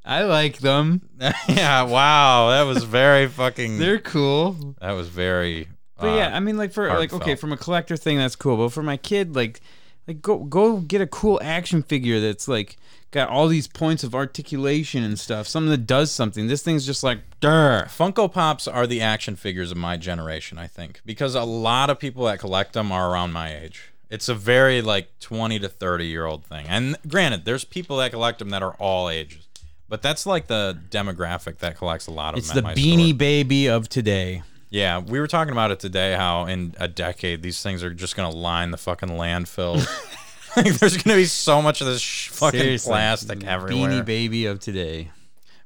I 0.03 0.23
like 0.23 0.59
them. 0.59 1.09
yeah, 1.47 1.83
wow, 1.83 2.49
that 2.49 2.63
was 2.63 2.83
very 2.83 3.27
fucking. 3.27 3.77
They're 3.77 3.99
cool. 3.99 4.75
That 4.81 4.93
was 4.93 5.09
very. 5.09 5.67
But 5.97 6.13
uh, 6.13 6.15
yeah, 6.15 6.35
I 6.35 6.39
mean, 6.39 6.57
like 6.57 6.71
for 6.73 6.87
like 6.87 7.13
okay, 7.13 7.35
from 7.35 7.51
a 7.51 7.57
collector 7.57 7.97
thing, 7.97 8.17
that's 8.17 8.35
cool. 8.35 8.57
But 8.57 8.69
for 8.69 8.81
my 8.81 8.97
kid, 8.97 9.35
like, 9.35 9.61
like 10.07 10.21
go 10.21 10.39
go 10.39 10.77
get 10.77 11.01
a 11.01 11.07
cool 11.07 11.39
action 11.43 11.83
figure 11.83 12.19
that's 12.19 12.47
like 12.47 12.77
got 13.11 13.29
all 13.29 13.47
these 13.47 13.67
points 13.67 14.03
of 14.03 14.15
articulation 14.15 15.03
and 15.03 15.19
stuff. 15.19 15.47
Something 15.47 15.69
that 15.71 15.85
does 15.85 16.11
something. 16.11 16.47
This 16.47 16.63
thing's 16.63 16.85
just 16.85 17.03
like, 17.03 17.19
Durr. 17.41 17.85
Funko 17.89 18.31
Pops 18.31 18.67
are 18.67 18.87
the 18.87 19.01
action 19.01 19.35
figures 19.35 19.71
of 19.71 19.77
my 19.77 19.97
generation, 19.97 20.57
I 20.57 20.67
think, 20.67 21.01
because 21.05 21.35
a 21.35 21.43
lot 21.43 21.89
of 21.89 21.99
people 21.99 22.25
that 22.25 22.39
collect 22.39 22.73
them 22.73 22.91
are 22.91 23.11
around 23.11 23.33
my 23.33 23.55
age. 23.55 23.91
It's 24.09 24.27
a 24.27 24.35
very 24.35 24.81
like 24.81 25.07
20 25.19 25.59
to 25.59 25.69
30 25.69 26.05
year 26.05 26.25
old 26.25 26.45
thing. 26.45 26.65
And 26.67 26.97
granted, 27.07 27.45
there's 27.45 27.63
people 27.63 27.97
that 27.97 28.11
collect 28.11 28.39
them 28.39 28.49
that 28.49 28.61
are 28.63 28.73
all 28.73 29.09
ages. 29.09 29.47
But 29.87 30.01
that's 30.01 30.25
like 30.25 30.47
the 30.47 30.77
demographic 30.89 31.57
that 31.59 31.77
collects 31.77 32.07
a 32.07 32.11
lot 32.11 32.33
of 32.33 32.39
It's 32.39 32.51
the 32.51 32.61
beanie 32.61 33.09
store. 33.09 33.17
baby 33.17 33.67
of 33.67 33.89
today. 33.89 34.43
Yeah, 34.69 34.99
we 34.99 35.19
were 35.19 35.27
talking 35.27 35.51
about 35.51 35.71
it 35.71 35.81
today. 35.81 36.13
How 36.13 36.45
in 36.45 36.75
a 36.77 36.87
decade 36.87 37.41
these 37.41 37.61
things 37.61 37.83
are 37.83 37.93
just 37.93 38.15
gonna 38.15 38.29
line 38.29 38.71
the 38.71 38.77
fucking 38.77 39.09
landfill. 39.09 39.85
like, 40.55 40.73
there's 40.75 40.97
gonna 40.97 41.17
be 41.17 41.25
so 41.25 41.61
much 41.61 41.81
of 41.81 41.87
this 41.87 42.01
sh- 42.01 42.29
fucking 42.29 42.59
Seriously, 42.59 42.89
plastic 42.91 43.43
everywhere. 43.43 43.89
Beanie 43.89 44.05
baby 44.05 44.45
of 44.45 44.59
today. 44.59 45.11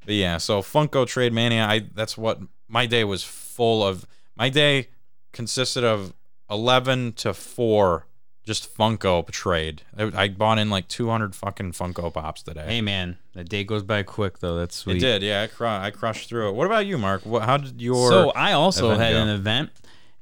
But 0.06 0.16
yeah, 0.16 0.38
so 0.38 0.62
Funko 0.62 1.08
Trade 1.08 1.34
Mania, 1.34 1.66
I 1.66 1.88
that's 1.94 2.18
what 2.18 2.40
my 2.68 2.86
day 2.86 3.04
was 3.04 3.24
full 3.24 3.84
of. 3.86 4.06
My 4.38 4.50
day 4.50 4.90
consisted 5.32 5.84
of 5.84 6.14
11 6.50 7.14
to 7.14 7.34
4 7.34 8.06
just 8.46 8.76
Funko 8.78 9.28
trade. 9.32 9.82
I, 9.98 10.12
I 10.16 10.28
bought 10.30 10.60
in 10.60 10.70
like 10.70 10.88
200 10.88 11.36
fucking 11.36 11.72
Funko 11.72 12.14
Pops 12.14 12.44
today. 12.44 12.66
Hey 12.68 12.82
man, 12.82 13.18
the 13.34 13.44
day 13.44 13.64
goes 13.64 13.82
by 13.84 14.04
quick 14.04 14.40
though. 14.40 14.56
That's 14.56 14.76
sweet. 14.76 14.98
it 14.98 15.00
did, 15.00 15.24
yeah. 15.24 15.42
I, 15.44 15.48
cru- 15.48 15.68
I 15.68 15.90
crushed 15.92 16.30
through 16.30 16.50
it. 16.50 16.56
What 16.56 16.68
about 16.68 16.86
you, 16.86 16.98
Mark? 16.98 17.26
What, 17.26 17.44
how 17.44 17.58
did 17.58 17.82
your 17.82 18.10
So 18.10 18.30
I 18.36 18.52
also 18.54 18.96
had 18.96 19.14
go? 19.14 19.24
an 19.24 19.30
event, 19.30 19.72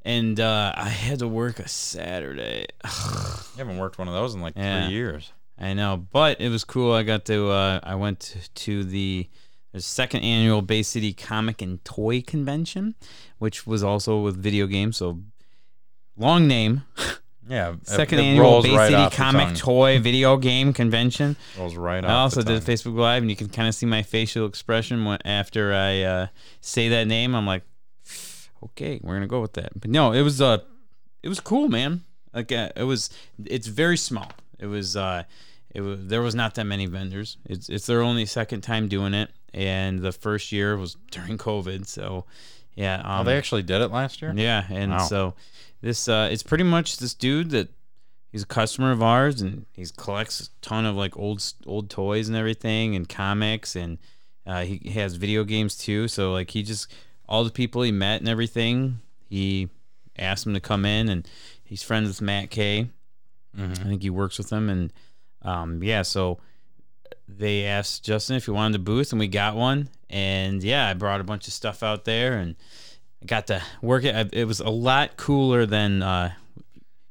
and 0.06 0.40
uh, 0.40 0.74
I 0.76 0.90
had 0.90 1.20
to 1.20 1.28
work 1.28 1.60
a 1.60 1.68
Saturday. 1.68 2.68
You 3.56 3.60
haven't 3.60 3.78
worked 3.78 4.00
one 4.00 4.08
of 4.08 4.16
those 4.16 4.34
in 4.34 4.42
like 4.42 4.56
Yeah. 4.56 4.86
three 4.88 4.96
years. 4.96 5.32
I 5.60 5.74
know, 5.74 6.08
but 6.12 6.42
it 6.42 6.50
was 6.50 6.64
cool. 6.64 6.92
I 6.92 7.04
got 7.04 7.26
to. 7.26 7.50
Uh, 7.50 7.80
I 7.84 7.94
went 7.94 8.36
to, 8.56 8.84
the, 8.84 9.30
the 9.72 9.80
second 9.82 10.22
annual 10.22 10.64
Bay 10.64 10.82
City 10.82 11.14
Comic 11.14 11.62
and 11.62 11.84
Toy 11.86 12.22
Convention, 12.24 12.96
which 13.38 13.68
was 13.68 13.84
also 13.84 14.20
with 14.22 14.36
video 14.36 14.66
games. 14.66 14.98
So 14.98 15.20
long 16.18 16.48
name. 16.48 16.84
Yeah, 17.46 17.76
Second 17.84 18.20
it 18.20 18.24
annual 18.24 18.64
Bay 18.64 18.74
right 18.74 18.90
City 18.90 19.16
Comic. 19.18 19.58
Toy 19.58 20.00
Video 20.00 20.38
Game 20.38 20.72
Convention. 20.72 21.36
rolls 21.60 21.76
right 21.76 22.02
off. 22.02 22.10
I 22.10 22.14
also 22.14 22.42
did. 22.42 22.62
Facebook 22.64 22.96
Live, 22.98 23.22
and 23.22 23.30
you 23.30 23.36
can 23.36 23.50
kind 23.50 23.68
of 23.68 23.76
see 23.76 23.86
my 23.86 24.02
facial 24.02 24.46
expression 24.46 25.04
when, 25.04 25.20
after 25.26 25.74
I 25.74 26.02
uh, 26.04 26.28
say 26.62 26.88
that 26.88 27.06
name. 27.06 27.36
I'm 27.36 27.46
like, 27.46 27.64
okay, 28.66 29.00
we're 29.04 29.14
gonna 29.16 29.28
go 29.28 29.42
with 29.42 29.54
that. 29.54 29.80
But 29.80 29.90
no, 29.90 30.12
it 30.12 30.22
was 30.22 30.42
uh, 30.42 30.60
it 31.22 31.30
was 31.30 31.40
cool, 31.40 31.68
man. 31.70 32.04
Like 32.34 32.52
uh, 32.52 32.70
it 32.76 32.84
was, 32.84 33.10
it's 33.46 33.68
very 33.68 33.98
small. 33.98 34.32
It 34.60 34.66
was 34.66 34.96
uh, 34.98 35.24
it 35.74 35.82
was 35.82 36.00
there 36.08 36.22
was 36.22 36.36
not 36.36 36.56
that 36.56 36.66
many 36.66 36.86
vendors. 36.86 37.38
It's 37.46 37.70
it's 37.70 37.86
their 37.86 38.02
only 38.02 38.26
second 38.26 38.62
time 38.62 38.88
doing 38.88 39.14
it, 39.14 39.30
and 39.54 40.00
the 40.00 40.12
first 40.12 40.52
year 40.52 40.76
was 40.78 40.96
during 41.12 41.38
COVID. 41.38 41.86
So 41.88 42.26
yeah, 42.76 43.02
um, 43.04 43.22
Oh, 43.22 43.24
they 43.24 43.38
actually 43.38 43.64
did 43.64 43.82
it 43.82 43.90
last 43.92 44.22
year. 44.22 44.34
yeah, 44.36 44.66
and 44.70 44.92
Wow. 44.92 44.98
so 45.00 45.34
this 45.82 46.08
uh 46.08 46.30
it's 46.32 46.44
pretty 46.44 46.64
much 46.64 46.98
this 46.98 47.14
dude 47.14 47.52
that 47.52 47.70
he's 48.32 48.42
a 48.44 48.48
customer 48.48 48.92
of 48.92 49.04
ours 49.04 49.42
and 49.42 49.66
he 49.74 49.86
collects 49.98 50.42
a 50.42 50.50
ton 50.66 50.86
of 50.86 50.96
like 50.96 51.16
old 51.18 51.44
old 51.68 51.90
toys 51.90 52.28
and 52.30 52.36
everything 52.38 52.96
and 52.96 53.08
comics 53.08 53.76
and 53.76 54.00
uh, 54.48 54.64
he 54.64 54.90
has 54.92 55.16
video 55.16 55.44
games 55.44 55.78
too. 55.78 56.08
So 56.08 56.34
like 56.34 56.50
he 56.52 56.64
just 56.64 56.92
all 57.34 57.44
the 57.44 57.50
people 57.52 57.82
he 57.82 57.92
met 57.92 58.20
and 58.22 58.30
everything, 58.30 59.00
he 59.30 59.70
asked 60.20 60.46
him 60.46 60.54
to 60.54 60.60
come 60.60 60.86
in 60.86 61.10
and 61.10 61.28
he's 61.64 61.82
friends 61.82 62.08
with 62.08 62.22
Matt 62.22 62.50
Kay. 62.52 62.90
I 63.60 63.74
think 63.74 64.02
he 64.04 64.10
works 64.10 64.38
with 64.38 64.52
him 64.52 64.70
and 64.70 64.94
um 65.42 65.84
yeah, 65.84 66.02
so 66.04 66.40
they 67.28 67.66
asked 67.66 68.04
Justin 68.04 68.36
if 68.36 68.46
he 68.46 68.52
wanted 68.52 68.76
a 68.76 68.80
booth 68.84 69.12
and 69.12 69.20
we 69.20 69.28
got 69.28 69.56
one 69.56 69.90
and 70.10 70.64
yeah, 70.64 70.88
I 70.88 70.94
brought 70.94 71.22
a 71.22 71.24
bunch 71.24 71.48
of 71.48 71.54
stuff 71.54 71.82
out 71.84 72.06
there 72.06 72.34
and 72.38 72.56
I 73.22 73.26
got 73.26 73.48
to 73.48 73.62
work 73.82 74.04
it. 74.04 74.16
I- 74.16 74.30
It 74.42 74.46
was 74.46 74.60
a 74.60 74.70
lot 74.70 75.18
cooler 75.18 75.66
than 75.66 76.04
uh, 76.04 76.34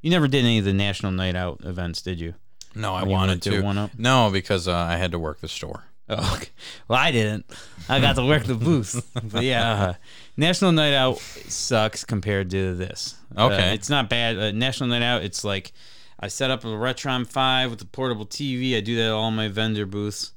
you 0.02 0.10
never 0.10 0.28
did 0.28 0.44
any 0.44 0.58
of 0.58 0.64
the 0.64 0.72
National 0.72 1.10
Night 1.12 1.34
Out 1.36 1.60
events, 1.64 2.02
did 2.02 2.20
you? 2.20 2.34
No, 2.74 2.94
I 2.94 3.02
wanted 3.04 3.42
to 3.42 3.50
to. 3.50 3.62
one 3.62 3.78
up? 3.78 3.90
No, 3.98 4.30
because 4.32 4.66
uh, 4.68 4.74
I 4.76 4.96
had 4.96 5.12
to 5.12 5.18
work 5.18 5.40
the 5.40 5.48
store. 5.48 5.84
Oh, 6.09 6.34
okay. 6.36 6.48
Well, 6.88 6.98
I 6.98 7.11
didn't. 7.12 7.46
I 7.88 8.00
got 8.00 8.16
to 8.16 8.24
work 8.26 8.44
the 8.44 8.55
booth. 8.55 9.09
But 9.14 9.44
yeah, 9.44 9.72
uh, 9.82 9.94
National 10.36 10.72
Night 10.72 10.94
Out 10.94 11.18
sucks 11.18 12.05
compared 12.05 12.50
to 12.50 12.74
this. 12.74 13.14
Uh, 13.36 13.46
Okay. 13.46 13.74
it's 13.74 13.88
not 13.88 14.11
bad. 14.11 14.38
Uh, 14.38 14.50
National 14.53 14.88
Night 14.88 15.03
Out, 15.03 15.22
it's 15.22 15.44
like 15.44 15.72
I 16.20 16.28
set 16.28 16.50
up 16.50 16.64
a 16.64 16.68
Retron 16.68 17.26
5 17.26 17.70
with 17.70 17.82
a 17.82 17.86
portable 17.86 18.26
TV. 18.26 18.76
I 18.76 18.80
do 18.80 18.96
that 18.96 19.07
at 19.07 19.11
all 19.12 19.30
my 19.30 19.48
vendor 19.48 19.86
booths 19.86 20.32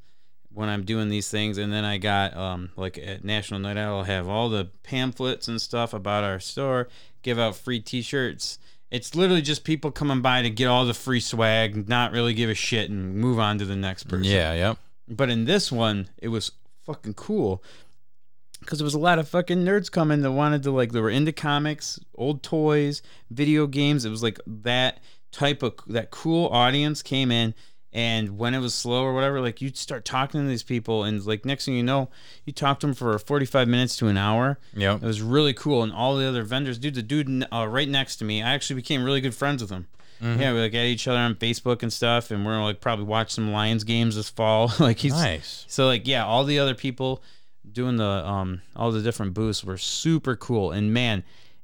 when 0.54 0.70
I'm 0.70 0.84
doing 0.86 1.10
these 1.10 1.30
things. 1.30 1.58
And 1.58 1.74
then 1.74 1.84
I 1.84 1.98
got, 1.98 2.38
um, 2.38 2.70
like 2.78 2.98
at 2.98 3.24
National 3.26 3.60
Night 3.60 3.76
Out, 3.78 3.98
I'll 3.98 4.04
have 4.04 4.28
all 4.30 4.50
the 4.50 4.70
pamphlets 4.84 5.48
and 5.48 5.62
stuff 5.62 5.94
about 5.94 6.24
our 6.24 6.40
store, 6.40 6.88
give 7.24 7.38
out 7.40 7.56
free 7.56 7.80
t 7.82 8.02
shirts. 8.02 8.60
It's 8.92 9.16
literally 9.16 9.42
just 9.42 9.64
people 9.66 9.92
coming 9.92 10.22
by 10.22 10.44
to 10.44 10.50
get 10.50 10.68
all 10.68 10.86
the 10.86 10.94
free 10.94 11.20
swag, 11.20 11.90
not 11.90 12.12
really 12.14 12.34
give 12.34 12.50
a 12.50 12.54
shit, 12.54 12.90
and 12.90 13.16
move 13.16 13.40
on 13.40 13.58
to 13.58 13.66
the 13.66 13.76
next 13.76 14.04
person. 14.04 14.24
Yeah, 14.24 14.54
yep. 14.54 14.78
But 15.08 15.30
in 15.30 15.46
this 15.46 15.72
one, 15.72 16.10
it 16.18 16.30
was 16.30 16.52
fucking 16.86 17.14
cool 17.14 17.64
because 18.60 18.80
there 18.80 18.86
was 18.86 18.94
a 18.96 19.00
lot 19.00 19.20
of 19.20 19.28
fucking 19.28 19.64
nerds 19.64 19.92
coming 19.92 20.22
that 20.22 20.32
wanted 20.32 20.64
to 20.64 20.72
like 20.72 20.92
they 20.92 21.00
were 21.02 21.10
into 21.10 21.32
comics, 21.32 22.00
old 22.16 22.42
toys, 22.44 23.02
video 23.30 23.68
games. 23.68 24.06
It 24.06 24.10
was 24.10 24.24
like 24.24 24.40
that 24.48 25.00
type 25.32 25.62
of 25.64 25.76
that 25.88 26.12
cool 26.12 26.48
audience 26.48 27.02
came 27.02 27.32
in. 27.32 27.54
And 27.94 28.38
when 28.38 28.54
it 28.54 28.60
was 28.60 28.74
slow 28.74 29.06
or 29.06 29.14
whatever, 29.14 29.40
like 29.40 29.62
you'd 29.62 29.78
start 29.78 30.04
talking 30.04 30.42
to 30.42 30.48
these 30.48 30.64
people, 30.64 31.06
and 31.06 31.26
like 31.26 31.46
next 31.46 31.64
thing 31.64 31.76
you 31.76 31.84
know, 31.84 32.10
you 32.44 32.52
talk 32.52 32.82
to 32.82 32.88
them 32.88 32.94
for 32.94 33.18
45 33.18 33.70
minutes 33.70 33.96
to 33.98 34.08
an 34.08 34.18
hour. 34.18 34.60
yeah 34.74 34.96
It 34.96 35.02
was 35.02 35.22
really 35.22 35.54
cool, 35.54 35.82
and 35.82 35.94
all 35.94 36.18
the 36.18 36.28
other 36.28 36.44
vendors, 36.44 36.78
dude, 36.78 36.96
the 36.96 37.02
dude 37.02 37.46
uh, 37.54 37.66
right 37.70 37.88
next 37.88 38.18
to 38.18 38.26
me, 38.26 38.44
I 38.44 38.54
actually 38.54 38.76
became 38.76 39.02
really 39.02 39.22
good 39.22 39.34
friends 39.34 39.62
with 39.62 39.72
him. 39.72 39.88
Yeah, 40.22 40.54
we 40.54 40.60
like 40.60 40.74
at 40.74 40.86
each 40.86 41.08
other 41.08 41.20
on 41.20 41.36
Facebook 41.36 41.84
and 41.84 41.92
stuff, 41.92 42.32
and 42.32 42.46
we're 42.46 42.62
like 42.64 42.80
probably 42.82 43.06
watch 43.06 43.32
some 43.32 43.52
Lions 43.52 43.84
games 43.84 44.16
this 44.16 44.30
fall. 44.30 44.72
like 44.80 44.98
he's 45.00 45.14
Nice. 45.14 45.66
so 45.68 45.86
like 45.86 46.08
yeah, 46.08 46.26
all 46.26 46.44
the 46.44 46.60
other 46.60 46.76
people 46.76 47.22
doing 47.72 47.98
the 47.98 48.06
um 48.06 48.62
all 48.76 48.92
the 48.92 49.02
different 49.02 49.34
booths 49.34 49.64
were 49.64 49.78
super 49.78 50.36
cool, 50.36 50.72
and 50.72 50.94
man, 50.94 51.24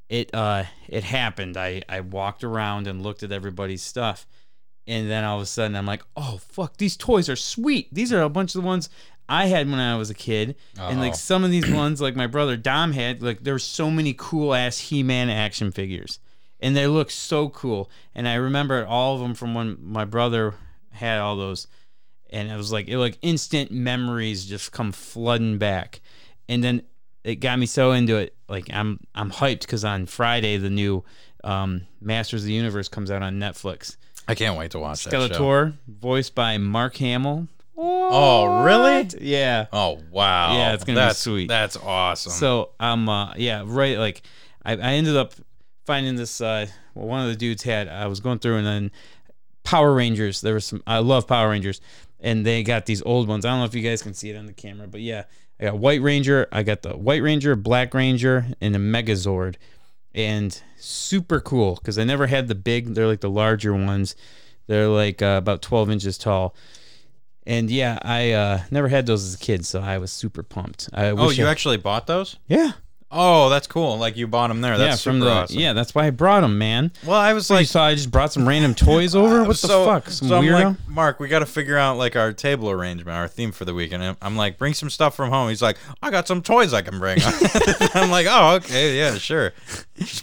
it 0.09 0.33
uh 0.33 0.63
it 0.89 1.03
happened. 1.03 1.57
I 1.57 1.81
I 1.87 2.01
walked 2.01 2.43
around 2.43 2.87
and 2.87 3.01
looked 3.01 3.23
at 3.23 3.31
everybody's 3.31 3.81
stuff, 3.81 4.27
and 4.87 5.09
then 5.09 5.23
all 5.23 5.37
of 5.37 5.43
a 5.43 5.45
sudden 5.45 5.75
I'm 5.75 5.85
like, 5.85 6.03
oh 6.17 6.37
fuck, 6.49 6.77
these 6.77 6.97
toys 6.97 7.29
are 7.29 7.35
sweet. 7.35 7.87
These 7.93 8.11
are 8.11 8.21
a 8.21 8.29
bunch 8.29 8.53
of 8.55 8.61
the 8.61 8.67
ones 8.67 8.89
I 9.29 9.45
had 9.45 9.69
when 9.69 9.79
I 9.79 9.95
was 9.95 10.09
a 10.09 10.13
kid, 10.15 10.55
and 10.77 10.99
like 10.99 11.15
some 11.15 11.43
of 11.45 11.51
these 11.51 11.71
ones, 11.71 12.01
like 12.01 12.15
my 12.17 12.27
brother 12.27 12.57
Dom 12.57 12.91
had, 12.91 13.21
like 13.23 13.43
there 13.43 13.53
were 13.53 13.59
so 13.59 13.89
many 13.89 14.13
cool 14.17 14.53
ass 14.53 14.77
He-Man 14.77 15.29
action 15.29 15.71
figures, 15.71 16.19
and 16.61 16.75
they 16.75 16.87
look 16.87 17.11
so 17.11 17.49
cool. 17.49 17.89
And 18.13 18.27
I 18.27 18.35
remember 18.35 18.85
all 18.85 19.15
of 19.15 19.21
them 19.21 19.33
from 19.33 19.53
when 19.53 19.77
my 19.81 20.05
brother 20.05 20.53
had 20.91 21.19
all 21.19 21.35
those, 21.35 21.67
and 22.29 22.49
it 22.49 22.55
was 22.55 22.71
like 22.71 22.87
it 22.87 22.97
like 22.97 23.17
instant 23.21 23.71
memories 23.71 24.45
just 24.45 24.71
come 24.71 24.91
flooding 24.91 25.57
back, 25.57 26.01
and 26.47 26.63
then 26.63 26.83
it 27.23 27.35
got 27.35 27.59
me 27.59 27.65
so 27.65 27.91
into 27.91 28.15
it. 28.17 28.35
Like 28.47 28.67
I'm 28.73 28.99
I'm 29.15 29.31
hyped 29.31 29.61
because 29.61 29.83
on 29.85 30.05
Friday 30.05 30.57
the 30.57 30.69
new 30.69 31.03
um, 31.43 31.81
Masters 31.99 32.43
of 32.43 32.47
the 32.47 32.53
Universe 32.53 32.87
comes 32.87 33.09
out 33.11 33.23
on 33.23 33.39
Netflix. 33.39 33.97
I 34.27 34.35
can't 34.35 34.57
wait 34.57 34.71
to 34.71 34.79
watch 34.79 35.03
that 35.05 35.11
show. 35.11 35.27
Skeletor, 35.27 35.73
voiced 35.87 36.35
by 36.35 36.57
Mark 36.57 36.95
Hamill. 36.97 37.47
Oh, 37.77 38.63
really? 38.63 39.09
Yeah. 39.19 39.65
Oh, 39.73 39.99
wow. 40.11 40.55
Yeah, 40.55 40.73
it's 40.73 40.83
gonna 40.83 41.07
be 41.07 41.13
sweet. 41.13 41.47
That's 41.47 41.77
awesome. 41.77 42.31
So 42.31 42.69
um 42.79 43.09
uh, 43.09 43.33
yeah 43.35 43.63
right 43.65 43.97
like 43.97 44.21
I, 44.63 44.73
I 44.73 44.93
ended 44.93 45.17
up 45.17 45.33
finding 45.91 46.15
this 46.15 46.39
uh 46.39 46.65
well, 46.95 47.05
one 47.05 47.19
of 47.19 47.27
the 47.27 47.35
dudes 47.35 47.63
had 47.63 47.89
I 47.89 48.07
was 48.07 48.21
going 48.21 48.39
through 48.39 48.55
and 48.55 48.65
then 48.65 48.91
Power 49.65 49.93
Rangers. 49.93 50.39
There 50.39 50.53
was 50.53 50.63
some 50.63 50.81
I 50.87 50.99
love 50.99 51.27
Power 51.27 51.49
Rangers. 51.49 51.81
And 52.21 52.45
they 52.45 52.63
got 52.63 52.85
these 52.85 53.01
old 53.01 53.27
ones. 53.27 53.43
I 53.43 53.49
don't 53.49 53.59
know 53.59 53.65
if 53.65 53.75
you 53.75 53.81
guys 53.81 54.01
can 54.01 54.13
see 54.13 54.29
it 54.29 54.37
on 54.37 54.45
the 54.45 54.53
camera 54.53 54.87
but 54.87 55.01
yeah. 55.01 55.25
I 55.59 55.65
got 55.65 55.79
White 55.79 56.01
Ranger 56.01 56.47
I 56.49 56.63
got 56.63 56.81
the 56.81 56.91
White 56.95 57.21
Ranger 57.21 57.57
Black 57.57 57.93
Ranger 57.93 58.45
and 58.61 58.73
a 58.73 58.79
Megazord. 58.79 59.55
And 60.15 60.61
super 60.77 61.41
cool 61.41 61.75
because 61.75 61.99
I 61.99 62.05
never 62.05 62.27
had 62.27 62.47
the 62.47 62.55
big 62.55 62.95
they're 62.95 63.07
like 63.07 63.19
the 63.19 63.29
larger 63.29 63.73
ones. 63.73 64.15
They're 64.67 64.87
like 64.87 65.21
uh, 65.21 65.39
about 65.39 65.61
12 65.61 65.91
inches 65.91 66.17
tall. 66.17 66.55
And 67.45 67.69
yeah 67.69 67.99
I 68.01 68.31
uh, 68.31 68.61
never 68.71 68.87
had 68.87 69.07
those 69.07 69.25
as 69.25 69.35
a 69.35 69.39
kid 69.39 69.65
so 69.65 69.81
I 69.81 69.97
was 69.97 70.13
super 70.13 70.41
pumped. 70.41 70.89
I 70.93 71.07
oh, 71.07 71.31
you 71.31 71.47
I- 71.47 71.51
actually 71.51 71.77
bought 71.77 72.07
those? 72.07 72.37
yeah 72.47 72.71
Oh, 73.11 73.49
that's 73.49 73.67
cool. 73.67 73.97
Like 73.97 74.15
you 74.15 74.25
bought 74.25 74.47
them 74.47 74.61
there. 74.61 74.77
That's 74.77 75.05
yeah, 75.05 75.11
from 75.11 75.19
super 75.19 75.25
the 75.25 75.31
awesome. 75.31 75.59
yeah. 75.59 75.73
That's 75.73 75.93
why 75.93 76.07
I 76.07 76.09
brought 76.11 76.41
them, 76.41 76.57
man. 76.57 76.91
Well, 77.05 77.19
I 77.19 77.33
was 77.33 77.49
Like, 77.49 77.61
you 77.61 77.65
saw 77.65 77.85
I 77.85 77.95
just 77.95 78.09
brought 78.09 78.31
some 78.31 78.47
random 78.47 78.73
toys 78.73 79.15
over. 79.15 79.43
What 79.43 79.57
the 79.57 79.67
fuck? 79.67 80.09
Some 80.09 80.29
so 80.29 80.37
I'm 80.37 80.43
weirdo. 80.45 80.63
like, 80.63 80.87
Mark, 80.87 81.19
we 81.19 81.27
got 81.27 81.39
to 81.39 81.45
figure 81.45 81.77
out 81.77 81.97
like 81.97 82.15
our 82.15 82.31
table 82.31 82.69
arrangement, 82.69 83.17
our 83.17 83.27
theme 83.27 83.51
for 83.51 83.65
the 83.65 83.73
weekend. 83.73 84.15
I'm 84.21 84.37
like, 84.37 84.57
bring 84.57 84.73
some 84.73 84.89
stuff 84.89 85.15
from 85.15 85.29
home. 85.29 85.49
He's 85.49 85.61
like, 85.61 85.77
I 86.01 86.09
got 86.09 86.27
some 86.27 86.41
toys 86.41 86.73
I 86.73 86.81
can 86.81 86.99
bring. 86.99 87.19
I'm 87.93 88.11
like, 88.11 88.27
oh, 88.29 88.55
okay, 88.55 88.97
yeah, 88.97 89.15
sure. 89.15 89.51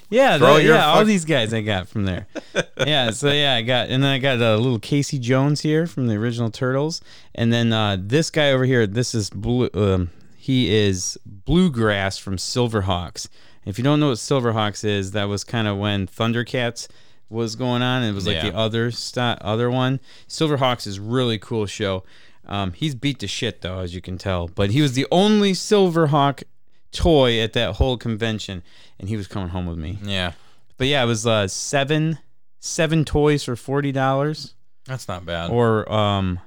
yeah, 0.08 0.36
your 0.36 0.74
yeah. 0.74 0.86
all 0.86 1.04
these 1.04 1.24
guys 1.24 1.52
I 1.52 1.60
got 1.60 1.88
from 1.88 2.04
there. 2.04 2.26
yeah, 2.86 3.10
so 3.10 3.30
yeah, 3.30 3.54
I 3.54 3.62
got 3.62 3.88
and 3.88 4.02
then 4.02 4.10
I 4.10 4.18
got 4.18 4.40
a 4.40 4.56
little 4.56 4.78
Casey 4.78 5.18
Jones 5.18 5.60
here 5.60 5.86
from 5.86 6.06
the 6.06 6.14
original 6.14 6.50
Turtles, 6.50 7.00
and 7.34 7.52
then 7.52 7.72
uh, 7.72 7.96
this 8.00 8.30
guy 8.30 8.52
over 8.52 8.64
here. 8.64 8.86
This 8.86 9.14
is 9.14 9.30
blue. 9.30 9.68
Um, 9.74 10.10
he 10.48 10.74
is 10.74 11.18
Bluegrass 11.26 12.16
from 12.16 12.36
Silverhawks. 12.38 13.28
If 13.66 13.76
you 13.76 13.84
don't 13.84 14.00
know 14.00 14.08
what 14.08 14.16
Silverhawks 14.16 14.82
is, 14.82 15.10
that 15.10 15.24
was 15.24 15.44
kind 15.44 15.68
of 15.68 15.76
when 15.76 16.06
Thundercats 16.06 16.88
was 17.28 17.54
going 17.54 17.82
on. 17.82 18.02
It 18.02 18.12
was 18.12 18.26
like 18.26 18.36
Yeah. 18.36 18.48
the 18.50 18.56
other 18.56 18.90
st- 18.90 19.42
other 19.42 19.70
one. 19.70 20.00
Silverhawks 20.26 20.86
is 20.86 20.98
really 20.98 21.38
cool 21.38 21.66
show. 21.66 22.02
Um, 22.46 22.72
he's 22.72 22.94
beat 22.94 23.18
to 23.18 23.26
shit 23.26 23.60
though, 23.60 23.80
as 23.80 23.94
you 23.94 24.00
can 24.00 24.16
tell. 24.16 24.48
But 24.48 24.70
he 24.70 24.80
was 24.80 24.94
the 24.94 25.06
only 25.12 25.52
Silverhawk 25.52 26.44
toy 26.92 27.38
at 27.40 27.52
that 27.52 27.74
whole 27.74 27.98
convention, 27.98 28.62
and 28.98 29.10
he 29.10 29.18
was 29.18 29.26
coming 29.26 29.50
home 29.50 29.66
with 29.66 29.76
me. 29.76 29.98
Yeah, 30.02 30.32
But 30.78 30.86
yeah, 30.86 31.02
it 31.02 31.06
was 31.06 31.26
uh, 31.26 31.46
seven 31.48 32.18
seven 32.58 33.04
toys 33.04 33.44
for 33.44 33.54
forty 33.54 33.92
dollars, 33.92 34.54
that's 34.86 35.06
not 35.08 35.26
bad. 35.26 35.50
or 35.50 35.90
um, 35.92 36.40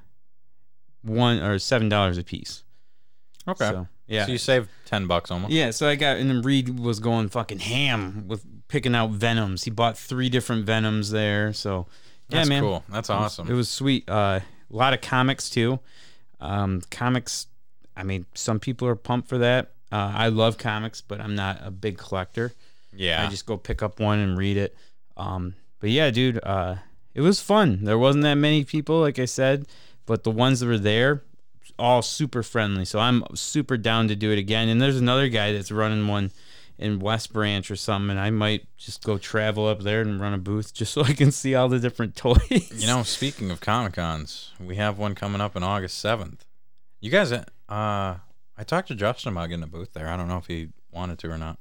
one 1.04 1.40
or 1.40 1.60
seven 1.60 1.88
dollars 1.88 2.18
a 2.18 2.24
piece. 2.24 2.64
Okay. 3.48 3.70
So, 3.70 3.88
yeah. 4.08 4.26
So 4.26 4.32
you 4.34 4.38
saved 4.38 4.70
ten 4.86 5.08
bucks 5.08 5.32
almost. 5.32 5.52
Yeah, 5.54 5.72
so 5.72 5.88
I 5.88 5.96
got 5.96 6.18
and 6.18 6.30
then 6.30 6.42
Reed 6.42 6.80
was 6.80 7.00
going 7.00 7.30
fucking 7.30 7.60
ham 7.60 8.26
with 8.28 8.46
picking 8.68 8.96
out 8.96 9.12
venoms. 9.12 9.64
He 9.64 9.72
bought 9.72 9.98
three 9.98 10.30
different 10.30 10.66
venoms 10.66 11.12
there. 11.12 11.54
So 11.54 11.88
yeah, 12.30 12.38
That's 12.40 12.50
man, 12.50 12.62
cool. 12.64 12.84
That's 12.90 13.10
It 13.10 13.14
was- 13.14 13.22
awesome. 13.24 13.50
It 13.50 13.54
was 13.54 13.70
sweet. 13.70 14.10
Uh, 14.10 14.40
a 14.72 14.76
lot 14.76 14.94
of 14.94 15.02
comics 15.02 15.50
too. 15.50 15.80
Um, 16.40 16.82
comics. 16.90 17.48
I 17.96 18.04
mean, 18.04 18.26
some 18.34 18.60
people 18.60 18.88
are 18.88 18.96
pumped 18.96 19.28
for 19.28 19.38
that. 19.40 19.74
Uh, 19.92 20.12
I 20.16 20.28
love 20.30 20.58
comics, 20.58 21.02
but 21.02 21.20
I'm 21.20 21.36
not 21.36 21.60
a 21.62 21.70
big 21.72 21.98
collector. 21.98 22.54
yeah. 22.96 23.26
I 23.26 23.30
just 23.30 23.46
go 23.46 23.58
pick 23.58 23.82
up 23.84 24.00
one 24.00 24.20
and 24.20 24.38
read 24.38 24.56
it. 24.58 24.76
Um, 25.18 25.56
but 25.80 25.90
yeah, 25.90 26.10
dude, 26.10 26.40
uh, 26.44 26.76
it 27.14 27.20
was 27.22 27.42
fun. 27.42 27.84
There 27.84 27.98
wasn't 28.00 28.24
that 28.24 28.36
many 28.36 28.64
people, 28.64 29.02
like 29.02 29.20
I 29.20 29.26
said, 29.26 29.66
but 30.06 30.24
the 30.24 30.32
ones 30.32 30.62
that 30.62 30.68
were 30.68 30.78
there, 30.78 31.24
all 31.82 32.02
super 32.02 32.44
friendly. 32.44 32.86
So 32.86 33.00
I'm 33.00 33.24
super 33.34 33.76
down 33.76 34.08
to 34.10 34.16
do 34.16 34.32
it 34.32 34.38
again. 34.38 34.70
And 34.70 34.80
there's 34.80 35.00
another 35.00 35.28
guy 35.28 35.52
that's 35.52 35.72
running 35.72 36.08
one 36.08 36.32
in 36.78 37.00
West 37.00 37.34
Branch 37.34 37.70
or 37.70 37.76
something, 37.76 38.10
and 38.10 38.20
I 38.20 38.32
might 38.32 38.66
just 38.76 39.04
go 39.04 39.20
travel 39.20 39.68
up 39.68 39.82
there 39.82 40.02
and 40.02 40.20
run 40.20 40.34
a 40.34 40.38
booth 40.38 40.74
just 40.74 40.94
so 40.94 41.04
I 41.04 41.14
can 41.14 41.32
see 41.32 41.54
all 41.56 41.70
the 41.70 41.80
different 41.80 42.16
toys. 42.16 42.72
You 42.76 42.88
know, 42.88 43.04
speaking 43.04 43.52
of 43.52 43.62
Comic 43.62 43.94
Cons, 43.94 44.52
we 44.60 44.76
have 44.78 44.98
one 44.98 45.14
coming 45.16 45.42
up 45.42 45.56
on 45.56 45.64
August 45.64 46.00
seventh. 46.00 46.46
You 47.00 47.12
guys, 47.12 47.32
uh, 47.32 47.44
I 47.70 48.64
talked 48.66 48.88
to 48.90 48.96
Justin 48.96 49.32
about 49.32 49.50
getting 49.50 49.64
a 49.64 49.68
booth 49.68 49.94
there. 49.94 50.08
I 50.08 50.18
don't 50.18 50.28
know 50.28 50.38
if 50.38 50.48
he 50.48 50.70
wanted 50.92 51.20
to 51.20 51.32
or 51.32 51.38
not. 51.38 51.58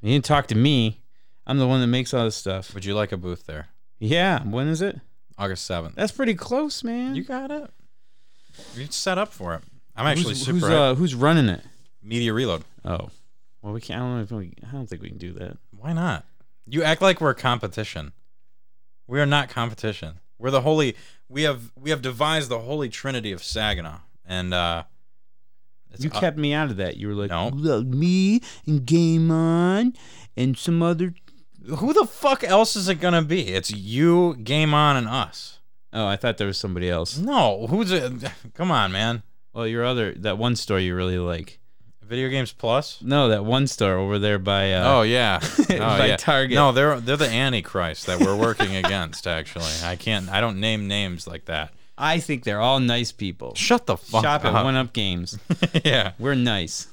He 0.00 0.12
didn't 0.12 0.24
talk 0.24 0.46
to 0.48 0.54
me. 0.54 1.00
I'm 1.46 1.58
the 1.58 1.68
one 1.68 1.80
that 1.80 1.86
makes 1.88 2.14
all 2.14 2.24
this 2.24 2.36
stuff. 2.36 2.74
Would 2.74 2.84
you 2.84 2.94
like 2.94 3.12
a 3.12 3.16
booth 3.16 3.46
there? 3.46 3.68
Yeah, 3.98 4.42
when 4.42 4.68
is 4.68 4.82
it? 4.82 5.00
August 5.38 5.66
seventh. 5.66 5.94
That's 5.96 6.12
pretty 6.12 6.34
close, 6.34 6.84
man. 6.84 7.14
You 7.14 7.24
got 7.24 7.50
it. 7.50 7.70
You're 8.74 8.86
set 8.90 9.18
up 9.18 9.32
for 9.32 9.54
it. 9.54 9.62
I'm 9.96 10.06
actually 10.06 10.30
who's, 10.30 10.44
super. 10.44 10.58
who's, 10.58 10.64
uh, 10.70 10.94
who's 10.94 11.14
running 11.14 11.48
it? 11.48 11.62
Media 12.02 12.32
Reload. 12.32 12.64
Oh, 12.84 13.10
well, 13.62 13.72
we 13.72 13.80
can't. 13.80 14.00
I 14.00 14.04
don't 14.04 14.16
know 14.16 14.22
if 14.22 14.30
we. 14.30 14.54
I 14.68 14.72
don't 14.72 14.86
think 14.88 15.02
we 15.02 15.08
can 15.08 15.18
do 15.18 15.32
that. 15.34 15.56
Why 15.76 15.92
not? 15.92 16.24
You 16.66 16.82
act 16.82 17.00
like 17.02 17.20
we're 17.20 17.34
competition. 17.34 18.12
We 19.06 19.20
are 19.20 19.26
not 19.26 19.48
competition. 19.48 20.20
We're 20.38 20.50
the 20.50 20.62
holy. 20.62 20.96
We 21.28 21.42
have 21.42 21.72
we 21.80 21.90
have 21.90 22.02
devised 22.02 22.48
the 22.50 22.58
holy 22.60 22.88
trinity 22.88 23.32
of 23.32 23.42
Saginaw, 23.42 23.98
and 24.26 24.52
uh, 24.52 24.84
you 25.98 26.04
u- 26.04 26.10
kept 26.10 26.36
me 26.36 26.52
out 26.52 26.70
of 26.70 26.76
that. 26.76 26.96
You 26.96 27.08
were 27.08 27.14
like, 27.14 27.30
No. 27.30 27.48
"Look, 27.48 27.86
me 27.86 28.40
and 28.66 28.84
Game 28.84 29.30
On 29.30 29.94
and 30.36 30.58
some 30.58 30.82
other. 30.82 31.14
who 31.78 31.92
the 31.92 32.06
fuck 32.06 32.44
else 32.44 32.76
is 32.76 32.88
it 32.88 32.96
gonna 32.96 33.22
be? 33.22 33.48
It's 33.48 33.70
you, 33.70 34.36
Game 34.36 34.74
On, 34.74 34.96
and 34.96 35.08
us. 35.08 35.60
Oh, 35.94 36.06
I 36.06 36.16
thought 36.16 36.38
there 36.38 36.48
was 36.48 36.58
somebody 36.58 36.90
else. 36.90 37.16
No, 37.16 37.66
who's 37.68 37.92
it? 37.92 38.12
Come 38.54 38.70
on, 38.70 38.92
man. 38.92 39.22
Well, 39.54 39.66
your 39.66 39.84
other 39.84 40.12
that 40.14 40.36
one 40.36 40.56
store 40.56 40.80
you 40.80 40.94
really 40.94 41.18
like. 41.18 41.60
Video 42.02 42.28
Games 42.28 42.52
Plus. 42.52 43.00
No, 43.00 43.28
that 43.28 43.46
one 43.46 43.66
store 43.66 43.94
over 43.94 44.18
there 44.18 44.38
by. 44.38 44.72
Uh, 44.72 44.96
oh 44.96 45.02
yeah, 45.02 45.40
oh 45.70 45.78
by 45.78 46.06
yeah. 46.08 46.16
Target. 46.16 46.54
No, 46.56 46.72
they're 46.72 47.00
they're 47.00 47.16
the 47.16 47.30
Antichrist 47.30 48.06
that 48.06 48.20
we're 48.20 48.36
working 48.36 48.76
against. 48.84 49.26
Actually, 49.26 49.72
I 49.82 49.96
can't. 49.96 50.28
I 50.28 50.40
don't 50.42 50.60
name 50.60 50.86
names 50.86 51.26
like 51.26 51.46
that. 51.46 51.72
I 51.96 52.18
think 52.18 52.42
they're 52.44 52.60
all 52.60 52.80
nice 52.80 53.12
people. 53.12 53.54
Shut 53.54 53.86
the 53.86 53.96
fuck 53.96 54.24
Shop 54.24 54.44
up. 54.44 54.52
at 54.52 54.64
One 54.64 54.74
Up 54.74 54.92
Games. 54.92 55.38
yeah, 55.84 56.12
We're 56.18 56.34
nice. 56.34 56.88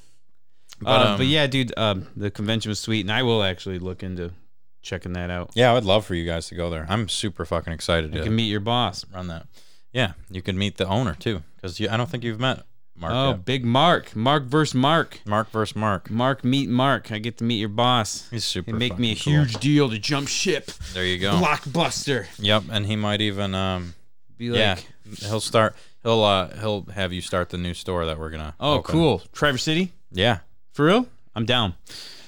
but, 0.79 1.07
um, 1.07 1.17
but 1.17 1.25
yeah, 1.25 1.47
dude, 1.47 1.73
um, 1.75 2.07
the 2.15 2.29
convention 2.29 2.69
was 2.69 2.79
sweet, 2.79 3.01
and 3.01 3.11
I 3.11 3.23
will 3.23 3.41
actually 3.43 3.79
look 3.79 4.03
into 4.03 4.31
checking 4.81 5.13
that 5.13 5.29
out. 5.29 5.51
yeah. 5.53 5.71
I 5.71 5.73
would 5.73 5.85
love 5.85 6.05
for 6.05 6.15
you 6.15 6.25
guys 6.25 6.47
to 6.47 6.55
go 6.55 6.69
there. 6.69 6.85
I'm 6.89 7.09
super 7.09 7.45
fucking 7.45 7.73
excited 7.73 8.11
to 8.13 8.23
can 8.23 8.35
meet 8.35 8.49
your 8.49 8.59
boss. 8.59 9.05
run 9.13 9.27
that. 9.27 9.47
Yeah, 9.93 10.13
you 10.29 10.41
can 10.41 10.57
meet 10.57 10.77
the 10.77 10.87
owner 10.87 11.15
too, 11.15 11.43
because 11.55 11.79
I 11.81 11.97
don't 11.97 12.09
think 12.09 12.23
you've 12.23 12.39
met 12.39 12.63
Mark. 12.95 13.13
oh, 13.13 13.29
yet. 13.31 13.45
big 13.45 13.65
Mark. 13.65 14.15
Mark 14.15 14.43
versus 14.43 14.73
Mark. 14.73 15.19
Mark 15.25 15.49
versus 15.51 15.75
Mark. 15.75 16.09
Mark 16.09 16.45
meet 16.45 16.69
Mark. 16.69 17.11
I 17.11 17.19
get 17.19 17.37
to 17.39 17.43
meet 17.43 17.57
your 17.57 17.69
boss. 17.69 18.29
He's 18.31 18.45
super. 18.45 18.71
It 18.71 18.75
make 18.75 18.97
me 18.97 19.11
a 19.11 19.15
cool. 19.15 19.33
huge 19.33 19.55
deal 19.55 19.89
to 19.89 19.99
jump 19.99 20.27
ship. 20.27 20.71
There 20.93 21.05
you 21.05 21.17
go. 21.17 21.31
Blockbuster. 21.31 22.27
Yep, 22.39 22.63
and 22.71 22.85
he 22.85 22.95
might 22.95 23.21
even 23.21 23.53
um 23.53 23.95
Be 24.37 24.49
like, 24.49 24.59
yeah 24.59 24.77
he'll 25.19 25.39
start 25.41 25.75
he'll 26.03 26.23
uh 26.23 26.49
he'll 26.59 26.85
have 26.93 27.13
you 27.13 27.21
start 27.21 27.49
the 27.49 27.57
new 27.57 27.73
store 27.73 28.05
that 28.05 28.19
we're 28.19 28.29
gonna. 28.29 28.55
oh, 28.59 28.75
open. 28.75 28.91
cool. 28.91 29.21
Traverse 29.31 29.63
City? 29.63 29.91
Yeah, 30.11 30.39
For 30.73 30.85
real? 30.85 31.07
I'm 31.35 31.45
down. 31.45 31.75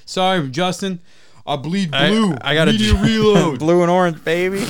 Sorry, 0.06 0.48
Justin. 0.48 1.00
I 1.46 1.56
bleed 1.56 1.90
blue. 1.90 2.34
I, 2.40 2.54
got 2.54 2.64
to 2.66 2.72
Media 2.72 2.94
reload. 2.94 3.58
blue 3.64 3.82
and 3.82 3.90
orange, 3.90 4.24
baby. 4.24 4.64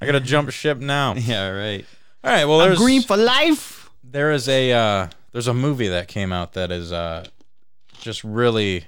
I 0.00 0.06
gotta 0.06 0.20
jump 0.20 0.50
ship 0.50 0.78
now. 0.78 1.14
yeah, 1.16 1.48
right. 1.50 1.84
All 2.24 2.30
right, 2.32 2.44
well 2.44 2.58
there's 2.58 2.78
Green 2.78 3.02
for 3.02 3.16
life. 3.16 3.90
there 4.02 4.32
is 4.32 4.48
a 4.48 4.72
uh 4.72 5.08
there's 5.32 5.46
a 5.46 5.54
movie 5.54 5.88
that 5.88 6.08
came 6.08 6.32
out 6.32 6.54
that 6.54 6.70
is 6.72 6.92
uh 6.92 7.24
just 8.00 8.24
really 8.24 8.84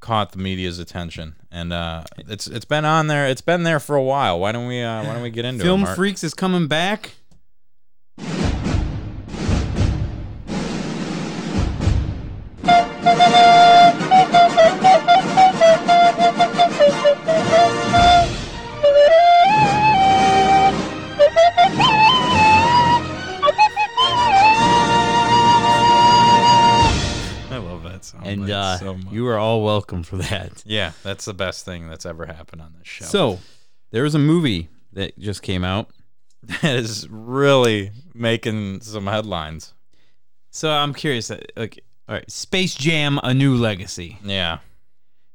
caught 0.00 0.32
the 0.32 0.38
media's 0.38 0.78
attention 0.78 1.34
and 1.50 1.72
uh 1.72 2.04
it's 2.28 2.46
it's 2.46 2.64
been 2.64 2.84
on 2.84 3.06
there 3.08 3.26
it's 3.26 3.40
been 3.40 3.62
there 3.64 3.80
for 3.80 3.96
a 3.96 4.02
while 4.02 4.38
why 4.38 4.52
don't 4.52 4.66
we 4.68 4.80
uh 4.82 5.02
why 5.04 5.12
don't 5.12 5.22
we 5.22 5.30
get 5.30 5.44
into 5.44 5.64
Film 5.64 5.80
it 5.80 5.84
Mark? 5.84 5.96
Freaks 5.96 6.22
is 6.22 6.32
coming 6.34 6.66
back. 6.68 7.12
I 28.14 28.34
love 28.34 28.46
that 28.46 28.78
song 28.80 28.86
And 28.86 29.00
uh, 29.02 29.04
so 29.06 29.10
you 29.14 29.26
are 29.28 29.38
all 29.38 29.62
welcome 29.64 30.02
for 30.02 30.16
that. 30.18 30.62
yeah 30.66 30.92
that's 31.02 31.24
the 31.24 31.34
best 31.34 31.64
thing 31.64 31.88
that's 31.88 32.06
ever 32.06 32.26
happened 32.26 32.62
on 32.62 32.74
this 32.78 32.86
show 32.88 33.04
So, 33.06 33.38
there 33.90 34.02
was 34.02 34.14
a 34.14 34.18
movie 34.18 34.68
that 34.92 35.18
just 35.18 35.42
came 35.42 35.64
out. 35.64 35.90
that 36.62 36.76
is 36.76 37.08
really 37.08 37.90
making 38.14 38.80
some 38.82 39.06
headlines 39.06 39.74
So, 40.50 40.70
I'm 40.70 40.94
curious. 40.94 41.30
uh, 41.30 41.40
Like, 41.56 41.82
all 42.08 42.14
right, 42.14 42.30
Space 42.30 42.74
Jam: 42.74 43.18
A 43.22 43.34
New 43.34 43.56
Legacy. 43.56 44.18
yeah 44.24 44.58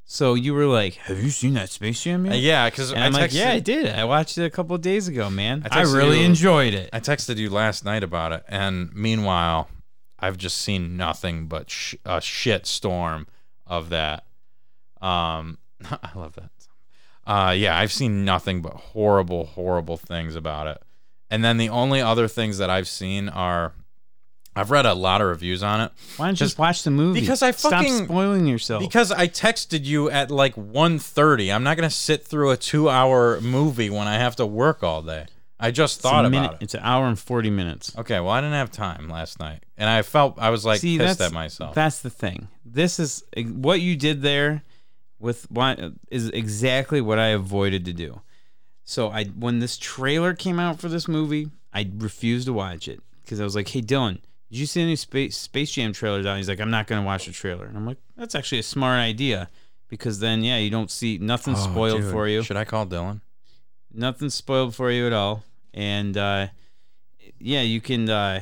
So 0.04 0.34
you 0.34 0.52
were 0.54 0.66
like, 0.66 0.94
"Have 0.94 1.22
you 1.22 1.30
seen 1.30 1.54
that 1.54 1.68
Space 1.70 2.02
Jam 2.02 2.24
Uh, 2.26 2.30
yet?" 2.30 2.40
yeah 2.40 2.70
because 2.70 2.92
I'm 2.92 3.12
like, 3.12 3.32
"Yeah, 3.32 3.50
I 3.52 3.60
did. 3.60 3.88
I 3.88 4.04
watched 4.04 4.36
it 4.38 4.44
a 4.44 4.50
couple 4.50 4.74
of 4.76 4.82
days 4.82 5.08
ago, 5.08 5.28
man. 5.30 5.66
I 5.70 5.80
I, 5.80 5.82
really 5.82 6.20
you- 6.20 6.26
enjoyed 6.26 6.74
it." 6.74 6.88
I 6.92 7.00
texted 7.00 7.36
you 7.36 7.48
last 7.50 7.84
night 7.84 8.02
about 8.02 8.32
it, 8.32 8.42
and 8.48 8.90
meanwhile, 8.94 9.68
I've 10.22 10.38
just 10.38 10.56
seen 10.58 10.96
nothing 10.96 11.46
but 11.48 11.68
sh- 11.68 11.96
a 12.06 12.20
shit 12.20 12.64
storm 12.66 13.26
of 13.66 13.88
that. 13.90 14.24
Um, 15.00 15.58
I 15.84 16.10
love 16.14 16.34
that. 16.36 16.50
Uh, 17.26 17.50
yeah, 17.52 17.76
I've 17.78 17.92
seen 17.92 18.24
nothing 18.24 18.62
but 18.62 18.72
horrible, 18.72 19.44
horrible 19.46 19.96
things 19.96 20.34
about 20.36 20.66
it. 20.68 20.80
And 21.30 21.44
then 21.44 21.56
the 21.56 21.68
only 21.68 22.00
other 22.00 22.28
things 22.28 22.58
that 22.58 22.68
I've 22.70 22.88
seen 22.88 23.28
are, 23.28 23.72
I've 24.54 24.70
read 24.70 24.86
a 24.86 24.92
lot 24.94 25.20
of 25.22 25.28
reviews 25.28 25.62
on 25.62 25.80
it 25.80 25.92
Why 26.18 26.26
don't 26.26 26.34
you 26.34 26.44
Just- 26.46 26.58
watch 26.58 26.82
the 26.82 26.90
movie? 26.90 27.20
because 27.20 27.42
I 27.42 27.52
fucking- 27.52 27.94
stop 27.94 28.04
spoiling 28.06 28.46
yourself. 28.46 28.82
because 28.82 29.10
I 29.10 29.26
texted 29.28 29.84
you 29.84 30.10
at 30.10 30.30
like 30.30 30.54
1.30. 30.56 31.52
I'm 31.54 31.62
not 31.64 31.76
gonna 31.76 31.88
sit 31.90 32.24
through 32.26 32.50
a 32.50 32.56
two-hour 32.56 33.40
movie 33.40 33.88
when 33.90 34.06
I 34.08 34.18
have 34.18 34.36
to 34.36 34.46
work 34.46 34.82
all 34.82 35.00
day. 35.02 35.26
I 35.62 35.70
just 35.70 36.00
thought 36.00 36.28
minute- 36.30 36.46
about 36.46 36.60
it. 36.60 36.64
It's 36.64 36.74
an 36.74 36.80
hour 36.82 37.06
and 37.06 37.18
forty 37.18 37.48
minutes. 37.50 37.96
Okay, 37.96 38.20
well, 38.20 38.30
I 38.30 38.40
didn't 38.40 38.54
have 38.54 38.70
time 38.70 39.08
last 39.08 39.38
night, 39.40 39.64
and 39.78 39.88
I 39.88 40.02
felt 40.02 40.38
I 40.38 40.50
was 40.50 40.64
like 40.64 40.80
See, 40.80 40.98
pissed 40.98 41.18
that's 41.18 41.30
at 41.30 41.34
myself. 41.34 41.74
That's 41.74 42.00
the 42.00 42.10
thing. 42.10 42.48
This 42.64 42.98
is 42.98 43.22
what 43.36 43.80
you 43.80 43.96
did 43.96 44.22
there 44.22 44.62
with 45.18 45.50
what 45.50 45.78
is 46.10 46.28
exactly 46.30 47.00
what 47.00 47.18
I 47.18 47.28
avoided 47.28 47.84
to 47.84 47.92
do. 47.92 48.20
So 48.84 49.10
I 49.10 49.24
when 49.26 49.60
this 49.60 49.78
trailer 49.78 50.34
came 50.34 50.58
out 50.58 50.80
for 50.80 50.88
this 50.88 51.06
movie, 51.06 51.48
I 51.72 51.88
refused 51.96 52.46
to 52.46 52.52
watch 52.52 52.88
it 52.88 53.00
because 53.24 53.40
I 53.40 53.44
was 53.44 53.54
like, 53.54 53.68
"Hey, 53.68 53.82
Dylan, 53.82 54.18
did 54.50 54.58
you 54.58 54.66
see 54.66 54.82
any 54.82 54.96
Space 54.96 55.36
Space 55.36 55.70
Jam 55.70 55.92
trailers 55.92 56.26
out?" 56.26 56.36
He's 56.38 56.48
like, 56.48 56.60
"I'm 56.60 56.70
not 56.70 56.86
going 56.88 57.00
to 57.00 57.06
watch 57.06 57.26
the 57.26 57.32
trailer," 57.32 57.66
and 57.66 57.76
I'm 57.76 57.86
like, 57.86 57.98
"That's 58.16 58.34
actually 58.34 58.58
a 58.58 58.64
smart 58.64 58.98
idea." 58.98 59.48
Because 59.88 60.20
then, 60.20 60.42
yeah, 60.42 60.56
you 60.56 60.70
don't 60.70 60.90
see 60.90 61.18
nothing 61.18 61.54
Oh, 61.54 61.58
spoiled 61.58 62.00
dude. 62.00 62.10
for 62.10 62.26
you. 62.26 62.42
Should 62.42 62.56
I 62.56 62.64
call 62.64 62.86
Dylan? 62.86 63.20
nothing 63.94 64.30
spoiled 64.30 64.74
for 64.74 64.90
you 64.90 65.06
at 65.06 65.12
all 65.12 65.44
and 65.74 66.16
uh 66.16 66.46
yeah 67.38 67.60
you 67.62 67.80
can 67.80 68.08
uh 68.08 68.40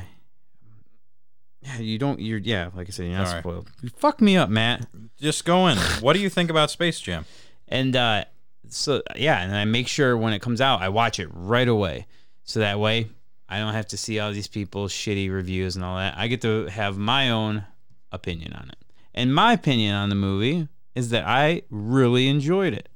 yeah, 1.63 1.77
you 1.79 1.97
don't 1.99 2.19
you're 2.19 2.39
yeah 2.39 2.69
like 2.75 2.87
i 2.87 2.91
said 2.91 3.05
you're 3.07 3.17
not 3.17 3.27
All 3.27 3.33
right. 3.33 3.39
spoiled 3.41 3.71
you 3.81 3.89
fuck 3.89 4.19
me 4.21 4.35
up 4.37 4.49
matt 4.49 4.87
Just 5.19 5.45
go 5.45 5.67
in. 5.67 5.77
what 6.01 6.13
do 6.13 6.19
you 6.19 6.29
think 6.29 6.49
about 6.49 6.71
Space 6.71 6.99
Jam? 6.99 7.25
and 7.67 7.95
uh 7.95 8.25
so 8.69 9.01
yeah 9.15 9.41
and 9.41 9.55
i 9.55 9.65
make 9.65 9.87
sure 9.87 10.17
when 10.17 10.33
it 10.33 10.41
comes 10.41 10.59
out 10.61 10.81
i 10.81 10.89
watch 10.89 11.19
it 11.19 11.29
right 11.33 11.67
away 11.67 12.07
so 12.43 12.59
that 12.59 12.79
way 12.79 13.07
I 13.47 13.59
don't 13.59 13.73
have 13.73 13.87
to 13.87 13.97
see 13.97 14.17
all 14.17 14.31
these 14.31 14.47
people's 14.47 14.93
shitty 14.93 15.29
reviews 15.29 15.75
and 15.75 15.83
all 15.83 15.97
that. 15.97 16.13
I 16.17 16.27
get 16.29 16.39
to 16.43 16.67
have 16.67 16.97
my 16.97 17.29
own 17.31 17.65
opinion 18.09 18.53
on 18.53 18.69
it. 18.69 18.77
And 19.13 19.35
my 19.35 19.51
opinion 19.51 19.93
on 19.93 20.07
the 20.07 20.15
movie 20.15 20.69
is 20.95 21.09
that 21.09 21.27
I 21.27 21.63
really 21.69 22.29
enjoyed 22.29 22.73
it. 22.73 22.87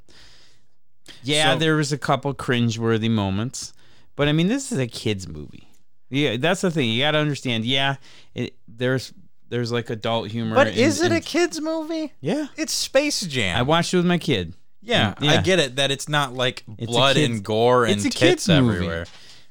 Yeah, 1.24 1.54
So- 1.56 1.60
there 1.60 1.76
was 1.76 1.92
a 1.92 1.98
couple 1.98 2.34
cringeworthy 2.34 3.12
moments, 3.12 3.74
but 4.16 4.28
I 4.28 4.32
mean, 4.32 4.48
this 4.48 4.72
is 4.72 4.78
a 4.78 4.88
kids 4.88 5.28
movie. 5.28 5.70
Yeah, 6.10 6.38
that's 6.38 6.62
the 6.62 6.72
thing. 6.72 6.90
You 6.90 7.02
got 7.02 7.12
to 7.12 7.18
understand. 7.18 7.66
Yeah, 7.66 7.96
it, 8.34 8.56
there's 8.68 9.14
there's 9.50 9.72
like 9.72 9.90
adult 9.90 10.30
humor. 10.30 10.56
But 10.56 10.68
and- 10.68 10.78
is 10.78 11.02
it 11.02 11.12
a 11.12 11.20
kids 11.20 11.60
movie? 11.62 12.14
Yeah, 12.22 12.48
It's 12.56 12.74
Space 12.74 13.22
Jam. 13.22 13.58
I 13.58 13.62
watched 13.62 13.94
it 13.94 13.98
with 13.98 14.06
my 14.06 14.18
kid. 14.18 14.54
yeah, 14.82 15.14
Yeah. 15.20 15.32
I 15.34 15.42
get 15.42 15.60
it 15.60 15.76
that 15.78 15.92
it's 15.92 16.10
not 16.10 16.34
like 16.34 16.64
It's 16.78 16.92
blood 16.92 17.18
and 17.18 17.44
gore 17.44 17.86
and 17.86 17.96
it's 17.96 18.06
a 18.06 18.10
tits 18.10 18.48
movie. 18.48 18.76
everywhere. 18.76 19.06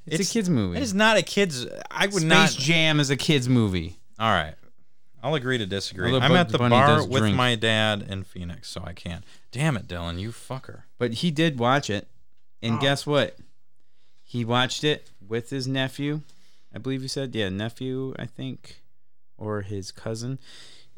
It's, 0.07 0.31
a 0.31 0.32
kids 0.32 0.51
movie. 0.51 0.77
It 0.77 0.82
is 0.82 0.93
not 0.93 1.16
a 1.16 1.23
kids. 1.23 1.66
I 1.91 2.07
would 2.07 2.12
Space 2.12 2.24
not. 2.24 2.51
Jam 2.51 3.01
is 3.01 3.11
a 3.11 3.16
kids 3.16 3.49
movie. 3.49 3.97
All 4.19 4.31
right. 4.31 4.55
I'll 5.23 5.35
agree 5.35 5.57
to 5.57 5.65
disagree. 5.65 6.12
Although 6.12 6.27
I'm 6.27 6.36
at 6.36 6.51
the 6.51 6.59
Bunny 6.59 6.70
bar 6.70 7.07
with 7.07 7.23
drink. 7.23 7.36
my 7.36 7.55
dad 7.55 8.05
in 8.11 8.24
Phoenix, 8.24 8.69
so 8.69 8.82
I 8.85 8.93
can't. 8.93 9.24
Damn 9.53 9.78
it, 9.78 9.89
Dylan, 9.89 10.19
you 10.20 10.31
fucker. 10.31 10.82
But 10.99 11.15
he 11.15 11.31
did 11.31 11.59
watch 11.59 11.89
it, 11.89 12.09
and 12.61 12.74
oh. 12.74 12.78
guess 12.78 13.07
what? 13.07 13.39
He 14.35 14.44
watched 14.44 14.82
it 14.82 15.12
with 15.24 15.51
his 15.51 15.69
nephew. 15.69 16.23
I 16.74 16.78
believe 16.78 17.02
you 17.02 17.09
said, 17.09 17.36
yeah, 17.36 17.51
nephew, 17.51 18.16
I 18.19 18.27
think, 18.27 18.82
or 19.39 19.61
his 19.62 19.93
cousin, 19.93 20.40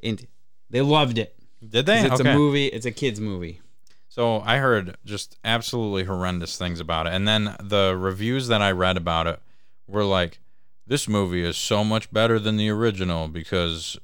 and 0.03 0.27
they 0.71 0.81
loved 0.81 1.19
it. 1.19 1.37
Did 1.61 1.85
they? 1.85 2.01
It's 2.01 2.19
Okay. 2.19 2.33
a 2.33 2.35
movie. 2.35 2.69
It's 2.69 2.87
a 2.87 2.91
kids 2.91 3.21
movie. 3.21 3.61
So 4.09 4.41
I 4.41 4.57
heard 4.57 4.97
just 5.05 5.37
absolutely 5.45 6.05
horrendous 6.05 6.57
things 6.57 6.81
about 6.81 7.07
it. 7.07 7.13
And 7.13 7.29
then 7.29 7.57
the 7.63 7.95
reviews 7.95 8.49
that 8.49 8.63
I 8.63 8.71
read 8.71 8.97
about 8.97 9.27
it 9.27 9.39
were 9.87 10.05
like, 10.05 10.39
this 10.87 11.07
movie 11.07 11.45
is 11.45 11.59
so 11.59 11.85
much 11.85 12.11
better 12.11 12.39
than 12.39 12.57
the 12.57 12.71
original 12.71 13.29
because 13.29 13.99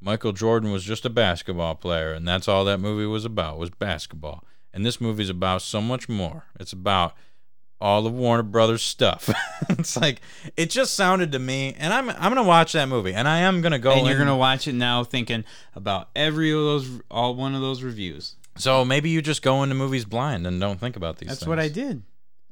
Michael 0.00 0.30
Jordan 0.30 0.70
was 0.70 0.84
just 0.84 1.04
a 1.04 1.10
basketball 1.10 1.74
player 1.74 2.12
and 2.12 2.28
that's 2.28 2.46
all 2.46 2.64
that 2.66 2.78
movie 2.78 3.06
was 3.06 3.24
about 3.24 3.58
was 3.58 3.70
basketball. 3.70 4.44
And 4.72 4.86
this 4.86 5.00
movie's 5.00 5.30
about 5.30 5.62
so 5.62 5.80
much 5.80 6.08
more. 6.08 6.44
It's 6.60 6.72
about 6.72 7.16
all 7.84 8.06
of 8.06 8.14
Warner 8.14 8.42
Brothers 8.42 8.80
stuff. 8.82 9.28
it's 9.68 9.94
like 9.96 10.22
it 10.56 10.70
just 10.70 10.94
sounded 10.94 11.32
to 11.32 11.38
me 11.38 11.74
and 11.78 11.92
I'm 11.92 12.08
I'm 12.08 12.32
going 12.32 12.36
to 12.36 12.42
watch 12.42 12.72
that 12.72 12.88
movie 12.88 13.12
and 13.12 13.28
I 13.28 13.40
am 13.40 13.60
going 13.60 13.72
to 13.72 13.78
go 13.78 13.92
and 13.92 14.06
you're 14.06 14.16
gonna 14.16 14.36
watch 14.36 14.66
it 14.66 14.72
now, 14.72 15.04
thinking 15.04 15.44
about 15.74 16.08
every 16.16 16.50
of 16.50 16.58
those, 16.60 16.88
all 17.10 17.34
one 17.34 17.54
of 17.54 17.60
those 17.60 17.82
reviews. 17.82 18.36
So 18.56 18.84
maybe 18.86 19.10
you 19.10 19.20
just 19.20 19.42
go 19.42 19.62
into 19.62 19.74
movies 19.74 20.06
blind 20.06 20.46
and 20.46 20.58
don't 20.60 20.80
think 20.80 20.96
about 20.96 21.18
these 21.18 21.28
That's 21.28 21.40
things. 21.40 21.48
what 21.48 21.58
I 21.58 21.68
did. 21.68 22.02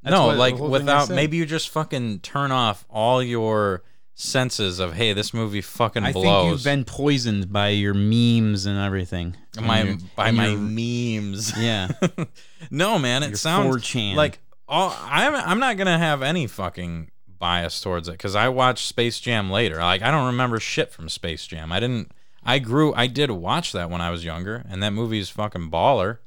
That's 0.03 0.13
no, 0.13 0.29
like 0.29 0.57
I 0.57 0.61
without 0.61 1.09
maybe 1.09 1.39
you 1.39 1.47
just 1.47 1.71
fucking 1.71 2.21
turn 2.21 2.53
off 2.53 2.85
all 2.91 3.23
your 3.23 3.85
senses 4.15 4.79
of 4.81 4.93
hey, 4.93 5.13
this 5.15 5.33
movie 5.33 5.63
fucking 5.63 6.05
I 6.05 6.13
blows. 6.13 6.25
think 6.25 6.51
you've 6.51 6.65
been 6.65 6.85
poisoned 6.85 7.53
by 7.53 7.69
your 7.69 7.95
memes 7.95 8.67
and 8.67 8.79
everything. 8.79 9.37
my 9.61 9.79
And 9.79 9.89
your- 10.01 10.11
by 10.15 10.31
my 10.33 10.49
your- 10.49 10.59
memes. 10.59 11.57
yeah. 11.59 11.89
no, 12.71 12.99
man, 12.99 13.23
it 13.23 13.39
sounds 13.39 13.77
4chan. 13.77 14.15
like 14.17 14.41
all, 14.73 14.97
I'm 15.01 15.35
I'm 15.35 15.59
not 15.61 15.77
gonna 15.77 15.99
have 15.99 16.23
any 16.23 16.47
fucking 16.47 17.11
bias 17.39 17.81
towards 17.81 18.09
it 18.09 18.13
because 18.13 18.35
I 18.35 18.49
watched 18.49 18.87
Space 18.87 19.21
Jam 19.21 19.51
later. 19.51 19.77
Like 19.77 20.03
I 20.03 20.11
don't 20.11 20.27
remember 20.27 20.59
shit 20.59 20.91
from 20.93 21.09
Space 21.09 21.47
Jam. 21.47 21.71
I 21.71 21.79
didn't. 21.81 22.11
I 22.43 22.59
grew. 22.59 22.93
I 22.95 23.07
did 23.07 23.31
watch 23.31 23.73
that 23.73 23.91
when 23.91 24.01
I 24.01 24.11
was 24.11 24.25
younger, 24.25 24.65
and 24.69 24.83
that 24.83 24.93
movie 24.93 25.19
is 25.21 25.29
fucking 25.31 25.71
baller. 25.71 26.19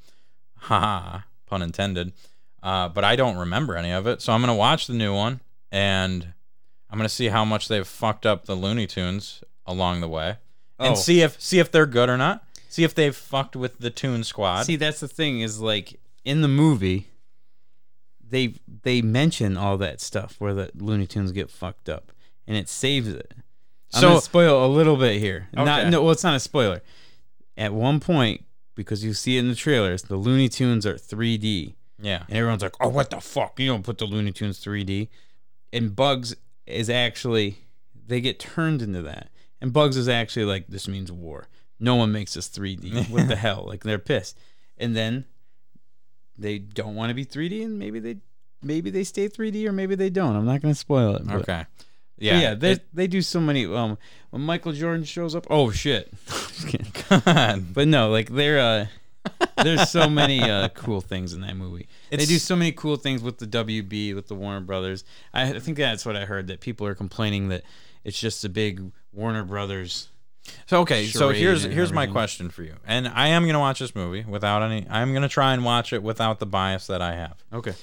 Haha, 0.58 1.20
pun 1.46 1.62
intended. 1.62 2.12
Uh, 2.62 2.88
but 2.88 3.04
I 3.04 3.16
don't 3.16 3.36
remember 3.36 3.76
any 3.76 3.90
of 3.92 4.06
it, 4.06 4.22
so 4.22 4.32
I'm 4.32 4.40
gonna 4.40 4.54
watch 4.54 4.86
the 4.86 4.94
new 4.94 5.14
one, 5.14 5.40
and 5.70 6.32
I'm 6.90 6.98
gonna 6.98 7.08
see 7.08 7.28
how 7.28 7.44
much 7.44 7.68
they've 7.68 7.86
fucked 7.86 8.26
up 8.26 8.46
the 8.46 8.54
Looney 8.54 8.86
Tunes 8.86 9.42
along 9.66 10.00
the 10.00 10.08
way, 10.08 10.36
and 10.78 10.92
Oh. 10.92 10.94
see 10.96 11.20
if 11.20 11.40
see 11.40 11.58
if 11.58 11.70
they're 11.70 11.86
good 11.86 12.08
or 12.08 12.16
not. 12.16 12.44
See 12.68 12.82
if 12.84 12.94
they've 12.94 13.14
fucked 13.16 13.56
with 13.56 13.78
the 13.78 13.90
Toon 13.90 14.24
Squad. 14.24 14.62
See, 14.64 14.76
that's 14.76 15.00
the 15.00 15.08
thing 15.08 15.40
is 15.40 15.60
like 15.60 16.00
in 16.24 16.40
the 16.42 16.48
movie, 16.48 17.08
they 18.28 18.54
they 18.82 19.02
mention 19.02 19.56
all 19.56 19.76
that 19.78 20.00
stuff 20.00 20.36
where 20.38 20.54
the 20.54 20.70
Looney 20.74 21.06
Tunes 21.06 21.32
get 21.32 21.50
fucked 21.50 21.88
up, 21.88 22.12
and 22.46 22.56
it 22.56 22.68
saves 22.68 23.08
it. 23.08 23.32
I'm 23.94 24.00
So- 24.00 24.08
gonna 24.08 24.20
spoil 24.20 24.64
a 24.64 24.68
little 24.68 24.96
bit 24.96 25.20
here. 25.20 25.48
Not 25.52 25.68
Okay. 25.80 25.90
no, 25.90 26.02
well, 26.02 26.12
it's 26.12 26.24
not 26.24 26.34
a 26.36 26.40
spoiler. 26.40 26.82
At 27.56 27.72
one 27.72 28.00
point, 28.00 28.44
because 28.74 29.02
you 29.04 29.14
see 29.14 29.36
it 29.36 29.40
in 29.40 29.48
the 29.48 29.54
trailers, 29.54 30.02
the 30.02 30.16
Looney 30.16 30.48
Tunes 30.48 30.84
are 30.84 30.98
3D, 30.98 31.74
yeah. 32.02 32.24
and 32.28 32.36
everyone's 32.36 32.62
like, 32.62 32.74
"Oh, 32.80 32.88
what 32.88 33.10
the 33.10 33.20
fuck? 33.20 33.58
You 33.58 33.68
don't 33.68 33.84
put 33.84 33.98
the 33.98 34.04
Looney 34.06 34.32
Tunes 34.32 34.58
3D." 34.58 35.08
And 35.72 35.94
Bugs 35.96 36.34
is 36.66 36.90
actually 36.90 37.58
they 38.08 38.20
get 38.20 38.38
turned 38.38 38.82
into 38.82 39.02
that, 39.02 39.30
and 39.60 39.72
Bugs 39.72 39.96
is 39.96 40.08
actually 40.08 40.44
like, 40.44 40.66
"This 40.68 40.86
means 40.88 41.10
war. 41.10 41.48
No 41.80 41.94
one 41.96 42.12
makes 42.12 42.34
this 42.34 42.48
3D. 42.48 43.04
What 43.10 43.28
the 43.28 43.36
hell?" 43.46 43.64
Like 43.66 43.82
they're 43.84 43.98
pissed, 43.98 44.38
and 44.76 44.94
then 44.96 45.24
they 46.38 46.58
don't 46.58 46.94
want 46.94 47.10
to 47.10 47.14
be 47.14 47.24
3D, 47.24 47.64
and 47.64 47.78
maybe 47.78 47.98
they 48.00 48.16
maybe 48.62 48.90
they 48.90 49.04
stay 49.04 49.28
3D 49.28 49.66
or 49.66 49.72
maybe 49.72 49.94
they 49.94 50.10
don't. 50.10 50.34
I'm 50.36 50.46
not 50.46 50.60
gonna 50.62 50.74
spoil 50.74 51.16
it. 51.16 51.26
but- 51.26 51.36
Okay. 51.42 51.64
Yeah. 52.18 52.40
yeah, 52.40 52.54
they 52.54 52.72
it- 52.72 52.86
they 52.94 53.06
do 53.06 53.20
so 53.22 53.40
many. 53.40 53.66
Um, 53.66 53.98
when 54.30 54.42
Michael 54.42 54.72
Jordan 54.72 55.04
shows 55.04 55.34
up, 55.34 55.46
oh 55.50 55.70
shit. 55.70 56.12
God. 57.10 57.64
But 57.74 57.88
no, 57.88 58.10
like 58.10 58.30
there, 58.30 58.58
uh, 58.58 58.86
there's 59.62 59.90
so 59.90 60.08
many 60.08 60.40
uh, 60.40 60.68
cool 60.70 61.00
things 61.00 61.32
in 61.34 61.40
that 61.42 61.56
movie. 61.56 61.88
they 62.10 62.24
do 62.24 62.38
so 62.38 62.56
many 62.56 62.72
cool 62.72 62.96
things 62.96 63.22
with 63.22 63.38
the 63.38 63.46
WB, 63.46 64.14
with 64.14 64.28
the 64.28 64.34
Warner 64.34 64.60
Brothers. 64.60 65.04
I, 65.34 65.54
I 65.54 65.58
think 65.58 65.76
that's 65.76 66.06
what 66.06 66.16
I 66.16 66.24
heard 66.24 66.46
that 66.46 66.60
people 66.60 66.86
are 66.86 66.94
complaining 66.94 67.48
that 67.48 67.64
it's 68.04 68.18
just 68.18 68.44
a 68.44 68.48
big 68.48 68.92
Warner 69.12 69.44
Brothers. 69.44 70.08
So 70.66 70.80
okay, 70.80 71.06
so 71.06 71.30
here's 71.30 71.64
here's 71.64 71.92
my 71.92 72.06
question 72.06 72.50
for 72.50 72.62
you, 72.62 72.74
and 72.86 73.08
I 73.08 73.28
am 73.28 73.46
gonna 73.46 73.60
watch 73.60 73.78
this 73.78 73.94
movie 73.94 74.24
without 74.24 74.62
any. 74.62 74.86
I'm 74.88 75.12
gonna 75.12 75.28
try 75.28 75.52
and 75.54 75.64
watch 75.64 75.92
it 75.92 76.02
without 76.02 76.38
the 76.38 76.46
bias 76.46 76.86
that 76.86 77.02
I 77.02 77.14
have. 77.14 77.44
Okay. 77.52 77.74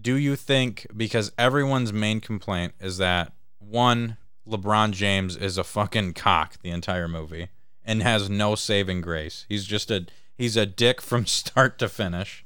Do 0.00 0.14
you 0.16 0.34
think 0.34 0.86
because 0.96 1.30
everyone's 1.36 1.92
main 1.92 2.20
complaint 2.20 2.72
is 2.80 2.96
that 2.98 3.32
one 3.58 4.16
LeBron 4.48 4.92
James 4.92 5.36
is 5.36 5.58
a 5.58 5.64
fucking 5.64 6.14
cock 6.14 6.58
the 6.62 6.70
entire 6.70 7.08
movie 7.08 7.48
and 7.84 8.02
has 8.02 8.28
no 8.28 8.54
saving 8.54 9.00
grace. 9.00 9.46
He's 9.48 9.64
just 9.64 9.90
a 9.90 10.06
he's 10.36 10.56
a 10.56 10.66
dick 10.66 11.00
from 11.00 11.26
start 11.26 11.78
to 11.78 11.88
finish, 11.88 12.44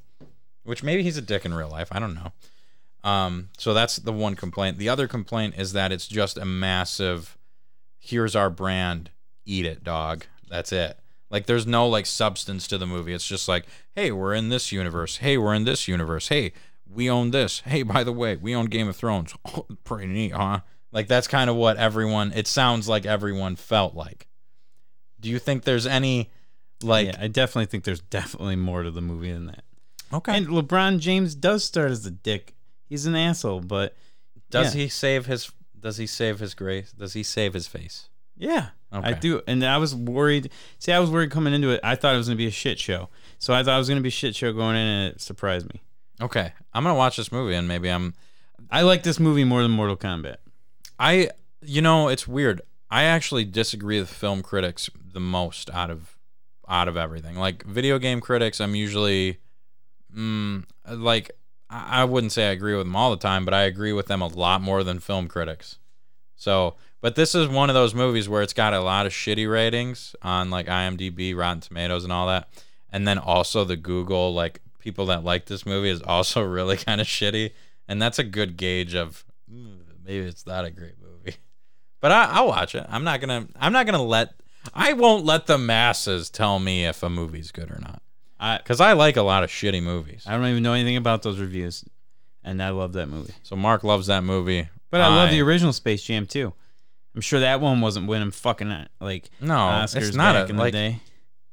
which 0.62 0.82
maybe 0.82 1.02
he's 1.02 1.16
a 1.16 1.22
dick 1.22 1.44
in 1.44 1.54
real 1.54 1.68
life. 1.68 1.88
I 1.90 1.98
don't 1.98 2.14
know. 2.14 2.32
Um, 3.02 3.50
so 3.58 3.74
that's 3.74 3.96
the 3.96 4.12
one 4.12 4.34
complaint. 4.34 4.78
The 4.78 4.88
other 4.88 5.06
complaint 5.06 5.54
is 5.58 5.72
that 5.74 5.92
it's 5.92 6.08
just 6.08 6.38
a 6.38 6.44
massive. 6.44 7.36
Here's 7.98 8.36
our 8.36 8.50
brand. 8.50 9.10
Eat 9.46 9.66
it, 9.66 9.84
dog. 9.84 10.26
That's 10.48 10.72
it. 10.72 10.98
Like 11.30 11.46
there's 11.46 11.66
no 11.66 11.88
like 11.88 12.06
substance 12.06 12.68
to 12.68 12.78
the 12.78 12.86
movie. 12.86 13.12
It's 13.12 13.26
just 13.26 13.48
like, 13.48 13.66
hey, 13.94 14.12
we're 14.12 14.34
in 14.34 14.50
this 14.50 14.70
universe. 14.70 15.16
Hey, 15.16 15.36
we're 15.36 15.54
in 15.54 15.64
this 15.64 15.88
universe. 15.88 16.28
Hey, 16.28 16.52
we 16.88 17.10
own 17.10 17.30
this. 17.30 17.60
Hey, 17.60 17.82
by 17.82 18.04
the 18.04 18.12
way, 18.12 18.36
we 18.36 18.54
own 18.54 18.66
Game 18.66 18.88
of 18.88 18.96
Thrones. 18.96 19.34
Oh, 19.56 19.66
pretty 19.84 20.06
neat, 20.06 20.32
huh? 20.32 20.60
Like 20.92 21.08
that's 21.08 21.26
kind 21.26 21.50
of 21.50 21.56
what 21.56 21.76
everyone. 21.76 22.32
It 22.32 22.46
sounds 22.46 22.88
like 22.88 23.04
everyone 23.04 23.56
felt 23.56 23.94
like. 23.94 24.28
Do 25.20 25.28
you 25.28 25.38
think 25.38 25.64
there's 25.64 25.86
any 25.86 26.30
like 26.82 27.08
yeah, 27.08 27.16
I 27.18 27.28
definitely 27.28 27.66
think 27.66 27.84
there's 27.84 28.00
definitely 28.00 28.56
more 28.56 28.82
to 28.82 28.90
the 28.90 29.00
movie 29.00 29.32
than 29.32 29.46
that. 29.46 29.64
okay? 30.12 30.36
And 30.36 30.46
LeBron 30.46 31.00
James 31.00 31.34
does 31.34 31.64
start 31.64 31.90
as 31.90 32.06
a 32.06 32.10
dick. 32.10 32.54
He's 32.88 33.06
an 33.06 33.16
asshole, 33.16 33.60
but 33.60 33.96
does 34.50 34.74
yeah. 34.74 34.82
he 34.82 34.88
save 34.88 35.26
his? 35.26 35.50
Does 35.78 35.96
he 35.96 36.06
save 36.06 36.38
his 36.38 36.54
grace? 36.54 36.92
Does 36.92 37.12
he 37.14 37.22
save 37.22 37.54
his 37.54 37.66
face? 37.66 38.08
Yeah, 38.36 38.68
I 39.02 39.12
do. 39.12 39.42
And 39.46 39.64
I 39.64 39.78
was 39.78 39.94
worried. 39.94 40.50
See, 40.78 40.92
I 40.92 40.98
was 40.98 41.10
worried 41.10 41.30
coming 41.30 41.54
into 41.54 41.70
it. 41.70 41.80
I 41.82 41.94
thought 41.94 42.14
it 42.14 42.18
was 42.18 42.28
going 42.28 42.36
to 42.36 42.42
be 42.42 42.46
a 42.46 42.52
shit 42.52 42.78
show. 42.78 43.08
So 43.38 43.54
I 43.54 43.62
thought 43.62 43.74
it 43.74 43.78
was 43.78 43.88
going 43.88 43.98
to 43.98 44.02
be 44.02 44.08
a 44.08 44.12
shit 44.12 44.36
show 44.36 44.52
going 44.52 44.76
in, 44.76 44.86
and 44.86 45.14
it 45.14 45.20
surprised 45.20 45.72
me. 45.72 45.80
Okay, 46.20 46.52
I'm 46.72 46.84
gonna 46.84 46.94
watch 46.94 47.16
this 47.16 47.32
movie 47.32 47.54
and 47.54 47.66
maybe 47.66 47.88
I'm. 47.88 48.14
I 48.70 48.82
like 48.82 49.02
this 49.02 49.18
movie 49.18 49.44
more 49.44 49.62
than 49.62 49.72
Mortal 49.72 49.96
Kombat. 49.96 50.36
I 50.98 51.30
you 51.60 51.82
know 51.82 52.08
it's 52.08 52.28
weird. 52.28 52.62
I 52.90 53.04
actually 53.04 53.44
disagree 53.44 53.98
with 53.98 54.10
film 54.10 54.42
critics 54.42 54.88
the 55.12 55.20
most 55.20 55.70
out 55.70 55.90
of 55.90 56.16
out 56.68 56.88
of 56.88 56.96
everything. 56.96 57.36
Like 57.36 57.64
video 57.64 57.98
game 57.98 58.20
critics, 58.20 58.60
I'm 58.60 58.74
usually 58.74 59.38
mm, 60.16 60.64
like 60.88 61.32
I 61.68 62.04
wouldn't 62.04 62.32
say 62.32 62.48
I 62.48 62.52
agree 62.52 62.76
with 62.76 62.86
them 62.86 62.94
all 62.94 63.10
the 63.10 63.16
time, 63.16 63.44
but 63.44 63.54
I 63.54 63.62
agree 63.62 63.92
with 63.92 64.06
them 64.06 64.22
a 64.22 64.28
lot 64.28 64.62
more 64.62 64.84
than 64.84 65.00
film 65.00 65.26
critics. 65.26 65.78
So, 66.36 66.76
but 67.04 67.16
this 67.16 67.34
is 67.34 67.46
one 67.46 67.68
of 67.68 67.74
those 67.74 67.94
movies 67.94 68.30
where 68.30 68.40
it's 68.40 68.54
got 68.54 68.72
a 68.72 68.80
lot 68.80 69.04
of 69.04 69.12
shitty 69.12 69.46
ratings 69.46 70.16
on 70.22 70.48
like 70.48 70.68
IMDb, 70.68 71.36
Rotten 71.36 71.60
Tomatoes, 71.60 72.02
and 72.02 72.10
all 72.10 72.28
that, 72.28 72.48
and 72.90 73.06
then 73.06 73.18
also 73.18 73.62
the 73.62 73.76
Google 73.76 74.32
like 74.32 74.62
people 74.78 75.04
that 75.06 75.22
like 75.22 75.44
this 75.44 75.66
movie 75.66 75.90
is 75.90 76.00
also 76.00 76.40
really 76.46 76.78
kind 76.78 77.02
of 77.02 77.06
shitty, 77.06 77.50
and 77.86 78.00
that's 78.00 78.18
a 78.18 78.24
good 78.24 78.56
gauge 78.56 78.94
of 78.94 79.22
"Mm, 79.52 79.80
maybe 80.02 80.24
it's 80.26 80.46
not 80.46 80.64
a 80.64 80.70
great 80.70 80.94
movie. 80.98 81.36
But 82.00 82.10
I, 82.10 82.24
I'll 82.24 82.46
watch 82.46 82.74
it. 82.74 82.86
I'm 82.88 83.04
not 83.04 83.20
gonna. 83.20 83.48
I'm 83.60 83.74
not 83.74 83.84
gonna 83.84 84.02
let. 84.02 84.32
I 84.72 84.94
won't 84.94 85.26
let 85.26 85.46
the 85.46 85.58
masses 85.58 86.30
tell 86.30 86.58
me 86.58 86.86
if 86.86 87.02
a 87.02 87.10
movie's 87.10 87.52
good 87.52 87.70
or 87.70 87.80
not. 87.82 88.00
I 88.40 88.56
Because 88.56 88.80
I 88.80 88.94
like 88.94 89.18
a 89.18 89.22
lot 89.22 89.44
of 89.44 89.50
shitty 89.50 89.82
movies. 89.82 90.24
I 90.26 90.38
don't 90.38 90.46
even 90.46 90.62
know 90.62 90.72
anything 90.72 90.96
about 90.96 91.22
those 91.22 91.38
reviews. 91.38 91.84
and 92.42 92.62
I 92.62 92.70
love 92.70 92.94
that 92.94 93.10
movie. 93.10 93.34
So 93.42 93.56
Mark 93.56 93.84
loves 93.84 94.06
that 94.06 94.24
movie. 94.24 94.70
But 94.88 95.02
I 95.02 95.14
love 95.14 95.28
the 95.28 95.42
original 95.42 95.74
Space 95.74 96.02
Jam 96.02 96.24
too. 96.24 96.54
I'm 97.14 97.20
sure 97.20 97.40
that 97.40 97.60
one 97.60 97.80
wasn't 97.80 98.06
winning 98.08 98.30
fucking 98.32 98.70
uh, 98.70 98.88
like 99.00 99.30
No, 99.40 99.54
Oscars 99.54 100.08
it's 100.08 100.16
not 100.16 100.34
back 100.34 100.48
a- 100.48 100.50
in 100.50 100.56
like- 100.56 100.72
the 100.72 100.78
day. 100.78 101.00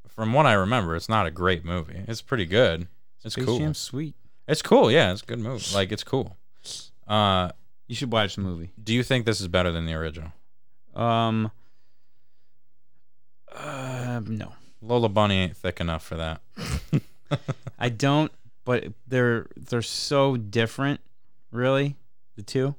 From 0.09 0.33
what 0.33 0.45
I 0.45 0.53
remember, 0.53 0.95
it's 0.95 1.07
not 1.09 1.25
a 1.25 1.31
great 1.31 1.63
movie. 1.63 2.03
It's 2.07 2.21
pretty 2.21 2.45
good. 2.45 2.87
It's 3.23 3.33
Space 3.35 3.45
cool. 3.45 3.57
Jam's 3.59 3.77
sweet. 3.77 4.13
It's 4.47 4.61
cool. 4.61 4.91
Yeah, 4.91 5.11
it's 5.13 5.21
a 5.21 5.25
good 5.25 5.39
movie. 5.39 5.63
Like 5.73 5.91
it's 5.91 6.03
cool. 6.03 6.35
Uh, 7.07 7.51
You 7.87 7.95
should 7.95 8.11
watch 8.11 8.35
the 8.35 8.41
movie. 8.41 8.71
do 8.83 8.93
you 8.93 9.03
think 9.03 9.25
this 9.25 9.39
is 9.41 9.47
better 9.47 9.71
than 9.71 9.85
the 9.85 9.93
original? 9.93 10.31
Um. 10.95 11.51
Uh, 13.53 14.21
no, 14.25 14.53
Lola 14.81 15.09
Bunny 15.09 15.35
ain't 15.39 15.57
thick 15.57 15.79
enough 15.81 16.03
for 16.03 16.15
that. 16.17 16.41
I 17.79 17.89
don't. 17.89 18.31
But 18.63 18.85
they're 19.07 19.47
they're 19.57 19.81
so 19.81 20.37
different, 20.37 20.99
really. 21.51 21.95
The 22.35 22.43
two. 22.43 22.75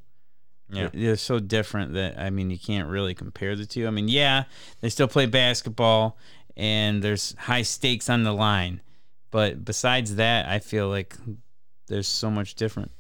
Yeah. 0.72 0.88
They're, 0.92 1.16
so 1.16 1.38
different 1.38 1.94
that 1.94 2.18
I 2.18 2.30
mean 2.30 2.50
you 2.50 2.58
can't 2.58 2.88
really 2.88 3.14
compare 3.14 3.54
the 3.54 3.66
two. 3.66 3.86
I 3.86 3.90
mean, 3.90 4.08
yeah, 4.08 4.44
they 4.80 4.88
still 4.88 5.08
play 5.08 5.26
basketball 5.26 6.16
and 6.56 7.02
there's 7.02 7.34
high 7.38 7.62
stakes 7.62 8.08
on 8.08 8.24
the 8.24 8.32
line, 8.32 8.80
but 9.30 9.64
besides 9.64 10.16
that, 10.16 10.48
I 10.48 10.58
feel 10.58 10.88
like 10.88 11.16
there's 11.88 12.08
so 12.08 12.30
much 12.30 12.54
different. 12.54 12.90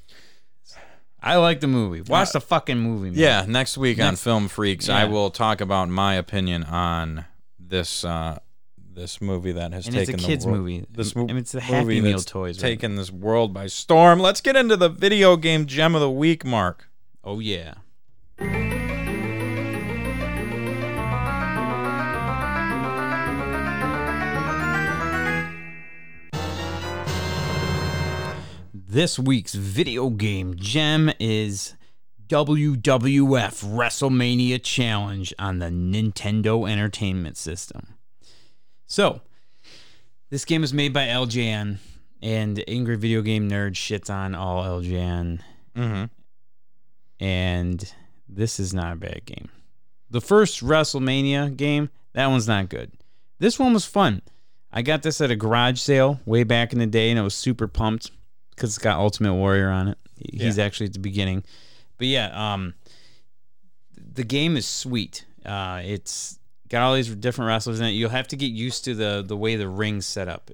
I 1.22 1.36
like 1.36 1.60
the 1.60 1.68
movie. 1.68 2.00
Watch 2.00 2.32
the 2.32 2.40
fucking 2.40 2.78
movie. 2.78 3.10
Man. 3.10 3.18
Yeah, 3.18 3.44
next 3.46 3.78
week 3.78 4.00
on 4.00 4.16
Film 4.16 4.48
Freaks, 4.48 4.88
I 4.88 5.04
will 5.04 5.30
talk 5.30 5.60
about 5.60 5.88
my 5.88 6.14
opinion 6.14 6.64
on 6.64 7.26
this 7.60 8.04
uh, 8.04 8.40
this 8.94 9.20
movie 9.20 9.52
that 9.52 9.72
has 9.72 9.86
and 9.86 9.96
it's 9.96 10.08
a 10.08 10.12
taken 10.12 10.26
kids 10.26 10.44
the 10.44 10.50
world. 10.50 10.62
movie. 10.64 10.86
This 10.90 11.16
I 11.16 11.20
mo- 11.20 11.26
mean, 11.26 11.36
it's 11.36 11.52
the 11.52 11.60
Happy 11.60 12.00
Meal 12.00 12.18
toys. 12.18 12.62
right? 12.62 12.70
taken 12.70 12.96
this 12.96 13.10
world 13.10 13.54
by 13.54 13.68
storm. 13.68 14.18
Let's 14.18 14.40
get 14.40 14.56
into 14.56 14.76
the 14.76 14.88
video 14.88 15.36
game 15.36 15.66
gem 15.66 15.94
of 15.94 16.00
the 16.00 16.10
week, 16.10 16.44
Mark. 16.44 16.88
Oh 17.24 17.38
yeah. 17.38 17.74
This 28.74 29.18
week's 29.18 29.54
video 29.54 30.10
game 30.10 30.54
gem 30.56 31.12
is 31.18 31.76
WWF 32.26 33.64
WrestleMania 33.64 34.62
Challenge 34.62 35.32
on 35.38 35.60
the 35.60 35.66
Nintendo 35.66 36.68
Entertainment 36.68 37.36
System. 37.36 37.94
So, 38.86 39.22
this 40.28 40.44
game 40.44 40.62
is 40.62 40.74
made 40.74 40.92
by 40.92 41.06
LJN, 41.06 41.78
and 42.20 42.64
Angry 42.68 42.96
Video 42.96 43.22
Game 43.22 43.48
Nerd 43.48 43.72
shits 43.72 44.10
on 44.10 44.34
all 44.34 44.62
LJN 44.62 45.40
Mm-hmm. 45.74 46.21
And 47.22 47.94
this 48.28 48.58
is 48.58 48.74
not 48.74 48.94
a 48.94 48.96
bad 48.96 49.24
game. 49.24 49.48
The 50.10 50.20
first 50.20 50.60
WrestleMania 50.60 51.56
game, 51.56 51.88
that 52.14 52.26
one's 52.26 52.48
not 52.48 52.68
good. 52.68 52.90
This 53.38 53.60
one 53.60 53.72
was 53.72 53.84
fun. 53.84 54.22
I 54.72 54.82
got 54.82 55.04
this 55.04 55.20
at 55.20 55.30
a 55.30 55.36
garage 55.36 55.78
sale 55.78 56.20
way 56.26 56.42
back 56.42 56.72
in 56.72 56.80
the 56.80 56.86
day, 56.86 57.10
and 57.10 57.20
I 57.20 57.22
was 57.22 57.34
super 57.34 57.68
pumped 57.68 58.10
because 58.50 58.70
it's 58.70 58.82
got 58.82 58.98
Ultimate 58.98 59.34
Warrior 59.34 59.70
on 59.70 59.88
it. 59.88 59.98
He's 60.32 60.58
actually 60.58 60.86
at 60.86 60.94
the 60.94 60.98
beginning, 60.98 61.44
but 61.96 62.08
yeah, 62.08 62.54
um, 62.54 62.74
the 63.96 64.24
game 64.24 64.56
is 64.56 64.66
sweet. 64.66 65.24
Uh, 65.44 65.80
it's 65.84 66.38
got 66.68 66.82
all 66.82 66.94
these 66.94 67.12
different 67.14 67.48
wrestlers 67.48 67.80
in 67.80 67.86
it. 67.86 67.90
You'll 67.90 68.10
have 68.10 68.28
to 68.28 68.36
get 68.36 68.50
used 68.50 68.84
to 68.84 68.94
the 68.94 69.24
the 69.26 69.36
way 69.36 69.56
the 69.56 69.68
ring's 69.68 70.06
set 70.06 70.28
up. 70.28 70.50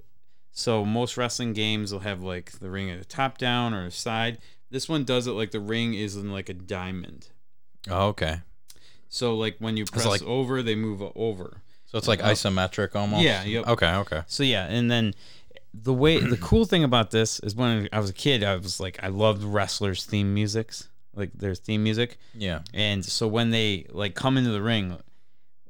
So 0.51 0.85
most 0.85 1.17
wrestling 1.17 1.53
games 1.53 1.91
will 1.91 1.99
have 1.99 2.21
like 2.21 2.51
the 2.53 2.69
ring 2.69 2.89
at 2.89 2.99
the 2.99 3.05
top 3.05 3.37
down 3.37 3.73
or 3.73 3.85
a 3.85 3.91
side. 3.91 4.39
This 4.71 4.87
one 4.87 5.03
does 5.03 5.27
it 5.27 5.31
like 5.31 5.51
the 5.51 5.59
ring 5.59 5.93
is 5.93 6.15
in 6.15 6.31
like 6.31 6.49
a 6.49 6.53
diamond. 6.53 7.27
Oh, 7.89 8.07
okay. 8.09 8.41
So 9.09 9.35
like 9.35 9.57
when 9.59 9.77
you 9.77 9.85
press 9.85 10.05
like- 10.05 10.21
over, 10.23 10.61
they 10.61 10.75
move 10.75 11.01
over. 11.15 11.61
So 11.85 11.97
it's 11.97 12.07
like 12.07 12.21
Uh, 12.23 12.27
isometric 12.29 12.95
almost. 12.95 13.23
yeah, 13.23 13.43
yep. 13.43 13.67
Okay. 13.67 13.91
Okay. 13.91 14.21
So 14.27 14.43
yeah, 14.43 14.65
and 14.67 14.91
then 14.91 15.15
the 15.73 15.93
way 15.93 16.19
the 16.19 16.37
cool 16.49 16.65
thing 16.65 16.83
about 16.83 17.09
this 17.11 17.39
is 17.39 17.55
when 17.55 17.89
I 17.91 17.99
was 17.99 18.11
a 18.11 18.13
kid, 18.13 18.43
I 18.43 18.55
was 18.57 18.79
like 18.79 18.99
I 19.01 19.07
loved 19.07 19.41
wrestlers' 19.43 20.05
theme 20.05 20.33
musics, 20.35 20.87
like 21.15 21.31
their 21.33 21.55
theme 21.55 21.81
music. 21.83 22.19
Yeah. 22.35 22.59
And 22.75 23.03
so 23.03 23.27
when 23.27 23.49
they 23.49 23.87
like 23.89 24.13
come 24.13 24.37
into 24.37 24.51
the 24.51 24.61
ring, 24.61 24.97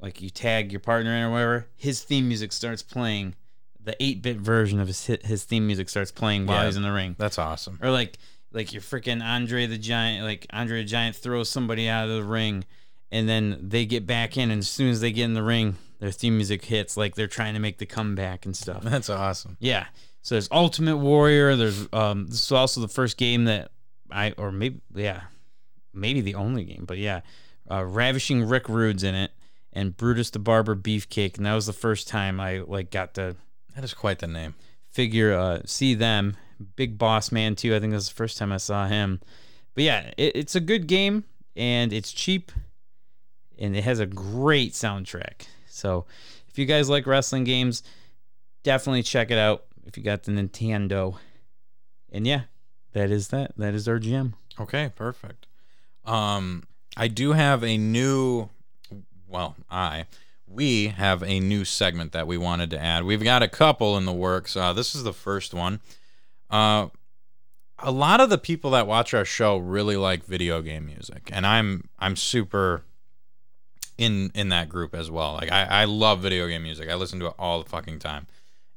like 0.01 0.21
you 0.21 0.29
tag 0.29 0.73
your 0.73 0.81
partner 0.81 1.15
in 1.15 1.23
or 1.23 1.31
whatever, 1.31 1.67
his 1.77 2.01
theme 2.03 2.27
music 2.27 2.51
starts 2.51 2.83
playing. 2.83 3.35
The 3.81 3.95
8-bit 4.01 4.37
version 4.37 4.81
of 4.81 4.87
his 4.87 5.05
his 5.05 5.45
theme 5.45 5.65
music 5.65 5.87
starts 5.87 6.11
playing 6.11 6.45
while 6.47 6.59
Yeah. 6.59 6.65
he's 6.65 6.75
in 6.75 6.83
the 6.83 6.91
ring. 6.91 7.15
That's 7.17 7.39
awesome. 7.39 7.79
Or 7.81 7.89
like 7.91 8.19
like 8.51 8.73
your 8.73 8.81
freaking 8.81 9.23
Andre 9.23 9.65
the 9.65 9.77
Giant, 9.77 10.25
like 10.25 10.45
Andre 10.51 10.81
the 10.81 10.87
Giant 10.87 11.15
throws 11.15 11.49
somebody 11.49 11.87
out 11.87 12.09
of 12.09 12.15
the 12.15 12.23
ring, 12.23 12.65
and 13.11 13.27
then 13.27 13.59
they 13.61 13.85
get 13.85 14.05
back 14.05 14.37
in, 14.37 14.51
and 14.51 14.59
as 14.59 14.69
soon 14.69 14.89
as 14.89 15.01
they 15.01 15.11
get 15.11 15.25
in 15.25 15.33
the 15.33 15.43
ring, 15.43 15.75
their 15.99 16.11
theme 16.11 16.37
music 16.37 16.65
hits, 16.65 16.97
like 16.97 17.15
they're 17.15 17.27
trying 17.27 17.53
to 17.53 17.59
make 17.59 17.77
the 17.77 17.85
comeback 17.85 18.45
and 18.45 18.55
stuff. 18.55 18.83
That's 18.83 19.09
awesome. 19.09 19.57
Yeah. 19.59 19.85
So 20.21 20.35
there's 20.35 20.49
Ultimate 20.51 20.97
Warrior. 20.97 21.55
There's 21.55 21.87
um. 21.93 22.27
This 22.27 22.43
is 22.43 22.51
also 22.51 22.81
the 22.81 22.87
first 22.87 23.17
game 23.17 23.45
that 23.45 23.71
I 24.11 24.33
or 24.37 24.51
maybe 24.51 24.81
yeah, 24.93 25.21
maybe 25.93 26.21
the 26.21 26.35
only 26.35 26.65
game, 26.65 26.85
but 26.85 26.97
yeah, 26.97 27.21
uh, 27.69 27.83
Ravishing 27.85 28.43
Rick 28.43 28.67
Rude's 28.69 29.03
in 29.03 29.15
it, 29.15 29.31
and 29.71 29.95
Brutus 29.95 30.29
the 30.29 30.39
Barber 30.39 30.75
Beefcake, 30.75 31.37
and 31.37 31.45
that 31.45 31.53
was 31.53 31.67
the 31.67 31.73
first 31.73 32.07
time 32.07 32.39
I 32.39 32.59
like 32.59 32.91
got 32.91 33.13
to 33.15 33.35
That 33.75 33.83
is 33.83 33.93
quite 33.93 34.19
the 34.19 34.27
name. 34.27 34.55
figure 34.89 35.33
uh 35.33 35.61
see 35.65 35.93
them. 35.93 36.35
Big 36.75 36.97
Boss 36.97 37.31
Man 37.31 37.55
too. 37.55 37.75
I 37.75 37.79
think 37.79 37.93
that's 37.93 38.09
the 38.09 38.15
first 38.15 38.37
time 38.37 38.51
I 38.51 38.57
saw 38.57 38.87
him. 38.87 39.19
But 39.75 39.83
yeah, 39.83 40.11
it, 40.17 40.35
it's 40.35 40.55
a 40.55 40.59
good 40.59 40.87
game 40.87 41.23
and 41.55 41.91
it's 41.91 42.11
cheap, 42.11 42.51
and 43.57 43.75
it 43.75 43.83
has 43.83 43.99
a 43.99 44.05
great 44.05 44.73
soundtrack. 44.73 45.47
So 45.67 46.05
if 46.47 46.57
you 46.57 46.65
guys 46.65 46.89
like 46.89 47.05
wrestling 47.05 47.43
games, 47.43 47.83
definitely 48.63 49.03
check 49.03 49.31
it 49.31 49.37
out 49.37 49.65
if 49.85 49.97
you 49.97 50.03
got 50.03 50.23
the 50.23 50.31
Nintendo. 50.31 51.17
And 52.11 52.25
yeah, 52.25 52.43
that 52.93 53.11
is 53.11 53.29
that. 53.29 53.53
That 53.57 53.73
is 53.73 53.87
our 53.87 53.99
gem. 53.99 54.35
Okay, 54.59 54.91
perfect. 54.95 55.47
Um, 56.05 56.63
I 56.97 57.07
do 57.07 57.33
have 57.33 57.63
a 57.63 57.77
new. 57.77 58.49
Well, 59.27 59.55
I 59.69 60.05
we 60.47 60.87
have 60.87 61.21
a 61.23 61.39
new 61.39 61.63
segment 61.63 62.11
that 62.11 62.27
we 62.27 62.37
wanted 62.37 62.71
to 62.71 62.79
add. 62.79 63.03
We've 63.03 63.23
got 63.23 63.43
a 63.43 63.47
couple 63.47 63.97
in 63.97 64.05
the 64.05 64.13
works. 64.13 64.55
Uh, 64.57 64.73
this 64.73 64.95
is 64.95 65.03
the 65.03 65.13
first 65.13 65.53
one. 65.53 65.79
Uh, 66.49 66.87
a 67.77 67.91
lot 67.91 68.19
of 68.19 68.29
the 68.29 68.37
people 68.37 68.71
that 68.71 68.87
watch 68.87 69.13
our 69.13 69.25
show 69.25 69.57
really 69.57 69.95
like 69.95 70.25
video 70.25 70.61
game 70.61 70.85
music, 70.85 71.29
and 71.31 71.45
I'm 71.45 71.89
I'm 71.97 72.15
super 72.15 72.83
in 73.97 74.31
in 74.33 74.49
that 74.49 74.69
group 74.69 74.95
as 74.95 75.11
well. 75.11 75.33
Like 75.33 75.51
I, 75.51 75.63
I 75.63 75.85
love 75.85 76.21
video 76.21 76.47
game 76.47 76.63
music. 76.63 76.89
I 76.89 76.95
listen 76.95 77.19
to 77.19 77.27
it 77.27 77.33
all 77.37 77.61
the 77.61 77.69
fucking 77.69 77.99
time, 77.99 78.27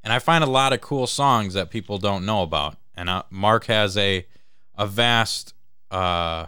and 0.05 0.13
I 0.13 0.19
find 0.19 0.45
a 0.45 0.49
lot 0.49 0.73
of 0.73 0.81
cool 0.81 1.07
songs 1.07 1.55
that 1.55 1.71
people 1.71 1.99
don't 1.99 2.27
know 2.27 2.43
about. 2.43 2.77
And 2.95 3.09
uh, 3.09 3.23
Mark 3.31 3.67
has 3.67 3.97
a 3.97 4.27
a 4.77 4.87
vast 4.87 5.55
uh, 5.91 6.47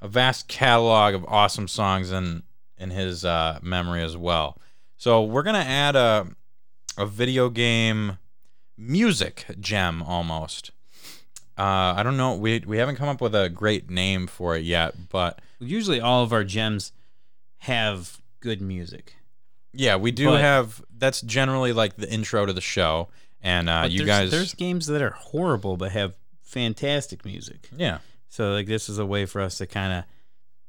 a 0.00 0.08
vast 0.08 0.48
catalog 0.48 1.14
of 1.14 1.24
awesome 1.26 1.68
songs 1.68 2.12
in 2.12 2.42
in 2.78 2.90
his 2.90 3.24
uh, 3.24 3.58
memory 3.62 4.02
as 4.02 4.16
well. 4.16 4.58
So 4.96 5.22
we're 5.22 5.42
gonna 5.42 5.58
add 5.58 5.96
a 5.96 6.28
a 6.96 7.06
video 7.06 7.48
game 7.50 8.18
music 8.76 9.46
gem 9.60 10.02
almost. 10.02 10.70
Uh, 11.56 11.94
I 11.96 12.02
don't 12.02 12.16
know. 12.16 12.34
We 12.34 12.60
we 12.66 12.78
haven't 12.78 12.96
come 12.96 13.08
up 13.08 13.20
with 13.20 13.34
a 13.34 13.48
great 13.48 13.88
name 13.88 14.26
for 14.26 14.56
it 14.56 14.64
yet, 14.64 15.08
but 15.10 15.40
Usually, 15.60 16.00
all 16.00 16.22
of 16.22 16.32
our 16.32 16.44
gems 16.44 16.92
have 17.58 18.20
good 18.40 18.60
music. 18.60 19.14
yeah, 19.72 19.96
we 19.96 20.10
do 20.10 20.26
But- 20.26 20.40
have. 20.40 20.82
That's 20.96 21.20
generally 21.20 21.72
like 21.72 21.96
the 21.96 22.10
intro 22.10 22.46
to 22.46 22.52
the 22.52 22.60
show, 22.60 23.08
and 23.42 23.68
uh, 23.68 23.86
you 23.90 23.98
there's, 23.98 24.06
guys, 24.06 24.30
there's 24.30 24.54
games 24.54 24.86
that 24.86 25.02
are 25.02 25.10
horrible 25.10 25.76
but 25.76 25.92
have 25.92 26.14
fantastic 26.42 27.24
music. 27.24 27.68
yeah, 27.76 27.98
So 28.30 28.52
like 28.52 28.66
this 28.66 28.88
is 28.88 28.98
a 28.98 29.04
way 29.06 29.26
for 29.26 29.40
us 29.40 29.58
to 29.58 29.66
kind 29.66 29.92
of 29.92 30.04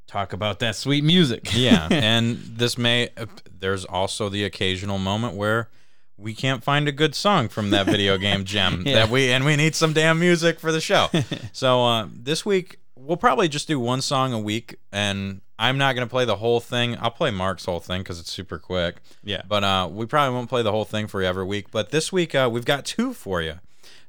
talk 0.07 0.33
about 0.33 0.59
that 0.59 0.75
sweet 0.75 1.03
music. 1.03 1.49
yeah, 1.55 1.87
and 1.91 2.37
this 2.37 2.77
may. 2.77 3.09
uh, 3.17 3.25
There's 3.59 3.85
also 3.85 4.29
the 4.29 4.43
occasional 4.43 4.97
moment 4.99 5.35
where 5.35 5.69
we 6.17 6.33
can't 6.33 6.63
find 6.63 6.87
a 6.87 6.91
good 6.91 7.13
song 7.15 7.49
from 7.49 7.69
that 7.71 7.85
video 7.85 8.17
game 8.27 8.45
gem 8.45 8.83
Yeah. 8.85 8.95
that 8.95 9.09
we 9.09 9.31
and 9.31 9.43
we 9.45 9.55
need 9.55 9.75
some 9.75 9.93
damn 9.93 10.19
music 10.19 10.59
for 10.59 10.71
the 10.71 10.81
show. 10.81 11.09
so 11.51 11.83
uh, 11.85 12.07
this 12.13 12.45
week 12.45 12.79
we'll 12.95 13.17
probably 13.17 13.47
just 13.47 13.67
do 13.67 13.79
one 13.79 14.01
song 14.01 14.33
a 14.33 14.39
week, 14.39 14.75
and 14.91 15.41
I'm 15.59 15.77
not 15.77 15.93
gonna 15.95 16.07
play 16.07 16.25
the 16.25 16.37
whole 16.37 16.59
thing. 16.59 16.97
I'll 16.99 17.11
play 17.11 17.31
Mark's 17.31 17.65
whole 17.65 17.79
thing 17.79 18.01
because 18.01 18.19
it's 18.19 18.31
super 18.31 18.57
quick. 18.57 18.97
yeah. 19.23 19.41
But 19.47 19.63
uh, 19.63 19.89
we 19.91 20.05
probably 20.05 20.33
won't 20.35 20.49
play 20.49 20.61
the 20.63 20.71
whole 20.71 20.85
thing 20.85 21.07
for 21.07 21.21
you 21.21 21.27
every 21.27 21.45
week. 21.45 21.71
But 21.71 21.91
this 21.91 22.11
week 22.11 22.33
uh, 22.35 22.49
we've 22.51 22.65
got 22.65 22.85
two 22.85 23.13
for 23.13 23.41
you. 23.41 23.55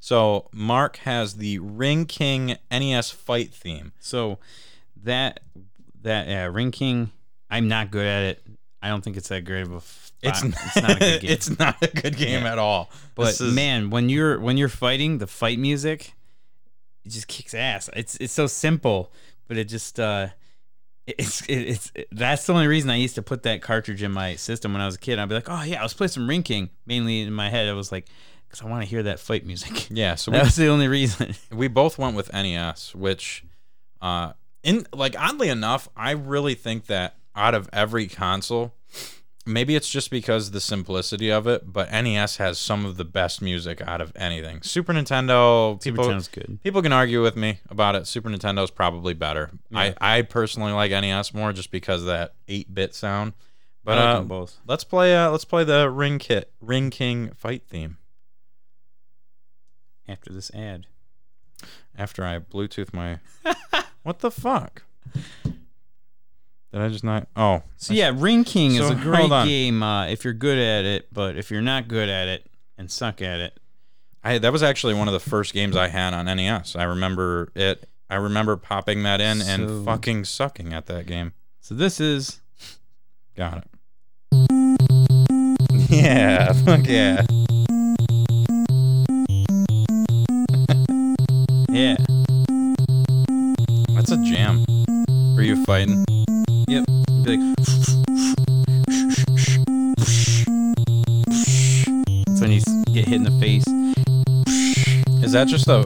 So 0.01 0.49
Mark 0.53 0.99
has 0.99 1.35
the 1.35 1.59
Ring 1.59 2.07
King 2.07 2.57
NES 2.70 3.11
fight 3.11 3.53
theme. 3.53 3.93
So 3.99 4.39
that 5.03 5.41
that 6.03 6.53
Ring 6.53 6.70
King, 6.70 7.11
I'm 7.51 7.66
not 7.69 7.91
good 7.91 8.07
at 8.07 8.23
it. 8.23 8.43
I 8.83 8.89
don't 8.89 9.03
think 9.03 9.16
it's 9.16 9.28
that 9.28 9.45
great 9.45 9.62
of 9.62 9.73
a. 9.73 9.81
It's 10.22 10.43
not, 10.43 10.55
it's 10.64 10.76
not 10.76 10.90
a 10.90 10.98
good 10.98 11.20
game. 11.22 11.30
it's 11.30 11.59
not 11.59 11.76
a 11.82 11.86
good 11.88 12.16
game 12.16 12.43
Yeah. 12.43 12.52
at 12.52 12.59
all. 12.59 12.90
but 13.14 13.40
is- 13.40 13.40
man, 13.55 13.90
when 13.90 14.09
you're 14.09 14.38
when 14.40 14.56
you're 14.56 14.68
fighting, 14.68 15.18
the 15.18 15.26
fight 15.26 15.59
music 15.59 16.14
it 17.05 17.10
just 17.10 17.28
kicks 17.28 17.55
ass. 17.55 17.88
It's 17.94 18.16
it's 18.16 18.32
so 18.32 18.47
simple, 18.48 19.12
but 19.47 19.56
it 19.56 19.64
just 19.68 20.01
uh, 20.01 20.28
it's 21.06 21.43
it, 21.43 21.55
it's 21.55 21.93
it, 21.94 22.09
that's 22.10 22.47
the 22.47 22.52
only 22.55 22.66
reason 22.66 22.90
I 22.90 22.97
used 22.97 23.14
to 23.14 23.22
put 23.22 23.44
that 23.44 23.62
cartridge 23.62 24.02
in 24.02 24.10
my 24.10 24.34
system 24.36 24.72
when 24.72 24.82
I 24.82 24.86
was 24.86 24.97
a 24.97 24.98
kid. 24.98 25.18
I'd 25.20 25.28
be 25.28 25.36
like, 25.36 25.48
oh 25.48 25.62
yeah, 25.62 25.80
I 25.80 25.82
was 25.84 25.94
playing 25.94 26.09
some 26.10 26.28
Ring 26.28 26.43
King. 26.43 26.70
Mainly 26.86 27.20
in 27.20 27.32
my 27.32 27.48
head, 27.48 27.68
I 27.68 27.74
was 27.74 27.93
like, 27.93 28.09
because 28.48 28.60
I 28.62 28.68
want 28.68 28.82
to 28.82 28.88
hear 28.88 29.05
that 29.05 29.20
fight 29.20 29.47
music. 29.47 29.88
Yeah, 29.90 30.16
so 30.16 30.32
we 30.32 30.38
That 30.38 30.44
was 30.47 30.56
the 30.56 30.66
only 30.66 30.88
reason. 30.88 31.34
we 31.52 31.68
both 31.68 31.97
went 31.98 32.16
with 32.16 32.32
NES, 32.32 32.93
which, 32.94 33.44
uh, 34.02 34.32
in 34.64 34.84
like 34.93 35.14
oddly 35.16 35.48
enough, 35.48 35.88
I 35.97 36.10
really 36.12 36.55
think 36.55 36.86
that 36.86 37.14
out 37.36 37.55
of 37.55 37.68
every 37.72 38.09
console, 38.09 38.74
maybe 39.47 39.77
it's 39.77 39.89
just 39.89 40.10
because 40.10 40.48
of 40.48 40.52
the 40.52 40.60
simplicity 40.60 41.31
of 41.31 41.47
it, 41.47 41.73
but 41.73 41.90
NES 41.90 42.36
has 42.36 42.59
some 42.59 42.85
of 42.85 42.97
the 42.97 43.05
best 43.05 43.40
music 43.40 43.81
out 43.81 44.01
of 44.01 44.12
anything. 44.16 44.60
Super 44.62 44.93
Nintendo, 44.93 45.82
Super 45.82 46.02
people, 46.02 46.09
Nintendo's 46.12 46.28
good. 46.28 46.59
people 46.62 46.82
can 46.82 46.93
argue 46.93 47.23
with 47.23 47.36
me 47.36 47.60
about 47.70 47.94
it. 47.94 48.06
Super 48.06 48.28
Nintendo's 48.28 48.70
probably 48.70 49.14
better. 49.14 49.51
I, 49.73 49.94
I 50.01 50.23
personally 50.23 50.73
like 50.73 50.90
NES 50.90 51.32
more 51.32 51.52
just 51.52 51.70
because 51.70 52.02
of 52.02 52.09
that 52.09 52.35
eight 52.48 52.74
bit 52.74 52.94
sound. 52.94 53.32
But 53.85 53.98
I 53.98 54.01
like 54.01 54.09
uh, 54.09 54.18
them 54.18 54.28
both. 54.28 54.59
let's 54.66 54.82
play. 54.82 55.16
Uh, 55.16 55.31
let's 55.31 55.44
play 55.44 55.62
the 55.62 55.89
Ring 55.89 56.18
Kit 56.18 56.51
Ring 56.60 56.90
King 56.90 57.31
fight 57.36 57.62
theme 57.68 57.98
After 60.09 60.32
this 60.32 60.51
ad, 60.52 60.86
after 61.97 62.24
I 62.24 62.40
Bluetooth 62.40 62.93
my. 62.93 63.20
what 64.02 64.18
the 64.18 64.32
fuck? 64.32 64.82
Did 66.77 66.85
I 66.85 66.89
just 66.90 67.05
not? 67.05 67.27
Oh, 67.35 67.62
so 67.78 67.94
yeah, 67.94 68.12
Ring 68.15 68.44
King 68.44 68.74
is 68.74 68.90
a 68.90 68.94
great 68.94 69.31
game 69.31 69.82
uh, 69.82 70.09
if 70.09 70.24
you're 70.24 70.35
good 70.35 70.59
at 70.59 70.85
it, 70.85 71.09
but 71.11 71.39
if 71.39 71.51
you're 71.51 71.62
not 71.62 71.89
good 71.89 72.11
at 72.11 72.28
it 72.28 72.51
and 72.77 72.90
suck 72.90 73.23
at 73.23 73.40
it, 73.40 73.59
I 74.23 74.36
that 74.36 74.53
was 74.53 74.62
actually 74.62 74.93
one 74.93 75.09
of 75.09 75.15
the 75.15 75.20
first 75.20 75.55
games 75.55 75.74
I 75.74 75.89
had 75.89 76.12
on 76.12 76.27
NES. 76.27 76.77
I 76.77 76.82
remember 76.82 77.51
it. 77.55 77.89
I 78.11 78.16
remember 78.16 78.59
popping 78.59 79.05
that 79.05 79.23
in 79.23 79.40
So- 79.40 79.51
and 79.55 79.86
fucking 79.86 80.27
sucking 80.27 80.74
at 80.74 80.85
that 80.85 81.07
game. 81.07 81.32
so 81.62 81.74
this 81.74 81.98
is 81.98 82.43
Got 83.35 83.65
it. 83.65 83.70
Yeah, 85.89 86.53
fuck 86.53 86.86
yeah. 86.86 87.23
yeah, 91.70 91.97
That's 93.94 94.11
a 94.11 94.19
jam. 94.24 94.62
Are 95.39 95.43
you 95.43 95.65
fighting? 95.65 96.05
Yep. 96.66 96.84
Be 97.24 97.36
like, 97.36 97.56
That's 102.26 102.40
when 102.40 102.52
you 102.52 102.60
get 102.93 103.06
hit 103.09 103.14
in 103.14 103.22
the 103.24 103.36
face. 103.40 103.64
Is 105.24 105.32
that 105.32 105.48
just 105.48 105.66
a? 105.68 105.84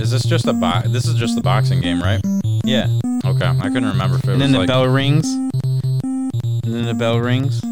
Is 0.00 0.10
this 0.10 0.24
just 0.24 0.46
a 0.46 0.52
box? 0.52 0.88
This 0.90 1.06
is 1.06 1.14
just 1.14 1.36
the 1.36 1.42
boxing 1.42 1.80
game, 1.80 2.02
right? 2.02 2.20
Yeah, 2.64 2.86
Okay, 3.24 3.46
I 3.46 3.68
couldn't 3.68 3.86
remember 3.88 4.16
if 4.16 4.24
it 4.24 4.28
and 4.30 4.34
was 4.34 4.40
then 4.40 4.52
the 4.52 4.58
like. 4.60 4.68
bell 4.68 4.86
rings, 4.88 5.26
and 5.32 6.30
then 6.64 6.84
the 6.86 6.94
bell 6.94 7.20
rings. 7.20 7.60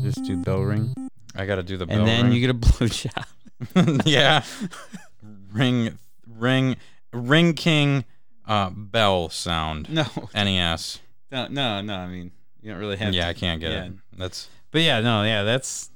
Just 0.00 0.24
do 0.24 0.36
bell 0.36 0.62
ring, 0.62 0.94
I 1.34 1.44
gotta 1.44 1.62
do 1.62 1.76
the 1.76 1.86
bell. 1.86 1.98
and 1.98 2.06
then 2.08 2.24
ring. 2.26 2.32
you 2.34 2.40
get 2.40 2.50
a 2.50 2.54
blue 2.54 2.88
job. 2.88 3.26
yeah. 4.06 4.42
ring, 5.52 5.98
ring, 6.38 6.76
ring 7.12 7.52
king, 7.54 8.04
uh, 8.48 8.70
bell 8.70 9.28
sound. 9.28 9.88
No, 9.88 10.04
NES. 10.34 10.98
no, 11.30 11.46
no, 11.48 11.80
no. 11.80 11.94
I 11.94 12.06
mean, 12.08 12.32
you 12.60 12.70
don't 12.72 12.80
really 12.80 12.96
have. 12.96 13.14
Yeah, 13.14 13.24
to- 13.24 13.28
I 13.28 13.32
can't 13.34 13.60
get 13.60 13.70
yeah. 13.70 13.84
it. 13.84 13.92
That's 14.16 14.48
But 14.72 14.80
yeah, 14.82 15.00
no, 15.00 15.22
yeah, 15.22 15.44
that's 15.44 15.90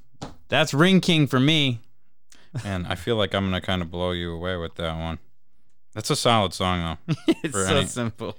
that's 0.49 0.73
Ring 0.73 1.01
King 1.01 1.27
for 1.27 1.41
me. 1.41 1.81
and 2.65 2.87
I 2.87 2.95
feel 2.95 3.17
like 3.17 3.35
I'm 3.35 3.47
gonna 3.47 3.61
kind 3.61 3.83
of 3.83 3.91
blow 3.91 4.13
you 4.13 4.33
away 4.33 4.57
with 4.57 4.75
that 4.77 4.97
one. 4.97 5.19
That's 5.95 6.11
a 6.11 6.17
solid 6.17 6.53
song 6.55 6.99
though. 7.09 7.15
it's 7.43 7.55
so 7.55 7.77
any- 7.77 7.87
simple. 7.87 8.37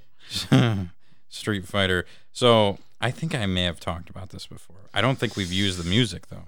Street 1.28 1.66
Fighter. 1.66 2.06
So 2.32 2.78
I 3.00 3.10
think 3.10 3.34
I 3.34 3.46
may 3.46 3.64
have 3.64 3.80
talked 3.80 4.08
about 4.08 4.30
this 4.30 4.46
before. 4.46 4.76
I 4.94 5.00
don't 5.00 5.18
think 5.18 5.36
we've 5.36 5.52
used 5.52 5.78
the 5.82 5.88
music 5.88 6.28
though. 6.28 6.44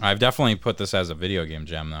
I've 0.00 0.18
definitely 0.18 0.56
put 0.56 0.76
this 0.78 0.94
as 0.94 1.10
a 1.10 1.14
video 1.14 1.44
game 1.46 1.66
gem 1.66 1.90
though. 1.90 1.96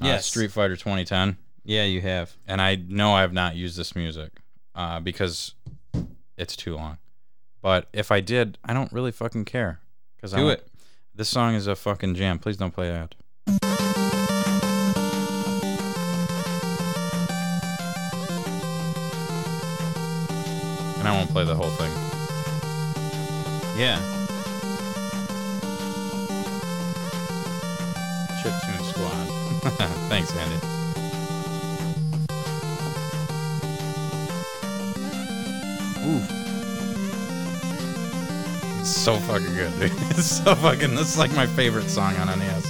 Uh, 0.00 0.02
Yes. 0.02 0.26
Street 0.26 0.50
Fighter 0.50 0.74
2010. 0.76 1.36
Yeah, 1.64 1.84
you 1.84 2.00
have. 2.02 2.36
and 2.46 2.60
I 2.60 2.76
know 2.76 3.12
I 3.14 3.22
have 3.22 3.32
not 3.32 3.56
used 3.56 3.76
this 3.78 3.96
music 3.96 4.30
uh, 4.74 5.00
because 5.00 5.54
it's 6.36 6.56
too 6.56 6.74
long. 6.76 6.98
But 7.62 7.88
if 7.92 8.12
I 8.12 8.20
did, 8.20 8.58
I 8.64 8.74
don't 8.74 8.92
really 8.92 9.12
fucking 9.12 9.46
care. 9.46 9.80
Cause 10.20 10.34
I 10.34 10.38
Do 10.38 10.44
want- 10.46 10.58
it. 10.60 10.68
This 11.16 11.28
song 11.28 11.54
is 11.54 11.66
a 11.68 11.76
fucking 11.76 12.16
jam. 12.16 12.38
Please 12.40 12.56
don't 12.56 12.72
play 12.74 12.88
that. 12.90 13.14
And 20.98 21.08
I 21.08 21.12
won't 21.12 21.30
play 21.30 21.44
the 21.44 21.54
whole 21.54 21.70
thing. 21.70 21.90
Yeah. 23.78 23.98
Chiptune 28.40 28.84
Squad. 28.84 29.70
Thanks, 30.08 30.34
Andy. 30.36 30.83
Ooh. 36.06 36.22
It's 38.80 38.94
so 38.94 39.16
fucking 39.16 39.54
good, 39.54 39.72
dude. 39.80 39.92
It's 40.10 40.26
so 40.44 40.54
fucking. 40.54 40.94
This 40.94 41.12
is 41.12 41.18
like 41.18 41.32
my 41.34 41.46
favorite 41.46 41.88
song 41.88 42.14
on 42.16 42.28
NES. 42.38 42.64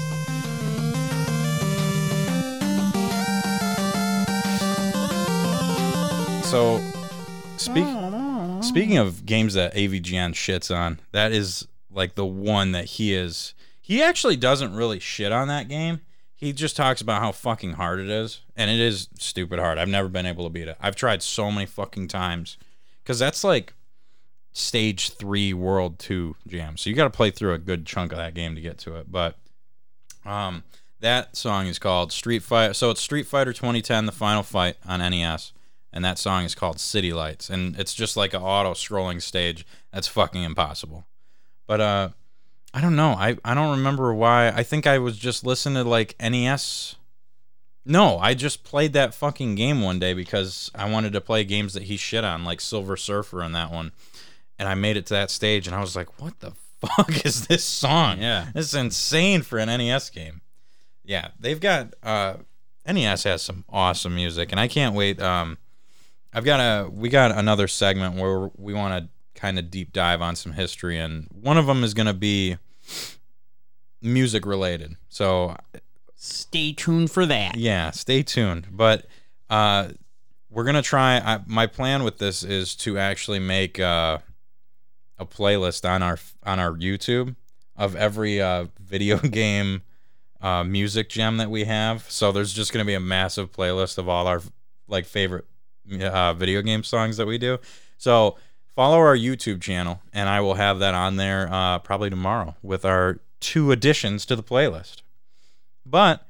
So, 6.48 6.80
speak, 7.56 7.84
speaking 8.62 8.98
of 8.98 9.26
games 9.26 9.54
that 9.54 9.74
AVGN 9.74 10.34
shits 10.34 10.72
on, 10.72 11.00
that 11.10 11.32
is 11.32 11.66
like 11.90 12.14
the 12.14 12.24
one 12.24 12.70
that 12.72 12.84
he 12.84 13.12
is. 13.12 13.54
He 13.80 14.00
actually 14.00 14.36
doesn't 14.36 14.72
really 14.72 15.00
shit 15.00 15.32
on 15.32 15.48
that 15.48 15.68
game. 15.68 16.00
He 16.36 16.52
just 16.52 16.76
talks 16.76 17.00
about 17.00 17.20
how 17.20 17.32
fucking 17.32 17.72
hard 17.72 17.98
it 17.98 18.08
is, 18.08 18.42
and 18.56 18.70
it 18.70 18.78
is 18.78 19.08
stupid 19.18 19.58
hard. 19.58 19.78
I've 19.78 19.88
never 19.88 20.08
been 20.08 20.26
able 20.26 20.44
to 20.44 20.50
beat 20.50 20.68
it. 20.68 20.76
I've 20.80 20.94
tried 20.94 21.22
so 21.22 21.50
many 21.50 21.66
fucking 21.66 22.06
times, 22.06 22.56
because 23.04 23.18
that's 23.18 23.44
like 23.44 23.74
stage 24.52 25.10
three 25.10 25.52
world 25.52 25.98
two 25.98 26.36
jam. 26.46 26.76
So 26.76 26.88
you 26.88 26.96
got 26.96 27.04
to 27.04 27.10
play 27.10 27.30
through 27.30 27.52
a 27.52 27.58
good 27.58 27.84
chunk 27.84 28.12
of 28.12 28.18
that 28.18 28.34
game 28.34 28.54
to 28.54 28.60
get 28.60 28.78
to 28.78 28.96
it. 28.96 29.12
But 29.12 29.36
um 30.24 30.64
that 31.00 31.36
song 31.36 31.66
is 31.66 31.78
called 31.78 32.10
street 32.10 32.42
fighter 32.42 32.72
so 32.72 32.90
it's 32.90 33.00
street 33.02 33.26
fighter 33.26 33.52
2010 33.52 34.06
the 34.06 34.12
final 34.12 34.42
fight 34.42 34.76
on 34.86 35.00
nes 35.00 35.52
and 35.92 36.02
that 36.02 36.18
song 36.18 36.44
is 36.44 36.54
called 36.56 36.80
city 36.80 37.12
lights. 37.12 37.48
And 37.48 37.78
it's 37.78 37.94
just 37.94 38.16
like 38.16 38.34
an 38.34 38.42
auto 38.42 38.72
scrolling 38.72 39.22
stage. 39.22 39.64
That's 39.92 40.08
fucking 40.08 40.42
impossible. 40.42 41.06
But 41.66 41.80
uh 41.80 42.08
i 42.72 42.80
don't 42.80 42.96
know. 42.96 43.10
I 43.10 43.36
i 43.44 43.54
don't 43.54 43.76
remember 43.76 44.12
why. 44.14 44.48
I 44.48 44.62
think 44.62 44.86
i 44.86 44.98
was 44.98 45.16
just 45.16 45.44
listening 45.44 45.82
to 45.82 45.88
like 45.88 46.16
nes 46.20 46.96
no, 47.84 48.18
I 48.18 48.34
just 48.34 48.64
played 48.64 48.92
that 48.94 49.14
fucking 49.14 49.54
game 49.54 49.82
one 49.82 49.98
day 49.98 50.14
because 50.14 50.70
I 50.74 50.88
wanted 50.90 51.12
to 51.12 51.20
play 51.20 51.44
games 51.44 51.74
that 51.74 51.84
he 51.84 51.96
shit 51.96 52.24
on, 52.24 52.44
like 52.44 52.60
Silver 52.60 52.96
Surfer 52.96 53.42
and 53.42 53.54
that 53.54 53.70
one 53.70 53.92
and 54.58 54.68
I 54.68 54.74
made 54.74 54.96
it 54.96 55.06
to 55.06 55.14
that 55.14 55.30
stage, 55.30 55.66
and 55.66 55.74
I 55.74 55.80
was 55.80 55.96
like, 55.96 56.20
"What 56.20 56.40
the 56.40 56.52
fuck 56.80 57.24
is 57.24 57.46
this 57.46 57.64
song? 57.64 58.20
Yeah. 58.20 58.48
this 58.54 58.66
is 58.66 58.74
insane 58.74 59.42
for 59.42 59.58
an 59.58 59.68
NES 59.68 60.10
game." 60.10 60.40
Yeah, 61.04 61.28
they've 61.38 61.60
got 61.60 61.94
uh, 62.02 62.36
NES 62.86 63.24
has 63.24 63.42
some 63.42 63.64
awesome 63.68 64.14
music, 64.14 64.52
and 64.52 64.60
I 64.60 64.68
can't 64.68 64.94
wait. 64.94 65.20
Um, 65.20 65.58
I've 66.32 66.44
got 66.44 66.60
a 66.60 66.88
we 66.88 67.08
got 67.08 67.32
another 67.32 67.68
segment 67.68 68.16
where 68.16 68.50
we 68.56 68.74
want 68.74 69.04
to 69.04 69.40
kind 69.40 69.58
of 69.58 69.70
deep 69.70 69.92
dive 69.92 70.22
on 70.22 70.36
some 70.36 70.52
history, 70.52 70.98
and 70.98 71.26
one 71.30 71.58
of 71.58 71.66
them 71.66 71.84
is 71.84 71.94
going 71.94 72.06
to 72.06 72.14
be 72.14 72.56
music 74.00 74.46
related. 74.46 74.96
So 75.08 75.56
Stay 76.16 76.72
tuned 76.72 77.10
for 77.10 77.26
that. 77.26 77.56
yeah, 77.56 77.90
stay 77.90 78.22
tuned. 78.22 78.68
But 78.70 79.06
uh, 79.50 79.88
we're 80.50 80.64
gonna 80.64 80.82
try. 80.82 81.18
I, 81.18 81.40
my 81.46 81.66
plan 81.66 82.04
with 82.04 82.18
this 82.18 82.42
is 82.42 82.74
to 82.76 82.98
actually 82.98 83.40
make 83.40 83.78
uh, 83.80 84.18
a 85.18 85.26
playlist 85.26 85.88
on 85.88 86.02
our 86.02 86.18
on 86.44 86.58
our 86.58 86.72
YouTube 86.72 87.36
of 87.76 87.96
every 87.96 88.40
uh, 88.40 88.66
video 88.80 89.18
game 89.38 89.82
uh, 90.40 90.64
music 90.64 91.08
gem 91.08 91.36
that 91.38 91.50
we 91.50 91.64
have. 91.64 92.08
So 92.10 92.32
there's 92.32 92.52
just 92.52 92.72
gonna 92.72 92.84
be 92.84 92.94
a 92.94 93.00
massive 93.00 93.52
playlist 93.52 93.98
of 93.98 94.08
all 94.08 94.26
our 94.26 94.40
like 94.88 95.06
favorite 95.06 95.44
uh, 96.00 96.34
video 96.34 96.62
game 96.62 96.84
songs 96.84 97.16
that 97.16 97.26
we 97.26 97.38
do. 97.38 97.58
So 97.98 98.36
follow 98.74 98.98
our 98.98 99.16
YouTube 99.16 99.60
channel, 99.60 100.00
and 100.12 100.28
I 100.28 100.40
will 100.40 100.54
have 100.54 100.78
that 100.78 100.94
on 100.94 101.16
there 101.16 101.48
uh, 101.52 101.78
probably 101.80 102.10
tomorrow 102.10 102.54
with 102.62 102.84
our 102.84 103.20
two 103.40 103.72
additions 103.72 104.24
to 104.26 104.36
the 104.36 104.42
playlist. 104.42 105.02
But 105.86 106.26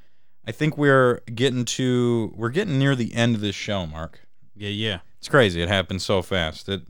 I 0.47 0.53
think 0.53 0.77
we're 0.77 1.21
getting 1.35 1.65
to 1.67 2.33
we're 2.37 2.51
getting 2.51 2.79
near 2.79 2.95
the 2.97 3.15
end 3.15 3.35
of 3.35 3.41
this 3.41 3.55
show, 3.55 3.87
Mark. 3.87 4.21
Yeah, 4.57 4.69
yeah. 4.71 4.99
It's 5.19 5.29
crazy. 5.29 5.63
It 5.63 5.69
happens 5.69 6.05
so 6.05 6.23
fast. 6.23 6.69
It 6.69 6.83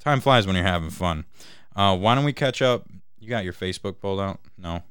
time 0.00 0.20
flies 0.20 0.46
when 0.46 0.56
you're 0.56 0.64
having 0.64 0.90
fun. 0.90 1.24
Uh, 1.76 1.96
why 1.96 2.14
don't 2.14 2.24
we 2.24 2.32
catch 2.32 2.60
up? 2.62 2.86
You 3.20 3.28
got 3.28 3.44
your 3.44 3.52
Facebook 3.52 4.00
pulled 4.00 4.20
out? 4.20 4.40
No. 4.56 4.82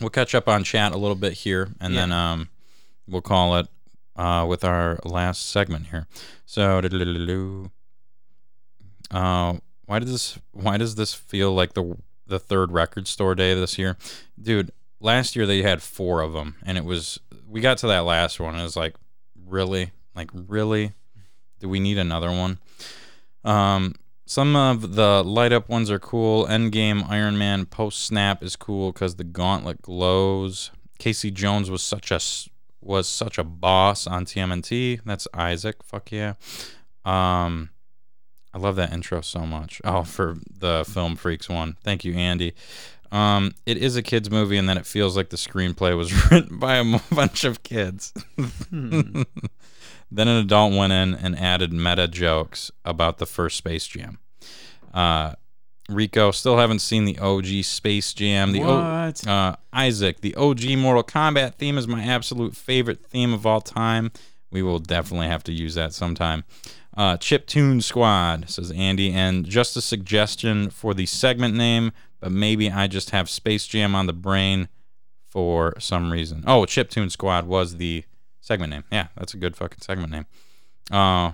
We'll 0.00 0.10
catch 0.10 0.34
up 0.34 0.48
on 0.48 0.64
chat 0.64 0.92
a 0.92 0.96
little 0.96 1.14
bit 1.16 1.32
here, 1.34 1.70
and 1.80 1.92
Yeah. 1.94 2.00
then 2.02 2.12
um, 2.12 2.48
we'll 3.08 3.20
call 3.22 3.56
it. 3.56 3.66
uh, 4.16 4.44
with 4.46 4.64
our 4.64 4.98
last 5.04 5.50
segment 5.50 5.86
here. 5.86 6.06
So, 6.44 6.78
uh, 9.10 9.56
why 9.86 9.98
does 9.98 10.10
this 10.12 10.38
why 10.52 10.76
does 10.76 10.94
this 10.94 11.14
feel 11.14 11.52
like 11.52 11.72
the 11.74 11.96
the 12.26 12.38
third 12.38 12.70
record 12.72 13.08
store 13.08 13.34
day 13.34 13.54
this 13.54 13.78
year, 13.78 13.96
dude? 14.40 14.70
Last 15.00 15.34
year 15.34 15.46
they 15.46 15.62
had 15.62 15.82
four 15.82 16.20
of 16.20 16.32
them, 16.32 16.56
and 16.64 16.76
it 16.76 16.84
was 16.84 17.18
we 17.48 17.60
got 17.60 17.78
to 17.78 17.86
that 17.88 18.00
last 18.00 18.38
one. 18.38 18.54
And 18.54 18.60
it 18.60 18.64
was 18.64 18.76
like, 18.76 18.94
really, 19.46 19.92
like 20.14 20.30
really, 20.32 20.92
do 21.58 21.68
we 21.68 21.80
need 21.80 21.98
another 21.98 22.30
one? 22.30 22.58
Um, 23.44 23.94
some 24.26 24.54
of 24.54 24.94
the 24.94 25.24
light 25.24 25.52
up 25.52 25.68
ones 25.68 25.90
are 25.90 25.98
cool. 25.98 26.46
Endgame 26.46 27.08
Iron 27.08 27.36
Man 27.36 27.66
post 27.66 28.04
snap 28.04 28.42
is 28.42 28.54
cool 28.56 28.92
because 28.92 29.16
the 29.16 29.24
gauntlet 29.24 29.82
glows. 29.82 30.70
Casey 30.98 31.30
Jones 31.30 31.70
was 31.70 31.82
such 31.82 32.10
a 32.12 32.20
was 32.80 33.08
such 33.08 33.38
a 33.38 33.44
boss 33.44 34.06
on 34.06 34.24
TMNT. 34.24 35.00
That's 35.04 35.26
Isaac. 35.34 35.82
Fuck 35.82 36.12
yeah. 36.12 36.34
Um, 37.04 37.70
I 38.52 38.58
love 38.58 38.76
that 38.76 38.92
intro 38.92 39.20
so 39.20 39.40
much. 39.40 39.80
Oh, 39.84 40.02
for 40.02 40.36
the 40.50 40.84
Film 40.86 41.16
Freaks 41.16 41.48
one. 41.48 41.76
Thank 41.82 42.04
you, 42.04 42.14
Andy. 42.14 42.54
Um, 43.12 43.52
it 43.66 43.76
is 43.76 43.96
a 43.96 44.02
kids 44.02 44.30
movie, 44.30 44.56
and 44.56 44.68
then 44.68 44.78
it 44.78 44.86
feels 44.86 45.16
like 45.16 45.30
the 45.30 45.36
screenplay 45.36 45.96
was 45.96 46.12
written 46.30 46.58
by 46.58 46.76
a 46.76 46.98
bunch 47.14 47.44
of 47.44 47.62
kids. 47.62 48.12
then 48.70 49.26
an 50.12 50.28
adult 50.28 50.72
went 50.74 50.92
in 50.92 51.14
and 51.14 51.38
added 51.38 51.72
meta 51.72 52.08
jokes 52.08 52.70
about 52.84 53.18
the 53.18 53.26
first 53.26 53.56
Space 53.56 53.86
Jam. 53.86 54.18
Uh, 54.92 55.34
Rico 55.88 56.30
still 56.30 56.56
haven't 56.58 56.78
seen 56.80 57.04
the 57.04 57.18
OG 57.18 57.64
Space 57.64 58.12
Jam. 58.12 58.52
The 58.52 58.62
O- 58.62 59.04
What? 59.06 59.26
uh, 59.26 59.56
Isaac, 59.72 60.20
the 60.20 60.34
OG 60.36 60.76
Mortal 60.78 61.02
Kombat 61.02 61.54
theme 61.56 61.78
is 61.78 61.88
my 61.88 62.02
absolute 62.04 62.56
favorite 62.56 63.04
theme 63.04 63.32
of 63.32 63.44
all 63.46 63.60
time. 63.60 64.12
We 64.52 64.62
will 64.62 64.78
definitely 64.80 65.28
have 65.28 65.44
to 65.44 65.52
use 65.52 65.74
that 65.74 65.92
sometime. 65.92 66.44
Uh, 66.96 67.16
Chip 67.16 67.46
Tune 67.46 67.80
Squad 67.80 68.50
says 68.50 68.70
Andy, 68.72 69.12
and 69.12 69.46
just 69.46 69.76
a 69.76 69.80
suggestion 69.80 70.70
for 70.70 70.92
the 70.92 71.06
segment 71.06 71.54
name, 71.54 71.92
but 72.20 72.30
maybe 72.30 72.70
I 72.70 72.86
just 72.86 73.10
have 73.10 73.28
Space 73.28 73.66
Jam 73.66 73.94
on 73.94 74.06
the 74.06 74.12
brain 74.12 74.68
for 75.26 75.74
some 75.78 76.10
reason. 76.12 76.44
Oh, 76.46 76.64
Chip 76.66 76.90
Tune 76.90 77.10
Squad 77.10 77.46
was 77.46 77.76
the 77.76 78.04
segment 78.40 78.70
name. 78.70 78.84
Yeah, 78.92 79.08
that's 79.16 79.34
a 79.34 79.36
good 79.36 79.56
fucking 79.56 79.80
segment 79.80 80.12
name. 80.12 80.26
Uh, 80.90 81.32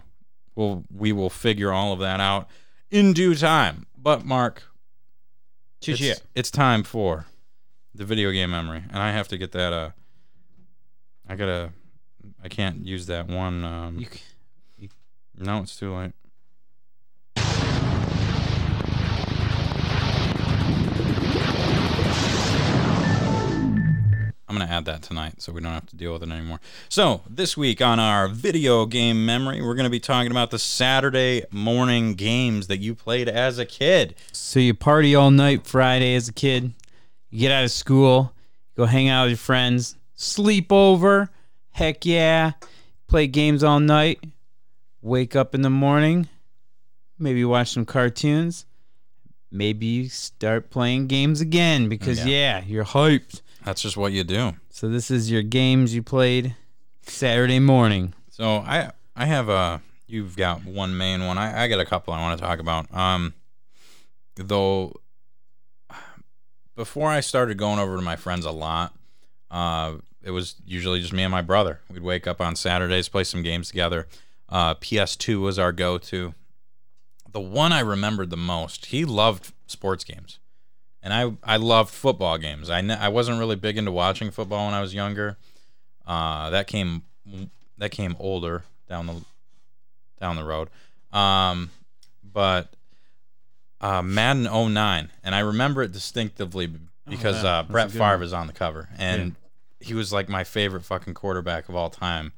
well, 0.55 0.85
we 0.95 1.13
will 1.13 1.31
figure 1.31 1.73
all 1.73 1.93
of 1.93 1.99
that 2.01 2.21
out 2.21 2.49
in 2.91 3.13
due 3.13 3.35
time. 3.35 3.87
But 3.97 4.25
Mark, 4.25 4.63
it's, 6.15 6.21
it's 6.35 6.51
time 6.51 6.83
for 6.83 7.27
the 7.95 8.05
video 8.05 8.31
game 8.31 8.51
memory, 8.51 8.83
and 8.89 8.99
I 8.99 9.13
have 9.13 9.29
to 9.29 9.39
get 9.39 9.53
that. 9.53 9.73
Uh, 9.73 9.91
I 11.29 11.35
gotta. 11.37 11.71
I 12.43 12.49
can't 12.49 12.85
use 12.87 13.07
that 13.07 13.29
one. 13.29 13.65
Um, 13.65 13.99
You 13.99 14.89
no, 15.39 15.59
it's 15.63 15.77
too 15.77 15.95
late. 15.95 16.13
I'm 24.49 24.57
gonna 24.57 24.71
add 24.71 24.85
that 24.85 25.03
tonight, 25.03 25.43
so 25.43 25.53
we 25.53 25.61
don't 25.61 25.73
have 25.73 25.87
to 25.87 25.97
deal 25.97 26.13
with 26.13 26.23
it 26.23 26.31
anymore. 26.31 26.61
So 26.89 27.23
this 27.29 27.57
week 27.57 27.83
on 27.83 27.99
our 27.99 28.29
video 28.29 28.87
game 28.87 29.27
memory, 29.27 29.61
we're 29.61 29.75
gonna 29.75 29.91
be 29.91 29.99
talking 29.99 30.31
about 30.31 30.51
the 30.53 30.59
Saturday 30.59 31.43
morning 31.51 32.15
games 32.15 32.69
that 32.69 32.79
you 32.79 32.95
played 32.95 33.29
as 33.29 33.59
a 33.59 33.67
kid. 33.67 34.15
So 34.31 34.61
you 34.61 34.73
party 34.73 35.17
all 35.17 35.33
night 35.33 35.67
Friday 35.67 36.15
as 36.15 36.29
a 36.29 36.33
kid. 36.33 36.73
You 37.31 37.41
get 37.41 37.51
out 37.51 37.65
of 37.65 37.73
school, 37.73 38.33
go 38.77 38.87
hang 38.87 39.09
out 39.09 39.25
with 39.25 39.31
your 39.33 39.37
friends, 39.39 39.97
sleep 40.15 40.71
over. 40.71 41.29
Heck 41.73 42.07
yeah. 42.07 42.53
Play 43.09 43.27
games 43.27 43.63
all 43.65 43.81
night. 43.81 44.21
Wake 45.03 45.35
up 45.37 45.55
in 45.55 45.63
the 45.63 45.71
morning. 45.71 46.29
Maybe 47.19 47.45
watch 47.45 47.73
some 47.73 47.85
cartoons. 47.85 48.65
Maybe 49.51 50.09
start 50.09 50.71
playing 50.71 51.07
games 51.09 51.41
again 51.41 51.89
because 51.89 52.21
Yeah. 52.21 52.61
yeah, 52.61 52.65
you're 52.67 52.85
hyped. 52.85 53.43
That's 53.67 53.83
just 53.83 53.97
what 53.97 54.13
you 54.13 54.23
do. 54.23 54.53
So 54.71 54.89
this 54.89 55.11
is 55.11 55.29
your 55.29 55.43
games 55.43 55.93
you 55.93 56.01
played 56.01 56.55
Saturday 57.03 57.59
morning. 57.59 58.15
So 58.31 58.59
I 58.59 58.93
I 59.17 59.27
have 59.27 59.49
a 59.49 59.83
you've 60.07 60.37
got 60.37 60.65
one 60.65 60.97
main 60.97 61.27
one. 61.27 61.37
I, 61.37 61.65
I 61.65 61.69
got 61.69 61.81
a 61.81 61.85
couple 61.85 62.15
I 62.15 62.21
want 62.21 62.39
to 62.39 62.47
talk 62.47 62.61
about. 62.61 62.87
Um 62.95 63.35
though 64.37 64.95
before 66.77 67.11
I 67.11 67.19
started 67.19 67.59
going 67.59 67.81
over 67.81 67.97
to 67.97 68.03
my 68.03 68.15
friends 68.15 68.45
a 68.45 68.53
lot, 68.53 68.95
uh 69.51 69.95
it 70.23 70.31
was 70.31 70.55
usually 70.65 71.01
just 71.01 71.13
me 71.13 71.25
and 71.25 71.33
my 71.33 71.43
brother. 71.43 71.81
We'd 71.91 72.05
wake 72.05 72.29
up 72.29 72.41
on 72.41 72.55
Saturdays, 72.55 73.09
play 73.09 73.25
some 73.25 73.43
games 73.43 73.67
together. 73.67 74.07
Uh 74.49 74.77
PS2 74.77 75.41
was 75.41 75.59
our 75.59 75.73
go-to. 75.73 76.35
The 77.33 77.41
one 77.41 77.73
I 77.73 77.81
remembered 77.81 78.31
the 78.31 78.37
most, 78.37 78.87
he 78.87 79.05
loved 79.05 79.53
sports 79.67 80.05
games. 80.05 80.39
And 81.07 81.15
I 81.15 81.55
I 81.55 81.57
loved 81.57 81.95
football 81.95 82.37
games. 82.37 82.69
I 82.69 82.81
ne- 82.81 82.97
I 82.97 83.07
wasn't 83.11 83.39
really 83.39 83.55
big 83.55 83.79
into 83.79 83.93
watching 83.93 84.33
football 84.33 84.67
when 84.67 84.75
I 84.75 84.81
was 84.81 84.93
younger. 84.93 85.37
Uh, 86.05 86.51
that 86.51 86.67
came 86.67 87.03
that 87.79 87.91
came 87.93 88.17
older 88.19 88.65
down 88.89 89.07
the 89.07 89.21
down 90.21 90.35
the 90.35 90.43
road. 90.43 90.69
Um, 91.13 91.71
but 92.25 92.75
uh, 93.81 94.03
Madden 94.03 94.45
09, 94.75 95.13
and 95.23 95.35
I 95.37 95.39
remember 95.39 95.85
it 95.85 95.93
distinctively 95.93 96.69
because 97.09 97.45
yeah, 97.45 97.59
uh, 97.59 97.63
Brett 97.63 97.93
Favre 97.93 98.25
is 98.25 98.33
on 98.33 98.49
the 98.49 98.53
cover, 98.53 98.89
and 98.99 99.37
he 99.79 99.95
was 99.95 100.13
like 100.13 100.29
my 100.29 100.43
favorite 100.43 100.85
fucking 100.85 101.15
quarterback 101.15 101.69
of 101.69 101.77
all 101.77 101.89
time. 101.89 102.33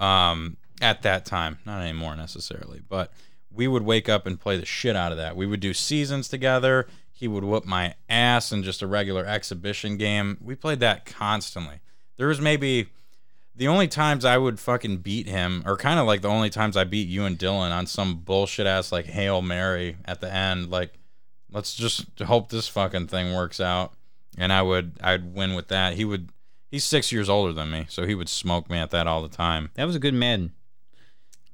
Um, 0.00 0.56
at 0.80 1.02
that 1.02 1.26
time, 1.26 1.58
not 1.66 1.82
anymore 1.82 2.16
necessarily, 2.16 2.80
but 2.88 3.12
we 3.50 3.68
would 3.68 3.82
wake 3.82 4.08
up 4.08 4.26
and 4.26 4.40
play 4.40 4.56
the 4.56 4.64
shit 4.64 4.96
out 4.96 5.12
of 5.12 5.18
that. 5.18 5.36
We 5.36 5.46
would 5.46 5.60
do 5.60 5.74
seasons 5.74 6.28
together. 6.28 6.86
He 7.18 7.28
would 7.28 7.44
whoop 7.44 7.64
my 7.64 7.94
ass 8.10 8.52
in 8.52 8.62
just 8.62 8.82
a 8.82 8.86
regular 8.86 9.24
exhibition 9.24 9.96
game. 9.96 10.36
We 10.38 10.54
played 10.54 10.80
that 10.80 11.06
constantly. 11.06 11.80
There 12.18 12.28
was 12.28 12.42
maybe 12.42 12.90
the 13.54 13.68
only 13.68 13.88
times 13.88 14.26
I 14.26 14.36
would 14.36 14.60
fucking 14.60 14.98
beat 14.98 15.26
him, 15.26 15.62
or 15.64 15.78
kind 15.78 15.98
of 15.98 16.06
like 16.06 16.20
the 16.20 16.28
only 16.28 16.50
times 16.50 16.76
I 16.76 16.84
beat 16.84 17.08
you 17.08 17.24
and 17.24 17.38
Dylan 17.38 17.70
on 17.70 17.86
some 17.86 18.16
bullshit 18.16 18.66
ass 18.66 18.92
like 18.92 19.06
Hail 19.06 19.40
Mary 19.40 19.96
at 20.04 20.20
the 20.20 20.30
end. 20.30 20.70
Like, 20.70 20.98
let's 21.50 21.74
just 21.74 22.20
hope 22.20 22.50
this 22.50 22.68
fucking 22.68 23.06
thing 23.06 23.34
works 23.34 23.60
out. 23.60 23.94
And 24.36 24.52
I 24.52 24.60
would, 24.60 24.92
I'd 25.00 25.34
win 25.34 25.54
with 25.54 25.68
that. 25.68 25.94
He 25.94 26.04
would, 26.04 26.28
he's 26.70 26.84
six 26.84 27.10
years 27.12 27.30
older 27.30 27.54
than 27.54 27.70
me, 27.70 27.86
so 27.88 28.04
he 28.04 28.14
would 28.14 28.28
smoke 28.28 28.68
me 28.68 28.76
at 28.76 28.90
that 28.90 29.06
all 29.06 29.22
the 29.22 29.34
time. 29.34 29.70
That 29.72 29.86
was 29.86 29.96
a 29.96 30.00
good 30.00 30.12
Madden. 30.12 30.52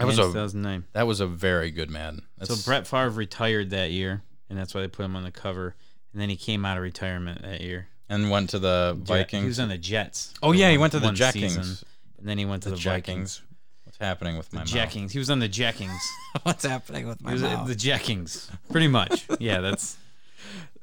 That 0.00 0.06
was 0.06 0.18
a, 0.18 0.22
2009. 0.22 0.86
that 0.94 1.06
was 1.06 1.20
a 1.20 1.26
very 1.28 1.70
good 1.70 1.88
Madden. 1.88 2.22
So 2.42 2.56
Brett 2.64 2.88
Favre 2.88 3.10
retired 3.10 3.70
that 3.70 3.92
year, 3.92 4.22
and 4.52 4.60
that's 4.60 4.74
why 4.74 4.82
they 4.82 4.88
put 4.88 5.04
him 5.06 5.16
on 5.16 5.22
the 5.22 5.30
cover. 5.30 5.74
And 6.12 6.20
then 6.20 6.28
he 6.28 6.36
came 6.36 6.66
out 6.66 6.76
of 6.76 6.82
retirement 6.82 7.40
that 7.40 7.62
year. 7.62 7.88
and 8.10 8.30
went 8.30 8.50
to 8.50 8.58
the 8.58 8.94
Jet- 8.98 9.06
Vikings. 9.06 9.42
He 9.42 9.48
was 9.48 9.58
on 9.60 9.70
the 9.70 9.78
Jets. 9.78 10.34
oh 10.42 10.52
yeah, 10.52 10.70
he 10.70 10.76
went 10.76 10.92
to 10.92 11.00
the 11.00 11.10
Jackings. 11.12 11.82
and 12.18 12.28
then 12.28 12.36
he 12.36 12.44
went 12.44 12.62
to 12.64 12.68
The 12.68 12.76
the. 12.76 12.82
Vikings. 12.82 13.40
What's 13.84 13.96
happening 13.96 14.36
with 14.36 14.52
my 14.52 14.60
The 14.60 14.64
mouth? 14.66 14.74
Jackings. 14.74 15.12
He 15.12 15.18
was 15.18 15.30
on 15.30 15.38
the 15.38 15.48
Jackings. 15.48 15.98
What's 16.42 16.64
happening 16.66 17.08
with 17.08 17.20
He 17.20 17.24
my 17.24 17.32
was 17.32 17.42
mouth? 17.42 17.66
the 17.66 17.74
Jackings. 17.74 18.50
Pretty 18.70 18.88
much. 18.88 19.24
Yeah, 19.40 19.60
that's 19.62 19.96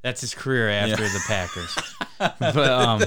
that's 0.01 0.21
his 0.21 0.33
career 0.33 0.69
after 0.71 1.03
Yeah. 1.03 1.13
the 1.13 1.23
Packers. 1.27 1.77
But 2.39 2.57
um, 2.57 3.01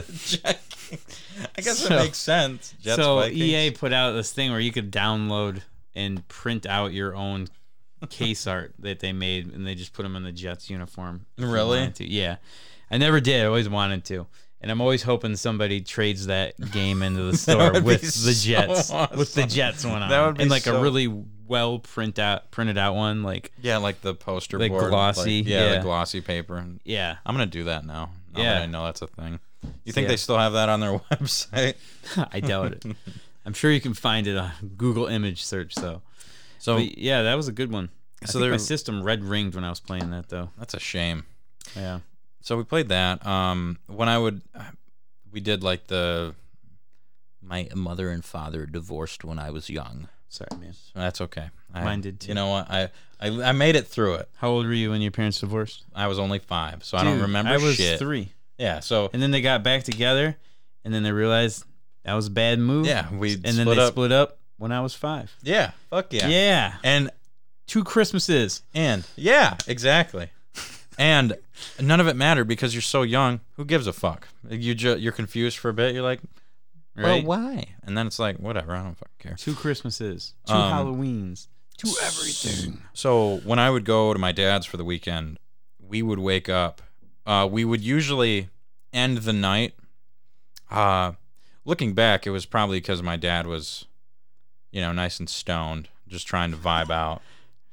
I 1.56 1.60
guess 1.60 1.78
So- 1.80 1.94
it 1.94 1.98
makes 1.98 2.18
sense. 2.18 2.74
Jets, 2.80 2.96
so 2.96 3.16
Vikings. 3.16 3.38
EA 3.40 3.70
put 3.72 3.92
out 3.92 4.12
this 4.12 4.32
thing 4.32 4.50
where 4.52 4.60
you 4.60 4.72
could 4.72 4.90
download 4.92 5.60
and 5.94 6.26
print 6.28 6.64
out 6.66 6.92
your 6.92 7.14
own 7.14 7.48
case 8.08 8.46
art 8.46 8.74
that 8.80 9.00
they 9.00 9.12
made, 9.12 9.52
and 9.52 9.66
they 9.66 9.74
just 9.74 9.92
put 9.92 10.02
them 10.02 10.16
in 10.16 10.22
the 10.22 10.32
Jets 10.32 10.68
uniform. 10.70 11.26
Really? 11.38 11.92
Yeah. 11.98 12.36
I 12.90 12.98
never 12.98 13.20
did. 13.20 13.42
I 13.42 13.46
always 13.46 13.68
wanted 13.68 14.04
to. 14.06 14.26
And 14.60 14.70
I'm 14.70 14.80
always 14.80 15.02
hoping 15.02 15.34
somebody 15.34 15.80
trades 15.80 16.26
that 16.26 16.54
game 16.70 17.02
into 17.02 17.22
the 17.24 17.36
store 17.36 17.80
with 17.80 18.02
the 18.02 18.06
so 18.10 18.46
Jets, 18.48 18.92
with 19.16 19.34
the. 19.34 19.44
Jets 19.46 19.84
one 19.84 20.02
on, 20.02 20.08
That 20.10 20.26
would 20.26 20.36
be 20.36 20.42
and 20.42 20.50
like 20.50 20.62
so- 20.62 20.76
a 20.76 20.80
really 20.82 21.08
well 21.48 21.80
print 21.80 22.18
out, 22.20 22.50
printed 22.52 22.78
out 22.78 22.94
one. 22.94 23.22
Like, 23.24 23.50
Yeah, 23.60 23.78
like 23.78 24.02
the 24.02 24.14
poster 24.14 24.58
Like 24.60 24.70
board, 24.70 24.90
glossy, 24.90 25.40
like- 25.42 25.48
yeah, 25.50 25.64
yeah. 25.70 25.76
the 25.78 25.82
glossy 25.82 26.20
paper. 26.20 26.64
yeah, 26.84 27.16
I'm 27.26 27.34
gonna 27.34 27.46
do 27.46 27.64
that 27.64 27.84
now. 27.84 28.10
Now 28.34 28.40
Yeah. 28.42 28.54
that 28.54 28.62
I 28.62 28.66
know 28.66 28.84
that's 28.84 29.02
a 29.02 29.08
thing. 29.08 29.40
You 29.84 29.92
think 29.92 30.04
Yeah. 30.04 30.08
they 30.10 30.16
still 30.16 30.38
have 30.38 30.52
that 30.52 30.68
on 30.68 30.78
their 30.80 30.98
website? 31.10 31.74
I 32.32 32.38
doubt 32.40 32.72
it. 32.72 32.84
I'm 33.44 33.52
sure 33.54 33.72
you 33.72 33.80
can 33.80 33.94
find 33.94 34.28
it 34.28 34.36
on 34.36 34.52
Google 34.76 35.06
image 35.06 35.42
search 35.44 35.74
though. 35.74 36.02
So 36.62 36.76
But 36.76 36.96
yeah, 36.96 37.22
that 37.22 37.34
was 37.34 37.48
a 37.48 37.52
good 37.52 37.72
one. 37.72 37.88
I 38.22 38.26
So 38.26 38.38
my 38.38 38.56
system 38.56 39.02
red 39.02 39.24
ringed 39.24 39.56
when 39.56 39.64
I 39.64 39.68
was 39.68 39.80
playing 39.80 40.10
that 40.12 40.28
though. 40.28 40.50
that's 40.56 40.74
a 40.74 40.78
shame. 40.78 41.24
Yeah. 41.74 41.98
So 42.40 42.56
we 42.56 42.62
played 42.62 42.88
that. 42.88 43.26
Um, 43.26 43.78
when 43.88 44.08
I 44.08 44.16
would, 44.16 44.42
we 45.32 45.40
did 45.40 45.64
like 45.64 45.88
the. 45.88 46.36
My 47.42 47.68
mother 47.74 48.10
and 48.10 48.24
father 48.24 48.64
divorced 48.64 49.24
when 49.24 49.40
I 49.40 49.50
was 49.50 49.68
young. 49.68 50.06
Sorry, 50.28 50.48
man. 50.60 50.74
That's 50.94 51.20
okay. 51.22 51.50
I, 51.74 51.82
Mine 51.82 52.00
did, 52.00 52.20
too. 52.20 52.28
You 52.28 52.34
know 52.34 52.46
what? 52.46 52.70
I, 52.70 52.90
I 53.20 53.48
I 53.48 53.52
made 53.52 53.74
it 53.74 53.88
through 53.88 54.14
it. 54.14 54.28
How 54.36 54.48
old 54.50 54.64
were 54.66 54.72
you 54.72 54.90
when 54.90 55.00
your 55.02 55.10
parents 55.10 55.40
divorced? 55.40 55.84
I 55.96 56.06
was 56.06 56.20
only 56.20 56.38
five, 56.38 56.84
so 56.84 56.96
I 56.96 57.02
don't 57.02 57.20
remember 57.20 57.50
I 57.50 57.56
was 57.56 57.74
shit. 57.74 57.98
three, 57.98 58.32
Yeah. 58.56 58.78
So 58.78 59.10
and 59.12 59.20
then 59.20 59.32
they 59.32 59.40
got 59.40 59.64
back 59.64 59.82
together, 59.82 60.36
and 60.84 60.94
then 60.94 61.02
they 61.02 61.10
realized 61.10 61.64
That 62.04 62.14
was 62.14 62.28
a 62.28 62.30
bad 62.30 62.60
move. 62.60 62.86
Yeah, 62.86 63.12
we 63.12 63.34
and 63.34 63.42
then 63.42 63.66
they 63.66 63.78
up. 63.78 63.92
split 63.92 64.12
up 64.12 64.38
when 64.62 64.72
I 64.72 64.80
was 64.80 64.94
five. 64.94 65.34
Yeah, 65.42 65.72
fuck 65.90 66.12
yeah. 66.12 66.28
Yeah. 66.28 66.74
And 66.84 67.10
Two 67.66 67.84
Christmases. 67.84 68.62
and 68.74 69.06
yeah, 69.16 69.56
exactly. 69.66 70.30
and 70.98 71.36
none 71.80 72.00
of 72.00 72.06
it 72.08 72.16
mattered 72.16 72.44
because 72.44 72.74
you're 72.74 72.82
so 72.82 73.02
young. 73.02 73.40
Who 73.56 73.64
gives 73.64 73.86
a 73.86 73.92
fuck? 73.92 74.28
You 74.48 74.74
ju- 74.74 74.98
you're 74.98 75.12
confused 75.12 75.58
for 75.58 75.68
a 75.68 75.72
bit. 75.74 75.94
You're 75.94 76.02
like, 76.02 76.20
Right. 76.94 77.24
well, 77.24 77.40
why? 77.40 77.64
And 77.84 77.96
then 77.96 78.06
it's 78.06 78.18
like, 78.18 78.36
whatever. 78.36 78.74
I 78.74 78.82
don't 78.82 78.94
fucking 78.98 79.14
care. 79.18 79.34
Two 79.36 79.54
Christmases. 79.54 80.34
Two 80.46 80.52
Um, 80.54 80.72
Halloweens. 80.72 81.46
Two 81.78 81.88
everything. 82.02 82.82
So 82.92 83.38
when 83.44 83.58
I 83.58 83.70
would 83.70 83.84
go 83.86 84.12
to 84.12 84.18
my 84.18 84.30
dad's 84.32 84.66
for 84.66 84.76
the 84.76 84.84
weekend, 84.84 85.38
we 85.80 86.02
would 86.02 86.18
wake 86.18 86.48
up. 86.50 86.82
Uh, 87.26 87.48
we 87.50 87.64
would 87.64 87.80
usually 87.80 88.50
end 88.92 89.18
the 89.18 89.32
night. 89.32 89.74
Uh, 90.70 91.12
looking 91.64 91.94
back, 91.94 92.26
it 92.26 92.30
was 92.30 92.44
probably 92.44 92.78
because 92.78 93.02
my 93.02 93.16
dad 93.16 93.46
was, 93.46 93.86
you 94.72 94.80
know, 94.80 94.90
nice 94.92 95.20
and 95.20 95.28
stoned, 95.30 95.88
just 96.08 96.26
trying 96.26 96.50
to 96.50 96.56
vibe 96.56 96.90
out. 96.90 97.22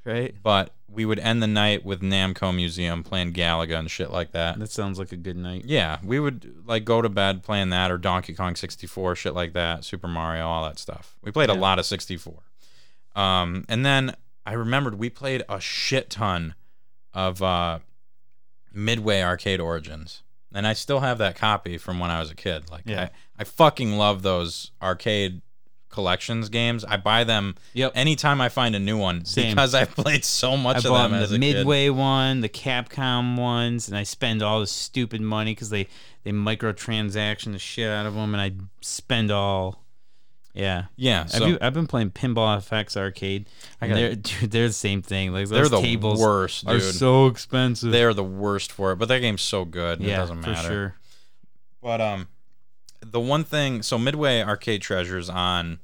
Right? 0.06 0.36
But 0.42 0.72
we 0.92 1.06
would 1.06 1.20
end 1.20 1.42
the 1.44 1.48
night 1.48 1.86
with 1.86 2.02
Namco 2.02 2.56
Museum 2.56 3.04
playing 3.04 3.34
Galaga 3.34 3.78
and 3.78 3.92
shit 3.92 4.12
like 4.12 4.32
that. 4.32 4.58
That 4.60 4.72
sounds 4.72 4.98
like 4.98 5.12
a 5.12 5.16
good 5.18 5.38
night. 5.38 5.66
Yeah, 5.66 6.00
we 6.04 6.20
would 6.20 6.64
like 6.66 6.84
go 6.86 7.02
to 7.02 7.10
bed 7.10 7.44
playing 7.44 7.70
that 7.70 7.92
or 7.92 7.98
Donkey 7.98 8.34
Kong 8.34 8.56
64, 8.56 9.16
shit 9.16 9.34
like 9.34 9.54
that, 9.54 9.84
Super 9.84 10.08
Mario, 10.08 10.48
all 10.48 10.64
that 10.64 10.80
stuff. 10.80 11.16
We 11.22 11.32
played 11.32 11.50
a 11.50 11.54
lot 11.54 11.80
of 11.80 11.86
64. 11.86 12.34
Um, 13.16 13.66
and 13.70 13.86
then 13.86 14.16
I 14.46 14.54
remembered 14.54 14.96
we 14.96 15.10
played 15.10 15.44
a 15.48 15.60
shit 15.60 16.10
ton 16.10 16.56
of 17.14 17.42
uh, 17.44 17.80
Midway 18.74 19.22
Arcade 19.22 19.60
Origins. 19.60 20.24
And 20.52 20.66
I 20.66 20.74
still 20.74 21.02
have 21.02 21.20
that 21.20 21.36
copy 21.36 21.78
from 21.78 22.00
when 22.00 22.10
I 22.10 22.20
was 22.20 22.32
a 22.32 22.36
kid. 22.36 22.72
Like, 22.72 22.84
Yeah. 22.86 23.10
I, 23.38 23.42
I 23.42 23.44
fucking 23.44 23.98
love 23.98 24.24
those 24.24 24.72
arcade 24.82 25.42
collections 25.90 26.49
games. 26.49 26.86
I 26.86 26.98
buy 26.98 27.24
them 27.24 27.56
Yep. 27.74 27.94
anytime 27.95 28.40
I 28.41 28.49
find 28.49 28.76
a 28.76 28.80
new 28.80 28.98
one 28.98 29.26
Same. 29.26 29.49
because 29.56 29.74
I've 29.74 29.95
played 29.95 30.24
so 30.24 30.56
much 30.56 30.86
I 30.86 30.90
of 30.90 31.11
them 31.11 31.14
as 31.14 31.30
the 31.32 31.36
a 31.38 31.40
kid. 31.40 31.56
Midway 31.57 31.90
one, 31.90 32.41
the 32.41 32.49
Capcom 32.49 33.38
ones, 33.38 33.88
and 33.88 33.98
I 33.98 34.03
spend 34.03 34.41
all 34.44 34.60
the 34.60 34.68
stupid 34.68 35.22
money 35.22 35.52
because 35.53 35.70
they 35.70 35.88
they 36.24 36.32
microtransaction 36.32 37.53
the 37.53 37.60
shit 37.60 37.90
out 37.90 38.06
of 38.06 38.14
them, 38.14 38.34
and 38.36 38.41
I 38.41 38.52
spend 38.82 39.32
all. 39.32 39.84
Yeah, 40.53 40.86
Yeah, 40.98 41.22
I've, 41.22 41.30
so 41.32 41.45
u- 41.45 41.57
I've 41.61 41.74
been 41.76 41.86
playing 41.88 42.10
Pinball 42.11 42.57
FX 42.57 42.98
Arcade. 42.98 43.45
I 43.80 43.86
And 43.86 43.94
got- 43.94 43.95
they're 43.99 44.16
dude, 44.41 44.52
they're 44.52 44.68
the 44.68 44.74
same 44.74 45.02
thing. 45.02 45.32
Like 45.32 45.48
they're 45.48 45.61
those 45.70 45.72
the 45.72 45.82
tables 45.82 46.20
worst, 46.20 46.68
are 46.68 46.80
so 46.80 47.28
expensive. 47.28 47.91
They're 47.91 48.14
the 48.16 48.24
worst 48.24 48.72
for 48.72 48.91
it, 48.91 48.95
but 48.98 49.07
that 49.10 49.20
game's 49.20 49.44
so 49.44 49.64
good. 49.64 50.02
yeah, 50.02 50.16
it 50.16 50.18
doesn't 50.18 50.41
matter. 50.41 50.56
for 50.56 50.68
sure. 50.68 50.95
But 51.82 52.02
um, 52.02 52.28
the 53.02 53.20
one 53.20 53.44
thing, 53.44 53.82
so 53.82 53.98
Midway 53.98 54.42
Arcade 54.42 54.82
Treasures 54.82 55.30
on, 55.30 55.80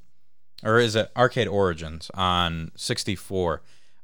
or 0.62 0.78
is 0.78 0.96
it 0.96 1.10
Arcade 1.16 1.48
Origins 1.48 2.10
on 2.14 2.72
64? 2.76 3.62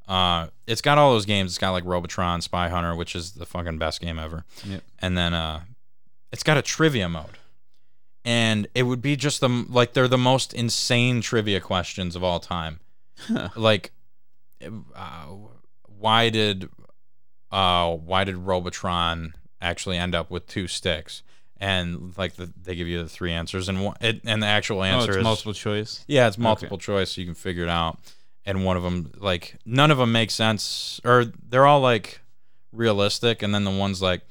Uh, 0.08 0.48
it's 0.66 0.80
got 0.80 0.98
all 0.98 1.12
those 1.12 1.26
games. 1.26 1.52
It's 1.52 1.58
got 1.58 1.70
like 1.70 1.84
Robotron, 1.84 2.40
Spy 2.40 2.68
Hunter, 2.68 2.94
which 2.94 3.14
is 3.14 3.32
the 3.32 3.46
fucking 3.46 3.78
best 3.78 4.00
game 4.00 4.18
ever. 4.18 4.44
Yep. 4.64 4.82
And 4.98 5.16
then 5.16 5.32
uh, 5.34 5.62
it's 6.32 6.42
got 6.42 6.56
a 6.56 6.62
trivia 6.62 7.08
mode, 7.08 7.38
and 8.24 8.66
it 8.74 8.82
would 8.84 9.00
be 9.00 9.16
just 9.16 9.40
the 9.40 9.48
like 9.68 9.92
they're 9.92 10.08
the 10.08 10.18
most 10.18 10.52
insane 10.52 11.20
trivia 11.20 11.60
questions 11.60 12.16
of 12.16 12.24
all 12.24 12.40
time. 12.40 12.80
Like, 13.56 13.92
uh, 14.94 15.26
why 15.86 16.28
did 16.28 16.68
uh, 17.50 17.92
why 17.92 18.24
did 18.24 18.36
Robotron 18.36 19.34
actually 19.60 19.96
end 19.96 20.14
up 20.14 20.30
with 20.30 20.46
two 20.46 20.66
sticks? 20.66 21.22
And 21.64 22.12
like 22.18 22.34
the, 22.34 22.52
they 22.60 22.74
give 22.74 22.88
you 22.88 23.00
the 23.04 23.08
three 23.08 23.30
answers, 23.30 23.68
and 23.68 23.84
one, 23.84 23.96
it, 24.00 24.22
and 24.26 24.42
the 24.42 24.48
actual 24.48 24.80
Oh, 24.80 24.82
answer 24.82 25.10
it's 25.10 25.18
is 25.18 25.22
multiple 25.22 25.52
choice. 25.54 26.04
yeah, 26.08 26.26
it's 26.26 26.36
multiple 26.36 26.76
choice, 26.76 27.12
so 27.12 27.20
you 27.20 27.26
can 27.26 27.36
figure 27.36 27.62
it 27.62 27.68
out. 27.68 28.00
And 28.44 28.64
one 28.64 28.76
of 28.76 28.82
them, 28.82 29.12
like, 29.18 29.54
none 29.64 29.92
of 29.92 29.98
them 29.98 30.10
make 30.10 30.32
sense, 30.32 31.00
or 31.04 31.24
they're 31.48 31.64
all 31.64 31.80
like 31.80 32.20
realistic. 32.72 33.42
And 33.42 33.54
then 33.54 33.62
the 33.62 33.70
one's 33.70 34.02
like, 34.02 34.22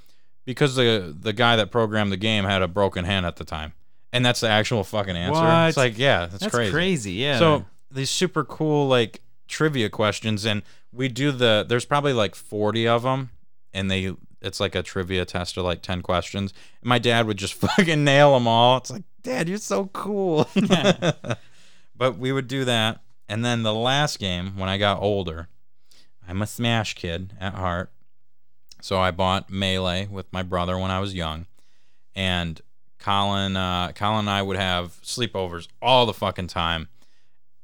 because 0.46 0.76
the 0.76 1.16
the 1.18 1.32
guy 1.32 1.56
that 1.56 1.72
programmed 1.72 2.12
the 2.12 2.18
game 2.18 2.44
had 2.44 2.62
a 2.62 2.68
broken 2.68 3.06
hand 3.06 3.26
at 3.26 3.38
the 3.38 3.46
time, 3.46 3.72
and 4.12 4.26
that's 4.26 4.42
the 4.42 4.50
actual 4.50 4.84
fucking 4.84 5.16
answer. 5.16 5.42
What? 5.42 5.68
It's 5.70 5.78
like, 5.78 5.98
yeah, 5.98 6.26
that's, 6.26 6.40
That's 6.44 6.54
crazy. 6.56 6.72
crazy. 6.74 7.12
Yeah. 7.14 7.40
So 7.40 7.66
these 7.90 8.10
super 8.10 8.44
cool 8.44 8.90
like 8.90 9.22
trivia 9.48 9.90
questions, 9.90 10.44
and 10.46 10.64
we 10.92 11.08
do 11.08 11.32
the. 11.32 11.66
There's 11.68 11.86
probably 11.86 12.12
like 12.12 12.36
40 12.36 12.90
of 12.90 13.04
them, 13.04 13.30
and 13.74 13.90
they 13.90 14.14
it's 14.42 14.60
like 14.60 14.76
a 14.76 14.84
trivia 14.84 15.26
test 15.26 15.58
of 15.58 15.66
like 15.66 15.82
10 15.82 16.02
questions. 16.02 16.54
And 16.82 16.90
my 16.90 17.00
dad 17.00 17.28
would 17.28 17.38
just 17.38 17.54
fucking 17.78 18.04
nail 18.04 18.34
them 18.34 18.48
all. 18.48 18.78
It's 18.78 18.92
like, 18.92 19.04
Dad, 19.24 19.48
you're 19.48 19.58
so 19.60 19.86
cool. 19.88 20.50
but 21.96 22.18
we 22.18 22.32
would 22.32 22.48
do 22.48 22.66
that, 22.66 23.02
and 23.30 23.46
then 23.46 23.64
the 23.64 23.74
last 23.74 24.20
game 24.20 24.58
when 24.58 24.70
I 24.70 24.78
got 24.78 25.02
older, 25.02 25.48
I'm 26.28 26.42
a 26.42 26.48
Smash 26.48 26.96
kid 26.96 27.34
at 27.40 27.54
heart, 27.54 27.92
so 28.82 29.00
I 29.00 29.12
bought 29.12 29.50
Melee 29.50 30.08
with 30.08 30.32
my 30.34 30.42
brother 30.42 30.78
when 30.78 30.90
I 30.90 31.00
was 31.00 31.14
young, 31.14 31.46
and 32.16 32.60
Colin, 32.98 33.56
uh, 33.56 33.92
Colin 33.94 34.22
and 34.22 34.30
I 34.30 34.42
would 34.42 34.58
have 34.58 35.00
sleepovers 35.04 35.68
all 35.82 36.06
the 36.06 36.14
fucking 36.14 36.48
time. 36.48 36.88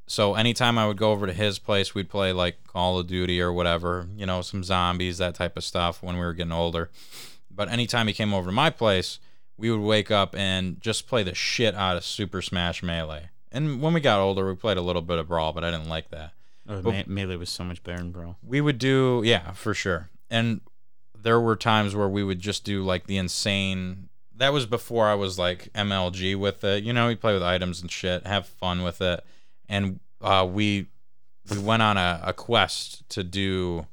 So 0.08 0.34
anytime 0.34 0.78
I 0.78 0.86
would 0.86 0.96
go 0.96 1.12
over 1.12 1.26
to 1.26 1.32
his 1.32 1.58
place, 1.58 1.94
we'd 1.94 2.08
play 2.10 2.32
like 2.32 2.64
Call 2.66 2.98
of 2.98 3.06
Duty 3.06 3.40
or 3.40 3.52
whatever, 3.52 4.08
you 4.16 4.26
know, 4.26 4.40
some 4.42 4.64
zombies, 4.64 5.18
that 5.18 5.34
type 5.34 5.56
of 5.56 5.64
stuff 5.64 6.02
when 6.02 6.16
we 6.16 6.22
were 6.22 6.34
getting 6.34 6.52
older. 6.52 6.90
But 7.50 7.70
anytime 7.70 8.06
he 8.06 8.12
came 8.12 8.34
over 8.34 8.50
to 8.50 8.54
my 8.54 8.70
place, 8.70 9.18
we 9.56 9.70
would 9.70 9.80
wake 9.80 10.10
up 10.10 10.34
and 10.34 10.80
just 10.80 11.06
play 11.06 11.22
the 11.22 11.34
shit 11.34 11.74
out 11.74 11.96
of 11.96 12.04
Super 12.04 12.42
Smash 12.42 12.82
Melee. 12.82 13.30
And 13.52 13.80
when 13.80 13.92
we 13.92 14.00
got 14.00 14.20
older, 14.20 14.46
we 14.46 14.54
played 14.54 14.76
a 14.76 14.82
little 14.82 15.02
bit 15.02 15.18
of 15.18 15.28
Brawl, 15.28 15.52
but 15.52 15.64
I 15.64 15.70
didn't 15.70 15.88
like 15.88 16.10
that 16.10 16.32
oh, 16.68 16.82
Me- 16.82 17.04
Melee 17.06 17.36
was 17.36 17.50
so 17.50 17.64
much 17.64 17.82
better 17.82 17.98
than 17.98 18.12
Brawl. 18.12 18.36
we 18.46 18.60
would 18.60 18.78
do 18.78 19.22
yeah 19.24 19.52
for 19.52 19.74
sure 19.74 20.08
and 20.30 20.60
there 21.16 21.40
were 21.40 21.56
times 21.56 21.94
where 21.94 22.08
we 22.08 22.22
would 22.22 22.40
just 22.40 22.64
do 22.64 22.84
like 22.84 23.06
the 23.06 23.16
insane 23.16 24.08
that 24.36 24.52
was 24.52 24.66
before 24.66 25.08
i 25.08 25.14
was 25.14 25.38
like 25.38 25.72
mlg 25.72 26.38
with 26.38 26.62
it 26.62 26.84
you 26.84 26.92
know 26.92 27.08
we 27.08 27.16
play 27.16 27.32
with 27.32 27.42
items 27.42 27.80
and 27.80 27.90
shit 27.90 28.26
have 28.26 28.46
fun 28.46 28.82
with 28.82 29.00
it 29.00 29.24
and 29.68 30.00
uh, 30.20 30.46
we 30.50 30.86
we 31.50 31.58
went 31.58 31.82
on 31.82 31.96
a, 31.96 32.20
a 32.24 32.32
quest 32.32 33.08
to 33.10 33.22
do 33.24 33.86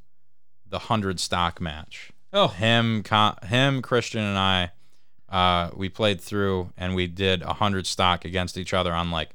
the 0.67 0.77
100 0.77 1.19
stock 1.19 1.61
match. 1.61 2.11
Oh, 2.33 2.47
him 2.49 3.01
Con- 3.03 3.37
him 3.47 3.81
christian 3.81 4.21
and 4.21 4.37
i 4.37 4.71
uh, 5.29 5.69
we 5.75 5.87
played 5.89 6.19
through 6.21 6.71
and 6.77 6.93
we 6.95 7.07
did 7.07 7.41
a 7.41 7.47
100 7.47 7.87
stock 7.87 8.25
against 8.25 8.57
each 8.57 8.73
other 8.73 8.93
on 8.93 9.09
like 9.09 9.29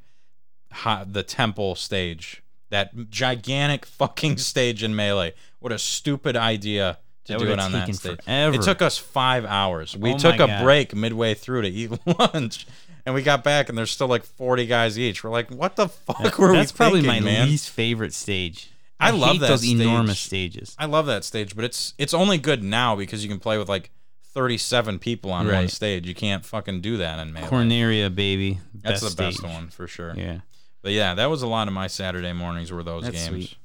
the 1.07 1.23
temple 1.23 1.75
stage 1.75 2.43
that 2.71 3.11
gigantic 3.11 3.85
fucking 3.85 4.37
stage 4.53 4.83
in 4.85 4.95
melee. 4.95 5.35
What 5.59 5.73
a 5.73 5.79
stupid 5.79 6.37
idea 6.37 6.99
to 7.25 7.33
That 7.33 7.39
do 7.41 7.51
it 7.51 7.59
on 7.59 7.73
that 7.73 7.93
stage. 7.95 8.23
Forever. 8.23 8.55
it 8.55 8.63
took 8.63 8.81
us 8.81 8.97
five 8.97 9.45
hours. 9.45 9.97
We 9.97 10.13
Oh 10.15 10.19
took 10.19 10.35
a 10.37 10.47
God. 10.47 10.63
break 10.63 10.95
midway 10.95 11.35
through 11.35 11.63
to 11.63 11.69
eat 11.69 11.91
lunch 12.07 12.67
and 13.11 13.15
we 13.17 13.23
got 13.23 13.43
back 13.43 13.69
and 13.69 13.77
there's 13.77 13.91
still 13.91 14.07
like 14.07 14.25
40 14.25 14.67
guys 14.67 14.97
each 14.99 15.25
we're 15.25 15.31
like 15.31 15.51
what 15.51 15.75
the 15.75 15.89
fuck 15.89 16.39
were 16.39 16.53
that's 16.53 16.73
we 16.73 16.77
probably 16.77 17.01
thinking, 17.03 17.25
my 17.25 17.31
man 17.31 17.49
least 17.49 17.69
favorite 17.71 18.15
stage. 18.15 18.71
I 19.01 19.11
love 19.11 19.33
hate 19.33 19.41
that 19.41 19.49
those 19.49 19.61
stage. 19.63 19.81
enormous 19.81 20.21
stages. 20.21 20.77
I 20.79 20.85
love 20.85 21.07
that 21.07 21.25
stage, 21.25 21.57
but 21.57 21.65
it's 21.65 21.95
it's 21.99 22.15
only 22.15 22.39
good 22.39 22.63
now 22.63 22.95
because 22.95 23.25
you 23.25 23.31
can 23.31 23.41
play 23.41 23.57
with 23.59 23.69
like 23.69 23.91
37 24.35 24.99
people 24.99 25.33
on 25.33 25.49
one 25.49 25.69
stage. 25.69 26.07
You 26.07 26.15
can't 26.15 26.45
fucking 26.45 26.83
do 26.83 26.99
that 26.99 27.19
in 27.19 27.33
Melee. 27.33 27.49
Corneria, 27.49 28.15
baby. 28.15 28.61
That's 28.75 29.01
best 29.03 29.17
the 29.17 29.23
best 29.23 29.39
stage. 29.39 29.51
one 29.51 29.69
for 29.69 29.89
sure. 29.89 30.15
Yeah. 30.17 30.41
But 30.83 30.93
yeah, 30.93 31.15
that 31.15 31.27
was 31.27 31.43
a 31.43 31.47
lot 31.47 31.67
of 31.67 31.75
my 31.75 31.87
Saturday 31.89 32.33
mornings 32.33 32.71
were 32.71 32.83
those 32.83 33.05
That's 33.05 33.17
games. 33.17 33.29
sweet. 33.29 33.57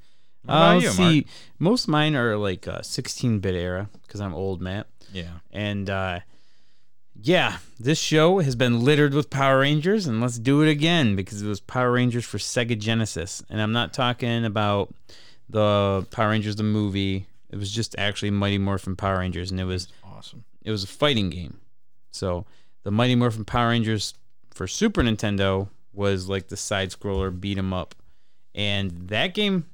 Uh, 0.47 0.77
you, 0.80 0.88
let's 0.88 0.99
Mark? 0.99 1.11
see. 1.11 1.27
Most 1.59 1.84
of 1.84 1.89
mine 1.89 2.15
are 2.15 2.38
like 2.38 2.67
uh, 2.67 2.80
16-bit 2.80 3.55
era 3.55 3.89
because 4.03 4.22
I'm 4.22 4.34
old, 4.34 4.61
Matt. 4.61 4.88
Yeah. 5.13 5.31
And 5.51 5.89
uh, 5.89 6.19
yeah, 7.26 7.57
this 7.80 7.99
show 7.99 8.38
has 8.38 8.56
been 8.56 8.81
littered 8.81 9.15
with 9.15 9.31
Power 9.31 9.60
Rangers, 9.61 10.06
and 10.06 10.22
let's 10.22 10.38
do 10.38 10.61
it 10.61 10.69
again 10.69 11.15
because 11.15 11.41
it 11.41 11.47
was 11.47 11.60
Power 11.60 11.91
Rangers 11.91 12.23
for 12.23 12.38
Sega 12.38 12.77
Genesis. 12.77 13.41
And 13.49 13.60
I'm 13.60 13.72
not 13.72 13.93
talking 13.93 14.45
about 14.45 14.93
the 15.49 16.06
Power 16.11 16.30
Rangers 16.30 16.56
the 16.56 16.61
movie. 16.64 17.26
It 17.49 17.56
was 17.57 17.72
just 17.72 17.95
actually 17.97 18.30
Mighty 18.30 18.60
Morphin 18.60 18.95
Power 18.95 19.18
Rangers, 19.18 19.49
and 19.49 19.60
it 19.60 19.64
was 19.65 19.88
Awesome. 20.03 20.43
it 20.61 20.69
was 20.69 20.84
a 20.84 20.88
fighting 20.88 21.31
game. 21.31 21.60
So 22.11 22.45
the 22.84 22.91
Mighty 22.91 23.15
Morphin 23.15 23.43
Power 23.43 23.69
Rangers 23.69 24.14
for 24.53 24.68
Super 24.68 25.02
Nintendo 25.02 25.69
was 25.93 26.30
like 26.30 26.49
the 26.49 26.57
side 26.57 26.91
scroller 26.91 27.38
beat 27.38 27.57
'em 27.57 27.73
up, 27.73 27.95
and 28.53 28.91
that 29.10 29.34
game 29.34 29.65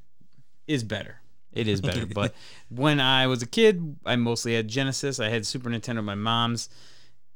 is 0.68 0.86
better. 0.86 1.19
It 1.52 1.68
is 1.68 1.82
better. 1.82 2.06
but 2.14 2.34
when 2.69 3.02
I 3.02 3.28
was 3.28 3.41
a 3.41 3.45
kid, 3.45 3.98
I 4.06 4.15
mostly 4.15 4.56
had 4.56 4.69
Genesis. 4.69 5.19
I 5.19 5.28
had 5.28 5.45
Super 5.45 5.69
Nintendo. 5.69 6.02
My 6.02 6.15
mom's 6.15 6.69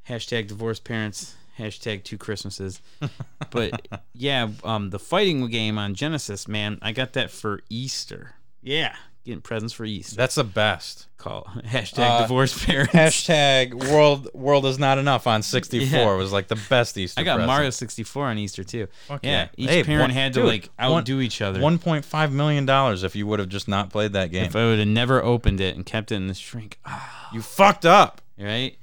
hashtag 0.09 0.47
divorced 0.47 0.83
parents. 0.83 1.35
Hashtag 1.57 2.03
two 2.03 2.17
Christmases. 2.17 2.81
But 3.51 3.87
yeah, 4.13 4.49
um, 4.65 4.89
the 4.89 4.99
fighting 4.99 5.47
game 5.49 5.77
on 5.77 5.93
Genesis, 5.95 6.47
man, 6.47 6.77
I 6.81 6.91
got 6.91 7.13
that 7.13 7.31
for 7.31 7.61
Easter. 7.69 8.33
Yeah, 8.61 8.93
getting 9.23 9.39
presents 9.39 9.73
for 9.73 9.85
Easter. 9.85 10.15
That's 10.17 10.35
the 10.35 10.43
best. 10.43 11.07
Call 11.17 11.43
hashtag 11.65 11.99
Uh, 12.17 12.21
divorce 12.23 12.65
parents. 12.65 12.91
Hashtag 12.93 13.73
world 13.89 14.27
world 14.33 14.65
is 14.65 14.77
not 14.77 14.97
enough 14.97 15.27
on 15.27 15.41
64 15.43 15.87
Yeah. 15.99 16.15
was 16.15 16.33
like 16.33 16.49
the 16.49 16.59
best 16.69 16.97
Easter 16.97 17.21
I 17.21 17.23
got 17.23 17.35
present. 17.35 17.47
Mario 17.47 17.69
64 17.69 18.25
on 18.25 18.37
Easter 18.37 18.63
too. 18.65 18.87
Fuck 19.07 19.23
yeah, 19.23 19.31
yeah. 19.31 19.47
each 19.57 19.69
Hey, 19.69 19.83
parent 19.83 20.01
one- 20.01 20.09
had 20.09 20.33
to 20.33 20.41
dude, 20.41 20.49
like 20.49 20.69
one- 20.77 20.91
outdo 20.99 21.21
each 21.21 21.41
other. 21.41 21.61
1.5 21.61 22.31
million 22.31 22.65
dollars 22.65 23.03
if 23.03 23.15
you 23.15 23.25
would 23.27 23.39
have 23.39 23.49
just 23.49 23.67
not 23.69 23.89
played 23.89 24.11
that 24.13 24.31
game. 24.31 24.45
if 24.45 24.55
I 24.55 24.65
would 24.65 24.79
have 24.79 24.87
never 24.89 25.23
opened 25.23 25.61
it 25.61 25.75
and 25.77 25.85
kept 25.85 26.11
it 26.11 26.15
in 26.15 26.27
the 26.27 26.33
shrink, 26.33 26.79
ah, 26.85 27.29
you 27.33 27.41
fucked 27.41 27.85
up. 27.85 28.21
right? 28.37 28.75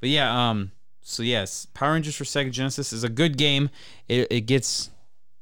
But 0.00 0.08
yeah, 0.08 0.50
um, 0.50 0.72
so 1.02 1.22
yes, 1.22 1.66
Power 1.74 1.92
Rangers 1.92 2.16
for 2.16 2.24
Sega 2.24 2.50
Genesis 2.50 2.92
is 2.92 3.04
a 3.04 3.08
good 3.08 3.36
game. 3.36 3.70
It, 4.08 4.26
it 4.30 4.40
gets 4.42 4.90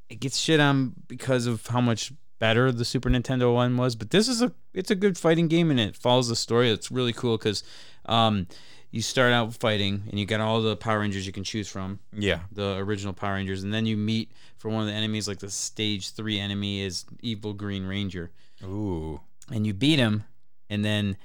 it 0.09 0.21
gets 0.21 0.39
shit 0.39 0.61
on 0.61 0.95
because 1.07 1.47
of 1.47 1.67
how 1.67 1.81
much 1.81 2.13
better 2.39 2.71
the 2.73 2.85
Super 2.85 3.11
Nintendo 3.11 3.53
one 3.53 3.77
was, 3.77 3.95
but 3.97 4.11
this 4.11 4.29
is 4.29 4.43
a 4.43 4.53
it's 4.75 4.91
a 4.91 4.95
good 4.95 5.19
fighting 5.19 5.49
game 5.49 5.71
and 5.71 5.81
it 5.81 5.97
follows 5.97 6.29
the 6.29 6.37
story. 6.37 6.71
It's 6.71 6.91
really 6.91 7.13
cool 7.13 7.37
because 7.37 7.63
um, 8.07 8.47
you 8.91 9.03
start 9.03 9.33
out 9.33 9.55
fighting 9.55 10.05
and 10.11 10.19
you 10.19 10.27
got 10.27 10.41
all 10.41 10.63
the 10.63 10.77
Power 10.77 11.01
Rangers 11.01 11.27
you 11.27 11.33
can 11.33 11.45
choose 11.45 11.69
from. 11.69 11.99
Yeah. 12.13 12.41
the 12.53 12.77
original 12.77 13.13
Power 13.13 13.35
Rangers, 13.35 13.63
and 13.63 13.73
then 13.73 13.87
you 13.87 13.97
meet 13.97 14.33
for 14.57 14.71
one 14.71 14.81
of 14.81 14.87
the 14.87 14.95
enemies, 14.95 15.29
like 15.29 15.41
the 15.41 15.51
stage 15.51 16.13
three 16.13 16.39
enemy 16.39 16.83
is 16.83 17.05
Evil 17.21 17.53
Green 17.53 17.87
Ranger, 17.87 18.31
Ooh. 18.65 19.21
and 19.53 19.67
you 19.67 19.75
beat 19.75 19.99
him, 19.99 20.25
and 20.71 20.85
then 20.85 21.17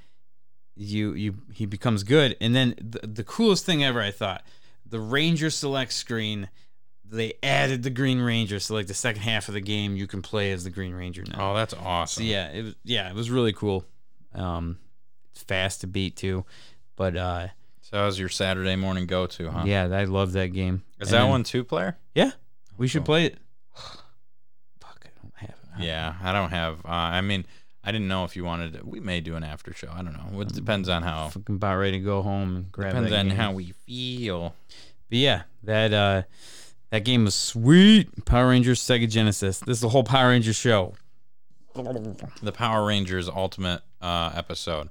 you 0.76 1.14
you 1.14 1.36
he 1.54 1.66
becomes 1.66 2.04
good, 2.04 2.36
and 2.42 2.56
then 2.56 2.76
the, 2.80 3.06
the 3.08 3.24
coolest 3.24 3.66
thing 3.66 3.84
ever, 3.84 4.02
I 4.02 4.12
thought, 4.12 4.44
the 4.86 5.00
Ranger 5.00 5.50
Select 5.50 5.94
screen. 5.94 6.50
They 7.06 7.34
added 7.44 7.84
the 7.84 7.92
Green 7.92 8.20
Ranger, 8.22 8.60
so 8.60 8.74
like 8.74 8.88
the 8.88 8.96
second 8.96 9.22
half 9.22 9.48
of 9.48 9.54
the 9.54 9.62
game, 9.62 9.96
you 9.96 10.08
can 10.08 10.24
play 10.24 10.52
as 10.52 10.64
the 10.64 10.72
Green 10.72 10.96
Ranger 10.96 11.24
now. 11.30 11.52
Oh, 11.52 11.54
that's 11.56 11.74
So 11.76 11.80
awesome. 11.84 12.24
yeah, 12.24 12.50
it 12.50 12.64
was 12.64 12.76
yeah, 12.84 13.08
it 13.08 13.14
was 13.16 13.30
really 13.30 13.54
cool. 13.54 13.86
Um, 14.34 14.80
it's 15.32 15.44
fast 15.44 15.82
to 15.82 15.88
beat 15.88 16.16
too, 16.16 16.44
but 16.96 17.16
uh, 17.16 17.48
So 17.82 17.98
that 17.98 18.06
was 18.06 18.18
your 18.18 18.30
Saturday 18.30 18.76
morning 18.76 19.06
go 19.06 19.28
to, 19.28 19.52
huh? 19.52 19.62
yeah, 19.66 19.84
I 19.92 20.06
love 20.06 20.32
that 20.32 20.54
game. 20.54 20.82
Is 21.00 21.10
And 21.10 21.14
that 21.18 21.22
then- 21.22 21.30
one 21.30 21.44
two 21.44 21.64
player? 21.64 21.98
Yeah, 22.16 22.32
we 22.80 22.88
should 22.88 23.02
cool. 23.02 23.06
play 23.14 23.26
it. 23.28 23.38
Fuck, 24.80 25.06
I 25.06 25.10
don't 25.22 25.34
have 25.36 25.50
it. 25.80 25.84
Yeah, 25.86 26.16
I 26.22 26.32
don't 26.32 26.50
have. 26.50 26.80
Uh, 26.84 26.90
I 26.90 27.22
mean, 27.22 27.46
I 27.84 27.92
didn't 27.92 28.08
know 28.08 28.24
if 28.24 28.36
you 28.36 28.46
wanted. 28.46 28.74
To, 28.74 28.86
we 28.86 29.00
may 29.00 29.20
do 29.20 29.36
an 29.36 29.44
after 29.44 29.74
show. 29.74 29.90
I 29.94 30.02
don't 30.02 30.14
know. 30.14 30.42
It 30.42 30.54
depends 30.54 30.88
on 30.88 31.04
how. 31.04 31.30
fucking 31.30 31.56
about 31.56 31.78
ready 31.78 32.00
to 32.00 32.04
go 32.04 32.22
home 32.22 32.56
and 32.56 32.72
grab 32.72 32.94
Depends 32.94 33.12
on 33.12 33.28
game. 33.28 33.38
how 33.38 33.52
we 33.52 33.74
feel. 33.86 34.56
But 35.10 35.18
yeah, 35.18 35.44
that 35.64 35.94
uh, 35.94 36.24
that 36.92 37.04
game 37.04 37.26
was 37.26 37.36
sweet. 37.36 38.26
Power 38.26 38.50
Rangers 38.50 38.80
Sega 38.80 39.10
Genesis. 39.10 39.60
This 39.60 39.78
is 39.78 39.82
the 39.82 39.90
whole 39.90 40.04
Power 40.04 40.30
Rangers 40.30 40.56
show. 40.56 40.94
The 41.76 42.52
Power 42.54 42.86
Rangers 42.86 43.28
Ultimate 43.28 43.82
uh, 44.02 44.32
episode. 44.36 44.90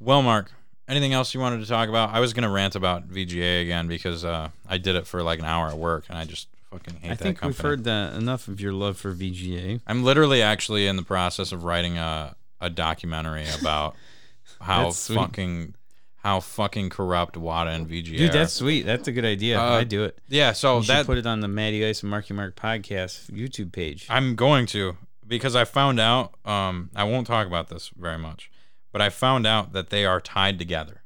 Well, 0.00 0.22
Mark, 0.22 0.50
anything 0.88 1.12
else 1.12 1.32
you 1.34 1.40
wanted 1.40 1.60
to 1.60 1.66
talk 1.66 1.88
about? 1.88 2.10
I 2.10 2.20
was 2.20 2.32
gonna 2.32 2.50
rant 2.50 2.74
about 2.74 3.08
VGA 3.08 3.62
again 3.62 3.86
because 3.86 4.24
uh, 4.24 4.48
I 4.68 4.78
did 4.78 4.96
it 4.96 5.06
for 5.06 5.22
like 5.22 5.38
an 5.38 5.44
hour 5.44 5.68
at 5.68 5.78
work 5.78 6.04
and 6.08 6.18
I 6.18 6.24
just 6.24 6.48
fucking 6.70 6.94
hate 7.00 7.06
I 7.10 7.14
that 7.14 7.18
think 7.22 7.38
company. 7.38 7.48
we've 7.56 7.60
heard 7.70 7.84
that 7.84 8.14
enough 8.14 8.48
of 8.48 8.60
your 8.60 8.72
love 8.72 8.96
for 8.96 9.12
VGA. 9.14 9.80
I'm 9.86 10.02
literally 10.04 10.42
actually 10.42 10.86
in 10.86 10.96
the 10.96 11.02
process 11.02 11.52
of 11.52 11.64
writing 11.64 11.98
a 11.98 12.36
a 12.60 12.68
documentary 12.70 13.46
about 13.60 13.94
how 14.60 14.84
That's 14.84 14.98
sweet. 14.98 15.16
fucking 15.16 15.74
how 16.16 16.40
fucking 16.40 16.90
corrupt 16.90 17.36
Wata 17.36 17.74
and 17.74 17.88
VGA. 17.88 18.18
Dude, 18.18 18.30
are. 18.30 18.32
that's 18.34 18.52
sweet. 18.52 18.82
That's 18.84 19.08
a 19.08 19.12
good 19.12 19.24
idea. 19.24 19.58
Uh, 19.58 19.78
I 19.78 19.84
do 19.84 20.04
it. 20.04 20.18
yeah. 20.28 20.52
So 20.52 20.76
You 20.78 20.82
should 20.84 20.90
that 20.94 21.06
put 21.06 21.16
it 21.16 21.24
on 21.26 21.40
the 21.40 21.48
Matty 21.48 21.84
Ice 21.86 22.02
and 22.02 22.10
Marky 22.10 22.34
Mark 22.34 22.56
podcast 22.56 23.30
YouTube 23.30 23.72
page. 23.72 24.06
I'm 24.10 24.34
going 24.36 24.66
to 24.66 24.96
because 25.26 25.56
I 25.56 25.64
found 25.64 25.98
out. 25.98 26.34
Um, 26.44 26.90
I 26.94 27.04
won't 27.04 27.26
talk 27.26 27.46
about 27.46 27.68
this 27.68 27.90
very 27.96 28.18
much, 28.18 28.50
but 28.92 29.00
I 29.00 29.08
found 29.08 29.46
out 29.46 29.72
that 29.72 29.88
they 29.88 30.04
are 30.04 30.20
tied 30.20 30.58
together. 30.58 31.02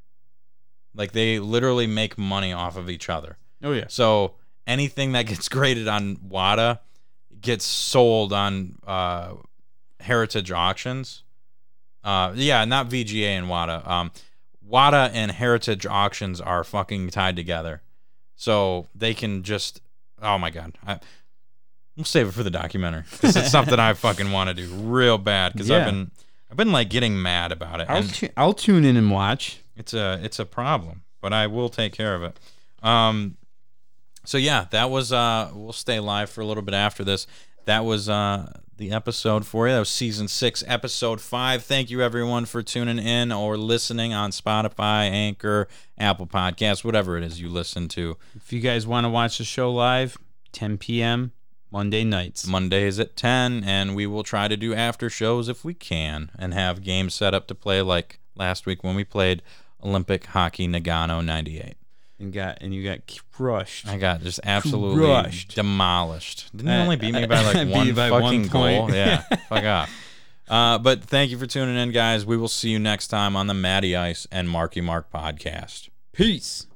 Like 0.93 1.13
they 1.13 1.39
literally 1.39 1.87
make 1.87 2.17
money 2.17 2.51
off 2.51 2.75
of 2.75 2.89
each 2.89 3.09
other. 3.09 3.37
oh 3.63 3.71
yeah. 3.71 3.85
So 3.87 4.33
anything 4.67 5.11
that 5.13 5.23
gets 5.27 5.49
graded 5.49 5.87
on 5.87 6.17
Wata 6.17 6.79
gets 7.41 7.65
sold 7.65 8.33
on 8.33 8.77
uh, 8.85 9.33
Heritage 9.99 10.51
Auctions. 10.51 11.23
Uh, 12.03 12.33
yeah, 12.35 12.63
not 12.65 12.89
VGA 12.89 13.29
and 13.29 13.47
Wata. 13.47 13.87
Um, 13.87 14.11
Wata 14.69 15.09
and 15.13 15.31
Heritage 15.31 15.85
Auctions 15.85 16.39
are 16.41 16.63
fucking 16.63 17.09
tied 17.09 17.35
together, 17.35 17.81
so 18.35 18.87
they 18.95 19.13
can 19.13 19.43
just. 19.43 19.81
Oh 20.21 20.37
my 20.37 20.49
god, 20.49 20.77
I, 20.85 20.99
we'll 21.95 22.05
save 22.05 22.27
it 22.27 22.31
for 22.33 22.43
the 22.43 22.49
documentary 22.49 23.03
because 23.11 23.35
it's 23.35 23.51
something 23.51 23.79
I 23.79 23.93
fucking 23.93 24.31
want 24.31 24.49
to 24.49 24.53
do 24.53 24.67
real 24.73 25.17
bad 25.17 25.53
because 25.53 25.69
I've 25.71 25.85
been 25.85 26.11
I've 26.49 26.57
been 26.57 26.71
like 26.71 26.89
getting 26.89 27.21
mad 27.21 27.51
about 27.51 27.79
it. 27.81 27.89
I'll 27.89 28.03
tu- 28.03 28.29
I'll 28.37 28.53
tune 28.53 28.85
in 28.85 28.97
and 28.97 29.11
watch. 29.11 29.59
it's 29.75 29.93
a 29.93 30.19
it's 30.23 30.39
a 30.39 30.45
problem, 30.45 31.03
but 31.21 31.33
I 31.33 31.47
will 31.47 31.69
take 31.69 31.93
care 31.93 32.15
of 32.15 32.23
it. 32.23 32.39
Um, 32.83 33.37
so 34.25 34.37
yeah, 34.37 34.65
that 34.71 34.89
was 34.89 35.11
uh, 35.11 35.51
we'll 35.53 35.73
stay 35.73 35.99
live 35.99 36.29
for 36.29 36.41
a 36.41 36.45
little 36.45 36.63
bit 36.63 36.75
after 36.75 37.03
this. 37.03 37.27
That 37.65 37.85
was 37.85 38.09
uh 38.09 38.51
the 38.77 38.91
episode 38.91 39.45
for 39.45 39.67
you. 39.67 39.73
That 39.73 39.79
was 39.79 39.89
season 39.89 40.27
six, 40.27 40.63
episode 40.67 41.21
five. 41.21 41.63
Thank 41.63 41.89
you 41.89 42.01
everyone 42.01 42.45
for 42.45 42.61
tuning 42.61 42.99
in 42.99 43.31
or 43.31 43.57
listening 43.57 44.13
on 44.13 44.31
Spotify, 44.31 45.09
Anchor, 45.09 45.67
Apple 45.97 46.27
Podcasts, 46.27 46.83
whatever 46.83 47.17
it 47.17 47.23
is 47.23 47.39
you 47.39 47.49
listen 47.49 47.87
to. 47.89 48.17
If 48.35 48.51
you 48.51 48.59
guys 48.59 48.85
want 48.85 49.05
to 49.05 49.09
watch 49.09 49.37
the 49.37 49.45
show 49.45 49.71
live, 49.71 50.17
10 50.51 50.77
p.m. 50.77 51.31
Monday 51.71 52.03
nights. 52.03 52.47
Mondays 52.47 52.99
at 52.99 53.17
ten, 53.17 53.61
and 53.65 53.95
we 53.95 54.07
will 54.07 54.23
try 54.23 54.47
to 54.47 54.55
do 54.55 54.73
after 54.73 55.09
shows 55.09 55.49
if 55.49 55.65
we 55.65 55.73
can, 55.73 56.31
and 56.37 56.53
have 56.53 56.83
games 56.83 57.13
set 57.13 57.33
up 57.33 57.47
to 57.47 57.55
play 57.55 57.81
like 57.81 58.19
last 58.35 58.65
week 58.65 58.81
when 58.81 58.95
we 58.95 59.03
played 59.03 59.41
Olympic 59.83 60.27
Hockey 60.27 60.69
Nagano 60.69 61.23
'98. 61.23 61.75
And 62.19 62.31
got 62.33 62.59
and 62.61 62.73
you 62.73 62.83
got 62.83 62.99
crushed. 63.31 63.87
I 63.87 63.97
got 63.97 64.21
just 64.21 64.39
absolutely 64.43 65.05
Crushed. 65.05 65.55
demolished. 65.55 66.55
Didn't 66.55 66.71
only 66.71 66.95
beat 66.95 67.13
me 67.13 67.25
by 67.25 67.41
like 67.41 67.69
one 67.69 67.93
by 67.93 68.09
fucking 68.09 68.41
one 68.41 68.47
goal? 68.47 68.93
Yeah, 68.93 69.21
fuck 69.49 69.63
off. 69.63 69.89
Uh, 70.47 70.77
but 70.77 71.03
thank 71.03 71.31
you 71.31 71.37
for 71.37 71.47
tuning 71.47 71.75
in, 71.75 71.91
guys. 71.91 72.25
We 72.25 72.37
will 72.37 72.47
see 72.47 72.69
you 72.69 72.79
next 72.79 73.07
time 73.07 73.35
on 73.35 73.47
the 73.47 73.53
Matty 73.53 73.95
Ice 73.95 74.27
and 74.31 74.47
Marky 74.49 74.81
Mark 74.81 75.11
podcast. 75.11 75.89
Peace. 76.13 76.67